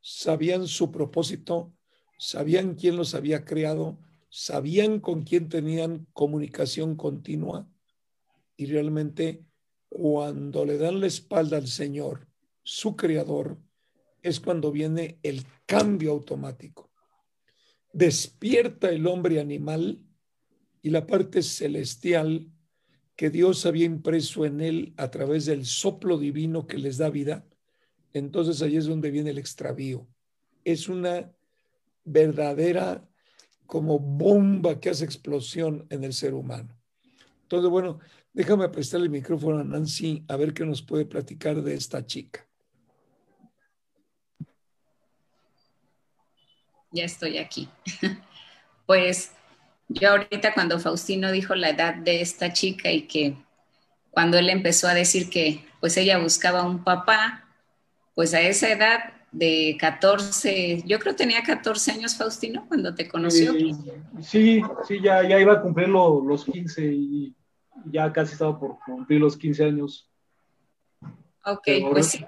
sabían 0.00 0.66
su 0.66 0.90
propósito, 0.90 1.72
sabían 2.18 2.74
quién 2.74 2.96
los 2.96 3.14
había 3.14 3.44
creado, 3.44 4.00
sabían 4.28 4.98
con 4.98 5.22
quién 5.22 5.48
tenían 5.48 6.08
comunicación 6.12 6.96
continua 6.96 7.70
y 8.56 8.66
realmente 8.66 9.44
cuando 9.88 10.64
le 10.64 10.76
dan 10.76 11.00
la 11.00 11.06
espalda 11.06 11.56
al 11.56 11.68
Señor, 11.68 12.26
su 12.64 12.96
creador, 12.96 13.58
es 14.22 14.40
cuando 14.40 14.72
viene 14.72 15.20
el 15.22 15.46
cambio 15.66 16.10
automático. 16.10 16.90
Despierta 17.92 18.90
el 18.90 19.06
hombre 19.06 19.38
animal 19.38 20.02
y 20.82 20.90
la 20.90 21.06
parte 21.06 21.42
celestial 21.42 22.50
que 23.18 23.30
Dios 23.30 23.66
había 23.66 23.84
impreso 23.84 24.44
en 24.44 24.60
él 24.60 24.94
a 24.96 25.10
través 25.10 25.44
del 25.46 25.66
soplo 25.66 26.18
divino 26.18 26.68
que 26.68 26.78
les 26.78 26.98
da 26.98 27.10
vida. 27.10 27.44
Entonces 28.12 28.62
ahí 28.62 28.76
es 28.76 28.86
donde 28.86 29.10
viene 29.10 29.30
el 29.30 29.38
extravío. 29.38 30.06
Es 30.62 30.88
una 30.88 31.28
verdadera 32.04 33.04
como 33.66 33.98
bomba 33.98 34.78
que 34.78 34.90
hace 34.90 35.04
explosión 35.04 35.84
en 35.90 36.04
el 36.04 36.12
ser 36.12 36.32
humano. 36.32 36.78
Entonces, 37.42 37.68
bueno, 37.68 37.98
déjame 38.32 38.68
prestarle 38.68 39.06
el 39.06 39.10
micrófono 39.10 39.58
a 39.58 39.64
Nancy 39.64 40.24
a 40.28 40.36
ver 40.36 40.54
qué 40.54 40.64
nos 40.64 40.80
puede 40.80 41.04
platicar 41.04 41.60
de 41.60 41.74
esta 41.74 42.06
chica. 42.06 42.48
Ya 46.92 47.02
estoy 47.02 47.38
aquí. 47.38 47.68
Pues 48.86 49.32
yo 49.88 50.10
ahorita 50.10 50.52
cuando 50.54 50.78
Faustino 50.78 51.30
dijo 51.32 51.54
la 51.54 51.70
edad 51.70 51.94
de 51.94 52.20
esta 52.20 52.52
chica 52.52 52.90
y 52.90 53.02
que 53.02 53.34
cuando 54.10 54.38
él 54.38 54.50
empezó 54.50 54.88
a 54.88 54.94
decir 54.94 55.30
que 55.30 55.64
pues 55.80 55.96
ella 55.96 56.18
buscaba 56.18 56.64
un 56.64 56.82
papá, 56.84 57.44
pues 58.14 58.34
a 58.34 58.40
esa 58.40 58.68
edad 58.70 59.12
de 59.30 59.76
14, 59.78 60.82
yo 60.86 60.98
creo 60.98 61.14
tenía 61.14 61.42
14 61.42 61.92
años 61.92 62.16
Faustino 62.16 62.66
cuando 62.66 62.94
te 62.94 63.06
conoció. 63.08 63.54
Eh, 63.54 63.72
sí, 64.22 64.62
sí, 64.86 65.00
ya, 65.02 65.26
ya 65.28 65.38
iba 65.38 65.52
a 65.54 65.60
cumplir 65.62 65.88
lo- 65.88 66.22
los 66.24 66.44
15 66.44 66.84
y 66.86 67.34
ya 67.86 68.12
casi 68.12 68.32
estaba 68.32 68.58
por 68.58 68.78
cumplir 68.84 69.20
los 69.20 69.36
15 69.36 69.64
años. 69.64 70.10
Ok, 71.44 71.62
Pero 71.64 71.90
pues 71.90 72.06
sí. 72.08 72.24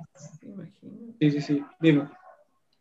Sí, 1.18 1.30
sí, 1.32 1.40
sí, 1.42 1.64
dime. 1.80 2.08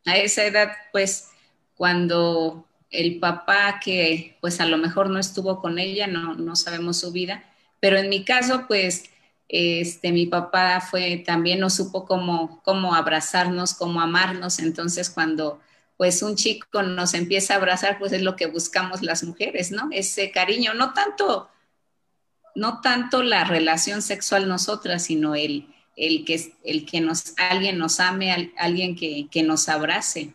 a 0.06 0.18
esa 0.18 0.45
edad, 0.45 0.72
pues 0.93 1.30
cuando 1.76 2.65
el 2.91 3.20
papá 3.20 3.80
que 3.84 4.38
pues 4.41 4.60
a 4.61 4.66
lo 4.66 4.78
mejor 4.78 5.10
no 5.10 5.20
estuvo 5.20 5.60
con 5.61 5.80
ella, 5.80 6.07
no, 6.07 6.34
no 6.36 6.56
sabemos 6.56 6.98
su 6.99 7.11
vida, 7.11 7.44
pero 7.80 7.98
en 7.98 8.10
mi 8.10 8.26
caso, 8.26 8.66
pues 8.68 9.06
este, 9.48 10.11
mi 10.11 10.26
papá 10.28 10.82
fue 10.82 11.18
también 11.26 11.60
no 11.60 11.70
supo 11.70 12.06
cómo, 12.06 12.61
cómo 12.64 12.95
abrazarnos, 12.95 13.74
cómo 13.74 14.02
amarnos, 14.02 14.60
entonces 14.60 15.10
cuando 15.10 15.60
pues 15.98 16.22
un 16.24 16.36
chico 16.36 16.82
nos 16.84 17.14
empieza 17.14 17.53
a 17.53 17.57
abrazar, 17.57 17.99
pues 17.99 18.14
es 18.14 18.22
lo 18.22 18.36
que 18.38 18.45
buscamos 18.48 19.02
las 19.02 19.24
mujeres, 19.24 19.72
¿no? 19.72 19.90
Ese 19.91 20.32
cariño, 20.32 20.74
no 20.74 20.94
tanto, 20.94 21.49
no 22.56 22.82
tanto 22.82 23.24
la 23.24 23.44
relación 23.44 24.02
sexual 24.02 24.48
nosotras, 24.48 25.03
sino 25.03 25.36
el, 25.36 25.68
el 25.95 26.26
que, 26.26 26.53
el 26.64 26.86
que 26.86 27.02
nos, 27.02 27.34
alguien 27.38 27.78
nos 27.78 27.99
ame, 27.99 28.32
al- 28.32 28.53
alguien 28.57 28.95
que, 28.95 29.28
que 29.30 29.44
nos 29.44 29.70
abrace. 29.70 30.34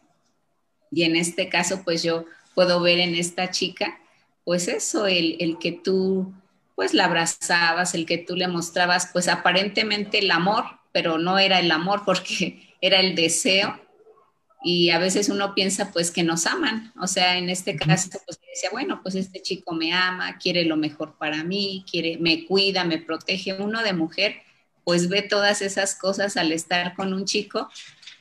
Y 0.90 1.02
en 1.05 1.16
este 1.16 1.48
caso, 1.48 1.82
pues 1.85 2.02
yo 2.02 2.24
puedo 2.55 2.81
ver 2.81 2.98
en 2.98 3.14
esta 3.14 3.51
chica, 3.51 4.01
pues 4.44 4.68
eso, 4.68 5.06
el, 5.06 5.36
el 5.40 5.59
que 5.59 5.72
tú, 5.72 6.32
pues 6.74 6.94
la 6.94 7.06
abrazabas, 7.06 7.94
el 7.94 8.06
que 8.06 8.18
tú 8.18 8.36
le 8.36 8.48
mostrabas, 8.48 9.09
pues 9.12 9.28
aparentemente 9.28 10.18
el 10.18 10.31
amor, 10.31 10.64
pero 10.93 11.18
no 11.18 11.39
era 11.39 11.59
el 11.59 11.70
amor 11.70 12.02
porque 12.06 12.76
era 12.81 13.01
el 13.01 13.14
deseo. 13.14 13.81
Y 14.66 14.89
a 14.90 14.98
veces 14.98 15.28
uno 15.28 15.55
piensa, 15.55 15.93
pues, 15.93 16.10
que 16.10 16.22
nos 16.22 16.47
aman. 16.47 16.90
O 16.98 17.06
sea, 17.06 17.36
en 17.36 17.51
este 17.51 17.76
caso, 17.76 18.09
pues 18.24 18.40
decía, 18.40 18.70
bueno, 18.72 19.01
pues 19.02 19.14
este 19.14 19.43
chico 19.43 19.74
me 19.74 19.93
ama, 19.93 20.39
quiere 20.39 20.64
lo 20.64 20.78
mejor 20.78 21.18
para 21.18 21.44
mí, 21.44 21.85
quiere, 21.90 22.16
me 22.18 22.47
cuida, 22.47 22.82
me 22.85 22.97
protege. 22.97 23.52
Uno 23.52 23.82
de 23.82 23.93
mujer, 23.93 24.36
pues 24.82 25.10
ve 25.10 25.20
todas 25.20 25.60
esas 25.60 25.94
cosas 25.94 26.39
al 26.39 26.51
estar 26.51 26.94
con 26.94 27.12
un 27.12 27.26
chico, 27.26 27.68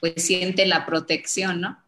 pues 0.02 0.16
siente 0.18 0.66
la 0.66 0.86
protección, 0.86 1.62
¿no? 1.62 1.83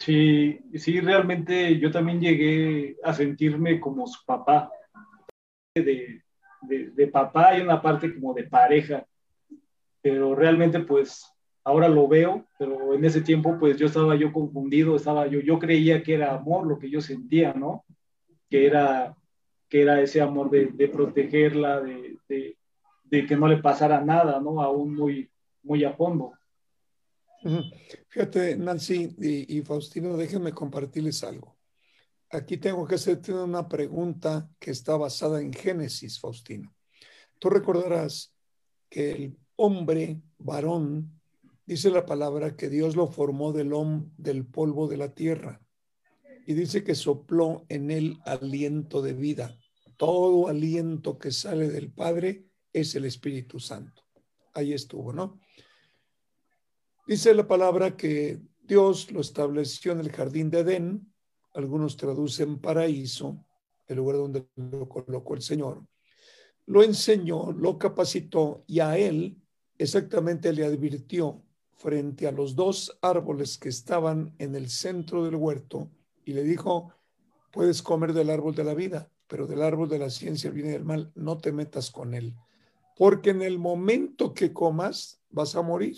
Sí, 0.00 0.58
sí, 0.74 0.98
realmente 1.00 1.78
yo 1.78 1.90
también 1.90 2.20
llegué 2.20 2.96
a 3.04 3.12
sentirme 3.12 3.78
como 3.78 4.06
su 4.06 4.24
papá. 4.24 4.72
De, 5.74 6.22
de, 6.62 6.90
de 6.90 7.06
papá 7.06 7.50
hay 7.50 7.60
una 7.60 7.80
parte 7.80 8.14
como 8.14 8.32
de 8.32 8.44
pareja, 8.44 9.06
pero 10.00 10.34
realmente 10.34 10.80
pues 10.80 11.30
ahora 11.64 11.86
lo 11.88 12.08
veo, 12.08 12.46
pero 12.58 12.94
en 12.94 13.04
ese 13.04 13.20
tiempo 13.20 13.58
pues 13.58 13.76
yo 13.76 13.86
estaba 13.86 14.16
yo 14.16 14.32
confundido, 14.32 14.96
estaba 14.96 15.26
yo, 15.26 15.40
yo 15.40 15.58
creía 15.58 16.02
que 16.02 16.14
era 16.14 16.34
amor 16.34 16.66
lo 16.66 16.78
que 16.78 16.90
yo 16.90 17.02
sentía, 17.02 17.52
¿no? 17.52 17.84
Que 18.48 18.66
era, 18.66 19.14
que 19.68 19.82
era 19.82 20.00
ese 20.00 20.22
amor 20.22 20.50
de, 20.50 20.66
de 20.66 20.88
protegerla, 20.88 21.80
de, 21.82 22.16
de, 22.26 22.56
de 23.04 23.26
que 23.26 23.36
no 23.36 23.46
le 23.46 23.58
pasara 23.58 24.00
nada, 24.00 24.40
¿no? 24.40 24.62
Aún 24.62 24.94
muy, 24.96 25.30
muy 25.62 25.84
a 25.84 25.92
fondo. 25.92 26.32
Fíjate, 28.08 28.56
Nancy 28.56 29.14
y, 29.18 29.62
Faustino, 29.62 30.16
déjenme 30.16 30.52
compartirles 30.52 31.24
algo. 31.24 31.56
Aquí 32.30 32.58
tengo 32.58 32.86
que 32.86 32.94
hacerte 32.94 33.32
una 33.32 33.68
pregunta 33.68 34.48
que 34.58 34.70
está 34.70 34.96
basada 34.96 35.40
en 35.40 35.52
Génesis, 35.52 36.20
Faustino. 36.20 36.74
Tú 37.38 37.50
recordarás 37.50 38.34
que 38.88 39.12
el 39.12 39.38
hombre, 39.56 40.20
varón, 40.38 41.20
dice 41.66 41.90
la 41.90 42.04
palabra 42.04 42.56
que 42.56 42.68
Dios 42.68 42.94
lo 42.94 43.06
formó 43.06 43.52
del, 43.52 43.72
del 44.16 44.46
polvo 44.46 44.86
de 44.86 44.96
la 44.96 45.14
tierra 45.14 45.60
y 46.46 46.54
dice 46.54 46.84
que 46.84 46.94
sopló 46.94 47.64
en 47.68 47.90
él 47.90 48.18
aliento 48.24 49.02
de 49.02 49.14
vida. 49.14 49.56
Todo 49.96 50.48
aliento 50.48 51.18
que 51.18 51.30
sale 51.30 51.68
del 51.68 51.92
Padre 51.92 52.46
es 52.72 52.94
el 52.94 53.04
Espíritu 53.04 53.60
Santo. 53.60 54.02
Ahí 54.54 54.72
estuvo, 54.72 55.12
¿no? 55.12 55.40
Dice 57.10 57.34
la 57.34 57.48
palabra 57.48 57.96
que 57.96 58.38
Dios 58.62 59.10
lo 59.10 59.20
estableció 59.20 59.90
en 59.90 59.98
el 59.98 60.12
jardín 60.12 60.48
de 60.48 60.60
Edén, 60.60 61.12
algunos 61.54 61.96
traducen 61.96 62.60
paraíso, 62.60 63.44
el 63.88 63.96
lugar 63.96 64.18
donde 64.18 64.46
lo 64.54 64.88
colocó 64.88 65.34
el 65.34 65.42
Señor. 65.42 65.84
Lo 66.66 66.84
enseñó, 66.84 67.50
lo 67.50 67.78
capacitó 67.78 68.62
y 68.68 68.78
a 68.78 68.96
él 68.96 69.42
exactamente 69.76 70.52
le 70.52 70.64
advirtió 70.64 71.42
frente 71.78 72.28
a 72.28 72.30
los 72.30 72.54
dos 72.54 72.96
árboles 73.02 73.58
que 73.58 73.70
estaban 73.70 74.32
en 74.38 74.54
el 74.54 74.68
centro 74.70 75.24
del 75.24 75.34
huerto 75.34 75.90
y 76.24 76.32
le 76.32 76.44
dijo, 76.44 76.94
puedes 77.50 77.82
comer 77.82 78.12
del 78.12 78.30
árbol 78.30 78.54
de 78.54 78.62
la 78.62 78.74
vida, 78.74 79.10
pero 79.26 79.48
del 79.48 79.62
árbol 79.62 79.88
de 79.88 79.98
la 79.98 80.10
ciencia, 80.10 80.46
el 80.46 80.54
bien 80.54 80.70
y 80.70 80.74
el 80.74 80.84
mal, 80.84 81.10
no 81.16 81.38
te 81.38 81.50
metas 81.50 81.90
con 81.90 82.14
él, 82.14 82.36
porque 82.96 83.30
en 83.30 83.42
el 83.42 83.58
momento 83.58 84.32
que 84.32 84.52
comas 84.52 85.20
vas 85.28 85.56
a 85.56 85.62
morir. 85.62 85.96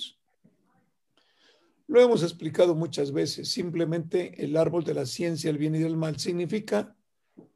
Lo 1.86 2.00
hemos 2.00 2.22
explicado 2.22 2.74
muchas 2.74 3.12
veces. 3.12 3.50
Simplemente 3.50 4.44
el 4.44 4.56
árbol 4.56 4.84
de 4.84 4.94
la 4.94 5.06
ciencia, 5.06 5.50
el 5.50 5.58
bien 5.58 5.74
y 5.74 5.80
del 5.80 5.96
mal 5.96 6.18
significa 6.18 6.96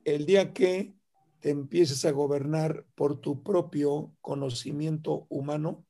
el 0.05 0.27
día 0.27 0.53
que 0.53 0.95
te 1.41 1.51
empieces 1.51 2.05
a 2.05 2.11
gobernar 2.11 2.87
por 2.95 3.21
tu 3.21 3.43
propio 3.43 4.13
conocimiento 4.21 5.27
humano, 5.29 5.85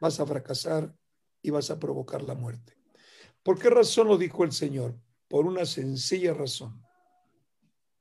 vas 0.00 0.20
a 0.20 0.26
fracasar 0.26 0.94
y 1.42 1.50
vas 1.50 1.70
a 1.70 1.78
provocar 1.78 2.22
la 2.22 2.34
muerte. 2.34 2.76
¿Por 3.42 3.58
qué 3.58 3.70
razón 3.70 4.08
lo 4.08 4.18
dijo 4.18 4.44
el 4.44 4.52
Señor? 4.52 4.98
Por 5.28 5.46
una 5.46 5.64
sencilla 5.66 6.34
razón. 6.34 6.82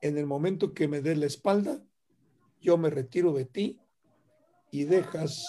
En 0.02 0.18
el 0.18 0.26
momento 0.26 0.74
que 0.74 0.88
me 0.88 1.02
des 1.02 1.18
la 1.18 1.26
espalda, 1.26 1.84
yo 2.62 2.78
me 2.78 2.90
retiro 2.90 3.34
de 3.34 3.46
ti 3.46 3.80
y 4.72 4.84
dejas 4.84 5.46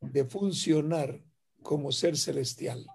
de 0.00 0.24
funcionar 0.24 1.22
como 1.62 1.92
ser 1.92 2.16
celestial. 2.16 2.86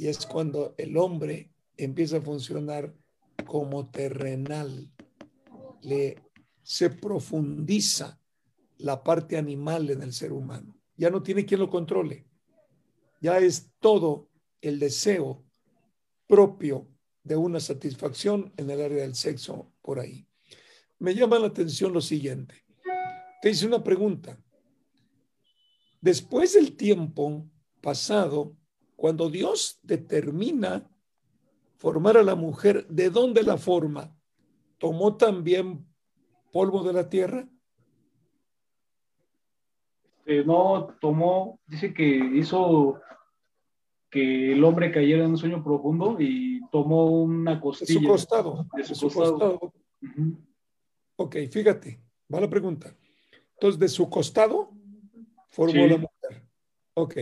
Y 0.00 0.08
es 0.08 0.24
cuando 0.24 0.74
el 0.78 0.96
hombre 0.96 1.50
empieza 1.76 2.16
a 2.16 2.22
funcionar 2.22 2.96
como 3.44 3.90
terrenal. 3.90 4.90
Se 6.62 6.88
profundiza 6.88 8.18
la 8.78 9.02
parte 9.02 9.36
animal 9.36 9.90
en 9.90 10.00
el 10.02 10.14
ser 10.14 10.32
humano. 10.32 10.74
Ya 10.96 11.10
no 11.10 11.22
tiene 11.22 11.44
quien 11.44 11.60
lo 11.60 11.68
controle. 11.68 12.24
Ya 13.20 13.36
es 13.40 13.72
todo 13.78 14.30
el 14.62 14.78
deseo 14.78 15.44
propio 16.26 16.88
de 17.22 17.36
una 17.36 17.60
satisfacción 17.60 18.54
en 18.56 18.70
el 18.70 18.80
área 18.80 19.02
del 19.02 19.14
sexo 19.14 19.70
por 19.82 20.00
ahí. 20.00 20.26
Me 20.98 21.14
llama 21.14 21.38
la 21.38 21.48
atención 21.48 21.92
lo 21.92 22.00
siguiente. 22.00 22.54
Te 23.42 23.50
hice 23.50 23.66
una 23.66 23.84
pregunta. 23.84 24.42
Después 26.00 26.54
del 26.54 26.74
tiempo 26.74 27.46
pasado, 27.82 28.56
cuando 29.00 29.30
Dios 29.30 29.80
determina 29.82 30.86
formar 31.78 32.18
a 32.18 32.22
la 32.22 32.34
mujer, 32.34 32.86
¿de 32.88 33.08
dónde 33.08 33.42
la 33.42 33.56
forma? 33.56 34.14
¿Tomó 34.76 35.16
también 35.16 35.86
polvo 36.52 36.82
de 36.82 36.92
la 36.92 37.08
tierra? 37.08 37.48
Eh, 40.26 40.44
no, 40.44 40.94
tomó, 41.00 41.58
dice 41.66 41.94
que 41.94 42.04
hizo 42.34 43.00
que 44.10 44.52
el 44.52 44.62
hombre 44.64 44.92
cayera 44.92 45.24
en 45.24 45.30
un 45.30 45.38
sueño 45.38 45.64
profundo 45.64 46.16
y 46.20 46.60
tomó 46.70 47.06
una 47.22 47.54
De 47.54 47.60
costilla. 47.62 48.00
su 48.00 48.06
costado. 48.06 48.66
De 48.76 48.84
su 48.84 48.88
de 48.90 48.94
su 48.96 49.06
costado. 49.06 49.58
costado. 49.58 49.72
Ok, 51.16 51.36
fíjate, 51.50 52.02
va 52.32 52.38
la 52.40 52.50
pregunta. 52.50 52.94
Entonces, 53.54 53.80
de 53.80 53.88
su 53.88 54.10
costado 54.10 54.72
formó 55.48 55.72
Sí. 55.84 55.88
la 55.88 55.96
mujer. 55.96 56.46
Ok, 56.92 57.16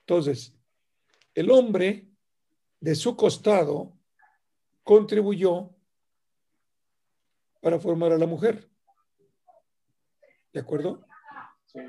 entonces, 0.00 0.52
el 1.36 1.50
hombre 1.50 2.08
de 2.80 2.94
su 2.94 3.14
costado 3.14 3.92
contribuyó 4.82 5.70
para 7.60 7.78
formar 7.78 8.12
a 8.12 8.18
la 8.18 8.26
mujer. 8.26 8.68
¿De 10.52 10.60
acuerdo? 10.60 11.06
Sí. 11.66 11.80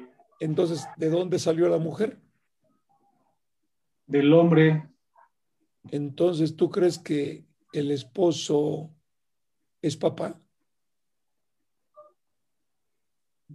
Entonces, 0.41 0.85
¿de 0.97 1.09
dónde 1.09 1.39
salió 1.39 1.69
la 1.69 1.77
mujer? 1.77 2.19
Del 4.05 4.33
hombre, 4.33 4.89
Entonces, 5.91 6.55
¿tú 6.57 6.69
crees 6.69 6.99
que 6.99 7.45
el 7.71 7.91
esposo 7.91 8.93
es 9.81 9.95
papá? 9.95 10.41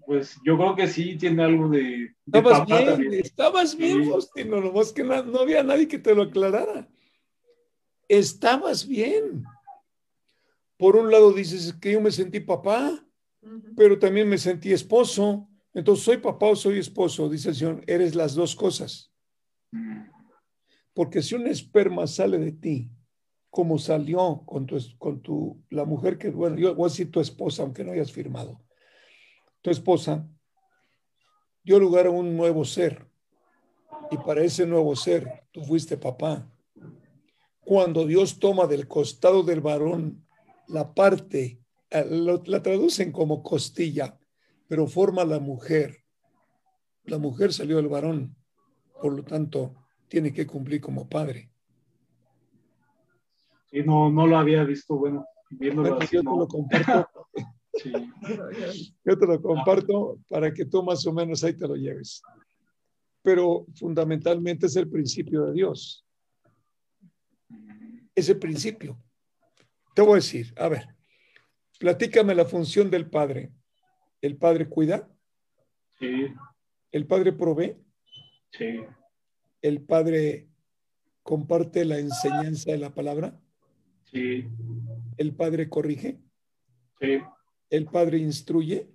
Pues 0.06 0.38
yo 0.44 0.56
creo 0.56 0.74
que 0.74 0.86
sí 0.88 1.16
tiene 1.16 1.42
algo 1.42 1.68
de, 1.68 1.80
de 1.80 2.14
Estabas 2.26 2.60
papá 2.60 2.76
bien, 2.78 2.86
también. 2.90 3.14
estabas 3.24 3.76
bien, 3.76 4.04
Sí. 4.04 4.10
Faustino, 4.10 4.60
nomás 4.60 4.92
que 4.92 5.04
na- 5.04 5.22
no 5.22 5.40
había 5.40 5.62
nadie 5.62 5.86
que 5.88 5.98
te 5.98 6.14
lo 6.14 6.22
aclarara. 6.22 6.88
Estabas 8.08 8.86
bien. 8.86 9.44
Por 10.76 10.96
un 10.96 11.10
lado 11.10 11.32
dices 11.32 11.72
que 11.74 11.92
yo 11.92 12.00
me 12.00 12.10
sentí 12.10 12.40
papá, 12.40 13.06
Ujú. 13.42 13.74
pero 13.76 13.98
también 13.98 14.28
me 14.28 14.38
sentí 14.38 14.72
esposo. 14.72 15.48
Entonces, 15.74 16.04
¿soy 16.04 16.16
papá 16.18 16.46
o 16.46 16.56
soy 16.56 16.78
esposo? 16.78 17.28
Dice 17.28 17.50
el 17.50 17.54
Señor, 17.54 17.84
eres 17.86 18.14
las 18.14 18.34
dos 18.34 18.54
cosas. 18.56 19.12
Porque 20.94 21.22
si 21.22 21.34
un 21.34 21.46
esperma 21.46 22.06
sale 22.06 22.38
de 22.38 22.52
ti, 22.52 22.90
como 23.48 23.78
salió 23.78 24.42
con 24.44 24.66
tu, 24.66 24.78
con 24.98 25.22
tu, 25.22 25.62
la 25.70 25.84
mujer 25.84 26.18
que, 26.18 26.30
bueno, 26.30 26.56
yo 26.58 26.74
voy 26.74 26.86
a 26.86 26.88
decir 26.90 27.10
tu 27.10 27.20
esposa, 27.20 27.62
aunque 27.62 27.84
no 27.84 27.92
hayas 27.92 28.12
firmado. 28.12 28.60
Tu 29.62 29.70
esposa 29.70 30.28
dio 31.62 31.78
lugar 31.78 32.06
a 32.06 32.10
un 32.10 32.36
nuevo 32.36 32.64
ser. 32.64 33.08
Y 34.10 34.16
para 34.18 34.42
ese 34.42 34.66
nuevo 34.66 34.94
ser, 34.96 35.44
tú 35.52 35.62
fuiste 35.64 35.96
papá. 35.96 36.50
Cuando 37.60 38.04
Dios 38.04 38.38
toma 38.38 38.66
del 38.66 38.88
costado 38.88 39.42
del 39.42 39.60
varón 39.60 40.26
la 40.68 40.92
parte, 40.94 41.60
eh, 41.90 42.40
la 42.46 42.62
traducen 42.62 43.12
como 43.12 43.42
costilla, 43.42 44.18
pero 44.66 44.86
forma 44.86 45.24
la 45.24 45.38
mujer. 45.38 45.98
La 47.04 47.18
mujer 47.18 47.52
salió 47.52 47.76
del 47.76 47.88
varón. 47.88 48.36
Por 49.00 49.14
lo 49.14 49.24
tanto, 49.24 49.74
tiene 50.08 50.32
que 50.32 50.46
cumplir 50.46 50.80
como 50.80 51.08
padre. 51.08 51.50
Sí, 53.70 53.82
no, 53.82 54.10
no 54.10 54.26
lo 54.26 54.36
había 54.36 54.64
visto, 54.64 54.96
bueno, 54.96 55.24
viéndolo 55.50 55.88
Bueno, 55.90 56.04
así, 56.04 56.16
yo 56.16 56.20
te 56.20 56.24
no. 56.24 56.36
lo 56.36 56.48
comparto, 56.48 57.08
Sí. 57.74 57.92
yo 59.04 59.18
te 59.18 59.26
lo 59.26 59.40
comparto 59.40 60.18
para 60.28 60.52
que 60.52 60.64
tú 60.64 60.82
más 60.82 61.06
o 61.06 61.12
menos 61.12 61.42
ahí 61.44 61.54
te 61.54 61.66
lo 61.66 61.74
lleves. 61.74 62.22
Pero 63.22 63.66
fundamentalmente 63.74 64.66
es 64.66 64.76
el 64.76 64.88
principio 64.88 65.46
de 65.46 65.52
Dios. 65.52 66.04
Ese 68.14 68.34
principio. 68.34 69.00
Te 69.94 70.02
voy 70.02 70.12
a 70.12 70.16
decir, 70.16 70.52
a 70.56 70.68
ver, 70.68 70.86
platícame 71.78 72.34
la 72.34 72.44
función 72.44 72.90
del 72.90 73.08
padre. 73.08 73.52
El 74.20 74.36
padre 74.36 74.68
cuida, 74.68 75.08
Sí, 76.02 76.34
el 76.90 77.06
padre 77.06 77.32
provee, 77.32 77.76
sí, 78.50 78.80
el 79.60 79.82
padre 79.82 80.48
comparte 81.22 81.84
la 81.84 82.00
enseñanza 82.00 82.72
de 82.72 82.78
la 82.78 82.92
palabra, 82.92 83.40
sí, 84.10 84.48
el 85.16 85.36
padre 85.36 85.68
corrige, 85.68 86.18
sí, 87.00 87.20
el 87.72 87.86
padre 87.86 88.18
instruye. 88.18 88.88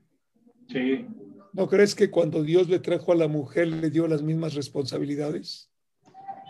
sí. 0.69 1.05
¿No 1.53 1.67
crees 1.67 1.95
que 1.95 2.11
cuando 2.11 2.43
Dios 2.43 2.69
le 2.69 2.77
trajo 2.77 3.11
a 3.11 3.15
la 3.15 3.27
mujer 3.27 3.67
le 3.67 3.89
dio 3.89 4.07
las 4.07 4.21
mismas 4.21 4.53
responsabilidades? 4.53 5.71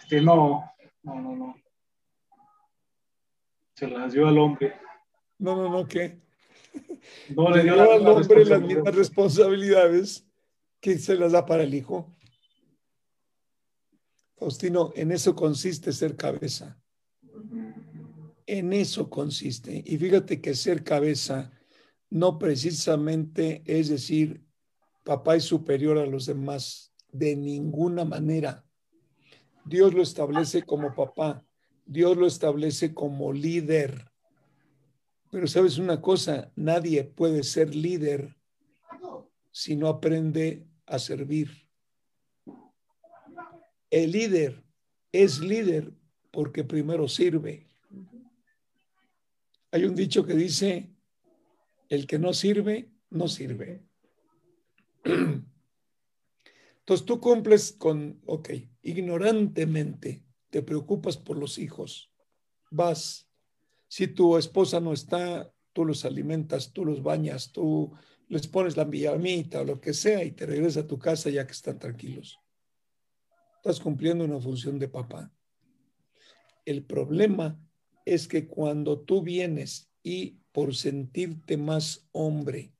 Este, 0.01 0.21
no, 0.21 0.65
no, 1.01 1.21
no, 1.21 1.33
no. 1.33 1.55
Se 3.73 3.87
las 3.87 4.11
dio 4.11 4.27
al 4.27 4.37
hombre. 4.37 4.73
No, 5.39 5.55
no, 5.55 5.69
no, 5.69 5.87
¿qué? 5.87 6.19
No 7.33 7.49
Le 7.51 7.57
le 7.57 7.63
dio 7.63 7.75
dio 7.75 7.85
la 7.85 7.93
al 7.95 8.07
hombre 8.07 8.43
las 8.43 8.61
mismas 8.61 8.95
responsabilidades 8.95 10.27
que 10.81 10.97
se 10.97 11.15
las 11.15 11.31
da 11.31 11.45
para 11.45 11.63
el 11.63 11.73
hijo. 11.73 12.13
Faustino, 14.35 14.91
en 14.93 15.13
eso 15.13 15.35
consiste 15.35 15.93
ser 15.93 16.17
cabeza. 16.17 16.77
En 18.45 18.73
eso 18.73 19.09
consiste. 19.09 19.83
Y 19.85 19.97
fíjate 19.97 20.41
que 20.41 20.53
ser 20.53 20.83
cabeza 20.83 21.56
no 22.09 22.39
precisamente 22.39 23.63
es 23.65 23.89
decir, 23.89 24.43
papá 25.03 25.35
es 25.35 25.43
superior 25.43 25.97
a 25.97 26.05
los 26.05 26.25
demás, 26.25 26.93
de 27.11 27.35
ninguna 27.35 28.05
manera. 28.05 28.65
Dios 29.65 29.93
lo 29.93 30.01
establece 30.01 30.63
como 30.63 30.93
papá, 30.93 31.45
Dios 31.85 32.17
lo 32.17 32.27
establece 32.27 32.93
como 32.93 33.33
líder. 33.33 34.11
Pero 35.31 35.47
sabes 35.47 35.77
una 35.77 36.01
cosa, 36.01 36.51
nadie 36.55 37.03
puede 37.03 37.43
ser 37.43 37.75
líder 37.75 38.37
si 39.51 39.75
no 39.75 39.87
aprende 39.87 40.67
a 40.85 40.99
servir. 40.99 41.49
El 43.89 44.11
líder 44.11 44.63
es 45.11 45.39
líder 45.39 45.93
porque 46.31 46.63
primero 46.63 47.07
sirve. 47.07 47.67
Hay 49.71 49.85
un 49.85 49.95
dicho 49.95 50.25
que 50.25 50.33
dice, 50.33 50.96
el 51.89 52.07
que 52.07 52.19
no 52.19 52.33
sirve, 52.33 52.91
no 53.09 53.27
sirve. 53.27 53.83
Entonces 55.03 57.05
tú 57.05 57.19
cumples 57.19 57.73
con, 57.73 58.21
ok, 58.25 58.49
ignorantemente 58.81 60.25
te 60.49 60.61
preocupas 60.61 61.17
por 61.17 61.37
los 61.37 61.57
hijos, 61.57 62.11
vas, 62.71 63.29
si 63.87 64.07
tu 64.07 64.37
esposa 64.37 64.79
no 64.79 64.93
está, 64.93 65.51
tú 65.73 65.85
los 65.85 66.05
alimentas, 66.05 66.73
tú 66.73 66.85
los 66.85 67.03
bañas, 67.03 67.51
tú 67.51 67.93
les 68.29 68.47
pones 68.47 68.75
la 68.75 68.89
pijamita 68.89 69.61
o 69.61 69.65
lo 69.65 69.79
que 69.79 69.93
sea 69.93 70.23
y 70.23 70.31
te 70.31 70.45
regresas 70.45 70.83
a 70.83 70.87
tu 70.87 70.97
casa 70.97 71.29
ya 71.29 71.45
que 71.45 71.53
están 71.53 71.79
tranquilos. 71.79 72.39
Estás 73.57 73.79
cumpliendo 73.79 74.25
una 74.25 74.39
función 74.39 74.79
de 74.79 74.87
papá. 74.87 75.31
El 76.65 76.83
problema 76.83 77.59
es 78.05 78.27
que 78.27 78.47
cuando 78.47 78.99
tú 78.99 79.21
vienes 79.21 79.89
y 80.03 80.39
por 80.57 80.73
sentirte 80.73 81.55
más 81.55 82.09
hombre, 82.13 82.73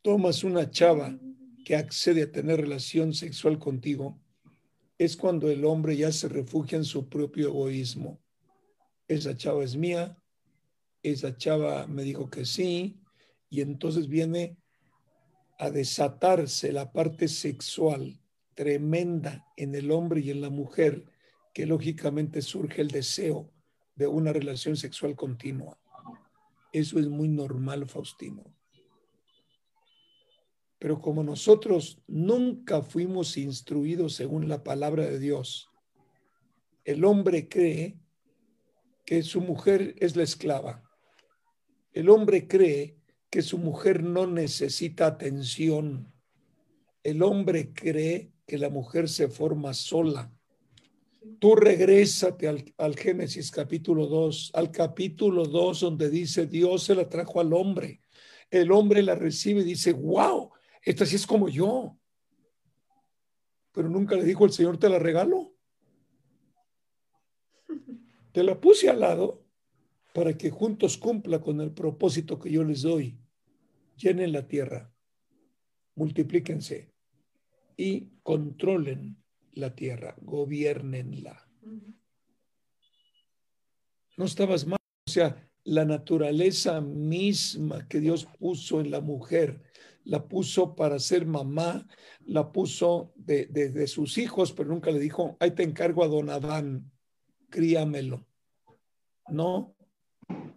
tomas 0.00 0.42
una 0.44 0.70
chava 0.70 1.14
que 1.62 1.76
accede 1.76 2.22
a 2.22 2.32
tener 2.32 2.58
relación 2.58 3.12
sexual 3.12 3.58
contigo, 3.58 4.18
es 4.96 5.14
cuando 5.14 5.50
el 5.50 5.66
hombre 5.66 5.94
ya 5.94 6.10
se 6.10 6.26
refugia 6.26 6.78
en 6.78 6.86
su 6.86 7.10
propio 7.10 7.48
egoísmo. 7.48 8.18
Esa 9.06 9.36
chava 9.36 9.62
es 9.62 9.76
mía, 9.76 10.16
esa 11.02 11.36
chava 11.36 11.86
me 11.86 12.02
dijo 12.02 12.30
que 12.30 12.46
sí, 12.46 12.98
y 13.50 13.60
entonces 13.60 14.08
viene 14.08 14.56
a 15.58 15.70
desatarse 15.70 16.72
la 16.72 16.92
parte 16.92 17.28
sexual 17.28 18.18
tremenda 18.54 19.46
en 19.58 19.74
el 19.74 19.90
hombre 19.90 20.22
y 20.22 20.30
en 20.30 20.40
la 20.40 20.48
mujer, 20.48 21.04
que 21.52 21.66
lógicamente 21.66 22.40
surge 22.40 22.80
el 22.80 22.88
deseo 22.88 23.52
de 23.96 24.06
una 24.06 24.32
relación 24.32 24.78
sexual 24.78 25.14
continua. 25.14 25.78
Eso 26.74 26.98
es 26.98 27.08
muy 27.08 27.28
normal, 27.28 27.86
Faustino. 27.86 28.52
Pero 30.80 31.00
como 31.00 31.22
nosotros 31.22 32.02
nunca 32.08 32.82
fuimos 32.82 33.36
instruidos 33.36 34.14
según 34.14 34.48
la 34.48 34.64
palabra 34.64 35.04
de 35.04 35.20
Dios, 35.20 35.70
el 36.82 37.04
hombre 37.04 37.48
cree 37.48 38.00
que 39.06 39.22
su 39.22 39.40
mujer 39.40 39.94
es 40.00 40.16
la 40.16 40.24
esclava. 40.24 40.82
El 41.92 42.10
hombre 42.10 42.48
cree 42.48 42.98
que 43.30 43.42
su 43.42 43.58
mujer 43.58 44.02
no 44.02 44.26
necesita 44.26 45.06
atención. 45.06 46.12
El 47.04 47.22
hombre 47.22 47.72
cree 47.72 48.32
que 48.48 48.58
la 48.58 48.68
mujer 48.68 49.08
se 49.08 49.28
forma 49.28 49.74
sola. 49.74 50.36
Tú 51.38 51.56
regrésate 51.56 52.48
al, 52.48 52.96
Génesis 52.96 53.50
capítulo 53.50 54.06
2, 54.06 54.50
al 54.54 54.70
capítulo 54.70 55.46
2 55.46 55.80
donde 55.80 56.10
dice 56.10 56.46
Dios 56.46 56.84
se 56.84 56.94
la 56.94 57.08
trajo 57.08 57.40
al 57.40 57.52
hombre. 57.52 58.00
El 58.50 58.70
hombre 58.72 59.02
la 59.02 59.14
recibe 59.14 59.62
y 59.62 59.64
dice, 59.64 59.92
wow, 59.92 60.50
esta 60.82 61.06
sí 61.06 61.16
es 61.16 61.26
como 61.26 61.48
yo. 61.48 61.98
Pero 63.72 63.88
nunca 63.88 64.16
le 64.16 64.24
dijo 64.24 64.44
el 64.44 64.52
Señor, 64.52 64.78
te 64.78 64.88
la 64.88 64.98
regalo. 64.98 65.54
Te 68.32 68.42
la 68.42 68.60
puse 68.60 68.90
al 68.90 69.00
lado 69.00 69.44
para 70.12 70.36
que 70.36 70.50
juntos 70.50 70.98
cumpla 70.98 71.40
con 71.40 71.60
el 71.60 71.72
propósito 71.72 72.38
que 72.38 72.50
yo 72.50 72.64
les 72.64 72.82
doy. 72.82 73.18
Llenen 73.96 74.32
la 74.32 74.46
tierra, 74.46 74.92
multiplíquense 75.94 76.92
y 77.76 78.10
controlen 78.22 79.23
la 79.54 79.74
tierra, 79.74 80.14
gobiernenla. 80.20 81.48
No 84.16 84.24
estabas 84.24 84.66
mal, 84.66 84.78
o 85.06 85.10
sea, 85.10 85.50
la 85.64 85.84
naturaleza 85.84 86.80
misma 86.80 87.88
que 87.88 88.00
Dios 88.00 88.26
puso 88.38 88.80
en 88.80 88.90
la 88.90 89.00
mujer, 89.00 89.62
la 90.04 90.28
puso 90.28 90.76
para 90.76 90.98
ser 90.98 91.26
mamá, 91.26 91.88
la 92.26 92.52
puso 92.52 93.12
de, 93.16 93.46
de, 93.46 93.70
de 93.70 93.86
sus 93.86 94.18
hijos, 94.18 94.52
pero 94.52 94.68
nunca 94.68 94.90
le 94.90 94.98
dijo, 94.98 95.36
ahí 95.40 95.52
te 95.52 95.62
encargo 95.62 96.04
a 96.04 96.08
don 96.08 96.28
Adán, 96.28 96.92
críamelo. 97.48 98.26
No, 99.28 99.74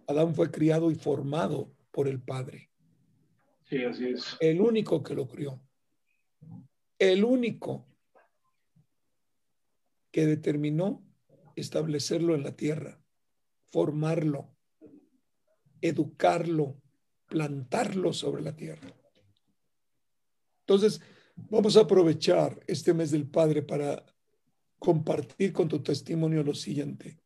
Adán 0.06 0.34
fue 0.34 0.50
criado 0.50 0.90
y 0.90 0.94
formado 0.94 1.72
por 1.90 2.08
el 2.08 2.20
Padre. 2.20 2.70
Sí, 3.64 3.82
así 3.84 4.08
es. 4.08 4.36
El 4.40 4.60
único 4.60 5.02
que 5.02 5.14
lo 5.14 5.26
crió. 5.26 5.60
El 6.98 7.24
único 7.24 7.87
determinó 10.26 11.04
establecerlo 11.56 12.34
en 12.34 12.42
la 12.42 12.56
tierra, 12.56 13.02
formarlo, 13.66 14.54
educarlo, 15.80 16.80
plantarlo 17.26 18.12
sobre 18.12 18.42
la 18.42 18.56
tierra. 18.56 18.94
Entonces, 20.60 21.00
vamos 21.36 21.76
a 21.76 21.80
aprovechar 21.80 22.62
este 22.66 22.94
mes 22.94 23.10
del 23.10 23.28
Padre 23.28 23.62
para 23.62 24.04
compartir 24.78 25.52
con 25.52 25.68
tu 25.68 25.82
testimonio 25.82 26.42
lo 26.42 26.54
siguiente. 26.54 27.20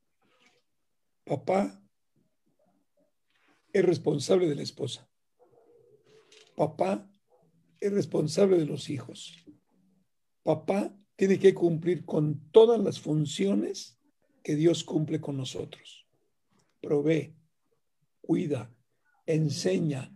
Papá 1.24 1.82
es 3.72 3.84
responsable 3.84 4.48
de 4.48 4.54
la 4.54 4.62
esposa. 4.62 5.08
Papá 6.56 7.08
es 7.80 7.92
responsable 7.92 8.58
de 8.58 8.66
los 8.66 8.90
hijos. 8.90 9.44
Papá 10.42 10.96
tiene 11.16 11.38
que 11.38 11.54
cumplir 11.54 12.04
con 12.04 12.50
todas 12.50 12.80
las 12.80 13.00
funciones 13.00 13.98
que 14.42 14.56
Dios 14.56 14.84
cumple 14.84 15.20
con 15.20 15.36
nosotros. 15.36 16.06
Provee, 16.80 17.34
cuida, 18.20 18.74
enseña, 19.26 20.12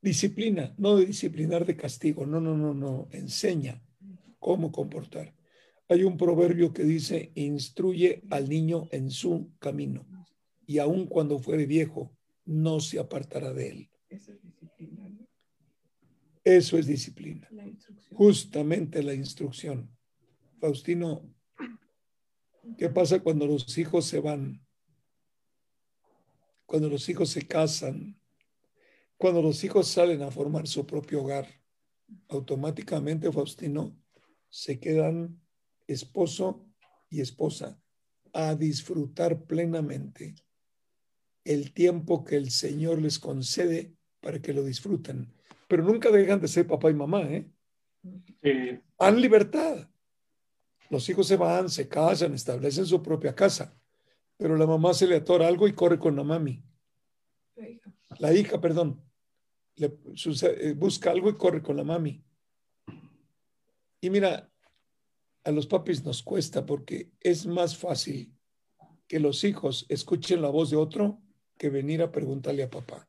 disciplina, 0.00 0.74
no 0.78 0.96
de 0.96 1.06
disciplinar 1.06 1.66
de 1.66 1.76
castigo, 1.76 2.26
no, 2.26 2.40
no, 2.40 2.56
no, 2.56 2.74
no, 2.74 3.08
enseña 3.12 3.82
cómo 4.38 4.72
comportar. 4.72 5.34
Hay 5.88 6.02
un 6.02 6.16
proverbio 6.16 6.72
que 6.72 6.82
dice, 6.82 7.30
instruye 7.34 8.22
al 8.30 8.48
niño 8.48 8.88
en 8.90 9.10
su 9.10 9.52
camino 9.58 10.06
y 10.66 10.78
aun 10.78 11.06
cuando 11.06 11.38
fuere 11.38 11.66
viejo, 11.66 12.16
no 12.44 12.80
se 12.80 12.98
apartará 12.98 13.52
de 13.52 13.68
él. 13.68 13.90
Eso 14.08 14.32
es 14.32 14.42
disciplina. 14.42 15.08
¿no? 15.08 15.26
Eso 16.46 16.78
es 16.78 16.86
disciplina. 16.86 17.48
La. 17.50 17.64
Justamente 18.12 19.02
la 19.02 19.14
instrucción. 19.14 19.90
Faustino, 20.60 21.28
¿qué 22.78 22.88
pasa 22.88 23.18
cuando 23.18 23.48
los 23.48 23.76
hijos 23.78 24.04
se 24.06 24.20
van? 24.20 24.64
Cuando 26.64 26.88
los 26.88 27.08
hijos 27.08 27.30
se 27.30 27.48
casan, 27.48 28.20
cuando 29.16 29.42
los 29.42 29.64
hijos 29.64 29.88
salen 29.88 30.22
a 30.22 30.30
formar 30.30 30.68
su 30.68 30.86
propio 30.86 31.22
hogar, 31.22 31.48
automáticamente, 32.28 33.32
Faustino, 33.32 34.00
se 34.48 34.78
quedan 34.78 35.42
esposo 35.88 36.64
y 37.10 37.22
esposa 37.22 37.82
a 38.32 38.54
disfrutar 38.54 39.46
plenamente 39.46 40.36
el 41.42 41.72
tiempo 41.72 42.22
que 42.22 42.36
el 42.36 42.52
Señor 42.52 43.02
les 43.02 43.18
concede 43.18 43.96
para 44.20 44.40
que 44.40 44.52
lo 44.52 44.62
disfruten. 44.62 45.34
Pero 45.66 45.82
nunca 45.82 46.10
dejan 46.10 46.40
de 46.40 46.48
ser 46.48 46.66
papá 46.66 46.90
y 46.90 46.94
mamá, 46.94 47.22
¿eh? 47.22 47.50
Sí, 48.42 48.80
Han 48.98 49.20
libertad. 49.20 49.88
Los 50.90 51.08
hijos 51.08 51.26
se 51.26 51.36
van, 51.36 51.68
se 51.68 51.88
casan, 51.88 52.34
establecen 52.34 52.86
su 52.86 53.02
propia 53.02 53.34
casa, 53.34 53.76
pero 54.36 54.56
la 54.56 54.66
mamá 54.66 54.94
se 54.94 55.06
le 55.08 55.16
atora 55.16 55.48
algo 55.48 55.66
y 55.66 55.72
corre 55.72 55.98
con 55.98 56.14
la 56.14 56.22
mami. 56.22 56.62
La 57.56 57.68
hija. 57.68 57.92
La 58.20 58.32
hija, 58.32 58.60
perdón, 58.60 59.02
le 59.74 59.98
sucede- 60.14 60.68
eh, 60.68 60.74
busca 60.74 61.10
algo 61.10 61.28
y 61.28 61.36
corre 61.36 61.60
con 61.62 61.76
la 61.76 61.82
mami. 61.84 62.22
Y 64.00 64.10
mira, 64.10 64.48
a 65.42 65.50
los 65.50 65.66
papis 65.66 66.04
nos 66.04 66.22
cuesta 66.22 66.64
porque 66.64 67.10
es 67.20 67.46
más 67.46 67.76
fácil 67.76 68.32
que 69.08 69.18
los 69.18 69.42
hijos 69.42 69.86
escuchen 69.88 70.40
la 70.42 70.50
voz 70.50 70.70
de 70.70 70.76
otro 70.76 71.20
que 71.58 71.70
venir 71.70 72.02
a 72.02 72.12
preguntarle 72.12 72.62
a 72.62 72.70
papá. 72.70 73.08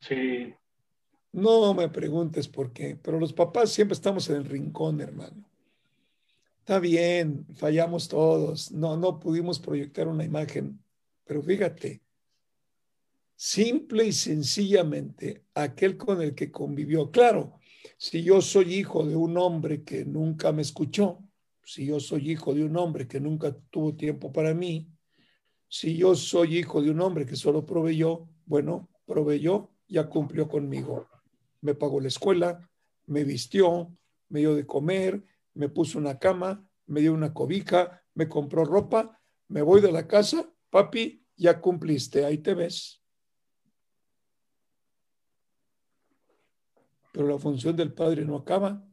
sí, 0.00 0.54
No 1.32 1.74
me 1.74 1.88
preguntes 1.88 2.48
por 2.48 2.72
qué, 2.72 2.96
pero 2.96 3.20
los 3.20 3.32
papás 3.32 3.70
siempre 3.70 3.94
estamos 3.94 4.28
en 4.30 4.36
el 4.36 4.44
rincón, 4.44 5.00
hermano. 5.00 5.44
Está 6.60 6.80
bien, 6.80 7.46
fallamos 7.54 8.08
todos, 8.08 8.72
no, 8.72 8.96
no 8.96 9.18
pudimos 9.18 9.58
proyectar 9.58 10.06
una 10.06 10.24
imagen, 10.24 10.82
pero 11.24 11.42
fíjate, 11.42 12.02
simple 13.34 14.06
y 14.06 14.12
sencillamente, 14.12 15.44
aquel 15.54 15.96
con 15.96 16.20
el 16.20 16.34
que 16.34 16.50
convivió, 16.50 17.10
claro, 17.10 17.58
si 17.96 18.22
yo 18.22 18.42
soy 18.42 18.74
hijo 18.74 19.06
de 19.06 19.16
un 19.16 19.38
hombre 19.38 19.82
que 19.82 20.04
nunca 20.04 20.52
me 20.52 20.62
escuchó, 20.62 21.22
si 21.64 21.86
yo 21.86 22.00
soy 22.00 22.32
hijo 22.32 22.54
de 22.54 22.64
un 22.64 22.76
hombre 22.76 23.06
que 23.06 23.20
nunca 23.20 23.56
tuvo 23.70 23.94
tiempo 23.94 24.32
para 24.32 24.54
mí, 24.54 24.90
si 25.68 25.96
yo 25.96 26.14
soy 26.14 26.58
hijo 26.58 26.82
de 26.82 26.90
un 26.90 27.00
hombre 27.00 27.26
que 27.26 27.36
solo 27.36 27.64
proveyó, 27.64 28.28
bueno, 28.46 28.88
proveyó, 29.06 29.70
ya 29.86 30.08
cumplió 30.08 30.48
conmigo. 30.48 31.06
Me 31.60 31.74
pagó 31.74 32.00
la 32.00 32.08
escuela, 32.08 32.70
me 33.06 33.24
vistió, 33.24 33.96
me 34.28 34.40
dio 34.40 34.54
de 34.54 34.66
comer, 34.66 35.24
me 35.54 35.68
puso 35.68 35.98
una 35.98 36.18
cama, 36.18 36.68
me 36.86 37.00
dio 37.00 37.12
una 37.12 37.34
cobija, 37.34 38.02
me 38.14 38.28
compró 38.28 38.64
ropa, 38.64 39.20
me 39.48 39.62
voy 39.62 39.80
de 39.80 39.92
la 39.92 40.06
casa, 40.06 40.52
papi, 40.70 41.24
ya 41.36 41.60
cumpliste, 41.60 42.24
ahí 42.24 42.38
te 42.38 42.54
ves. 42.54 43.02
Pero 47.12 47.26
la 47.26 47.38
función 47.38 47.74
del 47.76 47.92
padre 47.92 48.24
no 48.24 48.36
acaba, 48.36 48.86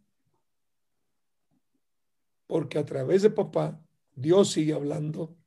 porque 2.48 2.78
a 2.78 2.86
través 2.86 3.22
de 3.22 3.30
papá, 3.30 3.82
Dios 4.14 4.52
sigue 4.52 4.74
hablando 4.74 5.38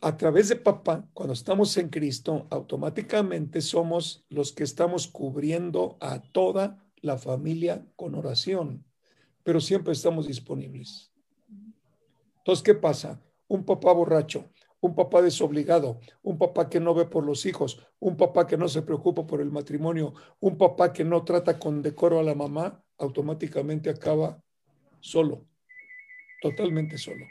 a 0.00 0.16
través 0.16 0.48
de 0.48 0.56
papá, 0.56 1.08
cuando 1.12 1.32
estamos 1.32 1.76
en 1.76 1.88
Cristo, 1.88 2.46
automáticamente 2.50 3.60
somos 3.60 4.24
los 4.28 4.52
que 4.52 4.64
estamos 4.64 5.08
cubriendo 5.08 5.96
a 6.00 6.20
toda 6.20 6.84
la 6.96 7.18
familia 7.18 7.86
con 7.96 8.14
oración, 8.14 8.84
pero 9.42 9.60
siempre 9.60 9.92
estamos 9.92 10.26
disponibles. 10.26 11.12
Entonces, 12.38 12.62
¿qué 12.62 12.74
pasa? 12.74 13.22
Un 13.48 13.64
papá 13.64 13.92
borracho, 13.92 14.50
un 14.80 14.94
papá 14.94 15.22
desobligado, 15.22 16.00
un 16.22 16.36
papá 16.36 16.68
que 16.68 16.80
no 16.80 16.94
ve 16.94 17.06
por 17.06 17.24
los 17.24 17.46
hijos, 17.46 17.86
un 18.00 18.16
papá 18.16 18.46
que 18.46 18.58
no 18.58 18.68
se 18.68 18.82
preocupa 18.82 19.26
por 19.26 19.40
el 19.40 19.50
matrimonio, 19.50 20.12
un 20.40 20.58
papá 20.58 20.92
que 20.92 21.04
no 21.04 21.24
trata 21.24 21.58
con 21.58 21.80
decoro 21.80 22.18
a 22.18 22.22
la 22.22 22.34
mamá, 22.34 22.82
automáticamente 22.98 23.88
acaba 23.88 24.42
solo, 25.00 25.46
totalmente 26.42 26.98
solo. 26.98 27.24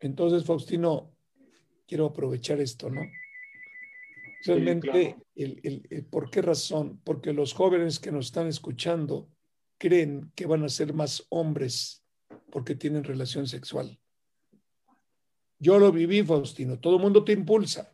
Entonces, 0.00 0.44
Faustino, 0.44 1.12
quiero 1.86 2.06
aprovechar 2.06 2.60
esto, 2.60 2.90
¿no? 2.90 3.02
Realmente, 4.44 4.88
claro. 4.88 5.26
el- 5.34 5.60
el- 5.64 5.86
el- 5.90 6.04
¿por 6.06 6.30
qué 6.30 6.42
razón? 6.42 7.00
Porque 7.02 7.32
los 7.32 7.52
jóvenes 7.52 7.98
que 7.98 8.12
nos 8.12 8.26
están 8.26 8.46
escuchando 8.46 9.28
creen 9.78 10.30
que 10.34 10.46
van 10.46 10.62
a 10.64 10.68
ser 10.68 10.94
más 10.94 11.26
hombres 11.30 12.04
porque 12.50 12.74
tienen 12.74 13.04
relación 13.04 13.46
sexual. 13.48 13.98
Yo 15.58 15.78
lo 15.78 15.90
viví, 15.90 16.22
Faustino. 16.22 16.78
Todo 16.78 16.96
el 16.96 17.02
mundo 17.02 17.24
te 17.24 17.32
impulsa. 17.32 17.92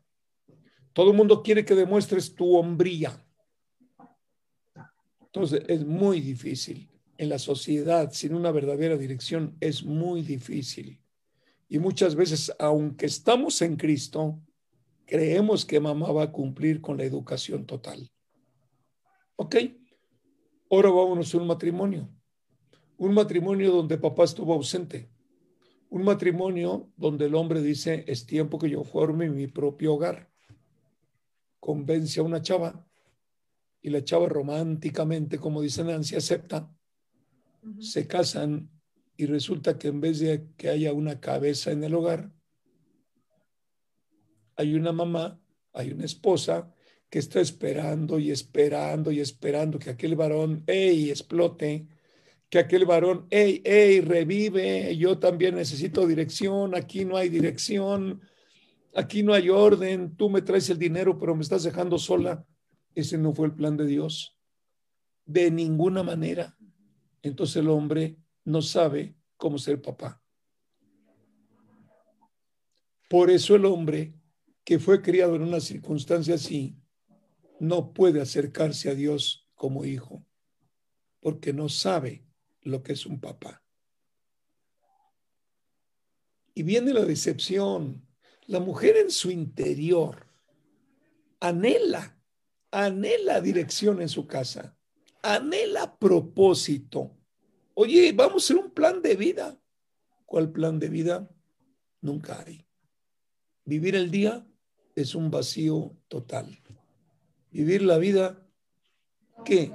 Todo 0.93 1.10
el 1.10 1.16
mundo 1.16 1.43
quiere 1.43 1.64
que 1.64 1.74
demuestres 1.74 2.35
tu 2.35 2.56
hombría. 2.56 3.24
Entonces, 5.22 5.62
es 5.66 5.85
muy 5.85 6.20
difícil. 6.20 6.90
En 7.16 7.28
la 7.31 7.39
sociedad, 7.39 8.12
sin 8.12 8.35
una 8.35 8.52
verdadera 8.52 8.97
dirección, 8.97 9.56
es 9.60 9.82
muy 9.82 10.22
difícil. 10.22 11.01
Y 11.74 11.80
muchas 11.80 12.14
veces, 12.14 12.55
aunque 12.60 13.06
estamos 13.06 13.60
en 13.60 13.74
Cristo, 13.74 14.40
creemos 15.06 15.66
que 15.66 15.80
mamá 15.80 16.12
va 16.12 16.22
a 16.22 16.30
cumplir 16.30 16.80
con 16.80 16.96
la 16.96 17.02
educación 17.02 17.66
total. 17.66 18.12
¿Ok? 19.34 19.56
Ahora 20.70 20.90
vámonos 20.90 21.34
a 21.34 21.38
un 21.38 21.48
matrimonio. 21.48 22.09
Un 22.96 23.12
matrimonio 23.12 23.72
donde 23.72 23.98
papá 23.98 24.22
estuvo 24.22 24.55
ausente. 24.55 25.10
Un 25.90 26.05
matrimonio 26.05 26.92
donde 26.96 27.26
el 27.26 27.34
hombre 27.34 27.60
dice, 27.60 28.05
es 28.06 28.24
tiempo 28.24 28.56
que 28.56 28.70
yo 28.70 28.84
forme 28.84 29.28
mi 29.28 29.48
propio 29.48 29.94
hogar. 29.94 30.30
Convence 31.59 32.20
a 32.20 32.22
una 32.22 32.40
chava 32.40 32.86
y 33.82 33.90
la 33.90 34.05
chava 34.05 34.28
románticamente, 34.28 35.40
como 35.40 35.60
dice 35.60 35.82
Nancy, 35.82 36.14
acepta. 36.14 36.72
Se 37.80 38.06
casan 38.06 38.70
y 39.16 39.27
resulta 39.27 39.78
que 39.78 39.89
en 39.89 40.01
vez 40.01 40.19
de 40.20 40.47
que 40.57 40.69
haya 40.69 40.93
una 40.93 41.20
cabeza 41.20 41.70
en 41.70 41.85
el 41.85 41.95
hogar, 41.95 42.32
hay 44.57 44.74
una 44.74 44.93
mamá, 44.93 45.41
hay 45.73 45.93
una 45.93 46.05
esposa 46.05 46.73
que 47.11 47.19
está 47.19 47.41
esperando 47.41 48.19
y 48.19 48.31
esperando 48.31 49.12
y 49.12 49.20
esperando 49.20 49.78
que 49.78 49.91
aquel 49.91 50.16
varón, 50.16 50.65
ey, 50.66 51.11
explote, 51.11 51.86
que 52.49 52.59
aquel 52.59 52.86
varón, 52.86 53.27
ey, 53.31 53.62
ey, 53.65 54.01
revive, 54.01 54.97
yo 54.97 55.19
también 55.19 55.57
necesito 55.57 56.07
dirección, 56.07 56.74
aquí 56.74 57.05
no 57.05 57.16
hay 57.16 57.28
dirección, 57.28 58.20
aquí 58.95 59.23
no 59.23 59.32
hay 59.32 59.49
orden, 59.51 60.16
tú 60.16 60.31
me 60.31 60.43
traes 60.43 60.70
el 60.70 60.78
dinero, 60.78 61.19
pero 61.19 61.35
me 61.35 61.43
estás 61.43 61.62
dejando 61.62 61.99
sola. 61.99 62.45
Ese 62.95 63.19
no 63.19 63.32
fue 63.32 63.47
el 63.47 63.55
plan 63.55 63.77
de 63.77 63.86
Dios. 63.86 64.36
De 65.24 65.51
ninguna 65.51 66.03
manera. 66.03 66.57
Entonces 67.23 67.57
el 67.57 67.69
hombre 67.70 68.16
no 68.45 68.62
sabe 68.62 69.16
cómo 69.37 69.59
ser 69.59 69.81
papá. 69.81 70.23
Por 73.09 73.31
eso 73.31 73.55
el 73.55 73.65
hombre 73.65 74.15
que 74.65 74.79
fue 74.79 75.03
criado 75.03 75.37
en 75.37 75.43
una 75.43 75.61
circunstancia 75.61 76.37
así, 76.37 76.77
no 77.61 77.93
puede 77.93 78.21
acercarse 78.21 78.91
a 78.91 78.95
Dios 78.95 79.49
como 79.55 79.85
hijo, 79.85 80.27
porque 81.21 81.53
no 81.53 81.69
sabe 81.69 82.27
lo 82.62 82.83
que 82.83 82.95
es 82.95 83.07
un 83.07 83.21
papá. 83.21 83.62
Y 86.55 86.62
viene 86.62 86.93
la 86.93 87.05
decepción. 87.05 88.07
La 88.47 88.61
mujer 88.61 88.97
en 88.97 89.11
su 89.11 89.31
interior 89.31 90.27
anhela, 91.41 92.19
anhela 92.71 93.41
dirección 93.41 94.03
en 94.03 94.09
su 94.09 94.27
casa, 94.27 94.77
anhela 95.23 95.99
propósito. 95.99 97.16
Oye, 97.74 98.12
vamos 98.12 98.34
a 98.34 98.44
hacer 98.44 98.64
un 98.64 98.70
plan 98.70 99.02
de 99.02 99.16
vida. 99.16 99.60
¿Cuál 100.24 100.51
plan 100.52 100.78
de 100.78 100.88
vida? 100.88 101.28
Nunca 102.01 102.42
hay. 102.46 102.66
Vivir 103.64 103.96
el 103.96 104.10
día 104.10 104.46
es 104.94 105.14
un 105.14 105.30
vacío 105.30 105.96
total. 106.09 106.59
Vivir 107.51 107.82
la 107.82 107.98
vida, 107.98 108.46
¿qué? 109.44 109.72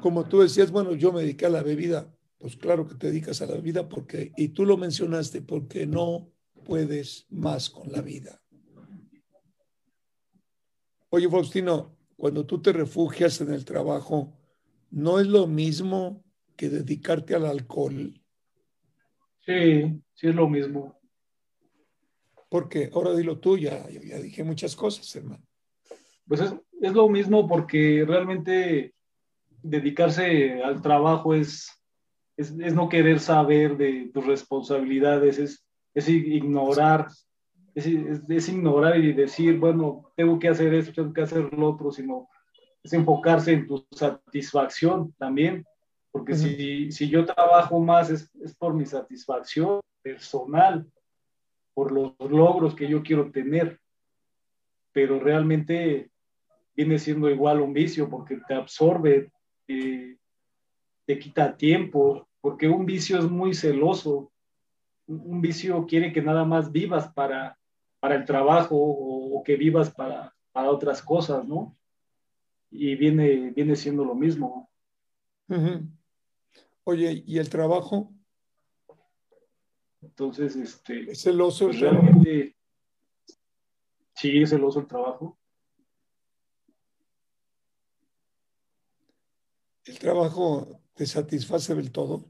Como 0.00 0.28
tú 0.28 0.40
decías, 0.40 0.70
bueno, 0.70 0.94
yo 0.94 1.12
me 1.12 1.22
dediqué 1.22 1.46
a 1.46 1.50
la 1.50 1.62
bebida. 1.62 2.12
Pues 2.38 2.56
claro 2.56 2.86
que 2.86 2.94
te 2.94 3.08
dedicas 3.08 3.40
a 3.42 3.46
la 3.46 3.56
vida 3.56 3.88
porque, 3.88 4.32
y 4.36 4.48
tú 4.48 4.64
lo 4.64 4.76
mencionaste, 4.76 5.42
porque 5.42 5.86
no 5.86 6.30
puedes 6.64 7.26
más 7.30 7.70
con 7.70 7.90
la 7.90 8.02
vida. 8.02 8.42
Oye, 11.08 11.28
Faustino, 11.28 11.96
cuando 12.16 12.44
tú 12.44 12.60
te 12.60 12.72
refugias 12.72 13.40
en 13.40 13.52
el 13.52 13.64
trabajo, 13.64 14.36
¿no 14.90 15.18
es 15.18 15.26
lo 15.26 15.46
mismo 15.46 16.25
que 16.56 16.68
dedicarte 16.68 17.34
al 17.34 17.46
alcohol? 17.46 18.20
Sí, 19.44 20.02
sí 20.14 20.26
es 20.28 20.34
lo 20.34 20.48
mismo. 20.48 20.98
Porque 22.48 22.90
ahora 22.92 23.14
dilo 23.14 23.38
tú, 23.38 23.58
ya, 23.58 23.88
ya 23.90 24.18
dije 24.18 24.42
muchas 24.42 24.74
cosas, 24.74 25.14
hermano. 25.14 25.44
Pues 26.26 26.40
es, 26.40 26.54
es 26.80 26.92
lo 26.92 27.08
mismo 27.08 27.46
porque 27.46 28.04
realmente 28.06 28.94
dedicarse 29.62 30.62
al 30.62 30.82
trabajo 30.82 31.34
es, 31.34 31.70
es, 32.36 32.54
es 32.58 32.74
no 32.74 32.88
querer 32.88 33.20
saber 33.20 33.76
de 33.76 34.10
tus 34.12 34.26
responsabilidades, 34.26 35.38
es, 35.38 35.66
es 35.94 36.08
ignorar, 36.08 37.08
es, 37.74 37.86
es, 37.86 38.28
es, 38.28 38.48
ignorar 38.48 38.98
y 38.98 39.12
decir, 39.12 39.58
bueno, 39.58 40.12
tengo 40.16 40.38
que 40.38 40.48
hacer 40.48 40.74
esto, 40.74 40.92
tengo 40.92 41.12
que 41.12 41.22
hacer 41.22 41.52
lo 41.52 41.70
otro, 41.70 41.90
sino 41.90 42.28
es 42.82 42.92
enfocarse 42.92 43.52
en 43.52 43.66
tu 43.66 43.86
satisfacción 43.90 45.12
también, 45.18 45.64
porque 46.16 46.32
uh 46.32 46.36
-huh. 46.36 46.56
si, 46.56 46.92
si, 46.92 47.10
yo 47.10 47.26
trabajo 47.26 47.78
más 47.78 48.08
es, 48.08 48.34
es 48.36 48.54
por 48.54 48.72
mi 48.72 48.86
satisfacción 48.86 49.80
personal, 50.00 50.90
por 51.74 51.92
los 51.92 52.14
logros 52.18 52.74
que 52.74 52.88
yo 52.88 53.02
quiero 53.02 53.30
tener, 53.30 53.78
pero 54.92 55.20
realmente 55.20 56.10
viene 56.74 56.98
siendo 56.98 57.28
igual 57.28 57.60
un 57.60 57.74
vicio 57.74 58.08
porque 58.08 58.38
te 58.48 58.54
absorbe, 58.54 59.30
te, 59.66 60.18
te 61.04 61.18
quita 61.18 61.54
tiempo, 61.54 62.26
porque 62.40 62.66
un 62.66 62.86
vicio 62.86 63.18
es 63.18 63.30
muy 63.30 63.52
celoso, 63.52 64.32
un 65.06 65.42
vicio 65.42 65.84
quiere 65.84 66.14
que 66.14 66.22
nada 66.22 66.46
más 66.46 66.72
vivas 66.72 67.12
para, 67.12 67.58
para 68.00 68.14
el 68.14 68.24
trabajo 68.24 68.74
o, 68.74 69.38
o 69.38 69.42
que 69.42 69.56
vivas 69.56 69.90
para, 69.90 70.34
para, 70.50 70.70
otras 70.70 71.02
cosas, 71.02 71.46
¿no? 71.46 71.76
Y 72.70 72.94
viene, 72.94 73.50
viene 73.50 73.76
siendo 73.76 74.02
lo 74.02 74.14
mismo. 74.14 74.70
Uh 75.48 75.56
-huh. 75.56 75.96
Oye, 76.88 77.24
¿y 77.26 77.38
el 77.38 77.50
trabajo? 77.50 78.14
Entonces, 80.00 80.54
este... 80.54 81.10
¿Es 81.10 81.22
celoso 81.22 81.66
pues 81.66 81.80
realmente... 81.80 82.56
Sí, 84.14 84.42
es 84.42 84.50
celoso 84.50 84.78
el 84.78 84.86
trabajo. 84.86 85.36
¿El 89.84 89.98
trabajo 89.98 90.80
te 90.94 91.06
satisface 91.06 91.74
del 91.74 91.90
todo? 91.90 92.24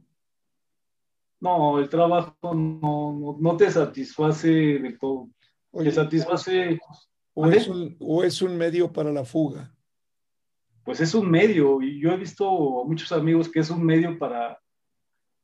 No, 1.38 1.78
el 1.78 1.90
trabajo 1.90 2.34
no, 2.42 2.54
no, 2.54 3.36
no 3.38 3.56
te 3.58 3.70
satisface 3.70 4.48
del 4.48 4.98
todo. 4.98 5.28
Oye, 5.70 5.90
te 5.90 5.96
satisface. 5.96 6.80
O 7.34 7.46
es, 7.46 7.68
un, 7.68 7.94
¿O 8.00 8.24
es 8.24 8.40
un 8.40 8.56
medio 8.56 8.90
para 8.90 9.12
la 9.12 9.26
fuga? 9.26 9.75
Pues 10.86 11.00
es 11.00 11.16
un 11.16 11.28
medio, 11.28 11.82
y 11.82 12.00
yo 12.00 12.12
he 12.12 12.16
visto 12.16 12.46
a 12.80 12.84
muchos 12.84 13.10
amigos 13.10 13.48
que 13.48 13.58
es 13.58 13.70
un 13.70 13.84
medio 13.84 14.16
para, 14.20 14.56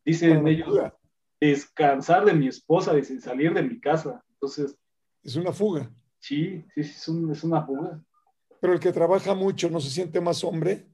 dicen 0.04 0.46
ellos, 0.46 0.72
descansar 1.40 2.24
de 2.24 2.32
mi 2.32 2.46
esposa, 2.46 2.94
dicen 2.94 3.20
salir 3.20 3.52
de 3.52 3.64
mi 3.64 3.80
casa. 3.80 4.22
Entonces. 4.34 4.78
Es 5.20 5.34
una 5.34 5.50
fuga. 5.50 5.90
Sí, 6.20 6.64
sí, 6.72 6.80
es, 6.80 7.08
un, 7.08 7.32
es 7.32 7.42
una 7.42 7.66
fuga. 7.66 8.00
Pero 8.60 8.74
el 8.74 8.78
que 8.78 8.92
trabaja 8.92 9.34
mucho 9.34 9.68
no 9.68 9.80
se 9.80 9.90
siente 9.90 10.20
más 10.20 10.44
hombre. 10.44 10.86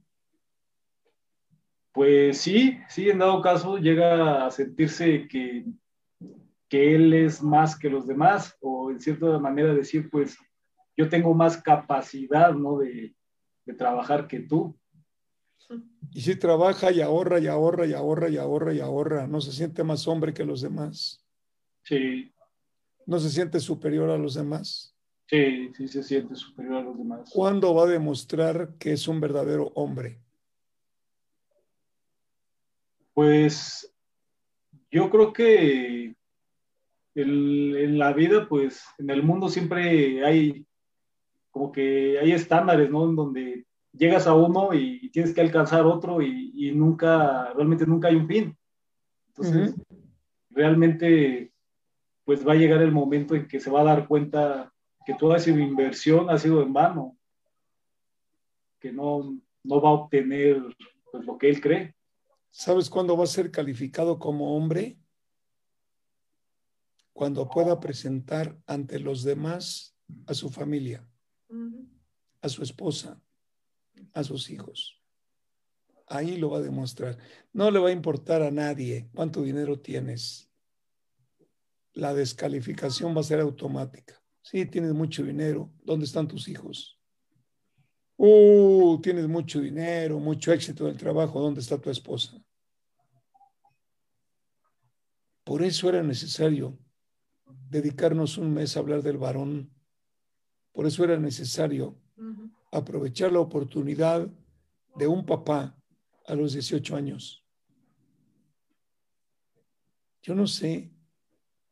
Pues 1.93 2.39
sí, 2.39 2.79
sí, 2.89 3.11
en 3.11 3.19
dado 3.19 3.43
caso 3.43 3.77
llega 3.77 4.47
a 4.47 4.51
sentirse 4.51 5.29
que, 5.29 5.67
que 6.71 6.95
él 6.95 7.13
es 7.13 7.43
más 7.43 7.79
que 7.79 7.91
los 7.91 8.07
demás, 8.07 8.57
o 8.63 8.91
en 8.91 8.99
cierta 8.99 9.39
manera 9.39 9.75
decir, 9.75 10.09
pues 10.09 10.39
yo 10.97 11.07
tengo 11.11 11.35
más 11.35 11.63
capacidad, 11.63 12.55
¿no? 12.55 12.79
De, 12.79 13.15
de 13.69 13.75
trabajar 13.75 14.27
que 14.27 14.41
tú. 14.41 14.75
Y 16.15 16.23
si 16.23 16.37
trabaja 16.37 16.91
y 16.91 17.03
ahorra 17.03 17.39
y 17.39 17.47
ahorra 17.49 17.87
y 17.87 17.93
ahorra 17.93 18.31
y 18.31 18.39
ahorra 18.39 18.73
y 18.73 18.81
ahorra, 18.81 19.27
no 19.27 19.43
se 19.43 19.53
siente 19.53 19.85
más 19.85 20.09
hombre 20.09 20.33
que 20.33 20.47
los 20.47 20.63
demás. 20.63 21.23
Sí. 21.83 22.33
No 23.05 23.19
se 23.19 23.29
siente 23.29 23.61
superior 23.61 24.09
a 24.09 24.17
los 24.17 24.35
demás. 24.35 24.97
Sí, 25.27 25.71
sí 25.75 25.87
se 25.87 26.03
siente 26.03 26.35
superior 26.35 26.77
a 26.77 26.83
los 26.83 26.97
demás. 26.97 27.31
¿Cuándo 27.31 27.75
va 27.75 27.83
a 27.83 27.89
demostrar 27.89 28.77
que 28.79 28.93
es 28.93 29.07
un 29.07 29.21
verdadero 29.21 29.71
hombre? 29.75 30.19
Pues 33.13 33.95
yo 34.91 35.11
creo 35.11 35.35
que 35.35 36.17
el, 37.15 37.77
en 37.77 37.99
la 37.99 38.15
vida, 38.15 38.49
pues 38.49 38.83
en 38.97 39.11
el 39.11 39.23
mundo 39.23 39.51
siempre 39.51 40.25
hay 40.25 40.68
como 41.59 41.73
que 41.73 42.17
hay 42.21 42.31
estándares, 42.31 42.89
¿no? 42.89 43.05
En 43.09 43.17
donde 43.17 43.67
llegas 43.93 44.29
a 44.29 44.35
uno 44.35 44.73
y, 44.73 45.11
tienes 45.11 45.35
que 45.35 45.41
alcanzar 45.41 45.85
otro 45.87 46.23
y, 46.23 46.53
y, 46.55 46.71
nunca, 46.71 47.53
realmente 47.53 47.85
nunca 47.85 48.07
hay 48.07 48.15
un 48.15 48.29
fin. 48.29 48.57
Entonces, 49.29 49.75
uh 49.75 49.77
-huh. 49.77 50.07
realmente, 50.51 51.53
pues 52.25 52.47
va 52.47 52.53
a 52.53 52.57
llegar 52.57 52.81
el 52.81 52.93
momento 52.93 53.35
en 53.35 53.49
que 53.49 53.59
se 53.59 53.71
va 53.71 53.81
a 53.81 53.85
dar 53.85 54.07
cuenta 54.07 54.73
que 55.05 55.15
toda 55.15 55.39
esa 55.39 55.51
inversión 55.51 56.31
ha 56.31 56.39
sido 56.39 56.63
en 56.63 56.73
vano. 56.73 57.17
que 58.79 58.93
no, 58.93 59.37
no 59.65 59.81
va 59.81 59.89
a 59.89 59.95
obtener 59.95 60.63
pues, 61.11 61.27
lo 61.27 61.37
que 61.37 61.49
él 61.49 61.61
cree. 61.61 61.97
¿Sabes 62.53 62.89
cuándo 62.89 63.17
va 63.17 63.25
a 63.25 63.27
ser 63.27 63.51
calificado 63.51 64.21
como 64.21 64.57
hombre? 64.57 64.97
Cuando 67.13 67.49
pueda 67.49 67.81
presentar 67.81 68.57
ante 68.65 69.01
los 69.01 69.25
demás 69.25 69.97
a 70.29 70.35
su 70.35 70.51
familia, 70.51 71.05
a 72.41 72.49
su 72.49 72.63
esposa, 72.63 73.21
a 74.13 74.25
sus 74.25 74.51
hijos. 74.51 75.03
Ahí 76.07 76.37
lo 76.37 76.51
va 76.51 76.59
a 76.59 76.63
demostrar. 76.63 77.19
No 77.53 77.71
le 77.71 77.79
va 77.79 77.89
a 77.89 77.93
importar 77.93 78.43
a 78.43 78.51
nadie 78.51 79.09
cuánto 79.15 79.43
dinero 79.43 79.81
tienes. 79.81 80.51
La 81.93 82.15
descalificación 82.15 83.15
va 83.15 83.21
a 83.21 83.25
ser 83.25 83.41
automática. 83.41 84.23
Sí, 84.43 84.65
tienes 84.67 84.95
mucho 84.95 85.23
dinero. 85.23 85.71
¿Dónde 85.83 86.07
están 86.07 86.29
tus 86.29 86.49
hijos? 86.49 86.99
Uh, 88.17 88.99
tienes 89.01 89.29
mucho 89.29 89.61
dinero, 89.61 90.19
mucho 90.19 90.53
éxito 90.53 90.85
en 90.85 90.93
el 90.93 90.97
trabajo. 90.97 91.41
¿Dónde 91.41 91.61
está 91.61 91.79
tu 91.79 91.91
esposa? 91.91 92.41
Por 95.45 95.63
eso 95.63 95.89
era 95.89 96.03
necesario 96.03 96.79
dedicarnos 97.71 98.39
un 98.39 98.53
mes 98.53 98.77
a 98.77 98.81
hablar 98.81 99.03
del 99.03 99.19
varón. 99.19 99.71
Por 100.79 100.87
eso 100.87 101.03
era 101.03 101.17
necesario 101.19 101.97
aprovechar 102.71 103.33
la 103.33 103.41
oportunidad 103.41 104.31
de 104.95 105.09
un 105.09 105.27
papá 105.27 105.77
a 106.25 106.37
los 106.37 106.53
18 106.53 106.95
años. 106.95 107.45
Yo 110.23 110.37
no 110.37 110.47
sé, 110.47 110.93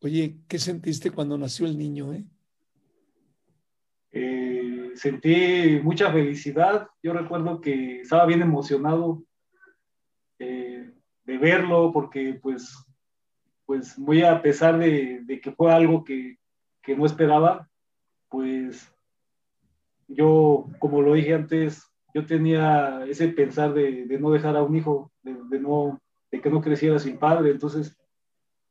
oye, 0.01 0.41
¿qué 0.49 0.59
sentiste 0.59 1.13
cuando 1.13 1.39
nació 1.39 1.67
el 1.67 1.79
niño? 1.79 2.15
Eh? 2.15 2.25
Eh, 4.11 4.91
sentí 4.97 5.79
mucha 5.85 6.11
felicidad. 6.11 6.89
Yo 7.01 7.13
recuerdo 7.13 7.61
que 7.61 8.01
estaba 8.01 8.27
bien 8.27 8.43
emocionado 8.43 9.23
eh, 10.41 10.93
de 11.23 11.39
verlo 11.39 11.93
porque 11.93 12.41
pues, 12.43 12.75
pues 13.67 13.97
muy 14.01 14.25
a 14.25 14.43
pesar 14.43 14.77
de, 14.81 15.21
de 15.23 15.41
que 15.41 15.53
fue 15.53 15.73
algo 15.73 16.03
que, 16.03 16.41
que 16.83 16.97
no 16.97 17.07
esperaba, 17.07 17.71
pues 18.29 18.93
yo, 20.09 20.67
como 20.79 21.03
lo 21.03 21.15
dije 21.15 21.35
antes, 21.35 21.91
yo 22.15 22.25
tenía 22.25 23.05
ese 23.07 23.29
pensar 23.29 23.75
de, 23.75 24.07
no 24.19 24.31
dejar 24.31 24.57
a 24.57 24.63
un 24.63 24.77
hijo, 24.77 25.13
de, 25.23 25.61
no, 25.61 26.01
de 26.31 26.41
que 26.41 26.51
no 26.51 26.61
creciera 26.61 26.99
sin 26.99 27.19
padre. 27.19 27.51
Entonces, 27.51 27.99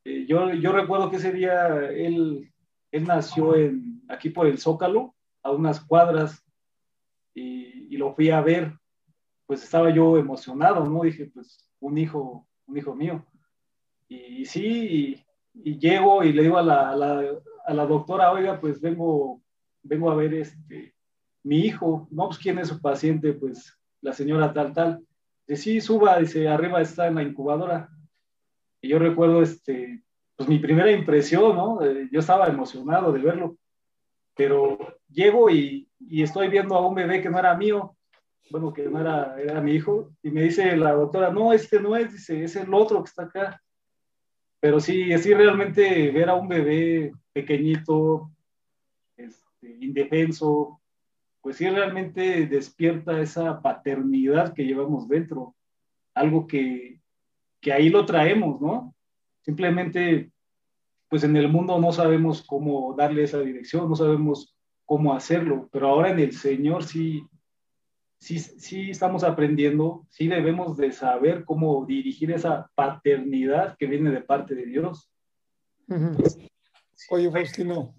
eh, 0.04 0.26
yo, 0.28 0.52
yo 0.54 0.72
recuerdo 0.72 1.10
que 1.10 1.18
ese 1.18 1.32
día 1.32 1.90
él, 1.92 2.52
él 2.92 3.04
nació 3.04 3.54
aquí 4.10 4.30
por 4.30 4.48
el 4.48 4.58
Zócalo, 4.58 5.14
a 5.44 5.52
unas 5.52 5.80
cuadras, 5.80 6.44
y, 7.36 7.94
y, 7.94 7.98
lo 7.98 8.14
fui 8.14 8.32
a 8.32 8.42
ver. 8.42 8.74
Pues 9.46 9.64
estaba 9.64 9.92
yo 9.92 10.18
emocionado, 10.18 10.86
¿no? 10.90 11.04
Dije, 11.04 11.30
pues 11.32 11.70
un 11.80 11.98
hijo, 12.00 12.48
un 12.66 12.78
hijo 12.78 12.96
mío. 12.96 13.24
Y, 14.08 14.46
sí, 14.46 15.24
y, 15.54 15.78
llego 15.78 16.24
y 16.24 16.34
le 16.34 16.44
digo 16.44 16.58
a 16.58 16.64
la, 16.64 16.90
a 16.90 16.96
la, 16.96 17.24
a 17.68 17.74
la 17.74 17.86
doctora, 17.86 18.32
oiga, 18.32 18.60
pues 18.60 18.82
vengo, 18.82 19.42
vengo 19.84 20.10
a 20.10 20.16
ver 20.16 20.34
este, 20.34 20.95
mi 21.46 21.60
hijo, 21.60 22.08
no, 22.10 22.28
pues 22.28 22.40
quién 22.40 22.58
es 22.58 22.70
su 22.70 22.82
paciente, 22.82 23.34
pues 23.34 23.78
la 24.02 24.14
señora 24.14 24.52
tal, 24.52 24.74
tal. 24.74 25.06
Dice, 25.48 25.62
sí, 25.62 25.82
suba, 25.82 26.18
dice, 26.18 26.48
arriba 26.48 26.82
está 26.82 27.08
en 27.08 27.16
la 27.16 27.24
incubadora. 27.24 27.88
Y 28.82 28.90
yo 28.90 28.98
recuerdo, 28.98 29.44
este, 29.44 30.04
pues 30.36 30.50
mi 30.50 30.58
primera 30.58 30.92
impresión, 30.92 31.56
¿no? 31.56 31.80
Yo 32.12 32.20
estaba 32.20 32.48
emocionado 32.48 33.12
de 33.12 33.20
verlo, 33.20 33.58
pero 34.36 34.78
llego 35.08 35.50
y, 35.52 35.88
y, 36.00 36.24
estoy 36.24 36.50
viendo 36.50 36.76
a 36.76 36.86
un 36.86 36.96
bebé 36.96 37.22
que 37.22 37.30
no 37.30 37.38
era 37.38 37.56
mío, 37.56 37.96
bueno, 38.50 38.74
que 38.74 38.90
no 38.90 39.00
era, 39.00 39.40
era 39.40 39.62
mi 39.62 39.74
hijo, 39.74 40.12
y 40.24 40.32
me 40.32 40.42
dice 40.42 40.76
la 40.76 40.94
doctora, 40.94 41.32
no, 41.32 41.54
este 41.54 41.80
no 41.80 41.96
es, 41.96 42.12
dice, 42.12 42.44
es 42.44 42.56
el 42.56 42.74
otro 42.74 43.04
que 43.04 43.10
está 43.10 43.24
acá. 43.24 43.62
Pero 44.60 44.80
sí, 44.80 45.16
sí, 45.20 45.34
realmente 45.34 46.10
ver 46.10 46.28
a 46.28 46.34
un 46.34 46.48
bebé 46.48 47.12
pequeñito, 47.32 48.32
este, 49.16 49.78
indefenso, 49.80 50.82
pues 51.46 51.58
sí 51.58 51.70
realmente 51.70 52.48
despierta 52.48 53.22
esa 53.22 53.62
paternidad 53.62 54.56
que 54.56 54.66
llevamos 54.66 55.08
dentro, 55.08 55.56
algo 56.16 56.48
que, 56.48 57.00
que 57.62 57.72
ahí 57.72 57.90
lo 57.90 58.04
traemos, 58.04 58.60
¿no? 58.60 58.96
Simplemente, 59.44 60.32
pues 61.08 61.24
en 61.24 61.36
el 61.36 61.48
mundo 61.48 61.80
no 61.80 61.92
sabemos 61.92 62.42
cómo 62.42 62.96
darle 62.98 63.22
esa 63.22 63.42
dirección, 63.42 63.88
no 63.88 63.96
sabemos 63.96 64.58
cómo 64.86 65.14
hacerlo, 65.14 65.70
pero 65.72 65.90
ahora 65.90 66.10
en 66.10 66.18
el 66.18 66.34
Señor 66.34 66.84
sí, 66.84 67.28
sí, 68.18 68.40
sí 68.40 68.90
estamos 68.90 69.24
aprendiendo, 69.24 70.08
sí 70.10 70.28
debemos 70.28 70.76
de 70.78 70.92
saber 70.94 71.46
cómo 71.46 71.86
dirigir 71.86 72.32
esa 72.32 72.72
paternidad 72.74 73.78
que 73.78 73.86
viene 73.86 74.10
de 74.10 74.22
parte 74.22 74.56
de 74.56 74.66
Dios. 74.66 75.12
Oye, 77.12 77.30
Faustino, 77.30 77.94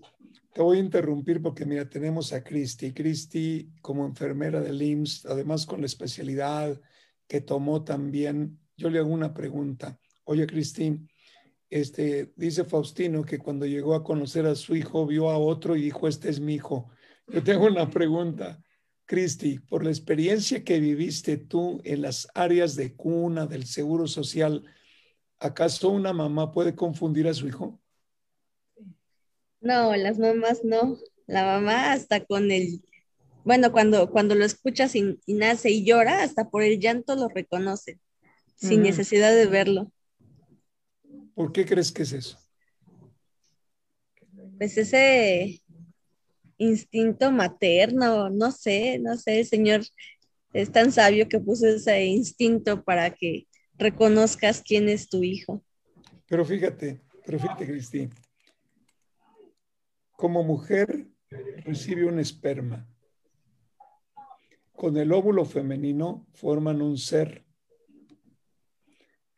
te 0.57 0.63
voy 0.63 0.79
a 0.79 0.81
interrumpir 0.81 1.43
porque, 1.43 1.67
mira, 1.67 1.87
tenemos 1.87 2.33
a 2.33 2.43
Cristi. 2.43 2.95
Cristi, 2.95 3.75
como 3.83 4.07
enfermera 4.07 4.59
del 4.59 4.81
IMSS, 4.81 5.27
además 5.27 5.67
con 5.67 5.81
la 5.81 5.87
especialidad 5.87 6.81
que 7.29 7.43
tomó 7.43 7.85
también, 7.85 8.59
yo 8.75 8.89
le 8.89 8.99
hago 8.99 9.11
una 9.11 9.35
pregunta. 9.35 10.01
Oye, 10.25 10.47
Cristi, 10.47 10.99
este, 11.69 12.33
dice 12.37 12.65
Faustino 12.65 13.23
que 13.23 13.37
cuando 13.37 13.67
llegó 13.67 13.95
a 13.95 14.03
conocer 14.03 14.47
a 14.47 14.55
su 14.55 14.75
hijo, 14.75 15.05
vio 15.05 15.29
a 15.29 15.37
otro 15.37 15.77
y 15.77 15.83
dijo, 15.83 16.09
este 16.09 16.31
es 16.31 16.41
mi 16.41 16.55
hijo. 16.55 16.89
Yo 17.27 17.45
tengo 17.45 17.67
una 17.67 17.91
pregunta. 17.91 18.59
Cristi, 19.05 19.59
por 19.59 19.85
la 19.85 19.91
experiencia 19.91 20.65
que 20.65 20.81
viviste 20.81 21.37
tú 21.37 21.83
en 21.85 22.01
las 22.01 22.29
áreas 22.33 22.77
de 22.77 22.97
cuna 22.97 23.47
del 23.47 23.67
Seguro 23.67 24.07
Social, 24.07 24.65
¿acaso 25.39 25.91
una 25.91 26.15
mamá 26.15 26.51
puede 26.51 26.75
confundir 26.75 27.29
a 27.29 27.35
su 27.35 27.47
hijo? 27.47 27.79
No, 29.67 29.97
las 29.97 30.17
mamás 30.21 30.63
no. 30.63 30.97
La 31.27 31.45
mamá 31.45 31.93
hasta 31.93 32.25
con 32.25 32.53
el, 32.53 32.85
bueno, 33.45 33.73
cuando, 33.73 34.13
cuando 34.13 34.37
lo 34.37 34.45
escuchas 34.45 34.95
y, 34.95 35.19
nace 35.27 35.71
y 35.71 35.85
llora, 35.85 36.23
hasta 36.23 36.51
por 36.51 36.63
el 36.63 36.79
llanto 36.79 37.17
lo 37.17 37.27
reconoce, 37.27 37.99
sin 38.55 38.83
necesidad 38.83 39.35
de 39.35 39.47
verlo. 39.47 39.91
¿Por 41.35 41.51
qué 41.51 41.67
crees 41.67 41.91
que 41.91 42.05
es 42.05 42.13
eso? 42.13 42.39
Pues 44.57 44.79
ese 44.79 45.61
instinto 46.59 47.33
materno, 47.33 48.31
no 48.31 48.53
sé, 48.53 49.01
no 49.01 49.17
sé, 49.17 49.41
el 49.41 49.47
Señor 49.47 49.83
es 50.53 50.71
tan 50.71 50.93
sabio 50.93 51.29
que 51.29 51.41
puso 51.41 51.67
ese 51.67 52.05
instinto 52.05 52.85
para 52.85 53.11
que 53.11 53.49
reconozcas 53.77 54.63
quién 54.63 54.89
es 54.89 55.09
tu 55.09 55.25
hijo. 55.25 55.65
Pero 56.29 56.45
fíjate, 56.45 57.01
pero 57.25 57.41
fíjate, 57.41 57.67
Cristina, 57.67 58.15
como 60.17 60.43
mujer 60.43 61.09
recibe 61.65 62.07
un 62.07 62.19
esperma. 62.19 62.89
Con 64.73 64.97
el 64.97 65.13
óvulo 65.13 65.45
femenino 65.45 66.27
forman 66.33 66.83
un 66.83 66.97
ser. 66.99 67.45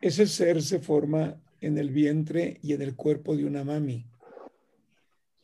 Ese 0.00 0.26
ser 0.26 0.62
se 0.62 0.78
forma 0.78 1.42
en 1.60 1.78
el 1.78 1.90
vientre 1.90 2.58
y 2.62 2.72
en 2.72 2.82
el 2.82 2.94
cuerpo 2.94 3.36
de 3.36 3.44
una 3.44 3.64
mami. 3.64 4.06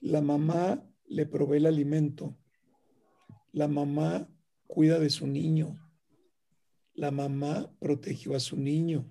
La 0.01 0.20
mamá 0.20 0.89
le 1.06 1.27
provee 1.27 1.59
el 1.59 1.66
alimento. 1.66 2.36
La 3.52 3.66
mamá 3.66 4.28
cuida 4.66 4.98
de 5.01 5.11
su 5.11 5.27
niño. 5.27 5.81
La 6.94 7.11
mamá 7.11 7.73
protegió 7.81 8.36
a 8.36 8.40
su 8.40 8.56
niño. 8.56 9.11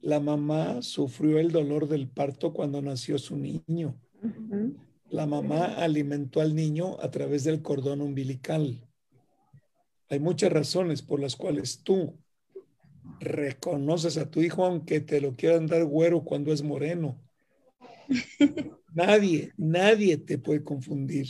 La 0.00 0.20
mamá 0.20 0.82
sufrió 0.82 1.38
el 1.38 1.50
dolor 1.50 1.88
del 1.88 2.08
parto 2.08 2.52
cuando 2.52 2.82
nació 2.82 3.18
su 3.18 3.36
niño 3.36 3.98
la 5.10 5.26
mamá 5.26 5.64
alimentó 5.76 6.40
al 6.40 6.54
niño 6.54 7.00
a 7.00 7.10
través 7.10 7.44
del 7.44 7.62
cordón 7.62 8.00
umbilical. 8.00 8.86
Hay 10.10 10.20
muchas 10.20 10.52
razones 10.52 11.02
por 11.02 11.20
las 11.20 11.36
cuales 11.36 11.82
tú 11.82 12.18
reconoces 13.20 14.16
a 14.16 14.30
tu 14.30 14.40
hijo 14.40 14.64
aunque 14.64 15.00
te 15.00 15.20
lo 15.20 15.34
quieran 15.34 15.66
dar 15.66 15.84
güero 15.84 16.22
cuando 16.24 16.52
es 16.52 16.62
moreno. 16.62 17.20
nadie, 18.94 19.52
nadie 19.56 20.16
te 20.16 20.38
puede 20.38 20.62
confundir. 20.62 21.28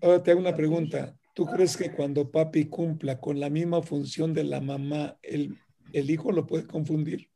Ahora 0.00 0.22
te 0.22 0.30
hago 0.30 0.40
una 0.40 0.54
pregunta. 0.54 1.16
¿Tú 1.34 1.46
crees 1.46 1.76
que 1.76 1.90
cuando 1.90 2.30
papi 2.30 2.66
cumpla 2.66 3.20
con 3.20 3.40
la 3.40 3.50
misma 3.50 3.82
función 3.82 4.32
de 4.34 4.44
la 4.44 4.60
mamá, 4.60 5.18
el, 5.22 5.58
el 5.92 6.10
hijo 6.10 6.30
lo 6.30 6.46
puede 6.46 6.66
confundir? 6.66 7.28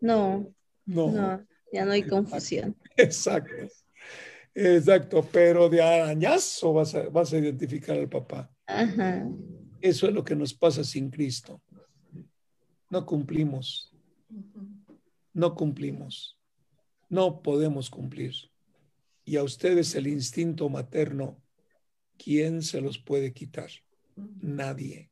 No. 0.00 0.52
No. 0.86 1.46
Ya 1.72 1.84
no 1.84 1.92
hay 1.92 2.02
confusión. 2.02 2.76
Exacto. 2.96 3.54
Exacto, 4.54 5.26
pero 5.32 5.68
de 5.68 5.80
arañazo 5.80 6.72
vas 6.72 6.94
a, 6.94 7.08
vas 7.08 7.32
a 7.32 7.38
identificar 7.38 7.96
al 7.96 8.08
papá. 8.08 8.50
Eso 9.80 10.08
es 10.08 10.12
lo 10.12 10.24
que 10.24 10.34
nos 10.34 10.52
pasa 10.52 10.82
sin 10.82 11.10
Cristo. 11.10 11.62
No 12.90 13.06
cumplimos. 13.06 13.94
No 15.32 15.54
cumplimos. 15.54 16.36
No 17.08 17.42
podemos 17.42 17.88
cumplir. 17.88 18.34
Y 19.24 19.36
a 19.36 19.44
ustedes 19.44 19.94
el 19.94 20.08
instinto 20.08 20.68
materno 20.68 21.40
¿quién 22.22 22.62
se 22.62 22.80
los 22.80 22.98
puede 22.98 23.32
quitar? 23.32 23.70
Nadie, 24.40 25.10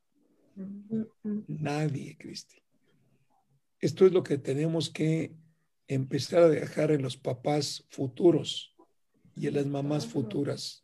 Mm, 0.54 1.04
mm. 1.22 1.44
nadie, 1.46 2.16
Cristi. 2.18 2.60
Esto 3.80 4.06
es 4.06 4.12
lo 4.12 4.24
que 4.24 4.38
tenemos 4.38 4.90
que 4.90 5.32
empezar 5.88 6.42
a 6.42 6.48
dejar 6.48 6.92
en 6.92 7.02
los 7.02 7.16
papás 7.16 7.86
futuros 7.90 8.74
y 9.34 9.48
en 9.48 9.54
las 9.54 9.66
mamás 9.66 10.06
futuras. 10.06 10.82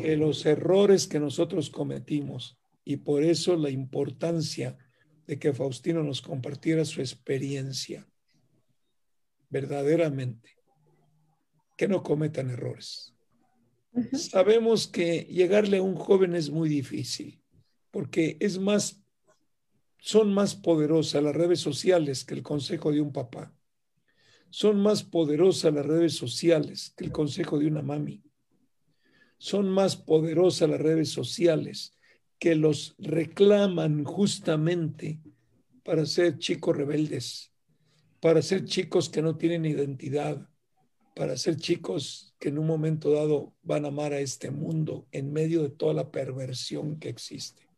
Que 0.00 0.16
los 0.16 0.46
errores 0.46 1.06
que 1.06 1.18
nosotros 1.18 1.70
cometimos 1.70 2.58
y 2.84 2.98
por 2.98 3.24
eso 3.24 3.56
la 3.56 3.70
importancia 3.70 4.78
de 5.26 5.38
que 5.38 5.52
Faustino 5.52 6.04
nos 6.04 6.22
compartiera 6.22 6.84
su 6.84 7.00
experiencia 7.00 8.06
verdaderamente, 9.48 10.56
que 11.76 11.88
no 11.88 12.02
cometan 12.02 12.50
errores. 12.50 13.12
Sabemos 14.12 14.86
que 14.86 15.22
llegarle 15.22 15.78
a 15.78 15.82
un 15.82 15.96
joven 15.96 16.34
es 16.36 16.50
muy 16.50 16.68
difícil 16.68 17.42
porque 17.96 18.36
es 18.40 18.58
más, 18.58 19.00
son 19.96 20.34
más 20.34 20.54
poderosas 20.54 21.22
las 21.22 21.34
redes 21.34 21.60
sociales 21.60 22.26
que 22.26 22.34
el 22.34 22.42
consejo 22.42 22.92
de 22.92 23.00
un 23.00 23.10
papá. 23.10 23.54
Son 24.50 24.80
más 24.80 25.02
poderosas 25.02 25.72
las 25.74 25.86
redes 25.86 26.14
sociales 26.14 26.92
que 26.96 27.04
el 27.04 27.12
consejo 27.12 27.58
de 27.58 27.66
una 27.66 27.82
mami 27.82 28.22
son 29.38 29.68
más 29.68 29.96
poderosas 29.96 30.68
las 30.68 30.80
redes 30.80 31.10
sociales 31.10 31.94
que 32.38 32.54
los 32.54 32.94
reclaman 32.98 34.04
justamente 34.04 35.20
para 35.84 36.04
ser 36.06 36.38
chicos 36.38 36.76
rebeldes, 36.76 37.52
para 38.20 38.42
ser 38.42 38.64
chicos 38.64 39.08
que 39.08 39.22
no 39.22 39.36
tienen 39.36 39.64
identidad, 39.64 40.48
para 41.14 41.36
ser 41.36 41.56
chicos 41.56 42.34
que 42.38 42.48
en 42.48 42.58
un 42.58 42.66
momento 42.66 43.10
dado 43.10 43.54
van 43.62 43.84
a 43.84 43.88
amar 43.88 44.12
a 44.12 44.20
este 44.20 44.50
mundo 44.50 45.06
en 45.12 45.32
medio 45.32 45.62
de 45.62 45.70
toda 45.70 45.94
la 45.94 46.10
perversión 46.10 46.98
que 46.98 47.08
existe. 47.08 47.68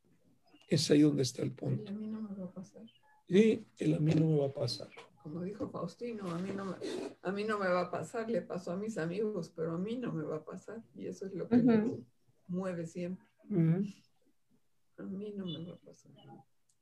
Es 0.69 0.91
ahí 0.91 1.03
donde 1.03 1.23
está 1.23 1.43
el 1.43 1.49
Y 1.49 1.53
punto. 1.53 1.93
a 1.93 1.95
mí 1.95 2.07
no 2.09 2.23
me 2.23 2.35
va 2.35 2.45
a 2.47 2.53
pasar. 2.53 2.83
Y 3.29 3.61
el 3.79 3.95
a 3.95 3.99
mí 4.01 4.13
no 4.15 4.27
me 4.27 4.39
va 4.39 4.47
a 4.47 4.53
pasar. 4.53 4.89
Como 5.23 5.43
dijo 5.43 5.69
Faustino, 5.69 6.31
a 6.31 6.39
mí, 6.39 6.53
no 6.53 6.65
me, 6.65 6.77
a 7.23 7.33
mí 7.33 7.45
no 7.45 7.59
me 7.59 7.69
va 7.69 7.83
a 7.83 7.91
pasar, 7.91 8.31
le 8.31 8.41
pasó 8.43 8.73
a 8.73 8.77
mis 8.77 8.99
amigos, 8.99 9.53
pero 9.55 9.73
a 9.73 9.79
mí 9.79 9.97
no 9.97 10.13
me 10.13 10.25
va 10.25 10.37
a 10.37 10.45
pasar. 10.45 10.83
Y 10.95 11.07
eso 11.07 11.27
es 11.27 11.35
lo 11.35 11.49
que 11.49 11.57
me 11.57 11.99
mueve 12.47 12.87
siempre. 12.87 13.27
A 13.51 15.03
mí 15.03 15.33
no 15.37 15.47
me 15.47 15.65
va 15.65 15.75
a 15.75 15.79
pasar. 15.79 16.13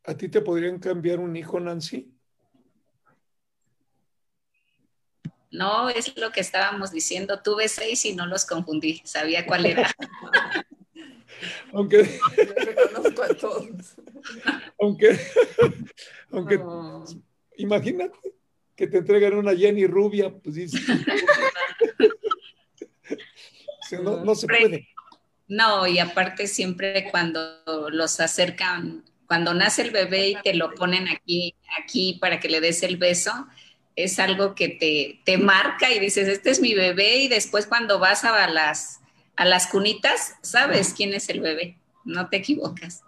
¿A 0.05 0.17
ti 0.17 0.29
te 0.29 0.41
podrían 0.41 0.79
cambiar 0.79 1.19
un 1.19 1.35
hijo, 1.35 1.59
Nancy? 1.59 2.13
No, 5.51 5.89
es 5.89 6.17
lo 6.19 6.31
que 6.33 6.41
estábamos 6.41 6.91
diciendo. 6.93 7.41
Tuve 7.43 7.69
seis 7.69 8.05
y 8.05 8.15
no 8.15 8.27
los 8.27 8.45
confundí. 8.45 9.01
Sabía 9.05 9.47
cuál 9.47 9.67
era. 9.67 9.91
Aunque, 11.73 12.19
reconozco 12.65 13.23
a 13.23 13.29
todos. 13.35 13.97
aunque, 14.81 15.19
aunque 16.31 16.59
No, 16.59 17.05
Imagínate 17.59 18.19
que 18.75 18.87
te 18.87 18.99
entregan 18.99 19.35
una 19.35 19.55
Jenny 19.55 19.87
rubia, 19.87 20.33
pues 20.33 20.55
dices. 20.55 20.81
No, 24.03 24.25
no 24.25 24.35
se 24.35 24.49
puede. 24.49 24.89
No, 25.47 25.87
y 25.87 26.01
aparte 26.01 26.49
siempre 26.49 27.09
cuando 27.11 27.61
los 27.91 28.19
acercan, 28.19 29.05
cuando 29.27 29.55
nace 29.55 29.83
el 29.83 29.93
bebé 29.93 30.31
y 30.31 30.37
te 30.43 30.55
lo 30.55 30.75
ponen 30.75 31.09
aquí, 31.09 31.55
aquí 31.81 32.19
para 32.21 32.41
que 32.41 32.49
le 32.49 32.61
des 32.61 32.83
el 32.83 32.97
beso, 32.97 33.31
es 33.95 34.19
algo 34.19 34.55
que 34.55 34.69
te, 34.69 35.21
te 35.25 35.39
marca 35.39 35.93
y 35.93 35.99
dices, 35.99 36.29
este 36.29 36.51
es 36.51 36.61
mi 36.61 36.75
bebé, 36.75 37.19
y 37.19 37.29
después 37.29 37.67
cuando 37.67 37.99
vas 37.99 38.25
a 38.25 38.49
las, 38.49 39.01
a 39.37 39.45
las 39.45 39.69
cunitas, 39.69 40.35
sabes 40.43 40.93
quién 40.93 41.15
es 41.15 41.29
el 41.29 41.41
bebé, 41.41 41.79
no 42.05 42.29
te 42.29 42.39
equivocas. 42.39 43.03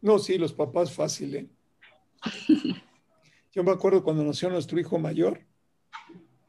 No, 0.00 0.18
sí, 0.18 0.38
los 0.38 0.52
papás 0.52 0.92
fácil, 0.92 1.34
¿eh? 1.34 1.46
Yo 3.54 3.62
me 3.62 3.70
acuerdo 3.70 4.02
cuando 4.02 4.24
nació 4.24 4.50
nuestro 4.50 4.80
hijo 4.80 4.98
mayor, 4.98 5.40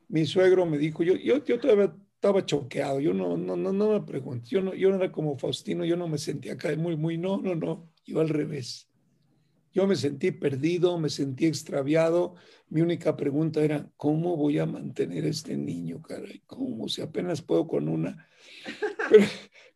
mi 0.07 0.26
suegro 0.26 0.65
me 0.65 0.80
dijo, 0.80 1.03
yo, 1.03 1.14
yo, 1.15 1.44
yo 1.44 1.60
todavía 1.60 1.95
estaba 2.15 2.44
choqueado, 2.44 2.99
yo 2.99 3.14
no, 3.14 3.38
no, 3.38 3.56
no, 3.56 3.72
no 3.72 3.91
me 3.91 4.02
pregunto, 4.02 4.48
yo 4.49 4.61
no, 4.61 4.73
yo 4.73 4.90
no 4.90 4.95
era 4.95 5.11
como 5.11 5.38
Faustino, 5.38 5.86
yo 5.86 5.98
no 5.98 6.07
me 6.07 6.18
sentía 6.18 6.53
acá 6.53 6.76
muy, 6.76 6.98
muy, 6.98 7.19
no, 7.19 7.38
no, 7.38 7.53
no, 7.53 7.91
yo 8.06 8.22
al 8.22 8.30
revés. 8.30 8.90
Yo 9.72 9.86
me 9.86 9.95
sentí 9.95 10.32
perdido, 10.32 10.98
me 10.98 11.10
sentí 11.10 11.45
extraviado. 11.45 12.36
Mi 12.69 12.80
única 12.80 13.18
pregunta 13.18 13.61
era, 13.61 13.91
¿cómo 13.98 14.38
voy 14.38 14.57
a 14.57 14.65
mantener 14.65 15.26
a 15.26 15.27
este 15.27 15.57
niño, 15.57 16.02
caray? 16.02 16.41
¿Cómo? 16.48 16.88
Si 16.88 17.02
apenas 17.02 17.41
puedo 17.41 17.68
con 17.68 17.90
una. 17.90 18.27
Pero, 19.10 19.26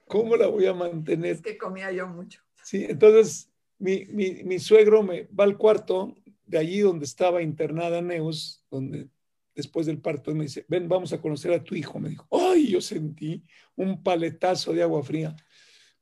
¿cómo 0.08 0.38
la 0.38 0.48
voy 0.48 0.68
a 0.68 0.74
mantener? 0.74 1.34
Es 1.34 1.42
que 1.42 1.58
comía 1.58 1.92
yo 1.92 2.08
mucho. 2.08 2.42
Sí, 2.64 2.86
entonces 2.88 3.52
mi, 3.78 4.06
mi, 4.06 4.44
mi 4.46 4.58
suegro 4.58 5.04
me 5.04 5.28
va 5.38 5.44
al 5.44 5.58
cuarto 5.58 6.16
de 6.50 6.58
allí 6.58 6.80
donde 6.80 7.06
estaba 7.06 7.44
internada 7.44 8.02
Neus, 8.02 8.66
donde 8.72 9.08
después 9.54 9.86
del 9.86 10.02
parto 10.02 10.34
me 10.34 10.46
dice, 10.46 10.66
ven, 10.68 10.90
vamos 10.90 11.14
a 11.14 11.22
conocer 11.22 11.54
a 11.54 11.64
tu 11.64 11.76
hijo. 11.76 12.00
Me 12.00 12.10
dijo, 12.10 12.28
ay, 12.32 12.70
yo 12.70 12.82
sentí 12.82 13.44
un 13.76 14.02
paletazo 14.02 14.74
de 14.74 14.82
agua 14.82 15.04
fría. 15.04 15.36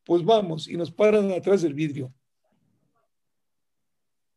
Pues 0.05 0.23
vamos, 0.23 0.69
y 0.69 0.77
nos 0.77 0.89
paran 0.89 1.31
atrás 1.31 1.61
del 1.63 1.73
vidrio. 1.73 2.13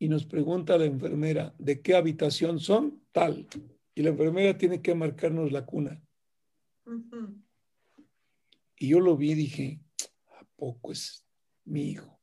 Y 0.00 0.08
nos 0.08 0.24
pregunta 0.24 0.76
la 0.76 0.86
enfermera, 0.86 1.54
¿de 1.58 1.80
qué 1.80 1.94
habitación 1.94 2.58
son? 2.58 3.04
Tal. 3.12 3.46
Y 3.94 4.02
la 4.02 4.10
enfermera 4.10 4.58
tiene 4.58 4.82
que 4.82 4.94
marcarnos 4.94 5.52
la 5.52 5.64
cuna. 5.64 6.02
Y 8.76 8.88
yo 8.88 8.98
lo 8.98 9.16
vi 9.16 9.30
y 9.30 9.34
dije, 9.34 9.80
¿a 10.40 10.44
poco 10.56 10.90
es 10.90 11.24
mi 11.64 11.90
hijo? 11.90 12.18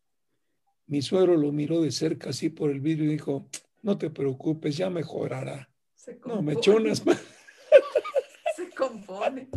Mi 0.88 1.02
suegro 1.02 1.38
lo 1.38 1.54
miró 1.54 1.82
de 1.82 1.92
cerca 1.92 2.32
así 2.32 2.50
por 2.50 2.70
el 2.70 2.82
vidrio 2.82 3.06
y 3.06 3.14
dijo, 3.14 3.48
no 3.88 3.98
te 3.98 4.10
preocupes, 4.10 4.76
ya 4.76 4.90
mejorará. 4.90 5.72
Se 5.96 6.20
No, 6.26 6.42
me 6.42 6.54
echó 6.54 6.76
unas, 6.76 7.02
Se 8.58 8.70
compone. 8.76 9.48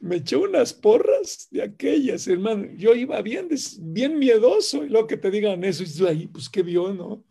me 0.00 0.16
echó 0.16 0.40
unas 0.40 0.74
porras 0.74 1.46
de 1.52 1.62
aquellas, 1.62 2.26
hermano. 2.26 2.66
Yo 2.76 2.92
iba 2.96 3.22
bien, 3.22 3.48
bien 3.82 4.18
miedoso 4.18 4.84
y 4.84 4.88
lo 4.88 5.06
que 5.06 5.16
te 5.16 5.30
digan 5.30 5.62
eso, 5.62 5.84
y 5.84 6.08
ahí, 6.08 6.26
pues 6.26 6.48
qué 6.48 6.64
vio, 6.64 6.92
¿no? 6.92 7.24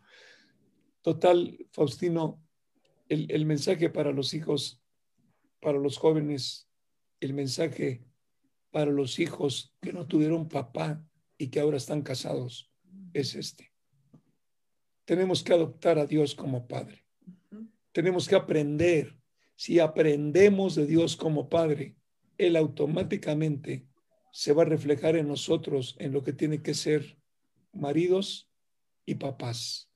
Total, 1.02 1.66
Faustino, 1.70 2.42
el, 3.10 3.30
el 3.30 3.44
mensaje 3.44 3.90
para 3.90 4.10
los 4.10 4.32
hijos, 4.32 4.82
para 5.60 5.78
los 5.78 5.98
jóvenes, 5.98 6.66
el 7.20 7.34
mensaje 7.34 8.06
para 8.70 8.90
los 8.90 9.18
hijos 9.18 9.76
que 9.82 9.92
no 9.92 10.06
tuvieron 10.06 10.48
papá 10.48 11.04
y 11.36 11.48
que 11.48 11.60
ahora 11.60 11.76
están 11.76 12.00
casados 12.00 12.72
es 13.12 13.34
este. 13.34 13.69
Tenemos 15.10 15.42
que 15.42 15.52
adoptar 15.52 15.98
a 15.98 16.06
Dios 16.06 16.36
como 16.36 16.68
Padre. 16.68 17.04
Tenemos 17.90 18.28
que 18.28 18.36
aprender. 18.36 19.18
Si 19.56 19.80
aprendemos 19.80 20.76
de 20.76 20.86
Dios 20.86 21.16
como 21.16 21.48
Padre, 21.48 21.96
Él 22.38 22.54
automáticamente 22.54 23.88
se 24.32 24.52
va 24.52 24.62
a 24.62 24.66
reflejar 24.66 25.16
en 25.16 25.26
nosotros 25.26 25.96
en 25.98 26.12
lo 26.12 26.22
que 26.22 26.32
tiene 26.32 26.62
que 26.62 26.74
ser 26.74 27.18
maridos 27.72 28.52
y 29.04 29.16
papás. 29.16 29.90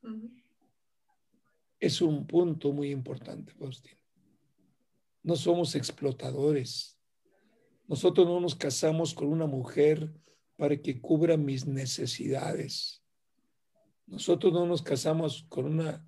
Es 1.78 2.02
un 2.02 2.26
punto 2.26 2.72
muy 2.72 2.90
importante, 2.90 3.52
Faustino. 3.52 4.00
No 5.22 5.36
somos 5.36 5.76
explotadores. 5.76 6.98
Nosotros 7.86 8.26
no 8.26 8.40
nos 8.40 8.56
casamos 8.56 9.14
con 9.14 9.28
una 9.28 9.46
mujer 9.46 10.12
para 10.56 10.76
que 10.76 11.00
cubra 11.00 11.36
mis 11.36 11.66
necesidades. 11.68 13.03
Nosotros 14.06 14.52
no 14.52 14.66
nos 14.66 14.82
casamos 14.82 15.46
con 15.48 15.66
una 15.66 16.06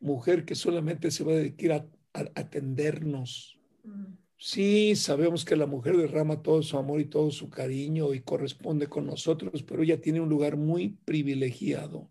mujer 0.00 0.44
que 0.44 0.54
solamente 0.54 1.10
se 1.10 1.24
va 1.24 1.32
a 1.32 1.36
dedicar 1.36 1.88
a, 2.12 2.20
a 2.20 2.30
atendernos. 2.34 3.58
Ujú. 3.84 4.16
Sí, 4.42 4.96
sabemos 4.96 5.44
que 5.44 5.54
la 5.54 5.66
mujer 5.66 5.98
derrama 5.98 6.40
todo 6.40 6.62
su 6.62 6.78
amor 6.78 6.98
y 7.02 7.04
todo 7.04 7.30
su 7.30 7.50
cariño 7.50 8.14
y 8.14 8.22
corresponde 8.22 8.86
con 8.86 9.04
nosotros, 9.04 9.62
pero 9.62 9.82
ella 9.82 10.00
tiene 10.00 10.22
un 10.22 10.30
lugar 10.30 10.56
muy 10.56 10.96
privilegiado, 11.04 12.10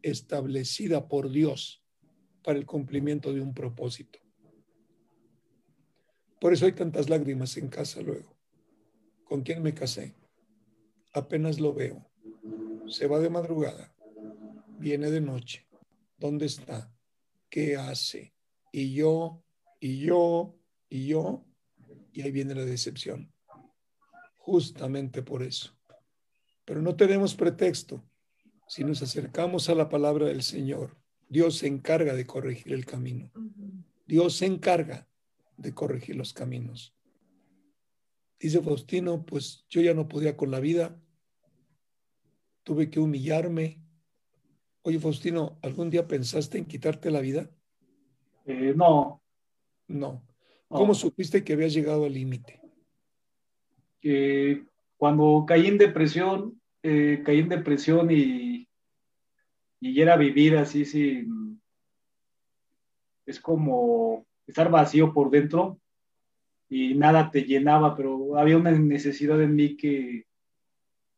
establecida 0.00 1.08
por 1.08 1.30
Dios 1.30 1.82
para 2.44 2.60
el 2.60 2.64
cumplimiento 2.64 3.32
de 3.34 3.40
un 3.40 3.54
propósito. 3.54 4.20
Por 6.40 6.52
eso 6.52 6.66
hay 6.66 6.72
tantas 6.72 7.08
lágrimas 7.10 7.56
en 7.56 7.66
casa 7.66 8.02
luego. 8.02 8.38
¿Con 9.24 9.42
quién 9.42 9.60
me 9.60 9.74
casé? 9.74 10.14
Apenas 11.12 11.58
lo 11.58 11.74
veo. 11.74 12.08
Se 12.86 13.08
va 13.08 13.18
de 13.18 13.30
madrugada. 13.30 13.92
Viene 14.78 15.10
de 15.10 15.20
noche. 15.20 15.66
¿Dónde 16.16 16.46
está? 16.46 16.92
¿Qué 17.50 17.76
hace? 17.76 18.32
Y 18.72 18.94
yo, 18.94 19.42
y 19.80 19.98
yo, 19.98 20.56
y 20.88 21.06
yo. 21.06 21.44
Y 22.12 22.22
ahí 22.22 22.30
viene 22.30 22.54
la 22.54 22.64
decepción. 22.64 23.32
Justamente 24.36 25.22
por 25.22 25.42
eso. 25.42 25.76
Pero 26.64 26.80
no 26.80 26.96
tenemos 26.96 27.34
pretexto. 27.34 28.04
Si 28.68 28.84
nos 28.84 29.02
acercamos 29.02 29.68
a 29.68 29.74
la 29.74 29.88
palabra 29.88 30.26
del 30.26 30.42
Señor, 30.42 30.96
Dios 31.28 31.58
se 31.58 31.66
encarga 31.66 32.14
de 32.14 32.26
corregir 32.26 32.72
el 32.72 32.84
camino. 32.84 33.32
Dios 34.06 34.36
se 34.36 34.46
encarga 34.46 35.08
de 35.56 35.74
corregir 35.74 36.16
los 36.16 36.32
caminos. 36.32 36.94
Dice 38.38 38.62
Faustino, 38.62 39.26
pues 39.26 39.64
yo 39.68 39.80
ya 39.80 39.94
no 39.94 40.06
podía 40.06 40.36
con 40.36 40.50
la 40.50 40.60
vida, 40.60 41.00
tuve 42.62 42.88
que 42.90 43.00
humillarme. 43.00 43.82
Oye, 44.82 44.98
Faustino, 44.98 45.58
¿algún 45.62 45.90
día 45.90 46.06
pensaste 46.06 46.58
en 46.58 46.64
quitarte 46.64 47.10
la 47.10 47.20
vida? 47.20 47.50
Eh, 48.46 48.72
no, 48.76 49.20
No. 49.88 50.22
no. 50.70 50.76
¿Cómo 50.76 50.94
supiste 50.94 51.42
que 51.44 51.54
habías 51.54 51.74
llegado 51.74 52.04
al 52.04 52.12
límite? 52.14 52.60
que 54.00 54.64
cuando 54.96 55.44
caí 55.46 55.66
en 55.66 55.76
depresión, 55.76 56.60
eh, 56.84 57.20
caí 57.24 57.40
en 57.40 57.48
depresión 57.48 58.08
y, 58.12 58.68
y 59.80 60.00
era 60.00 60.16
vivir 60.16 60.56
así 60.56 60.84
sin... 60.84 61.60
Es 63.26 63.40
como 63.40 64.24
estar 64.46 64.70
vacío 64.70 65.12
por 65.12 65.30
dentro 65.30 65.80
y 66.68 66.94
nada 66.94 67.30
te 67.30 67.42
llenaba, 67.42 67.96
pero 67.96 68.38
había 68.38 68.56
una 68.56 68.70
necesidad 68.70 69.42
en 69.42 69.54
mí 69.56 69.76
que, 69.76 70.26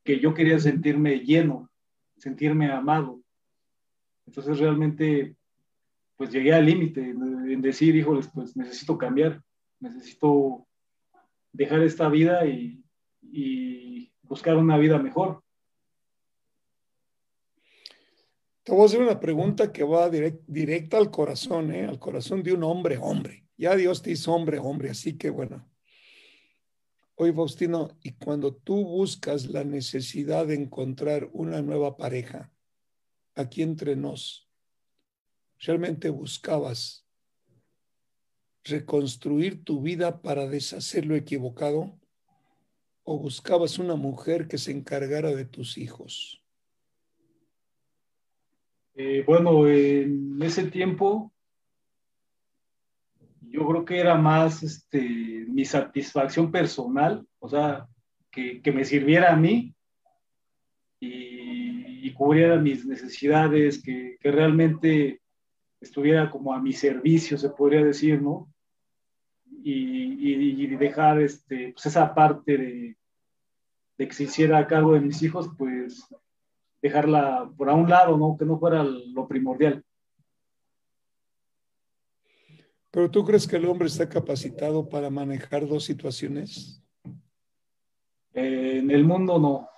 que 0.03 0.19
yo 0.21 0.33
quería 0.33 0.59
sentirme 0.59 1.21
lleno, 1.21 1.71
sentirme 2.17 2.71
amado. 2.73 3.20
Entonces 4.31 4.61
realmente, 4.61 5.35
pues 6.17 6.31
llegué 6.31 6.53
al 6.53 6.65
límite 6.65 7.01
en 7.01 7.61
decir, 7.61 7.97
híjoles, 7.97 8.31
pues 8.33 8.57
necesito 8.57 8.97
cambiar, 8.97 9.43
necesito 9.81 10.69
dejar 11.53 11.83
esta 11.83 12.09
vida 12.09 12.47
y, 12.47 12.77
buscar 14.23 14.57
una 14.57 14.79
vida 14.79 14.97
mejor. 15.01 15.43
Te 18.63 18.71
voy 18.71 18.83
a 18.83 18.85
hacer 18.85 19.03
una 19.03 19.19
pregunta 19.19 19.73
que 19.73 19.83
va 19.83 20.09
direct- 20.09 20.45
directa 20.47 20.97
al 20.99 21.11
corazón, 21.11 21.75
¿eh? 21.75 21.87
al 21.87 21.99
corazón 21.99 22.45
de 22.45 22.53
un 22.53 22.63
hombre, 22.63 22.97
hombre. 22.99 23.49
Ya 23.57 23.75
Dios 23.75 24.01
te 24.01 24.13
hizo 24.13 24.33
hombre, 24.33 24.61
hombre, 24.61 24.91
así 24.91 25.19
que 25.19 25.31
bueno. 25.31 25.69
Oye, 27.17 27.33
Faustino, 27.33 27.99
y 28.05 28.13
cuando 28.13 28.55
tú 28.55 28.85
buscas 28.85 29.47
la 29.47 29.65
necesidad 29.65 30.47
de 30.47 30.55
encontrar 30.55 31.29
una 31.33 31.61
nueva 31.61 31.97
pareja, 31.97 32.53
aquí 33.41 33.63
entre 33.63 33.97
nos, 33.97 34.49
¿realmente 35.59 36.09
buscabas 36.11 37.07
reconstruir 38.65 39.65
tu 39.65 39.81
vida 39.83 40.23
para 40.23 40.47
deshacer 40.47 41.07
lo 41.07 41.17
equivocado? 41.17 41.99
¿O 43.03 43.19
buscabas 43.19 43.79
una 43.79 43.97
mujer 43.97 44.47
que 44.47 44.59
se 44.59 44.71
encargara 44.71 45.31
de 45.31 45.45
tus 45.45 45.79
hijos? 45.79 46.45
Eh, 48.95 49.25
bueno, 49.27 49.67
en 49.67 50.41
ese 50.43 50.71
tiempo 50.71 51.33
yo 53.51 53.67
creo 53.67 53.85
que 53.85 53.99
era 53.99 54.15
más 54.17 54.63
este, 54.63 55.01
mi 55.49 55.65
satisfacción 55.65 56.53
personal, 56.53 57.27
o 57.41 57.49
sea, 57.49 57.89
que, 58.31 58.63
que 58.63 58.73
me 58.73 58.85
sirviera 58.85 59.33
a 59.33 59.37
mí 59.37 59.75
y, 61.01 61.09
y 61.09 61.60
cubriera 62.21 62.59
mis 62.59 62.85
necesidades, 62.85 63.83
que, 63.83 64.19
que 64.21 64.31
realmente 64.31 65.23
estuviera 65.81 66.31
como 66.31 66.53
a 66.53 66.61
mi 66.61 66.75
servicio, 66.75 67.39
se 67.39 67.49
podría 67.49 67.83
decir, 67.83 68.21
¿no? 68.21 68.53
Y, 69.65 69.73
y- 69.73 70.65
y 70.65 70.67
dejar 70.77 71.23
este, 71.23 71.73
pues 71.73 71.87
esa 71.87 72.15
parte 72.15 72.59
de, 72.59 72.97
de 73.97 74.07
que 74.07 74.13
se 74.13 74.25
hiciera 74.25 74.67
cargo 74.67 74.93
de 74.93 75.01
mis 75.01 75.23
hijos, 75.23 75.49
pues 75.57 76.07
dejarla 76.83 77.51
por 77.57 77.71
a 77.71 77.75
un 77.75 77.89
lado, 77.89 78.19
¿no? 78.19 78.37
Que 78.37 78.45
no 78.45 78.59
fuera 78.59 78.85
lo 78.85 79.27
primordial. 79.27 79.83
¿Pero 82.91 83.11
tú 83.11 83.25
crees 83.25 83.47
que 83.49 83.57
el 83.57 83.65
hombre 83.65 83.87
está 83.89 84.07
capacitado 84.07 84.87
para 84.87 85.09
manejar 85.09 85.67
dos 85.67 85.85
situaciones? 85.85 86.85
Eh, 88.35 88.81
en 88.83 88.91
el 88.91 89.05
mundo 89.05 89.39
no. 89.39 89.70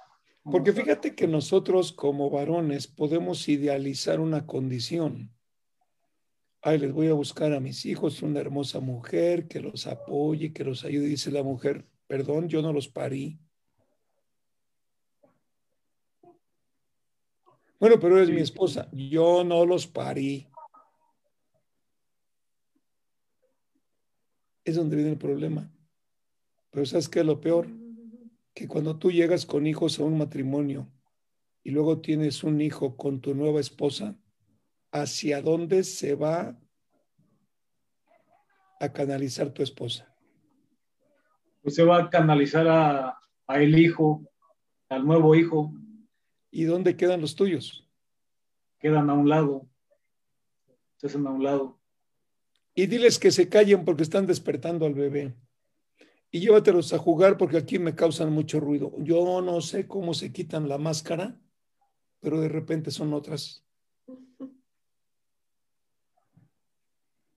Porque 0.45 0.73
fíjate 0.73 1.15
que 1.15 1.29
nosotros 1.29 1.93
como 1.93 2.29
varones 2.29 2.89
podemos 2.89 3.49
idealizar 3.49 4.19
una 4.19 4.45
condición. 4.45 5.33
Ay, 6.61 6.79
les 6.79 6.93
voy 6.93 7.09
a 7.09 7.13
buscar 7.13 7.53
a 7.53 7.61
mis 7.61 7.85
hijos 7.87 8.23
una 8.23 8.41
hermosa 8.41 8.81
mujer 8.81 9.47
que 9.47 9.61
los 9.61 9.87
apoye, 9.87 10.53
que 10.53 10.65
los 10.65 10.85
ayude. 10.85 11.07
Dice 11.07 11.31
la 11.31 11.43
mujer, 11.43 11.87
perdón, 12.07 12.49
yo 12.49 12.63
no 12.63 12.73
los 12.73 12.89
parí. 12.89 13.39
Bueno, 17.79 17.99
pero 18.01 18.25
Sí. 18.25 18.33
mi 18.33 18.41
esposa. 18.41 18.89
Yo 18.93 19.43
no 19.43 19.67
los 19.67 19.89
parí. 19.89 20.49
Es 24.65 24.77
donde 24.77 24.95
viene 24.95 25.11
el 25.11 25.19
problema. 25.19 25.69
Pero 26.71 26.87
¿sabes 26.87 27.09
qué 27.09 27.21
es 27.21 27.27
lo 27.27 27.41
peor? 27.41 27.82
Que 28.55 28.69
cuando 28.69 28.99
tú 28.99 29.11
llegas 29.11 29.47
con 29.47 29.67
hijos 29.67 29.99
a 29.99 30.05
un 30.05 30.19
matrimonio 30.19 30.91
y 31.63 31.71
luego 31.71 32.01
tienes 32.01 32.45
un 32.45 32.61
hijo 32.61 32.97
con 32.97 33.21
tu 33.21 33.35
nueva 33.35 33.61
esposa, 33.61 34.17
¿hacia 34.91 35.41
dónde 35.41 35.85
se 35.85 36.15
va 36.15 36.59
a 38.81 38.93
canalizar 38.93 39.51
tu 39.51 39.63
esposa? 39.63 40.15
Pues 41.63 41.75
se 41.77 41.85
va 41.85 41.99
a 41.99 42.11
canalizar 42.11 42.67
a, 42.69 43.19
a 43.47 43.63
el 43.63 43.79
hijo, 43.79 44.29
al 44.89 45.07
nuevo 45.07 45.35
hijo, 45.35 45.73
¿Y 46.55 46.65
dónde 46.65 46.97
quedan 46.97 47.23
los 47.23 47.35
tuyos? 47.35 47.89
quedan 48.79 49.09
a 49.09 49.15
un 49.15 49.29
lado. 49.29 49.69
Se 50.97 51.07
hacen 51.07 51.27
a 51.27 51.31
un 51.31 51.43
lado. 51.43 51.81
Y 52.75 52.87
diles 52.87 53.19
que 53.19 53.31
se 53.31 53.49
callen 53.49 53.85
porque 53.85 54.03
están 54.03 54.27
despertando 54.27 54.85
al 54.85 54.93
bebé. 54.95 55.35
Y 56.35 56.41
llévatelos 56.41 56.95
a 56.95 56.99
jugar 56.99 57.37
porque 57.37 57.59
aquí 57.59 57.79
me 57.79 57.95
causan 57.95 58.33
mucho 58.33 58.59
ruido. 58.59 58.95
Yo 59.01 59.43
no 59.43 59.61
sé 59.61 59.87
cómo 59.87 60.15
se 60.15 60.33
quitan 60.33 60.67
la 60.67 60.79
máscara, 60.79 61.39
pero 62.21 62.41
de 62.41 62.49
repente 62.49 62.91
son 62.91 63.13
otras. 63.13 63.63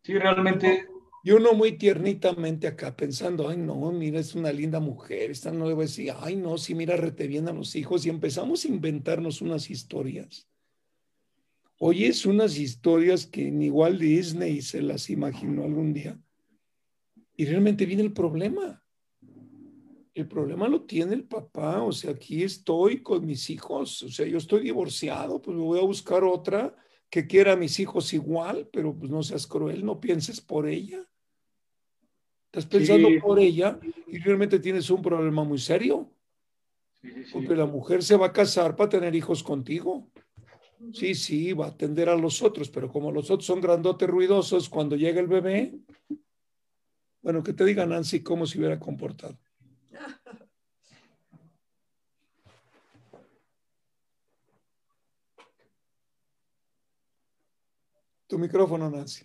Sí, 0.01 0.13
realmente, 0.13 0.88
Y 1.23 1.31
uno 1.31 1.53
muy 1.53 1.77
tiernitamente 1.77 2.67
acá 2.67 2.95
pensando, 2.95 3.49
ay 3.49 3.57
no, 3.57 3.91
mira, 3.91 4.19
es 4.19 4.34
una 4.34 4.53
linda 4.53 4.80
mujer, 4.80 5.31
esta 5.31 5.51
no 5.51 5.67
a 5.67 5.76
decir, 5.76 6.13
ay 6.17 6.38
no, 6.38 6.57
sí, 6.57 6.73
mira, 6.73 6.95
rete 6.95 7.27
bien 7.27 7.49
a 7.49 7.53
los 7.53 7.76
hijos 7.76 8.05
y 8.05 8.09
empezamos 8.09 8.63
a 8.63 8.67
inventarnos 8.69 9.41
unas 9.41 9.69
historias. 9.69 10.47
Oye, 11.80 12.07
es 12.07 12.26
unas 12.26 12.57
historias 12.57 13.26
que 13.26 13.51
ni 13.51 13.65
igual 13.65 13.99
Disney 13.99 14.61
se 14.61 14.81
las 14.81 15.09
imaginó 15.09 15.65
algún 15.65 15.91
día. 15.91 16.17
Y 17.35 17.45
realmente 17.45 17.85
viene 17.85 18.03
el 18.03 18.13
problema. 18.13 18.85
El 20.15 20.27
problema 20.29 20.69
lo 20.69 20.83
tiene 20.83 21.13
el 21.13 21.25
papá, 21.25 21.83
o 21.83 21.91
sea, 21.91 22.11
aquí 22.11 22.41
estoy 22.41 23.03
con 23.03 23.25
mis 23.25 23.49
hijos, 23.49 24.01
o 24.01 24.09
sea, 24.09 24.25
yo 24.25 24.37
estoy 24.37 24.61
divorciado, 24.61 25.41
pues 25.41 25.57
me 25.57 25.61
voy 25.63 25.77
a 25.77 25.83
buscar 25.83 26.23
otra 26.23 26.73
que 27.09 27.27
quiera 27.27 27.51
a 27.51 27.57
mis 27.57 27.77
hijos 27.81 28.13
igual, 28.13 28.69
pero 28.71 28.97
pues 28.97 29.11
no 29.11 29.21
seas 29.23 29.45
cruel, 29.45 29.83
no 29.85 29.99
pienses 29.99 30.39
por 30.39 30.69
ella. 30.69 31.05
Estás 32.45 32.65
pensando 32.65 33.09
Sí. 33.09 33.19
por 33.19 33.39
ella 33.39 33.77
y 34.07 34.17
realmente 34.19 34.59
tienes 34.59 34.89
un 34.89 35.01
problema 35.01 35.43
muy 35.43 35.57
serio, 35.59 36.09
sí, 37.01 37.09
sí, 37.11 37.23
sí. 37.25 37.31
porque 37.33 37.53
la 37.55 37.65
mujer 37.65 38.01
se 38.01 38.15
va 38.15 38.27
a 38.27 38.33
casar 38.33 38.73
para 38.77 38.89
tener 38.89 39.13
hijos 39.15 39.43
contigo. 39.43 40.09
Sí, 40.93 41.13
sí, 41.13 41.51
va 41.51 41.65
a 41.65 41.69
atender 41.69 42.07
a 42.07 42.15
los 42.15 42.41
otros, 42.41 42.69
pero 42.69 42.89
como 42.89 43.11
los 43.11 43.29
otros 43.29 43.45
son 43.45 43.59
grandotes 43.59 44.07
ruidosos, 44.09 44.69
cuando 44.69 44.95
llega 44.95 45.19
el 45.19 45.27
bebé, 45.27 45.73
bueno, 47.21 47.43
que 47.43 47.51
te 47.53 47.65
diga 47.65 47.85
Nancy 47.85 48.23
cómo 48.23 48.45
se 48.45 48.59
hubiera 48.59 48.79
comportado. 48.79 49.37
Tu 58.27 58.39
micrófono, 58.39 58.89
Nancy. 58.89 59.23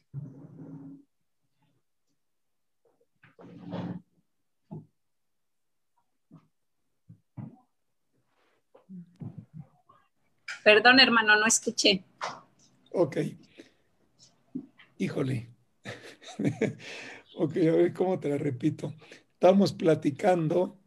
Perdón, 10.62 11.00
hermano, 11.00 11.36
no 11.36 11.46
escuché. 11.46 12.04
Ok. 12.92 13.16
Híjole. 14.98 15.48
ok, 17.36 17.56
a 17.56 17.72
ver 17.72 17.94
cómo 17.94 18.20
te 18.20 18.28
la 18.28 18.36
repito. 18.36 18.94
Estamos 19.32 19.72
platicando 19.72 20.78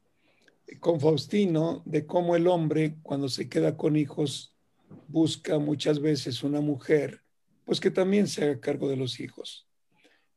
con 0.79 0.99
Faustino 0.99 1.81
de 1.85 2.05
cómo 2.05 2.35
el 2.35 2.45
hombre, 2.45 2.97
cuando 3.01 3.27
se 3.29 3.49
queda 3.49 3.75
con 3.75 3.95
hijos, 3.95 4.55
busca 5.07 5.57
muchas 5.57 5.99
veces 5.99 6.43
una 6.43 6.61
mujer, 6.61 7.22
pues 7.65 7.79
que 7.79 7.91
también 7.91 8.27
se 8.27 8.43
haga 8.43 8.59
cargo 8.59 8.89
de 8.89 8.97
los 8.97 9.19
hijos. 9.19 9.67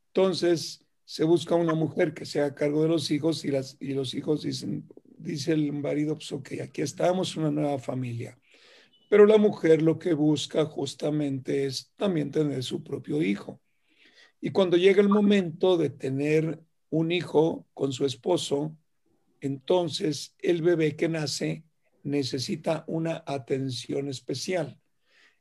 Entonces, 0.07 0.85
se 1.05 1.23
busca 1.23 1.55
una 1.55 1.73
mujer 1.73 2.13
que 2.13 2.25
se 2.25 2.41
haga 2.41 2.55
cargo 2.55 2.83
de 2.83 2.89
los 2.89 3.11
hijos 3.11 3.45
y, 3.45 3.51
las, 3.51 3.77
y 3.79 3.93
los 3.93 4.13
hijos 4.13 4.43
dicen, 4.43 4.87
dice 5.17 5.53
el 5.53 5.71
marido, 5.73 6.15
pues 6.15 6.31
ok, 6.31 6.51
aquí 6.63 6.81
estamos, 6.81 7.35
una 7.35 7.51
nueva 7.51 7.79
familia. 7.79 8.37
Pero 9.09 9.25
la 9.25 9.37
mujer 9.37 9.81
lo 9.81 9.97
que 9.99 10.13
busca 10.13 10.65
justamente 10.65 11.65
es 11.65 11.93
también 11.95 12.31
tener 12.31 12.61
su 12.63 12.83
propio 12.83 13.21
hijo. 13.21 13.61
Y 14.41 14.51
cuando 14.51 14.77
llega 14.77 15.01
el 15.01 15.09
momento 15.09 15.77
de 15.77 15.89
tener 15.89 16.61
un 16.89 17.11
hijo 17.11 17.65
con 17.73 17.91
su 17.93 18.05
esposo, 18.05 18.75
Entonces, 19.39 20.35
el 20.39 20.63
bebé 20.63 20.95
que 20.95 21.09
nace 21.09 21.63
necesita 22.03 22.83
una 22.87 23.23
atención 23.27 24.09
especial. 24.09 24.79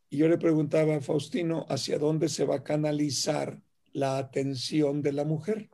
Y 0.08 0.18
yo 0.18 0.28
le 0.28 0.38
preguntaba 0.38 0.96
a 0.96 1.00
Faustino 1.00 1.66
hacia 1.68 1.98
dónde 1.98 2.28
se 2.28 2.44
va 2.44 2.56
a 2.56 2.64
canalizar 2.64 3.60
la 3.92 4.18
atención 4.18 5.02
de 5.02 5.12
la 5.12 5.24
mujer. 5.24 5.70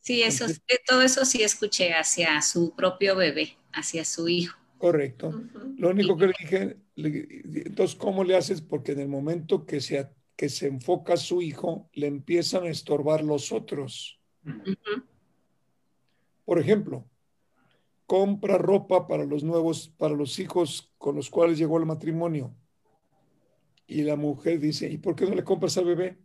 Sí, 0.00 0.22
eso, 0.22 0.46
todo 0.86 1.02
eso 1.02 1.24
sí 1.24 1.42
escuché 1.42 1.92
hacia 1.92 2.40
su 2.40 2.74
propio 2.74 3.16
bebé, 3.16 3.58
hacia 3.72 4.04
su 4.04 4.28
hijo. 4.28 4.56
Correcto. 4.78 5.42
Lo 5.76 5.90
único 5.90 6.16
que 6.16 6.26
le 6.28 6.34
dije, 6.38 6.76
entonces, 6.96 7.96
¿cómo 7.96 8.24
le 8.24 8.36
haces? 8.36 8.62
Porque 8.62 8.92
en 8.92 9.00
el 9.00 9.08
momento 9.08 9.66
que 9.66 9.80
se, 9.80 10.08
que 10.36 10.48
se 10.48 10.68
enfoca 10.68 11.16
su 11.16 11.42
hijo, 11.42 11.90
le 11.92 12.06
empiezan 12.06 12.64
a 12.64 12.70
estorbar 12.70 13.24
los 13.24 13.52
otros. 13.52 14.20
Por 16.44 16.58
ejemplo, 16.58 17.04
compra 18.08 18.56
ropa 18.56 19.06
para 19.06 19.26
los 19.26 19.44
nuevos, 19.44 19.90
para 19.98 20.14
los 20.14 20.38
hijos 20.38 20.94
con 20.96 21.14
los 21.14 21.28
cuales 21.28 21.58
llegó 21.58 21.76
el 21.76 21.84
matrimonio. 21.84 22.56
Y 23.86 24.02
la 24.02 24.16
mujer 24.16 24.58
dice, 24.58 24.88
¿y 24.88 24.96
por 24.96 25.14
qué 25.14 25.26
no 25.26 25.34
le 25.34 25.44
compras 25.44 25.76
al 25.76 25.84
bebé? 25.84 26.18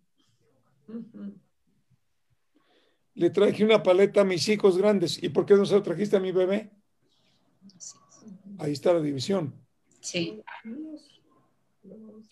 Le 3.16 3.30
traje 3.30 3.66
una 3.66 3.84
paleta 3.84 4.22
a 4.22 4.24
mis 4.24 4.48
hijos 4.48 4.78
grandes. 4.78 5.22
¿Y 5.22 5.28
por 5.28 5.46
qué 5.46 5.56
no 5.56 5.66
se 5.66 5.76
lo 5.76 5.84
trajiste 5.84 6.16
a 6.16 6.22
mi 6.22 6.32
bebé? 6.32 6.72
Ahí 8.60 8.72
está 8.72 8.94
la 8.94 9.02
división. 9.02 9.54
Sí. 10.00 10.42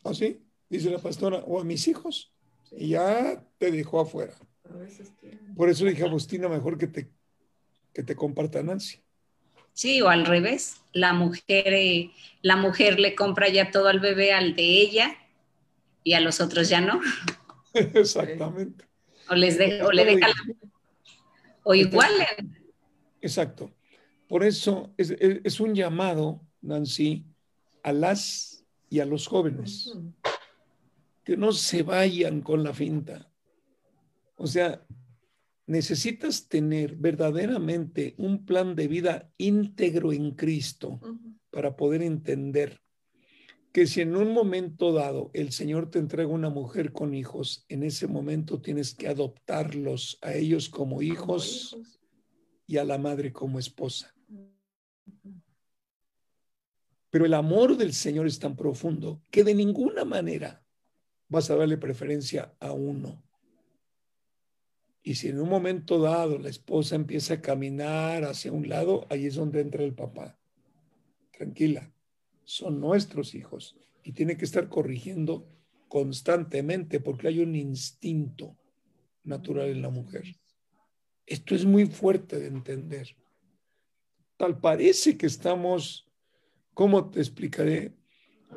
¿Ah, 0.04 0.12
Dice 0.70 0.90
la 0.90 1.00
pastora, 1.00 1.40
o 1.40 1.60
a 1.60 1.66
mis 1.66 1.90
hijos. 1.90 2.34
Y 2.72 2.90
ya 2.92 3.46
te 3.58 3.70
dejó 3.70 4.00
afuera. 4.00 4.34
Por 5.58 5.68
eso 5.70 5.84
dije 5.84 6.04
a 6.04 6.06
Agustina, 6.06 6.48
mejor 6.48 6.78
que 6.78 6.88
te 6.88 7.12
que 7.94 8.04
te 8.04 8.16
comparta 8.16 8.64
Nancy. 8.64 9.04
Sí, 9.74 10.02
o 10.02 10.10
al 10.10 10.26
revés, 10.26 10.82
la 10.94 11.14
mujer, 11.14 11.74
eh, 11.74 12.12
la 12.42 12.56
mujer 12.56 13.00
le 13.00 13.16
compra 13.16 13.50
ya 13.50 13.72
todo 13.72 13.88
al 13.88 14.00
bebé, 14.00 14.34
al 14.34 14.56
de 14.56 14.64
ella, 14.64 15.16
y 16.04 16.14
a 16.14 16.20
los 16.20 16.42
otros 16.42 16.70
ya 16.70 16.82
no. 16.82 17.00
Exactamente. 17.74 18.86
O 19.30 19.36
les 19.36 19.58
deja, 19.58 19.86
o 19.86 19.92
le 19.92 20.06
deja 20.06 20.28
o 21.64 21.74
igual. 21.74 22.12
Exacto. 23.22 23.72
Por 24.28 24.44
eso 24.44 24.94
es, 24.98 25.12
es, 25.12 25.60
un 25.60 25.76
llamado, 25.76 26.42
Nancy, 26.62 27.26
a 27.84 27.92
las 27.92 28.66
y 28.90 29.00
a 29.00 29.06
los 29.06 29.28
jóvenes, 29.28 29.92
que 31.24 31.38
no 31.38 31.52
se 31.52 31.84
vayan 31.84 32.42
con 32.42 32.64
la 32.64 32.74
finta. 32.74 33.30
O 34.36 34.48
sea, 34.48 34.82
necesitas 35.68 36.48
tener 36.48 36.96
verdaderamente 36.96 38.16
un 38.18 38.46
plan 38.46 38.76
de 38.76 38.88
vida 38.88 39.32
íntegro 39.38 40.14
en 40.14 40.32
Cristo 40.32 41.00
para 41.50 41.76
poder 41.76 42.02
entender 42.02 42.82
que 43.72 43.88
si 43.88 44.02
en 44.02 44.16
un 44.16 44.34
momento 44.34 44.92
dado 44.92 45.32
el 45.34 45.52
Señor 45.52 45.90
te 45.90 46.00
entrega 46.00 46.28
una 46.28 46.50
mujer 46.50 46.92
con 46.92 47.14
hijos, 47.14 47.66
en 47.70 47.84
ese 47.84 48.08
momento 48.08 48.62
tienes 48.62 48.94
que 48.94 49.08
adoptarlos 49.08 50.18
a 50.22 50.34
ellos 50.34 50.68
como 50.68 51.02
hijos, 51.02 51.78
y 52.72 52.78
a 52.78 52.86
la 52.86 52.98
madre 52.98 53.34
como 53.34 53.60
esposa. 53.60 54.16
Pero 57.10 57.26
el 57.26 57.34
amor 57.34 57.76
del 57.76 57.92
Señor 57.92 58.28
es 58.28 58.40
tan 58.40 58.56
profundo 58.56 59.22
que 59.30 59.44
de 59.44 59.54
ninguna 59.54 60.06
manera 60.06 60.64
vas 61.28 61.50
a 61.50 61.58
darle 61.58 61.78
preferencia 61.78 62.56
a 62.62 62.72
uno 62.72 63.22
y 65.04 65.16
si 65.16 65.30
en 65.30 65.40
un 65.40 65.50
momento 65.50 66.00
dado 66.00 66.38
la 66.38 66.50
esposa 66.50 66.96
empieza 66.96 67.34
a 67.36 67.42
caminar 67.42 68.24
hacia 68.24 68.52
un 68.52 68.70
lado, 68.70 69.08
ahí 69.10 69.26
es 69.26 69.34
donde 69.36 69.62
entra 69.62 69.84
el 69.84 69.96
papá. 69.96 70.38
Tranquila, 71.32 71.92
son 72.44 72.80
nuestros 72.80 73.34
hijos 73.34 73.76
y 74.04 74.12
tiene 74.12 74.38
que 74.38 74.46
estar 74.46 74.70
corrigiendo 74.70 75.50
constantemente 75.88 77.00
porque 77.00 77.30
hay 77.30 77.40
un 77.40 77.56
instinto 77.56 78.60
natural 79.24 79.70
en 79.70 79.82
la 79.82 79.90
mujer. 79.90 80.36
Esto 81.26 81.56
es 81.56 81.66
muy 81.66 81.88
fuerte 81.88 82.40
de 82.40 82.46
entender. 82.48 83.16
Tal 84.38 84.60
parece 84.60 85.18
que 85.18 85.26
estamos, 85.26 86.08
¿cómo 86.74 87.10
te 87.10 87.20
explicaré? 87.20 87.96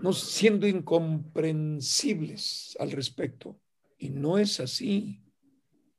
No 0.03 0.13
siendo 0.13 0.67
incomprensibles 0.67 2.77
al 2.81 2.91
respecto. 2.91 3.61
Y 3.97 4.11
no 4.11 4.39
es 4.39 4.59
así. 4.61 5.24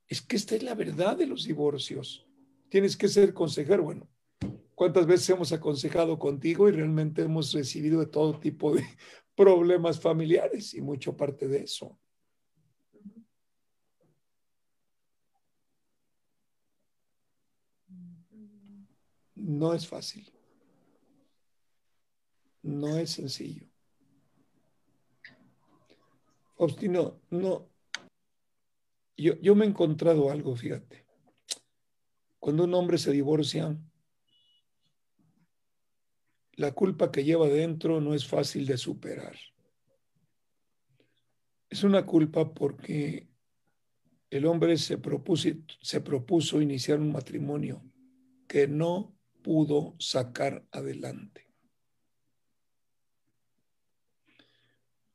Es 0.08 0.22
que 0.22 0.36
esta 0.36 0.56
es 0.56 0.64
la 0.64 0.76
verdad 0.76 1.18
de 1.18 1.28
los 1.28 1.46
divorcios. 1.46 2.28
Tienes 2.70 2.96
que 2.96 3.08
ser 3.08 3.34
consejero. 3.34 3.84
Bueno, 3.84 4.08
¿cuántas 4.76 5.08
veces 5.08 5.30
hemos 5.30 5.52
aconsejado 5.52 6.20
contigo 6.20 6.70
y 6.70 6.72
realmente 6.74 7.24
hemos 7.24 7.52
recibido 7.54 8.00
de 8.00 8.08
todo 8.08 8.40
tipo 8.40 8.74
de 8.76 8.84
problemas 9.36 10.00
familiares 10.00 10.74
y 10.74 10.82
mucho 10.82 11.18
parte 11.18 11.48
de 11.48 11.64
eso? 11.64 12.00
No 19.36 19.74
es 19.74 19.88
fácil. 19.88 20.32
No 22.64 22.98
es 22.98 23.12
sencillo. 23.12 23.68
Faustino, 26.58 27.22
no, 27.30 27.70
yo, 29.18 29.56
me 29.56 29.66
he 29.66 29.70
encontrado 29.70 30.30
algo, 30.30 30.56
fíjate. 30.56 31.06
Cuando 32.40 32.66
un 32.66 32.74
hombre 32.74 32.98
se 32.98 33.12
divorcia, 33.12 33.78
la 36.54 36.72
culpa 36.74 37.12
que 37.12 37.24
lleva 37.24 37.48
dentro 37.48 38.02
no 38.02 38.14
es 38.14 38.28
fácil 38.28 38.66
de 38.66 38.78
superar. 38.78 39.36
Es 41.70 41.84
una 41.84 42.06
culpa 42.06 42.54
porque 42.54 43.28
el 44.30 44.46
hombre 44.46 44.78
se 44.78 44.98
propuso, 44.98 45.50
se 45.82 46.02
propuso 46.02 46.62
iniciar 46.62 47.00
un 47.00 47.12
matrimonio 47.12 47.84
que 48.48 48.68
no 48.68 49.18
pudo 49.42 49.96
sacar 50.00 50.66
adelante. 50.72 51.46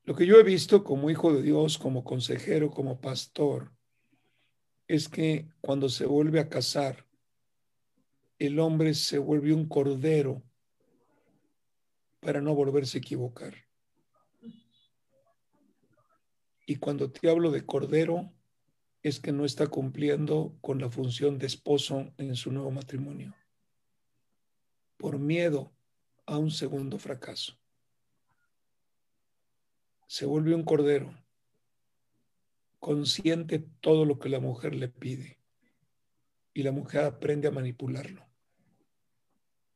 Lo 0.04 0.14
que 0.14 0.26
yo 0.26 0.40
he 0.40 0.42
visto 0.42 0.82
como 0.82 1.10
hijo 1.10 1.32
de 1.32 1.42
Dios, 1.42 1.78
como 1.78 2.02
consejero, 2.02 2.70
como 2.70 3.00
pastor, 3.00 3.72
es 4.90 5.08
que 5.08 5.46
cuando 5.60 5.88
se 5.88 6.04
vuelve 6.04 6.40
a 6.40 6.48
casar, 6.48 7.06
el 8.40 8.58
hombre 8.58 8.92
se 8.94 9.18
vuelve 9.18 9.52
un 9.52 9.68
cordero 9.68 10.42
para 12.18 12.40
no 12.40 12.56
volverse 12.56 12.98
a 12.98 13.00
equivocar. 13.00 13.54
Y 16.66 16.74
cuando 16.76 17.12
te 17.12 17.30
hablo 17.30 17.52
de 17.52 17.64
cordero, 17.64 18.32
es 19.04 19.20
que 19.20 19.30
no 19.30 19.44
está 19.44 19.68
cumpliendo 19.68 20.56
con 20.60 20.80
la 20.80 20.90
función 20.90 21.38
de 21.38 21.46
esposo 21.46 22.12
en 22.18 22.34
su 22.34 22.50
nuevo 22.50 22.72
matrimonio, 22.72 23.36
por 24.96 25.20
miedo 25.20 25.72
a 26.26 26.36
un 26.36 26.50
segundo 26.50 26.98
fracaso. 26.98 27.56
Se 30.08 30.26
vuelve 30.26 30.52
un 30.52 30.64
cordero 30.64 31.16
consciente 32.80 33.60
todo 33.80 34.04
lo 34.04 34.18
que 34.18 34.30
la 34.30 34.40
mujer 34.40 34.74
le 34.74 34.88
pide 34.88 35.38
y 36.52 36.62
la 36.62 36.72
mujer 36.72 37.04
aprende 37.04 37.46
a 37.46 37.52
manipularlo. 37.52 38.26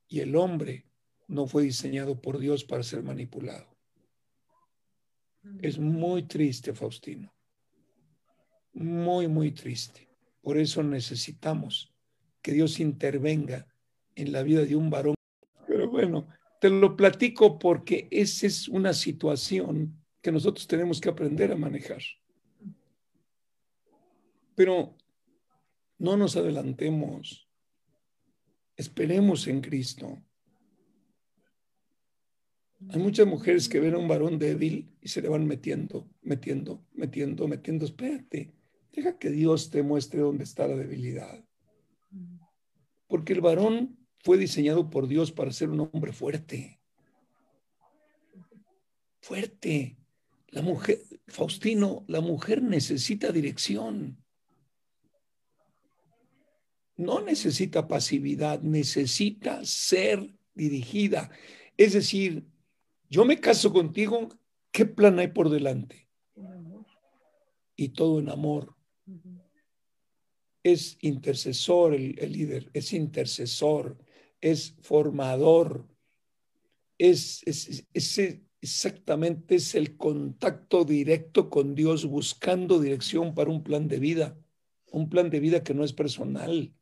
Y 0.08 0.20
el 0.20 0.34
hombre 0.36 0.86
no 1.28 1.46
fue 1.46 1.62
diseñado 1.62 2.20
por 2.20 2.38
Dios 2.38 2.64
para 2.64 2.82
ser 2.82 3.02
manipulado. 3.02 3.68
Es 5.60 5.78
muy 5.78 6.22
triste, 6.22 6.74
Faustino. 6.74 7.32
Muy, 8.72 9.28
muy 9.28 9.52
triste. 9.52 10.08
Por 10.40 10.58
eso 10.58 10.82
necesitamos 10.82 11.92
que 12.42 12.52
Dios 12.52 12.80
intervenga 12.80 13.66
en 14.14 14.32
la 14.32 14.42
vida 14.42 14.64
de 14.64 14.76
un 14.76 14.90
varón. 14.90 15.14
Pero 15.66 15.88
bueno, 15.88 16.28
te 16.60 16.70
lo 16.70 16.96
platico 16.96 17.58
porque 17.58 18.08
esa 18.10 18.46
es 18.46 18.68
una 18.68 18.92
situación 18.92 20.02
que 20.22 20.32
nosotros 20.32 20.66
tenemos 20.66 21.00
que 21.00 21.10
aprender 21.10 21.52
a 21.52 21.56
manejar. 21.56 22.02
Pero 24.54 24.96
no 25.98 26.16
nos 26.16 26.36
adelantemos. 26.36 27.48
Esperemos 28.76 29.46
en 29.46 29.60
Cristo. 29.60 30.22
Hay 32.90 33.00
muchas 33.00 33.26
mujeres 33.26 33.68
que 33.68 33.80
ven 33.80 33.94
a 33.94 33.98
un 33.98 34.08
varón 34.08 34.38
débil 34.38 34.94
y 35.00 35.08
se 35.08 35.22
le 35.22 35.28
van 35.28 35.46
metiendo, 35.46 36.10
metiendo, 36.22 36.84
metiendo, 36.92 37.48
metiendo. 37.48 37.84
Espérate, 37.86 38.52
deja 38.92 39.18
que 39.18 39.30
Dios 39.30 39.70
te 39.70 39.82
muestre 39.82 40.20
dónde 40.20 40.44
está 40.44 40.68
la 40.68 40.76
debilidad. 40.76 41.44
Porque 43.06 43.32
el 43.32 43.40
varón 43.40 43.98
fue 44.18 44.36
diseñado 44.36 44.90
por 44.90 45.06
Dios 45.06 45.32
para 45.32 45.52
ser 45.52 45.70
un 45.70 45.80
hombre 45.80 46.12
fuerte. 46.12 46.80
Fuerte. 49.20 49.96
La 50.48 50.62
mujer, 50.62 51.00
Faustino, 51.26 52.04
la 52.08 52.20
mujer 52.20 52.62
necesita 52.62 53.32
dirección. 53.32 54.23
No 56.96 57.20
necesita 57.20 57.88
pasividad, 57.88 58.62
necesita 58.62 59.64
ser 59.64 60.34
dirigida. 60.54 61.30
Es 61.76 61.92
decir, 61.92 62.44
yo 63.08 63.24
me 63.24 63.40
caso 63.40 63.72
contigo, 63.72 64.28
¿qué 64.70 64.84
plan 64.84 65.18
hay 65.18 65.28
por 65.28 65.50
delante? 65.50 66.08
Y 67.76 67.88
todo 67.90 68.20
en 68.20 68.28
amor. 68.28 68.74
Es 70.62 70.96
intercesor 71.00 71.94
el, 71.94 72.18
el 72.18 72.32
líder, 72.32 72.70
es 72.72 72.92
intercesor, 72.92 73.98
es 74.40 74.74
formador, 74.80 75.86
es, 76.98 77.42
es, 77.44 77.86
es, 77.92 78.40
exactamente 78.60 79.56
es 79.56 79.74
el 79.74 79.96
contacto 79.96 80.84
directo 80.84 81.50
con 81.50 81.74
Dios 81.74 82.06
buscando 82.06 82.80
dirección 82.80 83.34
para 83.34 83.50
un 83.50 83.62
plan 83.62 83.88
de 83.88 83.98
vida, 83.98 84.38
un 84.90 85.10
plan 85.10 85.28
de 85.28 85.40
vida 85.40 85.62
que 85.62 85.74
no 85.74 85.84
es 85.84 85.92
personal, 85.92 86.72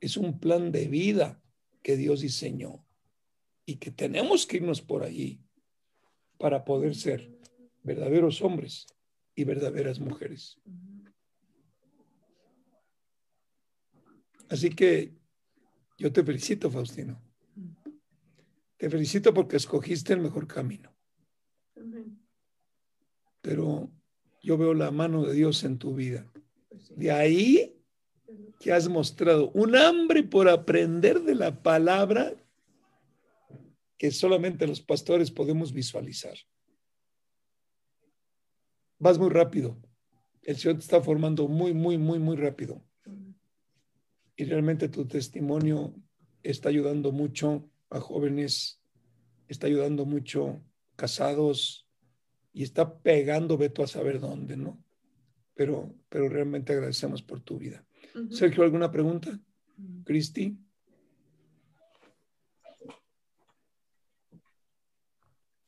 es 0.00 0.16
un 0.16 0.38
plan 0.38 0.72
de 0.72 0.88
vida 0.88 1.42
que 1.82 1.96
Dios 1.96 2.20
diseñó 2.20 2.84
y 3.64 3.76
que 3.76 3.90
tenemos 3.90 4.46
que 4.46 4.56
irnos 4.58 4.82
por 4.82 5.02
allí 5.02 5.40
para 6.38 6.64
poder 6.64 6.94
ser 6.94 7.30
verdaderos 7.82 8.42
hombres 8.42 8.86
y 9.34 9.44
verdaderas 9.44 10.00
mujeres. 10.00 10.58
Así 14.48 14.70
que 14.70 15.14
yo 15.96 16.12
te 16.12 16.24
felicito, 16.24 16.70
Faustino. 16.70 17.22
Te 18.76 18.88
felicito 18.88 19.32
porque 19.32 19.58
escogiste 19.58 20.14
el 20.14 20.20
mejor 20.20 20.46
camino. 20.46 20.96
Pero 23.42 23.90
yo 24.42 24.58
veo 24.58 24.74
la 24.74 24.90
mano 24.90 25.24
de 25.24 25.34
Dios 25.34 25.62
en 25.64 25.78
tu 25.78 25.94
vida. 25.94 26.26
De 26.96 27.12
ahí 27.12 27.69
que 28.60 28.72
has 28.72 28.88
mostrado 28.88 29.50
un 29.52 29.74
hambre 29.74 30.22
por 30.22 30.46
aprender 30.46 31.22
de 31.22 31.34
la 31.34 31.62
palabra 31.62 32.34
que 33.96 34.10
solamente 34.10 34.66
los 34.66 34.82
pastores 34.82 35.30
podemos 35.30 35.72
visualizar. 35.72 36.36
Vas 38.98 39.18
muy 39.18 39.30
rápido. 39.30 39.78
El 40.42 40.58
Señor 40.58 40.76
te 40.76 40.82
está 40.82 41.00
formando 41.00 41.48
muy, 41.48 41.72
muy, 41.72 41.96
muy, 41.96 42.18
muy 42.18 42.36
rápido. 42.36 42.84
Y 44.36 44.44
realmente 44.44 44.90
tu 44.90 45.06
testimonio 45.06 45.94
está 46.42 46.68
ayudando 46.68 47.12
mucho 47.12 47.66
a 47.88 47.98
jóvenes, 47.98 48.78
está 49.48 49.68
ayudando 49.68 50.04
mucho 50.04 50.62
casados 50.96 51.88
y 52.52 52.62
está 52.62 52.98
pegando, 52.98 53.58
a 53.58 53.86
saber 53.86 54.20
dónde, 54.20 54.58
¿no? 54.58 54.82
Pero, 55.54 55.94
pero 56.10 56.28
realmente 56.28 56.74
agradecemos 56.74 57.22
por 57.22 57.40
tu 57.40 57.56
vida. 57.58 57.86
Sergio, 58.30 58.64
¿alguna 58.64 58.90
pregunta? 58.90 59.38
Cristi. 60.04 60.56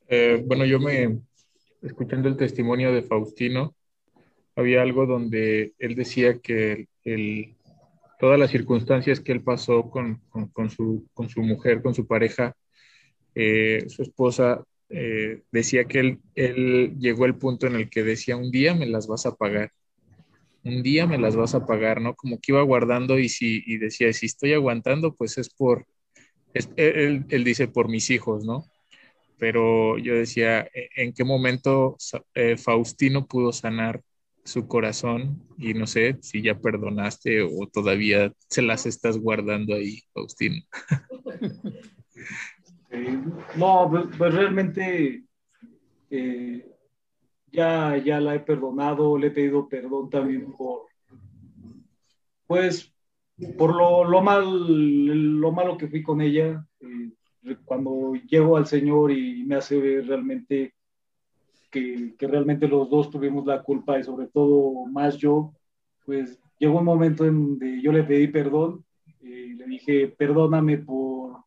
Eh, 0.07 0.43
bueno, 0.45 0.65
yo 0.65 0.79
me, 0.79 1.21
escuchando 1.81 2.27
el 2.27 2.37
testimonio 2.37 2.93
de 2.93 3.01
Faustino, 3.01 3.75
había 4.55 4.81
algo 4.81 5.05
donde 5.05 5.73
él 5.79 5.95
decía 5.95 6.39
que 6.39 6.87
el, 7.03 7.55
todas 8.19 8.37
las 8.39 8.51
circunstancias 8.51 9.19
que 9.19 9.31
él 9.31 9.41
pasó 9.41 9.89
con, 9.89 10.21
con, 10.29 10.69
su, 10.69 11.07
con 11.13 11.29
su, 11.29 11.41
mujer, 11.41 11.81
con 11.81 11.95
su 11.95 12.05
pareja, 12.05 12.55
eh, 13.33 13.85
su 13.87 14.03
esposa, 14.03 14.63
eh, 14.89 15.41
decía 15.51 15.85
que 15.85 15.99
él, 15.99 16.19
él 16.35 16.95
llegó 16.99 17.25
al 17.25 17.37
punto 17.37 17.65
en 17.65 17.75
el 17.75 17.89
que 17.89 18.03
decía, 18.03 18.37
un 18.37 18.51
día 18.51 18.75
me 18.75 18.85
las 18.85 19.07
vas 19.07 19.25
a 19.25 19.35
pagar 19.35 19.71
un 20.63 20.81
día 20.83 21.05
me 21.07 21.17
las 21.17 21.35
vas 21.35 21.55
a 21.55 21.65
pagar, 21.65 22.01
¿no? 22.01 22.15
Como 22.15 22.39
que 22.39 22.51
iba 22.51 22.61
guardando 22.61 23.19
y, 23.19 23.29
si, 23.29 23.63
y 23.65 23.77
decía, 23.77 24.11
si 24.13 24.27
estoy 24.27 24.53
aguantando, 24.53 25.13
pues 25.13 25.37
es 25.37 25.49
por, 25.49 25.85
él, 26.53 27.43
dice, 27.43 27.67
por 27.67 27.89
mis 27.89 28.09
hijos, 28.09 28.45
¿no? 28.45 28.65
Pero 29.37 29.97
yo 29.97 30.15
decía, 30.15 30.61
¿e, 30.61 30.89
¿en 30.95 31.13
qué 31.13 31.23
momento 31.23 31.97
eh, 32.33 32.57
Faustino 32.57 33.27
pudo 33.27 33.51
sanar 33.51 34.01
su 34.43 34.67
corazón? 34.67 35.43
Y 35.57 35.73
no 35.73 35.87
sé 35.87 36.17
si 36.21 36.41
ya 36.41 36.59
perdonaste 36.59 37.41
o 37.41 37.67
todavía 37.67 38.31
se 38.47 38.61
las 38.61 38.85
estás 38.85 39.17
guardando 39.17 39.75
ahí, 39.75 40.01
Faustino. 40.13 40.61
no, 43.57 43.89
pues, 43.89 44.05
pues 44.17 44.33
realmente 44.33 45.23
eh, 46.09 46.72
ya, 47.53 47.95
ya 47.97 48.19
la 48.19 48.35
he 48.35 48.39
perdonado, 48.39 49.17
le 49.17 49.27
he 49.27 49.31
pedido 49.31 49.69
perdón 49.69 50.09
también 50.09 50.51
por, 50.51 50.87
pues, 52.47 52.93
por 53.57 53.75
lo, 53.75 54.03
lo, 54.03 54.21
mal, 54.21 54.45
lo 55.39 55.51
malo 55.51 55.77
que 55.77 55.87
fui 55.87 56.03
con 56.03 56.19
ella. 56.21 56.65
Eh, 56.81 57.55
cuando 57.65 58.13
llego 58.27 58.57
al 58.57 58.65
Señor 58.65 59.11
y 59.11 59.43
me 59.45 59.55
hace 59.55 59.79
ver 59.79 60.07
realmente 60.07 60.73
que, 61.71 62.15
que, 62.17 62.27
realmente 62.27 62.67
los 62.67 62.89
dos 62.89 63.09
tuvimos 63.09 63.45
la 63.45 63.63
culpa 63.63 63.99
y 63.99 64.03
sobre 64.03 64.27
todo 64.27 64.85
más 64.87 65.17
yo, 65.17 65.53
pues 66.05 66.39
llegó 66.59 66.79
un 66.79 66.85
momento 66.85 67.25
en 67.25 67.49
donde 67.49 67.81
yo 67.81 67.91
le 67.91 68.03
pedí 68.03 68.27
perdón 68.27 68.85
eh, 69.23 69.55
le 69.57 69.65
dije, 69.65 70.07
perdóname 70.09 70.79
por, 70.79 71.45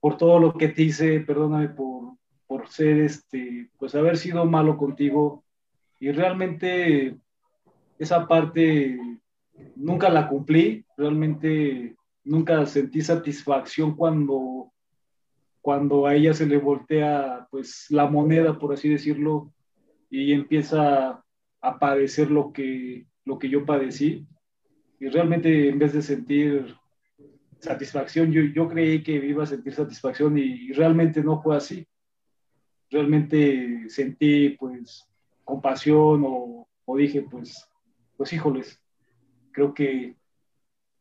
por 0.00 0.16
todo 0.16 0.38
lo 0.38 0.54
que 0.54 0.68
te 0.68 0.84
hice, 0.84 1.20
perdóname 1.20 1.68
por, 1.68 1.87
por 2.48 2.66
ser, 2.68 2.98
este, 3.00 3.70
pues 3.78 3.94
haber 3.94 4.16
sido 4.16 4.44
malo 4.46 4.76
contigo. 4.76 5.44
Y 6.00 6.10
realmente 6.10 7.16
esa 7.98 8.26
parte 8.26 8.98
nunca 9.76 10.08
la 10.08 10.28
cumplí, 10.28 10.84
realmente 10.96 11.94
nunca 12.24 12.64
sentí 12.66 13.02
satisfacción 13.02 13.94
cuando, 13.94 14.72
cuando 15.60 16.06
a 16.06 16.14
ella 16.14 16.32
se 16.32 16.46
le 16.46 16.56
voltea 16.56 17.46
pues 17.50 17.86
la 17.90 18.06
moneda, 18.06 18.58
por 18.58 18.72
así 18.72 18.88
decirlo, 18.88 19.52
y 20.10 20.32
empieza 20.32 21.22
a 21.60 21.78
padecer 21.78 22.30
lo 22.30 22.52
que, 22.52 23.06
lo 23.24 23.38
que 23.38 23.50
yo 23.50 23.66
padecí. 23.66 24.26
Y 25.00 25.08
realmente 25.08 25.68
en 25.68 25.78
vez 25.78 25.92
de 25.92 26.00
sentir 26.00 26.74
satisfacción, 27.58 28.32
yo, 28.32 28.40
yo 28.42 28.68
creí 28.68 29.02
que 29.02 29.12
iba 29.12 29.42
a 29.42 29.46
sentir 29.46 29.74
satisfacción 29.74 30.38
y 30.38 30.72
realmente 30.72 31.22
no 31.22 31.42
fue 31.42 31.56
así 31.56 31.86
realmente 32.90 33.88
sentí 33.88 34.50
pues 34.50 35.08
compasión 35.44 36.24
o, 36.26 36.68
dije 36.96 37.22
pues, 37.22 37.68
pues 38.16 38.32
híjoles, 38.32 38.80
creo 39.52 39.74
que 39.74 40.16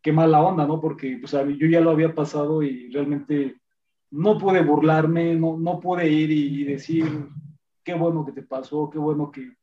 qué 0.01 0.11
mala 0.11 0.41
onda, 0.41 0.65
¿no? 0.65 0.79
Porque 0.79 1.17
pues 1.19 1.31
yo 1.31 1.67
ya 1.67 1.81
lo 1.81 1.91
había 1.91 2.13
pasado 2.13 2.63
y 2.63 2.89
realmente 2.91 3.59
no 4.11 4.37
pude 4.37 4.61
burlarme, 4.61 5.35
no, 5.35 5.57
no 5.57 5.79
pude 5.79 6.09
ir 6.09 6.31
y, 6.31 6.63
decir 6.63 7.05
qué 7.83 7.93
bueno 7.93 8.25
que 8.25 8.31
te 8.31 8.43
pasó, 8.43 8.89
qué 8.89 8.97
bueno 8.97 9.31
que, 9.31 9.53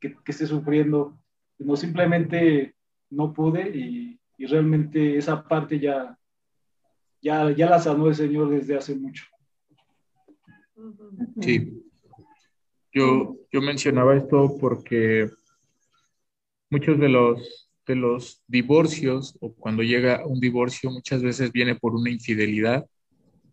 que, 0.00 0.16
estés 0.26 0.48
sufriendo. 0.48 1.18
No, 1.58 1.76
simplemente 1.76 2.74
no 3.10 3.32
pude 3.32 3.70
y, 3.76 4.18
y, 4.38 4.46
realmente 4.46 5.16
esa 5.16 5.44
parte 5.44 5.78
ya, 5.78 6.18
ya, 7.20 7.50
ya 7.52 7.70
la 7.70 7.78
sanó 7.78 8.08
el 8.08 8.14
Señor 8.14 8.50
desde 8.50 8.76
hace 8.76 8.96
mucho. 8.96 9.24
Sí. 11.40 11.82
Yo, 12.92 13.36
yo 13.50 13.62
mencionaba 13.62 14.16
esto 14.16 14.56
porque 14.60 15.30
muchos 16.70 16.98
de 16.98 17.08
los, 17.08 17.70
de 17.86 17.96
los 17.96 18.42
divorcios 18.46 19.36
o 19.40 19.54
cuando 19.54 19.82
llega 19.82 20.26
un 20.26 20.40
divorcio 20.40 20.90
muchas 20.90 21.22
veces 21.22 21.52
viene 21.52 21.74
por 21.74 21.94
una 21.94 22.10
infidelidad, 22.10 22.86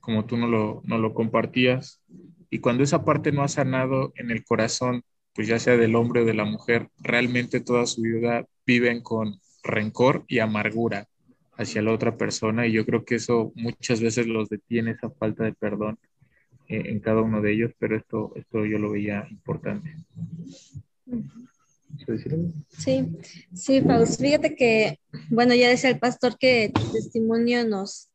como 0.02 0.26
tú 0.26 0.38
no 0.38 0.48
lo, 0.48 0.82
no 0.84 0.98
lo 0.98 1.14
compartías. 1.14 2.02
Y 2.50 2.60
cuando 2.60 2.84
esa 2.84 3.06
parte 3.06 3.32
no 3.32 3.44
ha 3.44 3.48
sanado 3.48 4.12
en 4.16 4.32
el 4.32 4.44
corazón, 4.44 5.04
pues 5.34 5.48
ya 5.48 5.60
sea 5.60 5.78
del 5.78 5.96
hombre 5.96 6.22
o 6.22 6.26
de 6.26 6.34
la 6.34 6.46
mujer, 6.46 6.90
realmente 6.98 7.62
toda 7.62 7.86
su 7.86 8.02
vida 8.02 8.46
viven 8.66 9.02
con 9.02 9.40
rencor 9.64 10.26
y 10.28 10.40
amargura 10.40 11.08
hacia 11.58 11.82
la 11.82 11.94
otra 11.94 12.18
persona 12.18 12.68
y 12.68 12.72
yo 12.72 12.86
creo 12.86 13.06
que 13.06 13.16
eso 13.16 13.52
muchas 13.56 14.02
veces 14.02 14.28
los 14.28 14.50
detiene, 14.50 14.92
esa 14.92 15.10
falta 15.10 15.44
de 15.44 15.54
perdón 15.54 16.00
en 16.70 17.00
cada 17.00 17.22
uno 17.22 17.42
de 17.42 17.54
ellos, 17.54 17.72
pero 17.80 17.98
esto, 17.98 18.32
esto 18.36 18.66
yo 18.66 18.78
lo 18.78 18.92
veía 18.92 19.28
importante. 19.30 19.96
Sí, 22.78 23.08
sí, 23.54 23.82
Faust. 23.82 24.22
Fíjate 24.22 24.56
que, 24.56 25.00
bueno, 25.30 25.56
ya 25.56 25.70
decía 25.70 25.90
el 25.90 26.00
pastor 26.00 26.38
que 26.38 26.72
tu 26.74 26.92
testimonio 26.92 27.68
nos, 27.68 28.12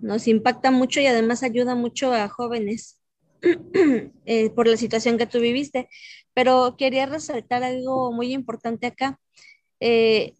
nos 0.00 0.26
impacta 0.26 0.70
mucho 0.70 1.00
y 1.00 1.06
además 1.06 1.42
ayuda 1.42 1.74
mucho 1.74 2.12
a 2.12 2.28
jóvenes 2.28 3.00
eh, 4.26 4.50
por 4.50 4.66
la 4.66 4.76
situación 4.76 5.18
que 5.18 5.26
tú 5.26 5.40
viviste. 5.40 5.88
Pero 6.32 6.76
quería 6.78 7.06
resaltar 7.06 7.62
algo 7.62 8.12
muy 8.12 8.32
importante 8.32 8.86
acá. 8.86 9.20
Eh, 9.80 10.34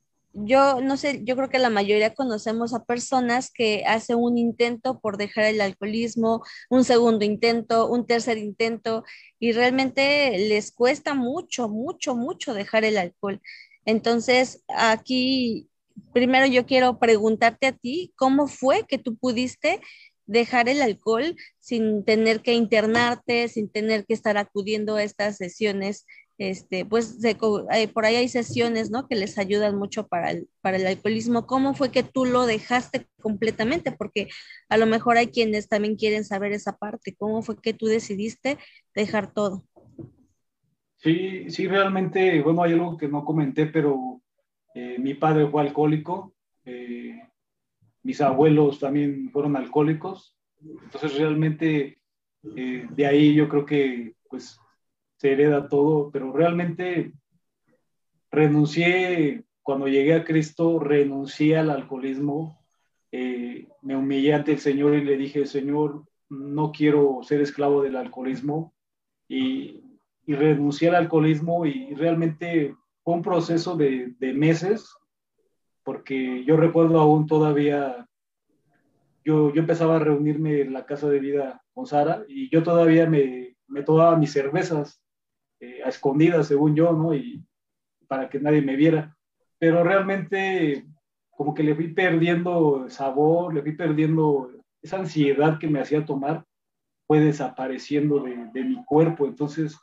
yo 0.45 0.81
no 0.81 0.97
sé, 0.97 1.23
yo 1.25 1.37
creo 1.37 1.49
que 1.49 1.59
la 1.59 1.71
mayoría 1.71 2.15
conocemos 2.15 2.75
a 2.75 2.85
personas 2.85 3.51
que 3.51 3.85
hacen 3.87 4.17
un 4.19 4.39
intento 4.39 5.01
por 5.01 5.17
dejar 5.17 5.45
el 5.45 5.61
alcoholismo, 5.61 6.43
un 6.71 6.85
segundo 6.85 7.25
intento, 7.25 7.89
un 7.89 8.07
tercer 8.07 8.39
intento, 8.39 9.05
y 9.39 9.53
realmente 9.53 10.39
les 10.39 10.73
cuesta 10.73 11.15
mucho, 11.15 11.69
mucho, 11.69 12.17
mucho 12.17 12.55
dejar 12.55 12.85
el 12.85 12.99
alcohol. 12.99 13.41
Entonces, 13.85 14.63
aquí 14.69 15.69
primero 16.13 16.47
yo 16.47 16.67
quiero 16.67 16.99
preguntarte 16.99 17.67
a 17.67 17.73
ti, 17.73 18.13
¿cómo 18.17 18.47
fue 18.47 18.85
que 18.87 18.99
tú 18.99 19.17
pudiste 19.17 19.81
dejar 20.27 20.69
el 20.69 20.83
alcohol 20.83 21.37
sin 21.59 22.05
tener 22.05 22.43
que 22.43 22.53
internarte, 22.53 23.49
sin 23.49 23.71
tener 23.71 24.05
que 24.05 24.15
estar 24.15 24.37
acudiendo 24.37 24.97
a 24.97 25.03
estas 25.03 25.37
sesiones? 25.37 26.07
Este, 26.39 26.85
pues 26.85 27.19
eh, 27.25 27.89
por 27.89 28.05
ahí 28.05 28.15
hay 28.15 28.29
sesiones, 28.29 28.93
¿no? 28.93 29.09
Que 29.09 29.17
les 29.17 29.39
ayudan 29.39 29.77
mucho 29.77 30.07
para 30.07 30.31
el, 30.31 30.49
para 30.61 30.77
el 30.77 30.87
alcoholismo. 30.87 31.47
¿Cómo 31.47 31.75
fue 31.75 31.91
que 31.91 32.05
tú 32.05 32.25
lo 32.25 32.47
dejaste 32.47 33.09
completamente? 33.21 33.91
Porque 33.91 34.29
a 34.69 34.77
lo 34.77 34.87
mejor 34.87 35.17
hay 35.17 35.27
quienes 35.27 35.69
también 35.69 35.97
quieren 35.97 36.25
saber 36.25 36.53
esa 36.53 36.77
parte. 36.77 37.17
¿Cómo 37.19 37.43
fue 37.43 37.61
que 37.61 37.75
tú 37.75 37.87
decidiste 37.87 38.57
dejar 38.95 39.33
todo? 39.33 39.65
Sí, 40.99 41.51
sí, 41.51 41.67
realmente, 41.67 42.41
bueno, 42.41 42.63
hay 42.63 42.73
algo 42.73 42.97
que 42.97 43.09
no 43.09 43.25
comenté, 43.25 43.67
pero 43.67 44.23
eh, 44.75 44.97
mi 44.99 45.15
padre 45.15 45.49
fue 45.49 45.63
alcohólico, 45.63 46.35
eh, 46.65 47.21
mis 48.05 48.21
abuelos 48.21 48.79
también 48.79 49.31
fueron 49.33 49.57
alcohólicos, 49.57 50.37
entonces 50.61 51.17
realmente 51.17 51.99
de 52.43 53.07
ahí 53.07 53.35
yo 53.35 53.49
creo 53.49 53.67
que 53.67 54.15
pues 54.29 54.59
se 55.19 55.33
hereda 55.33 55.69
todo, 55.69 56.11
pero 56.11 56.33
realmente 56.33 57.13
renuncié, 58.31 59.45
cuando 59.63 59.89
llegué 59.89 60.15
a 60.15 60.25
Cristo, 60.25 60.79
renuncié 60.79 61.59
al 61.59 61.71
alcoholismo, 61.71 62.65
me 63.11 63.97
humillé 63.97 64.35
ante 64.35 64.53
el 64.53 64.59
Señor 64.59 64.95
y 64.95 65.05
le 65.05 65.17
dije, 65.17 65.47
Señor, 65.47 66.05
no 66.29 66.73
quiero 66.73 67.21
ser 67.23 67.41
esclavo 67.41 67.83
del 67.83 67.97
alcoholismo 67.97 68.75
y, 69.29 69.83
y 70.27 70.35
renuncié 70.35 70.91
al 70.91 70.95
alcoholismo 70.95 71.67
y 71.67 71.95
realmente 71.95 72.77
fue 73.03 73.15
un 73.15 73.23
proceso 73.23 73.77
de, 73.77 74.15
meses, 74.21 74.95
porque 75.83 76.45
yo 76.45 76.57
recuerdo 76.57 77.01
aún 77.01 77.27
todavía, 77.27 78.07
yo, 79.25 79.53
yo 79.53 79.61
empezaba 79.61 79.97
a 79.97 80.01
reunirme 80.01 80.61
en 80.61 80.75
la 80.75 80.85
casa 80.85 81.09
de 81.09 81.19
vida 81.19 81.65
con 81.73 81.87
Sara 81.87 82.25
y 82.29 82.51
yo 82.51 82.63
todavía 82.63 83.09
me, 83.09 83.57
me 83.67 83.83
tomaba 83.83 84.17
mis 84.17 84.33
cervezas 84.33 85.03
eh, 85.61 85.83
a 85.85 85.89
escondidas, 85.89 86.49
según 86.49 86.75
yo, 86.75 86.93
¿no? 86.93 87.15
Y 87.15 87.45
para 88.07 88.29
que 88.29 88.41
nadie 88.41 88.63
me 88.63 88.77
viera. 88.77 89.17
Pero 89.59 89.83
realmente 89.83 90.87
como 91.31 91.55
que 91.55 91.63
le 91.63 91.75
fui 91.75 91.89
perdiendo 91.89 92.89
sabor, 92.89 93.55
le 93.55 93.63
fui 93.63 93.73
perdiendo 93.73 94.51
esa 94.83 94.99
ansiedad 94.99 95.59
que 95.59 95.69
me 95.69 95.81
hacía 95.81 96.05
tomar, 96.05 96.45
fue 97.07 97.21
desapareciendo 97.21 98.21
de, 98.21 98.51
de 98.53 98.65
mi 98.65 98.85
cuerpo. 98.85 99.27
Entonces 99.27 99.79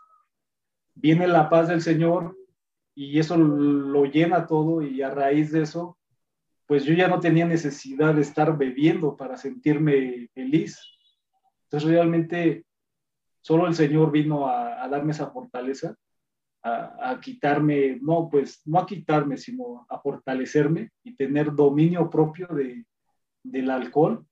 viene 0.94 1.28
la 1.28 1.50
paz 1.50 1.68
del 1.68 1.82
Señor, 1.82 2.36
y 2.96 3.20
eso 3.20 3.36
lo 3.36 4.06
llena 4.06 4.48
todo 4.48 4.82
y 4.82 5.02
a 5.02 5.10
raíz 5.10 5.52
de 5.52 5.64
eso, 5.64 5.98
pues 6.66 6.86
yo 6.86 6.94
ya 6.94 7.10
no 7.10 7.20
tenía 7.20 7.46
necesidad 7.46 8.16
de 8.16 8.22
estar 8.22 8.58
bebiendo 8.58 9.18
para 9.18 9.38
sentirme 9.38 10.30
feliz. 10.34 10.80
Entonces 11.66 11.90
realmente 11.90 12.66
solo 13.46 13.68
el 13.68 13.76
Señor 13.76 14.12
vino 14.12 14.48
a, 14.48 14.88
darme 14.88 15.12
esa 15.12 15.30
fortaleza, 15.30 15.96
a, 16.64 17.20
quitarme, 17.22 18.00
no, 18.02 18.28
pues 18.28 18.64
no 18.66 18.80
a 18.80 18.88
quitarme, 18.88 19.38
sino 19.38 19.86
a 19.88 20.00
fortalecerme 20.00 20.90
y 21.04 21.16
tener 21.16 21.54
dominio 21.54 22.10
propio 22.10 22.48
de, 22.48 22.84
del 23.44 23.70
alcohol, 23.70 24.26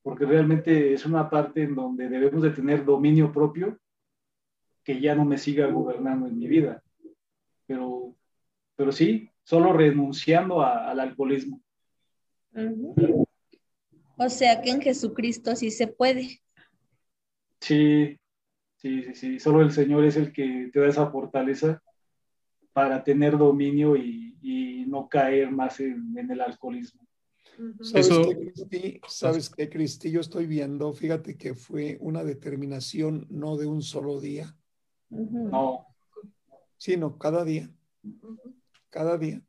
porque 0.00 0.26
realmente 0.26 0.92
es 0.92 1.04
una 1.04 1.28
parte 1.28 1.64
en 1.64 1.74
donde 1.74 2.08
debemos 2.08 2.40
de 2.40 2.50
tener 2.50 2.84
dominio 2.84 3.32
propio 3.32 3.80
que 4.84 5.00
ya 5.00 5.16
no 5.16 5.24
me 5.24 5.38
siga 5.38 5.66
gobernando 5.66 6.28
en 6.28 6.38
mi 6.38 6.46
vida 6.46 6.80
pero, 7.66 8.14
pero 8.76 8.92
sí, 8.92 9.28
solo 9.42 9.72
renunciando 9.72 10.62
al 10.62 11.00
alcoholismo. 11.00 11.60
O 14.18 14.28
sea 14.28 14.60
que 14.60 14.70
en 14.70 14.80
Jesucristo 14.80 15.56
sí 15.56 15.70
se 15.70 15.88
puede. 15.88 16.40
Sí, 17.60 18.20
sí, 18.82 19.02
sí, 19.04 19.14
sí. 19.14 19.38
Solo 19.38 19.62
el 19.62 19.72
Señor 19.72 20.04
es 20.04 20.16
el 20.16 20.32
que 20.32 20.70
te 20.72 20.80
da 20.80 20.88
esa 20.88 21.10
fortaleza 21.10 21.82
para 22.72 23.02
tener 23.04 23.38
dominio 23.38 23.96
y, 23.96 24.20
no 24.88 25.08
caer 25.08 25.50
más 25.50 25.80
en, 25.80 26.30
el 26.30 26.40
alcoholismo. 26.42 27.06
¿Sabes, 27.80 28.10
qué, 28.10 28.36
Cristi? 28.36 29.00
¿Sabes 29.08 29.48
qué, 29.48 29.70
Cristi? 29.70 30.10
Yo 30.10 30.20
estoy 30.20 30.46
viendo, 30.46 30.92
fíjate 30.92 31.38
que 31.38 31.54
fue 31.54 31.96
una 32.00 32.22
determinación 32.22 33.26
no 33.30 33.56
de 33.56 33.66
un 33.66 33.80
solo 33.80 34.20
día. 34.20 34.54
No 35.08 35.86
sino 36.82 37.16
cada 37.16 37.44
día. 37.44 37.70
Cada 38.90 39.16
día. 39.16 39.40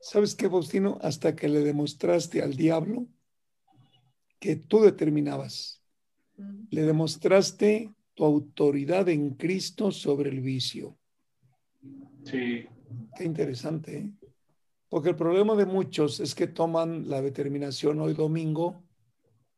¿Sabes 0.00 0.34
qué, 0.34 0.48
Faustino? 0.48 0.96
Hasta 1.02 1.36
que 1.36 1.46
le 1.46 1.60
demostraste 1.60 2.40
al 2.40 2.56
diablo 2.56 3.08
que 4.40 4.56
tú 4.56 4.80
determinabas. 4.80 5.82
Le 6.70 6.84
demostraste 6.84 7.92
tu 8.14 8.24
autoridad 8.24 9.08
en 9.08 9.34
Cristo 9.34 9.90
sobre 9.90 10.30
el 10.30 10.40
vicio. 10.40 10.96
Sí. 12.24 12.66
Qué 13.16 13.24
interesante, 13.24 13.98
¿eh? 13.98 14.12
Porque 14.88 15.08
el 15.08 15.16
problema 15.16 15.54
de 15.54 15.64
muchos 15.64 16.20
es 16.20 16.34
que 16.34 16.46
toman 16.46 17.08
la 17.08 17.22
determinación 17.22 17.98
hoy 18.00 18.12
domingo, 18.12 18.84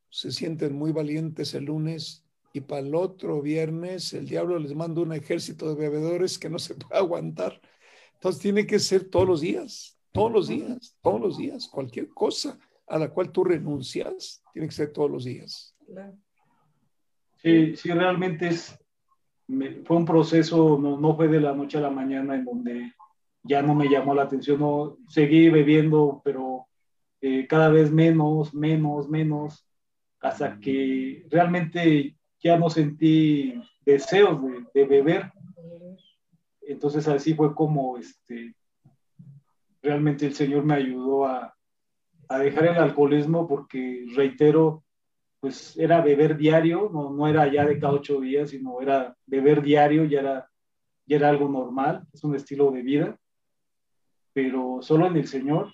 se 0.08 0.30
sienten 0.30 0.74
muy 0.74 0.92
valientes 0.92 1.54
el 1.54 1.64
lunes, 1.64 2.24
y 2.52 2.60
para 2.60 2.86
el 2.86 2.94
otro 2.94 3.42
viernes 3.42 4.12
el 4.12 4.28
diablo 4.28 4.60
les 4.60 4.76
manda 4.76 5.02
un 5.02 5.12
ejército 5.12 5.68
de 5.68 5.74
bebedores 5.74 6.38
que 6.38 6.48
no 6.48 6.60
se 6.60 6.74
puede 6.76 7.00
aguantar. 7.00 7.60
Entonces 8.14 8.40
tiene 8.40 8.64
que 8.64 8.78
ser 8.78 9.10
todos 9.10 9.26
los 9.26 9.40
días, 9.40 9.98
todos 10.12 10.30
los 10.30 10.48
días, 10.48 10.96
todos 11.02 11.20
los 11.20 11.36
días, 11.36 11.66
cualquier 11.66 12.08
cosa 12.08 12.56
a 12.86 12.98
la 12.98 13.10
cual 13.10 13.32
tú 13.32 13.42
renuncias, 13.42 14.40
tiene 14.52 14.68
que 14.68 14.74
ser 14.74 14.92
todos 14.92 15.10
los 15.10 15.24
días. 15.24 15.74
Sí, 17.44 17.76
sí, 17.76 17.92
realmente 17.92 18.48
es, 18.48 18.74
fue 19.84 19.96
un 19.98 20.06
proceso, 20.06 20.78
no, 20.80 20.98
no 20.98 21.14
fue 21.14 21.28
de 21.28 21.42
la 21.42 21.52
noche 21.52 21.76
a 21.76 21.82
la 21.82 21.90
mañana 21.90 22.34
en 22.36 22.46
donde 22.46 22.94
ya 23.42 23.60
no 23.60 23.74
me 23.74 23.90
llamó 23.90 24.14
la 24.14 24.22
atención, 24.22 24.60
no, 24.60 24.96
seguí 25.08 25.50
bebiendo, 25.50 26.22
pero 26.24 26.66
eh, 27.20 27.46
cada 27.46 27.68
vez 27.68 27.92
menos, 27.92 28.54
menos, 28.54 29.10
menos, 29.10 29.68
hasta 30.20 30.58
que 30.58 31.26
realmente 31.30 32.16
ya 32.42 32.56
no 32.56 32.70
sentí 32.70 33.52
deseos 33.84 34.40
de, 34.72 34.86
beber. 34.86 35.30
Entonces 36.62 37.06
así 37.08 37.34
fue 37.34 37.54
como 37.54 37.98
este, 37.98 38.54
realmente 39.82 40.24
el 40.24 40.34
Señor 40.34 40.64
me 40.64 40.76
ayudó 40.76 41.26
a, 41.26 41.54
a 42.26 42.38
dejar 42.38 42.68
el 42.68 42.76
alcoholismo 42.76 43.46
porque, 43.46 44.06
reitero, 44.14 44.82
pues 45.44 45.76
era 45.76 46.00
beber 46.00 46.38
diario, 46.38 46.88
no, 46.90 47.10
no 47.10 47.28
era 47.28 47.46
ya 47.52 47.66
de 47.66 47.78
cada 47.78 47.92
ocho 47.92 48.18
días, 48.18 48.48
sino 48.48 48.80
era 48.80 49.14
beber 49.26 49.60
diario, 49.60 50.06
ya 50.06 50.20
era, 50.20 50.50
ya 51.04 51.16
era 51.16 51.28
algo 51.28 51.50
normal, 51.50 52.06
es 52.14 52.24
un 52.24 52.34
estilo 52.34 52.70
de 52.70 52.80
vida, 52.80 53.18
pero 54.32 54.78
solo 54.80 55.06
en 55.06 55.18
el 55.18 55.26
Señor, 55.26 55.70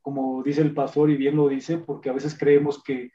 como 0.00 0.42
dice 0.42 0.62
el 0.62 0.72
pastor 0.72 1.10
y 1.10 1.18
bien 1.18 1.36
lo 1.36 1.48
dice, 1.48 1.76
porque 1.76 2.08
a 2.08 2.14
veces 2.14 2.34
creemos 2.38 2.82
que 2.82 3.10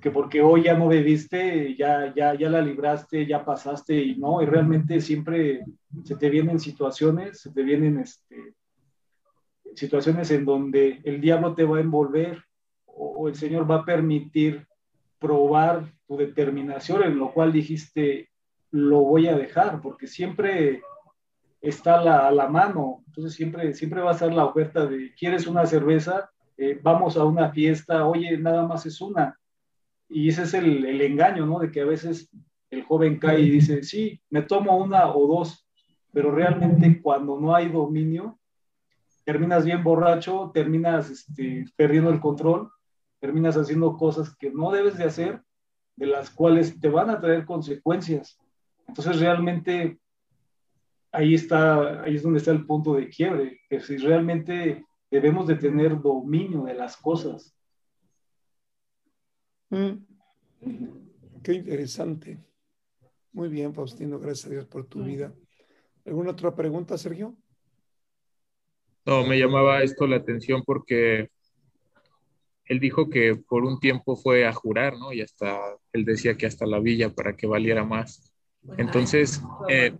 que 0.00 0.10
porque 0.10 0.42
hoy 0.42 0.64
ya 0.64 0.76
no 0.76 0.88
bebiste, 0.88 1.76
ya, 1.76 2.12
ya, 2.12 2.34
ya 2.34 2.50
la 2.50 2.60
libraste, 2.60 3.26
ya 3.26 3.44
pasaste 3.44 3.94
y 3.94 4.16
no, 4.16 4.42
y 4.42 4.46
realmente 4.46 5.00
siempre 5.00 5.64
se 6.02 6.16
te 6.16 6.28
vienen 6.28 6.58
situaciones, 6.58 7.40
se 7.40 7.52
te 7.52 7.62
vienen 7.62 8.00
este, 8.00 8.54
situaciones 9.76 10.32
en 10.32 10.44
donde 10.44 11.00
el 11.04 11.20
diablo 11.20 11.54
te 11.54 11.62
va 11.62 11.78
a 11.78 11.80
envolver 11.80 12.42
o, 12.86 13.28
el 13.28 13.36
Señor 13.36 13.70
va 13.70 13.76
a 13.76 13.84
permitir 13.84 14.66
probar 15.20 15.92
tu 16.08 16.16
determinación, 16.16 17.04
en 17.04 17.18
lo 17.18 17.32
cual 17.32 17.52
dijiste, 17.52 18.30
lo 18.72 19.00
voy 19.00 19.28
a 19.28 19.36
dejar, 19.36 19.80
porque 19.80 20.06
siempre 20.06 20.82
está 21.60 22.26
a 22.26 22.32
la 22.32 22.48
mano, 22.48 23.04
entonces 23.06 23.34
siempre, 23.34 23.74
siempre 23.74 24.00
va 24.00 24.10
a 24.10 24.14
estar 24.14 24.32
la 24.32 24.46
oferta 24.46 24.86
de, 24.86 25.14
¿quieres 25.14 25.46
una 25.46 25.66
cerveza? 25.66 26.30
Eh, 26.56 26.80
vamos 26.82 27.16
a 27.16 27.24
una 27.24 27.50
fiesta, 27.50 28.06
oye, 28.06 28.36
nada 28.38 28.66
más 28.66 28.86
es 28.86 29.00
una 29.00 29.38
y 30.10 30.28
ese 30.28 30.42
es 30.42 30.54
el, 30.54 30.84
el, 30.84 31.00
engaño, 31.00 31.46
¿no? 31.46 31.60
De 31.60 31.70
que 31.70 31.80
a 31.80 31.86
veces 31.86 32.28
el 32.70 32.82
joven 32.82 33.18
cae 33.18 33.40
y 33.40 33.50
dice, 33.50 33.82
sí, 33.84 34.20
me 34.28 34.42
tomo 34.42 34.76
una 34.76 35.14
o 35.14 35.26
dos, 35.26 35.66
pero 36.12 36.32
realmente 36.32 37.00
cuando 37.00 37.40
no 37.40 37.54
hay 37.54 37.68
dominio, 37.68 38.38
terminas 39.24 39.64
bien 39.64 39.84
borracho, 39.84 40.50
terminas 40.52 41.10
este, 41.10 41.64
perdiendo 41.76 42.10
el 42.10 42.20
control, 42.20 42.70
terminas 43.20 43.56
haciendo 43.56 43.96
cosas 43.96 44.34
que 44.36 44.50
no 44.50 44.70
debes 44.72 44.96
de 44.96 45.04
hacer, 45.04 45.42
de 45.96 46.06
las 46.06 46.30
cuales 46.30 46.80
te 46.80 46.88
van 46.88 47.10
a 47.10 47.20
traer 47.20 47.44
consecuencias. 47.44 48.38
Entonces 48.88 49.20
realmente 49.20 50.00
ahí 51.12 51.34
está, 51.34 52.02
ahí 52.02 52.16
es 52.16 52.22
donde 52.22 52.38
está 52.38 52.50
el 52.50 52.66
punto 52.66 52.94
de 52.94 53.08
quiebre, 53.08 53.60
que 53.68 53.80
si 53.80 53.96
realmente 53.98 54.84
debemos 55.10 55.46
de 55.46 55.56
tener 55.56 56.00
dominio 56.00 56.64
de 56.64 56.74
las 56.74 56.96
cosas, 56.96 57.54
Mm. 59.70 59.92
Qué 61.42 61.54
interesante. 61.54 62.38
Muy 63.32 63.48
bien, 63.48 63.72
Faustino, 63.72 64.18
gracias 64.18 64.46
a 64.46 64.50
Dios 64.50 64.66
por 64.66 64.86
tu 64.86 65.02
vida. 65.04 65.32
¿Alguna 66.04 66.32
otra 66.32 66.54
pregunta, 66.54 66.98
Sergio? 66.98 67.36
No, 69.06 69.24
me 69.24 69.38
llamaba 69.38 69.82
esto 69.82 70.06
la 70.06 70.16
atención 70.16 70.62
porque 70.64 71.30
él 72.70 72.78
dijo 72.78 73.10
que 73.10 73.34
por 73.34 73.64
un 73.64 73.80
tiempo 73.80 74.14
fue 74.14 74.46
a 74.46 74.52
jurar, 74.52 74.96
¿no? 74.96 75.12
Y 75.12 75.22
hasta, 75.22 75.58
él 75.92 76.04
decía 76.04 76.36
que 76.36 76.46
hasta 76.46 76.66
la 76.66 76.78
villa 76.78 77.12
para 77.12 77.34
que 77.34 77.48
valiera 77.48 77.84
más. 77.84 78.32
Entonces, 78.78 79.42
eh, 79.68 79.92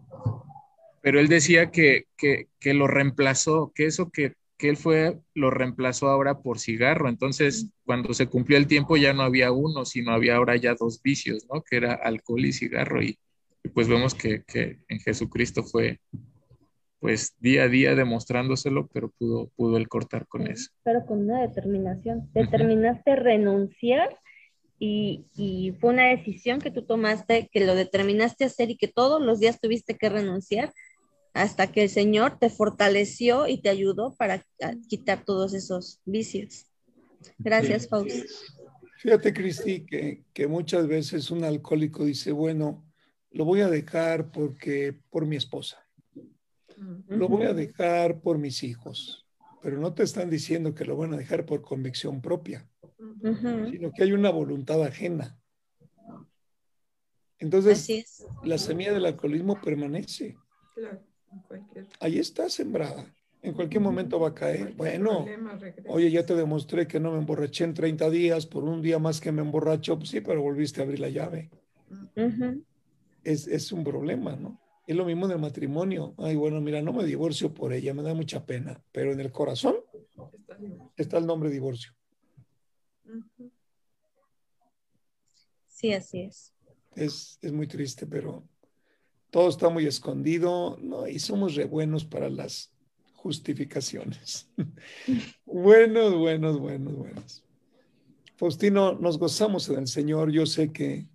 pero 1.03 1.19
él 1.19 1.27
decía 1.27 1.73
que, 1.73 2.05
que, 2.17 2.47
que, 2.61 2.73
lo 2.73 2.87
reemplazó, 2.87 3.73
que 3.75 3.87
eso 3.87 4.11
que, 4.13 4.35
que 4.57 4.69
él 4.69 4.77
fue, 4.77 5.19
lo 5.35 5.51
reemplazó 5.51 6.11
ahora 6.11 6.43
por 6.43 6.61
cigarro. 6.61 7.09
Entonces, 7.09 7.71
cuando 7.85 8.15
se 8.15 8.29
cumplió 8.29 8.57
el 8.57 8.69
tiempo 8.69 8.97
ya 8.97 9.13
no 9.15 9.23
había 9.23 9.51
uno, 9.51 9.85
sino 9.85 10.13
había 10.13 10.37
ahora 10.37 10.55
ya 10.55 10.77
dos 10.79 11.03
vicios, 11.03 11.49
¿no? 11.53 11.63
Que 11.63 11.77
era 11.77 11.95
alcohol 11.95 12.45
y 12.45 12.53
cigarro. 12.53 13.03
Y, 13.03 13.19
y 13.65 13.69
pues 13.71 13.89
vemos 13.89 14.15
que, 14.15 14.45
que 14.45 14.79
en 14.87 15.01
Jesucristo 15.01 15.65
fue, 15.65 15.99
pues 17.01 17.35
día 17.41 17.65
a 17.65 17.69
día 17.69 17.95
demostrándoselo, 17.95 18.89
pero 18.93 19.11
pudo, 19.19 19.51
pudo 19.57 19.79
él 19.79 19.89
cortar 19.89 20.27
con 20.27 20.47
eso. 20.47 20.71
Pero 20.85 21.05
con 21.07 21.21
una 21.21 21.41
determinación. 21.41 22.29
Determinaste 22.35 23.17
renunciar 23.17 24.17
y, 24.79 25.25
y, 25.35 25.73
fue 25.81 25.91
una 25.91 26.09
decisión 26.09 26.61
que 26.61 26.71
tú 26.71 26.83
tomaste, 26.83 27.49
que 27.51 27.65
lo 27.65 27.75
determinaste 27.75 28.45
hacer 28.45 28.71
y 28.71 28.77
que 28.77 28.89
todos 28.89 29.21
los 29.21 29.41
días 29.41 29.61
tuviste 29.61 29.97
que 29.97 30.09
renunciar 30.09 30.73
hasta 31.33 31.71
que 31.73 31.85
el 31.85 31.89
Señor 31.89 32.39
te 32.39 32.51
fortaleció 32.51 33.47
y 33.47 33.61
te 33.61 33.71
ayudó 33.71 34.15
para 34.17 34.45
quitar 34.89 35.25
todos 35.25 35.55
esos 35.55 36.01
vicios. 36.05 36.67
Gracias, 37.39 37.89
Fausto. 37.89 38.25
Fíjate, 38.99 39.33
Cristi, 39.33 39.87
que, 39.87 40.25
que 40.35 40.47
muchas 40.47 40.87
veces 40.87 41.31
un 41.31 41.45
alcohólico 41.45 42.05
dice, 42.05 42.33
bueno, 42.33 42.85
lo 43.31 43.45
voy 43.45 43.61
a 43.61 43.69
dejar 43.69 44.31
porque 44.33 44.95
por 45.11 45.25
mi 45.25 45.37
esposa 45.37 45.79
lo 47.09 47.29
voy 47.29 47.45
a 47.45 47.55
dejar 47.55 48.21
por 48.21 48.39
mis 48.39 48.63
hijos, 48.63 49.27
pero 49.63 49.79
no 49.79 49.93
te 49.93 50.03
están 50.03 50.31
diciendo 50.31 50.75
que 50.75 50.85
lo 50.85 50.97
van 50.97 51.15
a 51.15 51.17
dejar 51.17 51.45
por 51.45 51.63
convicción 51.63 52.21
propia, 52.21 52.69
sino 53.71 53.93
que 53.93 54.03
hay 54.03 54.13
una 54.13 54.31
voluntad 54.31 54.83
ajena. 54.83 55.39
Entonces, 57.39 58.27
la 58.45 58.59
semilla 58.59 58.93
del 58.93 59.07
alcoholismo 59.07 59.61
permanece. 59.61 60.37
Ahí 61.99 62.19
está 62.19 62.49
sembrada. 62.49 63.15
En 63.43 63.55
cualquier 63.55 63.81
momento 63.81 64.21
va 64.21 64.29
a 64.29 64.35
caer. 64.35 64.75
Bueno, 64.75 65.27
oye, 65.89 66.11
ya 66.11 66.27
te 66.27 66.35
demostré 66.35 66.87
que 66.87 67.01
no 67.01 67.13
me 67.13 67.19
emborraché 67.19 67.65
en 67.65 67.73
30 67.73 68.11
días, 68.11 68.47
por 68.47 68.65
un 68.65 68.83
día 68.83 68.99
más 68.99 69.21
que 69.21 69.33
me 69.33 69.41
emborracho, 69.41 69.99
pues 69.99 70.11
sí, 70.11 70.21
pero 70.21 70.43
volviste 70.43 70.81
a 70.81 70.85
abrir 70.85 71.01
la 71.01 71.09
llave. 71.09 71.51
es, 73.25 73.47
es 73.47 73.73
un 73.73 73.85
problema, 73.85 74.37
¿no? 74.37 74.61
Es 74.91 74.97
lo 74.97 75.05
mismo 75.05 75.27
en 75.27 75.31
el 75.31 75.39
matrimonio. 75.39 76.17
Ay, 76.19 76.35
bueno, 76.35 76.61
mira, 76.61 76.83
no 76.83 76.93
me 76.93 77.05
divorcio 77.05 77.55
por 77.55 77.73
ella, 77.73 77.95
me 77.95 78.03
da 78.03 78.13
mucha 78.13 78.45
pena, 78.45 78.83
pero 78.91 79.13
en 79.13 79.21
el 79.21 79.31
corazón 79.31 79.77
está 80.97 81.19
el 81.19 81.27
nombre 81.27 81.49
divorcio. 81.49 81.93
Sí, 85.69 85.93
así 85.93 86.23
es. 86.23 86.53
Es, 86.97 87.39
es 87.41 87.53
muy 87.53 87.69
triste, 87.69 88.05
pero 88.05 88.43
todo 89.31 89.49
está 89.49 89.69
muy 89.69 89.87
escondido, 89.87 90.77
¿no? 90.81 91.07
Y 91.07 91.21
somos 91.21 91.55
re 91.55 91.67
buenos 91.67 92.05
para 92.05 92.29
las 92.29 92.73
justificaciones. 93.15 94.51
buenos, 95.47 96.17
buenos, 96.17 96.59
buenos, 96.59 96.97
buenos. 96.97 97.45
Faustino, 98.35 98.95
nos 98.95 99.19
gozamos 99.19 99.69
en 99.69 99.79
el 99.79 99.87
Señor. 99.87 100.33
Yo 100.33 100.47
sé 100.47 100.73
que 100.73 101.07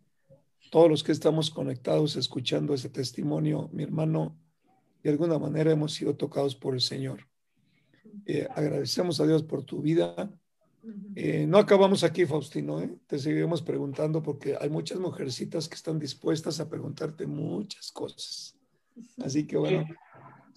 todos 0.75 0.89
los 0.89 1.03
que 1.05 1.13
estamos 1.13 1.51
conectados 1.51 2.17
escuchando 2.17 2.73
ese 2.73 2.89
testimonio, 2.89 3.69
mi 3.71 3.83
hermano, 3.83 4.35
de 5.01 5.09
alguna 5.09 5.39
manera 5.39 5.71
hemos 5.71 5.93
sido 5.93 6.17
tocados 6.17 6.53
por 6.53 6.73
el 6.73 6.81
Señor. 6.81 7.21
Eh, 8.25 8.45
agradecemos 8.53 9.21
a 9.21 9.25
Dios 9.25 9.41
por 9.41 9.63
tu 9.63 9.81
vida. 9.81 10.29
Eh, 11.15 11.45
no 11.47 11.59
acabamos 11.59 12.03
aquí, 12.03 12.25
Faustino, 12.25 12.81
¿eh? 12.81 12.93
te 13.07 13.17
seguiremos 13.19 13.61
preguntando 13.61 14.21
porque 14.21 14.57
hay 14.59 14.69
muchas 14.69 14.99
mujercitas 14.99 15.69
que 15.69 15.75
están 15.75 15.97
dispuestas 15.97 16.59
a 16.59 16.67
preguntarte 16.67 17.25
muchas 17.25 17.89
cosas. 17.93 18.57
Así 19.23 19.47
que 19.47 19.55
bueno, 19.55 19.85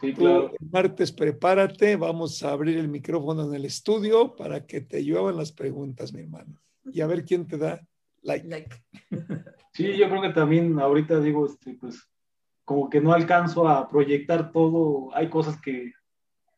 sí, 0.00 0.14
claro. 0.14 0.50
martes 0.72 1.12
prepárate, 1.12 1.94
vamos 1.94 2.42
a 2.42 2.50
abrir 2.50 2.76
el 2.78 2.88
micrófono 2.88 3.44
en 3.44 3.54
el 3.54 3.66
estudio 3.66 4.34
para 4.34 4.66
que 4.66 4.80
te 4.80 5.04
lluevan 5.04 5.36
las 5.36 5.52
preguntas, 5.52 6.12
mi 6.12 6.22
hermano, 6.22 6.60
y 6.92 7.02
a 7.02 7.06
ver 7.06 7.24
quién 7.24 7.46
te 7.46 7.56
da 7.56 7.86
like. 8.28 8.46
like. 8.48 8.76
Sí, 9.72 9.96
yo 9.96 10.08
creo 10.08 10.20
que 10.22 10.30
también 10.30 10.80
ahorita 10.80 11.20
digo, 11.20 11.46
este, 11.46 11.74
pues 11.74 12.10
como 12.64 12.90
que 12.90 13.00
no 13.00 13.12
alcanzo 13.12 13.68
a 13.68 13.88
proyectar 13.88 14.50
todo, 14.50 15.14
hay 15.14 15.28
cosas 15.30 15.60
que, 15.60 15.92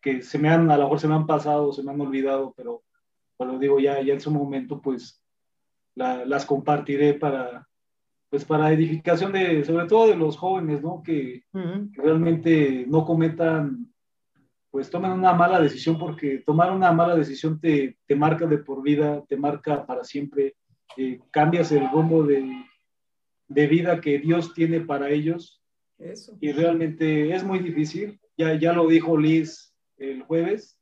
que 0.00 0.22
se 0.22 0.38
me 0.38 0.48
han, 0.48 0.70
a 0.70 0.76
lo 0.78 0.84
mejor 0.84 1.00
se 1.00 1.08
me 1.08 1.14
han 1.14 1.26
pasado, 1.26 1.70
se 1.72 1.82
me 1.82 1.92
han 1.92 2.00
olvidado, 2.00 2.54
pero, 2.56 2.82
pero 3.36 3.58
digo, 3.58 3.78
ya, 3.78 4.00
ya 4.00 4.14
en 4.14 4.20
su 4.20 4.30
momento, 4.30 4.80
pues 4.80 5.22
la, 5.94 6.24
las 6.24 6.46
compartiré 6.46 7.12
para, 7.14 7.68
pues 8.30 8.44
para 8.44 8.72
edificación 8.72 9.32
de, 9.32 9.64
sobre 9.64 9.86
todo 9.86 10.08
de 10.08 10.16
los 10.16 10.36
jóvenes, 10.38 10.82
¿no? 10.82 11.02
Que, 11.02 11.42
uh 11.52 11.58
-huh. 11.58 11.92
que 11.92 12.00
realmente 12.02 12.86
no 12.88 13.04
cometan, 13.04 13.92
pues 14.70 14.88
tomen 14.88 15.12
una 15.12 15.34
mala 15.34 15.60
decisión, 15.60 15.98
porque 15.98 16.42
tomar 16.46 16.72
una 16.72 16.90
mala 16.92 17.14
decisión 17.16 17.60
te, 17.60 17.98
te 18.06 18.16
marca 18.16 18.46
de 18.46 18.58
por 18.58 18.82
vida, 18.82 19.22
te 19.28 19.36
marca 19.36 19.84
para 19.84 20.04
siempre, 20.04 20.56
eh, 20.96 21.20
cambias 21.30 21.72
el 21.72 21.88
rumbo 21.90 22.24
de, 22.24 22.64
de 23.48 23.66
vida 23.66 24.00
que 24.00 24.18
Dios 24.18 24.54
tiene 24.54 24.80
para 24.80 25.10
ellos. 25.10 25.62
Eso. 25.98 26.36
Y 26.40 26.52
realmente 26.52 27.34
es 27.34 27.44
muy 27.44 27.58
difícil. 27.58 28.20
Ya, 28.36 28.54
ya 28.54 28.72
lo 28.72 28.86
dijo 28.88 29.16
Liz 29.16 29.74
el 29.98 30.22
jueves. 30.22 30.78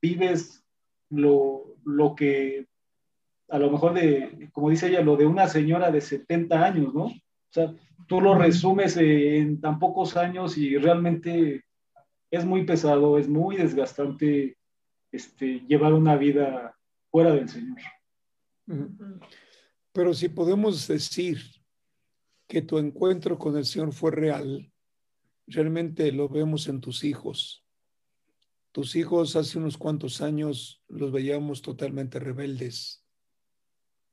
Vives 0.00 0.64
lo, 1.08 1.76
lo 1.84 2.14
que 2.14 2.66
a 3.52 3.58
lo 3.58 3.70
mejor 3.70 3.92
de, 3.92 4.48
como 4.52 4.70
dice 4.70 4.88
ella, 4.88 5.02
lo 5.02 5.16
de 5.16 5.26
una 5.26 5.46
señora 5.46 5.90
de 5.90 6.00
70 6.00 6.64
años, 6.64 6.94
¿no? 6.94 7.04
O 7.04 7.12
sea, 7.50 7.74
tú 8.08 8.18
lo 8.18 8.34
resumes 8.34 8.96
en 8.96 9.60
tan 9.60 9.78
pocos 9.78 10.16
años 10.16 10.56
y 10.56 10.78
realmente 10.78 11.62
es 12.30 12.46
muy 12.46 12.64
pesado, 12.64 13.18
es 13.18 13.28
muy 13.28 13.56
desgastante 13.56 14.56
este, 15.12 15.60
llevar 15.68 15.92
una 15.92 16.16
vida 16.16 16.74
fuera 17.10 17.34
del 17.34 17.46
Señor. 17.50 17.76
Pero 19.92 20.14
si 20.14 20.28
podemos 20.28 20.86
decir 20.88 21.40
que 22.46 22.62
tu 22.62 22.78
encuentro 22.78 23.38
con 23.38 23.56
el 23.56 23.64
Señor 23.64 23.92
fue 23.92 24.10
real, 24.10 24.72
realmente 25.46 26.10
lo 26.12 26.28
vemos 26.28 26.68
en 26.68 26.80
tus 26.80 27.04
hijos. 27.04 27.64
Tus 28.72 28.96
hijos 28.96 29.36
hace 29.36 29.58
unos 29.58 29.76
cuantos 29.76 30.20
años 30.22 30.82
los 30.88 31.12
veíamos 31.12 31.60
totalmente 31.60 32.18
rebeldes. 32.18 33.04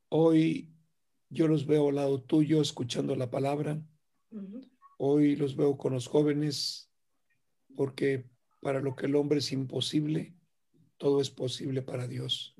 Hoy 0.10 0.73
yo 1.30 1.48
los 1.48 1.65
veo 1.65 1.90
al 1.90 1.95
lado 1.95 2.22
tuyo 2.22 2.61
escuchando 2.61 3.15
la 3.15 3.30
palabra. 3.30 3.81
Hoy 4.98 5.36
los 5.36 5.56
veo 5.56 5.77
con 5.77 5.94
los 5.94 6.07
jóvenes 6.07 6.91
porque 7.76 8.30
para 8.61 8.81
lo 8.81 8.95
que 8.95 9.06
el 9.06 9.15
hombre 9.15 9.40
es 9.40 9.52
imposible, 9.53 10.36
todo 10.98 11.22
es 11.22 11.30
posible 11.30 11.81
para 11.81 12.07
Dios. 12.07 12.56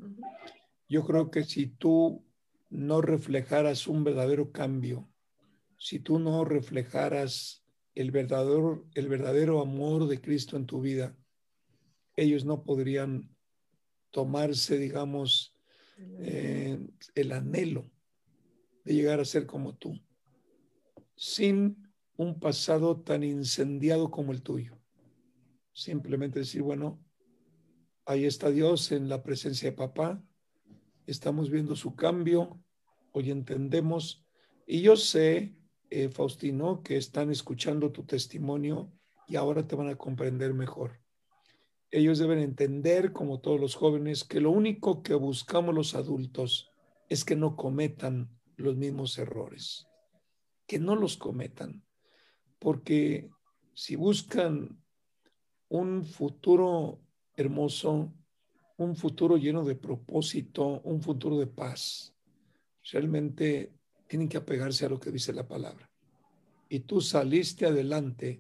Yo 0.90 1.06
creo 1.06 1.30
que 1.30 1.44
si 1.44 1.68
tú 1.68 2.26
no 2.70 3.02
reflejaras 3.02 3.88
un 3.88 4.04
verdadero 4.04 4.52
cambio, 4.52 5.08
si 5.78 6.00
tú 6.00 6.18
no 6.18 6.44
reflejaras 6.44 7.64
el 7.94 8.10
verdadero, 8.10 8.88
el 8.96 9.08
verdadero 9.08 9.62
amor 9.62 10.08
de 10.08 10.20
Cristo 10.20 10.58
en 10.58 10.66
tu 10.66 10.82
vida, 10.82 11.16
ellos 12.16 12.44
no 12.44 12.64
podrían 12.64 13.30
tomarse, 14.10 14.80
digamos, 14.80 15.56
eh, 16.22 16.80
el 17.14 17.32
anhelo 17.34 17.92
de 18.84 18.96
llegar 18.96 19.20
a 19.20 19.26
ser 19.26 19.46
como 19.46 19.76
tú, 19.76 20.02
sin 21.16 21.88
un 22.18 22.40
pasado 22.40 23.00
tan 23.02 23.24
incendiado 23.24 24.10
como 24.10 24.32
el 24.32 24.42
tuyo. 24.42 24.80
Simplemente 25.72 26.40
decir, 26.40 26.64
bueno, 26.64 27.00
ahí 28.06 28.26
está 28.26 28.50
Dios 28.50 28.92
en 28.92 29.08
la 29.08 29.22
presencia 29.22 29.70
de 29.70 29.78
papá, 29.78 30.24
estamos 31.10 31.50
viendo 31.50 31.76
su 31.76 31.96
cambio, 31.96 32.62
hoy 33.12 33.32
entendemos, 33.32 34.26
y 34.68 34.82
yo 34.82 34.96
sé 34.96 35.56
eh, 35.90 36.10
Faustino, 36.10 36.84
que 36.84 36.98
están 36.98 37.32
escuchando 37.32 37.92
tu 37.92 38.04
testimonio 38.04 38.92
y 39.28 39.36
ahora 39.36 39.68
te 39.68 39.76
van 39.76 39.90
a 39.90 39.96
comprender 39.96 40.54
mejor. 40.54 41.00
Ellos 41.92 42.20
deben 42.20 42.40
entender, 42.40 43.12
como 43.12 43.40
todos 43.40 43.60
los 43.60 43.74
jóvenes, 43.74 44.24
que 44.24 44.40
lo 44.40 44.52
único 44.52 45.02
que 45.02 45.16
buscamos 45.16 45.74
los 45.74 45.96
adultos 45.96 46.70
es 47.10 47.26
que 47.26 47.36
no 47.36 47.56
cometan 47.56 48.30
los 48.56 48.76
mismos 48.76 49.18
errores, 49.18 49.88
que 50.68 50.78
no 50.78 50.96
los 50.96 51.18
cometan, 51.18 51.84
porque 52.60 53.30
si 53.74 53.96
buscan 53.96 54.80
un 55.70 56.04
futuro 56.04 57.02
hermoso, 57.36 58.14
un 58.80 58.96
futuro 58.96 59.36
lleno 59.36 59.66
de 59.66 59.76
propósito, 59.76 60.82
un 60.86 61.02
futuro 61.02 61.38
de 61.38 61.48
paz, 61.48 62.14
realmente 62.92 63.74
tienen 64.08 64.30
que 64.30 64.38
apegarse 64.38 64.86
a 64.86 64.90
lo 64.90 65.00
que 65.00 65.12
dice 65.12 65.34
la 65.34 65.48
palabra. 65.48 65.90
Y 66.70 66.80
tú 66.80 67.02
saliste 67.02 67.66
adelante 67.66 68.40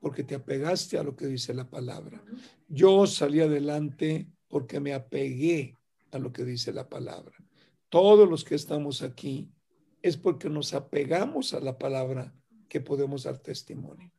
porque 0.00 0.24
te 0.24 0.34
apegaste 0.34 0.98
a 0.98 1.02
lo 1.02 1.14
que 1.14 1.26
dice 1.26 1.52
la 1.52 1.68
palabra. 1.68 2.24
Yo 2.66 3.06
salí 3.06 3.40
adelante 3.40 4.26
porque 4.48 4.80
me 4.80 4.94
apegué 4.94 5.76
a 6.12 6.18
lo 6.18 6.32
que 6.32 6.44
dice 6.44 6.72
la 6.72 6.88
palabra. 6.88 7.36
Todos 7.90 8.28
los 8.28 8.42
que 8.42 8.54
estamos 8.54 9.02
aquí 9.02 9.50
es 10.00 10.16
porque 10.16 10.48
nos 10.48 10.72
apegamos 10.72 11.52
a 11.52 11.60
la 11.60 11.78
palabra 11.78 12.34
que 12.68 12.80
podemos 12.80 13.24
dar 13.24 13.38
testimonio. 13.38 14.10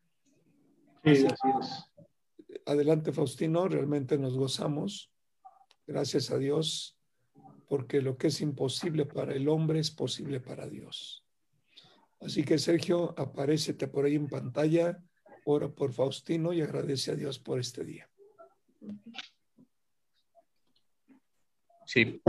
Sí, 1.04 1.26
así 1.26 1.48
es. 1.60 2.60
Adelante, 2.68 3.12
Faustino, 3.12 3.68
realmente 3.68 4.18
nos 4.18 4.38
gozamos. 4.38 5.12
Gracias 5.88 6.32
a 6.32 6.38
Dios, 6.38 6.98
porque 7.68 8.02
lo 8.02 8.18
que 8.18 8.28
es 8.28 8.42
imposible 8.42 9.06
para 9.06 9.34
el 9.34 9.48
hombre 9.48 9.80
es 9.80 9.92
posible 9.92 10.40
para 10.40 10.68
Dios. 10.68 11.24
Así 12.20 12.44
que, 12.44 12.58
Sergio, 12.58 13.14
aparécete 13.18 13.88
por 13.88 14.06
ahí 14.06 14.16
en 14.16 14.28
pantalla, 14.28 15.04
ora 15.46 15.70
por 15.70 15.94
Faustino 15.94 16.54
y 16.54 16.62
agradece 16.62 17.12
a 17.12 17.16
Dios 17.16 17.38
por 17.38 17.60
este 17.60 17.84
día. 17.84 18.10
Sí. 21.86 22.22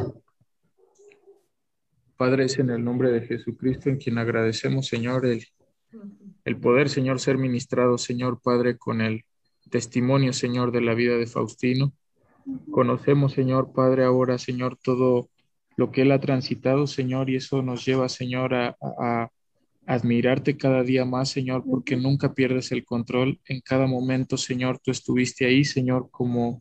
Padre, 2.16 2.44
es 2.44 2.58
en 2.58 2.70
el 2.70 2.84
nombre 2.84 3.10
de 3.10 3.26
Jesucristo 3.26 3.88
en 3.88 3.96
quien 3.96 4.18
agradecemos, 4.18 4.86
Señor, 4.86 5.26
el, 5.26 5.46
el 6.44 6.60
poder, 6.60 6.88
Señor, 6.88 7.20
ser 7.20 7.38
ministrado, 7.38 7.96
Señor 7.96 8.40
Padre, 8.42 8.76
con 8.76 9.00
el 9.00 9.24
testimonio, 9.70 10.32
Señor, 10.32 10.72
de 10.72 10.80
la 10.80 10.94
vida 10.94 11.16
de 11.16 11.26
Faustino. 11.26 11.94
Conocemos, 12.70 13.32
Señor 13.32 13.72
Padre, 13.72 14.04
ahora, 14.04 14.38
Señor, 14.38 14.76
todo 14.82 15.28
lo 15.76 15.90
que 15.90 16.02
él 16.02 16.12
ha 16.12 16.20
transitado, 16.20 16.86
Señor, 16.86 17.30
y 17.30 17.36
eso 17.36 17.62
nos 17.62 17.84
lleva, 17.84 18.08
Señor, 18.08 18.54
a, 18.54 18.76
a 18.80 19.30
admirarte 19.86 20.56
cada 20.56 20.82
día 20.82 21.04
más, 21.04 21.28
Señor, 21.30 21.64
porque 21.68 21.96
nunca 21.96 22.34
pierdes 22.34 22.72
el 22.72 22.84
control. 22.84 23.40
En 23.46 23.60
cada 23.60 23.86
momento, 23.86 24.36
Señor, 24.36 24.78
tú 24.78 24.90
estuviste 24.90 25.46
ahí, 25.46 25.64
Señor, 25.64 26.08
como 26.10 26.60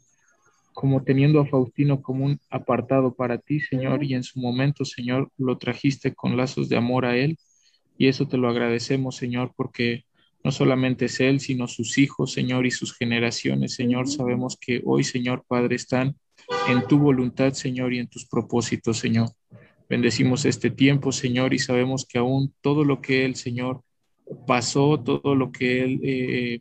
como 0.76 1.04
teniendo 1.04 1.40
a 1.40 1.46
Faustino 1.46 2.02
como 2.02 2.26
un 2.26 2.38
apartado 2.50 3.16
para 3.16 3.38
ti, 3.38 3.62
Señor, 3.62 4.04
y 4.04 4.14
en 4.14 4.24
su 4.24 4.42
momento, 4.42 4.84
Señor, 4.84 5.32
lo 5.38 5.58
trajiste 5.58 6.14
con 6.14 6.36
lazos 6.36 6.68
de 6.68 6.76
amor 6.76 7.06
a 7.06 7.16
él, 7.16 7.38
y 7.98 8.10
eso 8.10 8.28
te 8.28 8.38
lo 8.38 8.50
agradecemos, 8.50 9.16
Señor, 9.16 9.54
porque 9.56 10.04
no 10.46 10.52
solamente 10.52 11.06
es 11.06 11.20
él, 11.22 11.40
sino 11.40 11.68
sus 11.68 11.98
hijos, 11.98 12.32
Señor, 12.32 12.68
y 12.68 12.72
sus 12.72 12.96
generaciones, 12.96 13.74
Señor, 13.74 14.08
sabemos 14.08 14.60
que 14.62 14.80
hoy, 14.86 15.04
Señor 15.04 15.44
Padre, 15.48 15.76
están 15.76 16.16
en 16.70 16.88
tu 16.88 17.00
voluntad, 17.00 17.54
Señor, 17.54 17.96
y 17.96 17.98
en 17.98 18.08
tus 18.08 18.28
propósitos, 18.28 19.00
Señor. 19.00 19.30
Bendecimos 19.90 20.46
este 20.46 20.70
tiempo, 20.70 21.12
Señor, 21.12 21.56
y 21.56 21.58
sabemos 21.58 22.06
que 22.06 22.20
aún 22.20 22.54
todo 22.62 22.84
lo 22.86 23.02
que 23.02 23.26
él, 23.26 23.36
Señor, 23.36 23.82
pasó, 24.46 25.00
todo 25.00 25.34
lo 25.34 25.52
que 25.52 25.84
él 25.84 26.00
eh, 26.04 26.60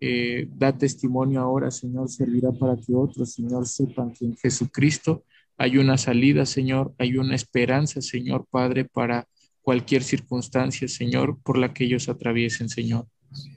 eh, 0.00 0.46
da 0.54 0.78
testimonio 0.78 1.40
ahora, 1.40 1.72
Señor, 1.72 2.08
servirá 2.10 2.52
para 2.52 2.76
que 2.76 2.94
otros, 2.94 3.32
Señor, 3.32 3.66
sepan 3.66 4.12
que 4.12 4.26
en 4.26 4.36
Jesucristo 4.36 5.24
hay 5.58 5.78
una 5.78 5.98
salida, 5.98 6.46
Señor, 6.46 6.94
hay 6.98 7.16
una 7.16 7.34
esperanza, 7.34 8.00
Señor 8.00 8.46
Padre, 8.48 8.84
para 8.84 9.26
cualquier 9.60 10.04
circunstancia, 10.04 10.86
Señor, 10.86 11.36
por 11.42 11.58
la 11.58 11.74
que 11.74 11.82
ellos 11.82 12.08
atraviesen, 12.08 12.68
Señor. 12.68 13.08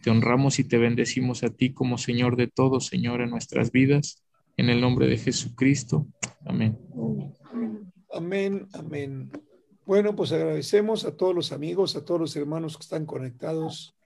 Te 0.01 0.09
honramos 0.09 0.59
y 0.59 0.63
te 0.63 0.77
bendecimos 0.77 1.43
a 1.43 1.49
ti 1.49 1.73
como 1.73 1.97
Señor 1.97 2.35
de 2.35 2.47
todos, 2.47 2.87
Señor, 2.87 3.21
en 3.21 3.29
nuestras 3.29 3.71
vidas, 3.71 4.23
en 4.57 4.69
el 4.69 4.81
nombre 4.81 5.07
de 5.07 5.17
Jesucristo. 5.17 6.07
Amén. 6.45 6.77
Amén, 8.11 8.67
amén. 8.73 9.31
Bueno, 9.85 10.15
pues 10.15 10.31
agradecemos 10.31 11.05
a 11.05 11.15
todos 11.15 11.33
los 11.33 11.51
amigos, 11.51 11.95
a 11.95 12.03
todos 12.03 12.19
los 12.19 12.35
hermanos 12.35 12.77
que 12.77 12.83
están 12.83 13.05
conectados 13.05 13.97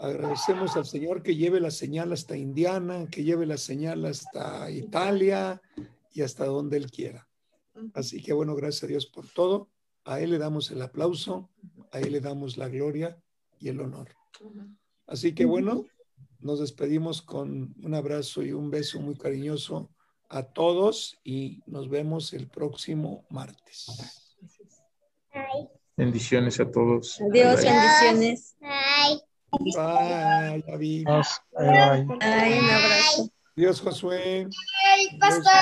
Agradecemos 0.00 0.76
al 0.76 0.86
Señor 0.86 1.22
que 1.22 1.36
lleve 1.36 1.60
la 1.60 1.70
señal 1.70 2.10
hasta 2.14 2.34
Indiana, 2.34 3.06
que 3.10 3.22
lleve 3.22 3.44
la 3.44 3.58
señal 3.58 4.06
hasta 4.06 4.70
Italia 4.70 5.60
y 6.14 6.22
hasta 6.22 6.46
donde 6.46 6.78
Él 6.78 6.90
quiera. 6.90 7.28
Así 7.92 8.22
que 8.22 8.32
bueno, 8.32 8.54
gracias 8.54 8.84
a 8.84 8.86
Dios 8.86 9.06
por 9.06 9.28
todo. 9.28 9.68
A 10.04 10.20
Él 10.20 10.30
le 10.30 10.38
damos 10.38 10.70
el 10.70 10.80
aplauso, 10.80 11.50
a 11.92 12.00
Él 12.00 12.12
le 12.12 12.20
damos 12.20 12.56
la 12.56 12.68
gloria 12.68 13.22
y 13.58 13.68
el 13.68 13.78
honor. 13.80 14.08
Así 15.10 15.34
que 15.34 15.44
bueno, 15.44 15.86
nos 16.38 16.60
despedimos 16.60 17.20
con 17.20 17.74
un 17.82 17.94
abrazo 17.94 18.42
y 18.42 18.52
un 18.52 18.70
beso 18.70 19.00
muy 19.00 19.16
cariñoso 19.16 19.90
a 20.28 20.44
todos 20.44 21.18
y 21.24 21.60
nos 21.66 21.88
vemos 21.88 22.32
el 22.32 22.48
próximo 22.48 23.26
martes. 23.28 23.86
Bendiciones 25.96 26.60
a 26.60 26.70
todos. 26.70 27.20
Adiós, 27.20 27.60
bendiciones. 27.64 28.56
Bye, 29.58 30.62
David. 30.64 31.06
Bye, 31.06 32.06
bye. 32.06 32.16
Ay, 32.20 32.58
un 32.58 32.70
abrazo. 32.70 33.30
Dios, 33.56 33.80
Josué. 33.80 34.46
Ay, 34.86 35.18
pastor. 35.18 35.52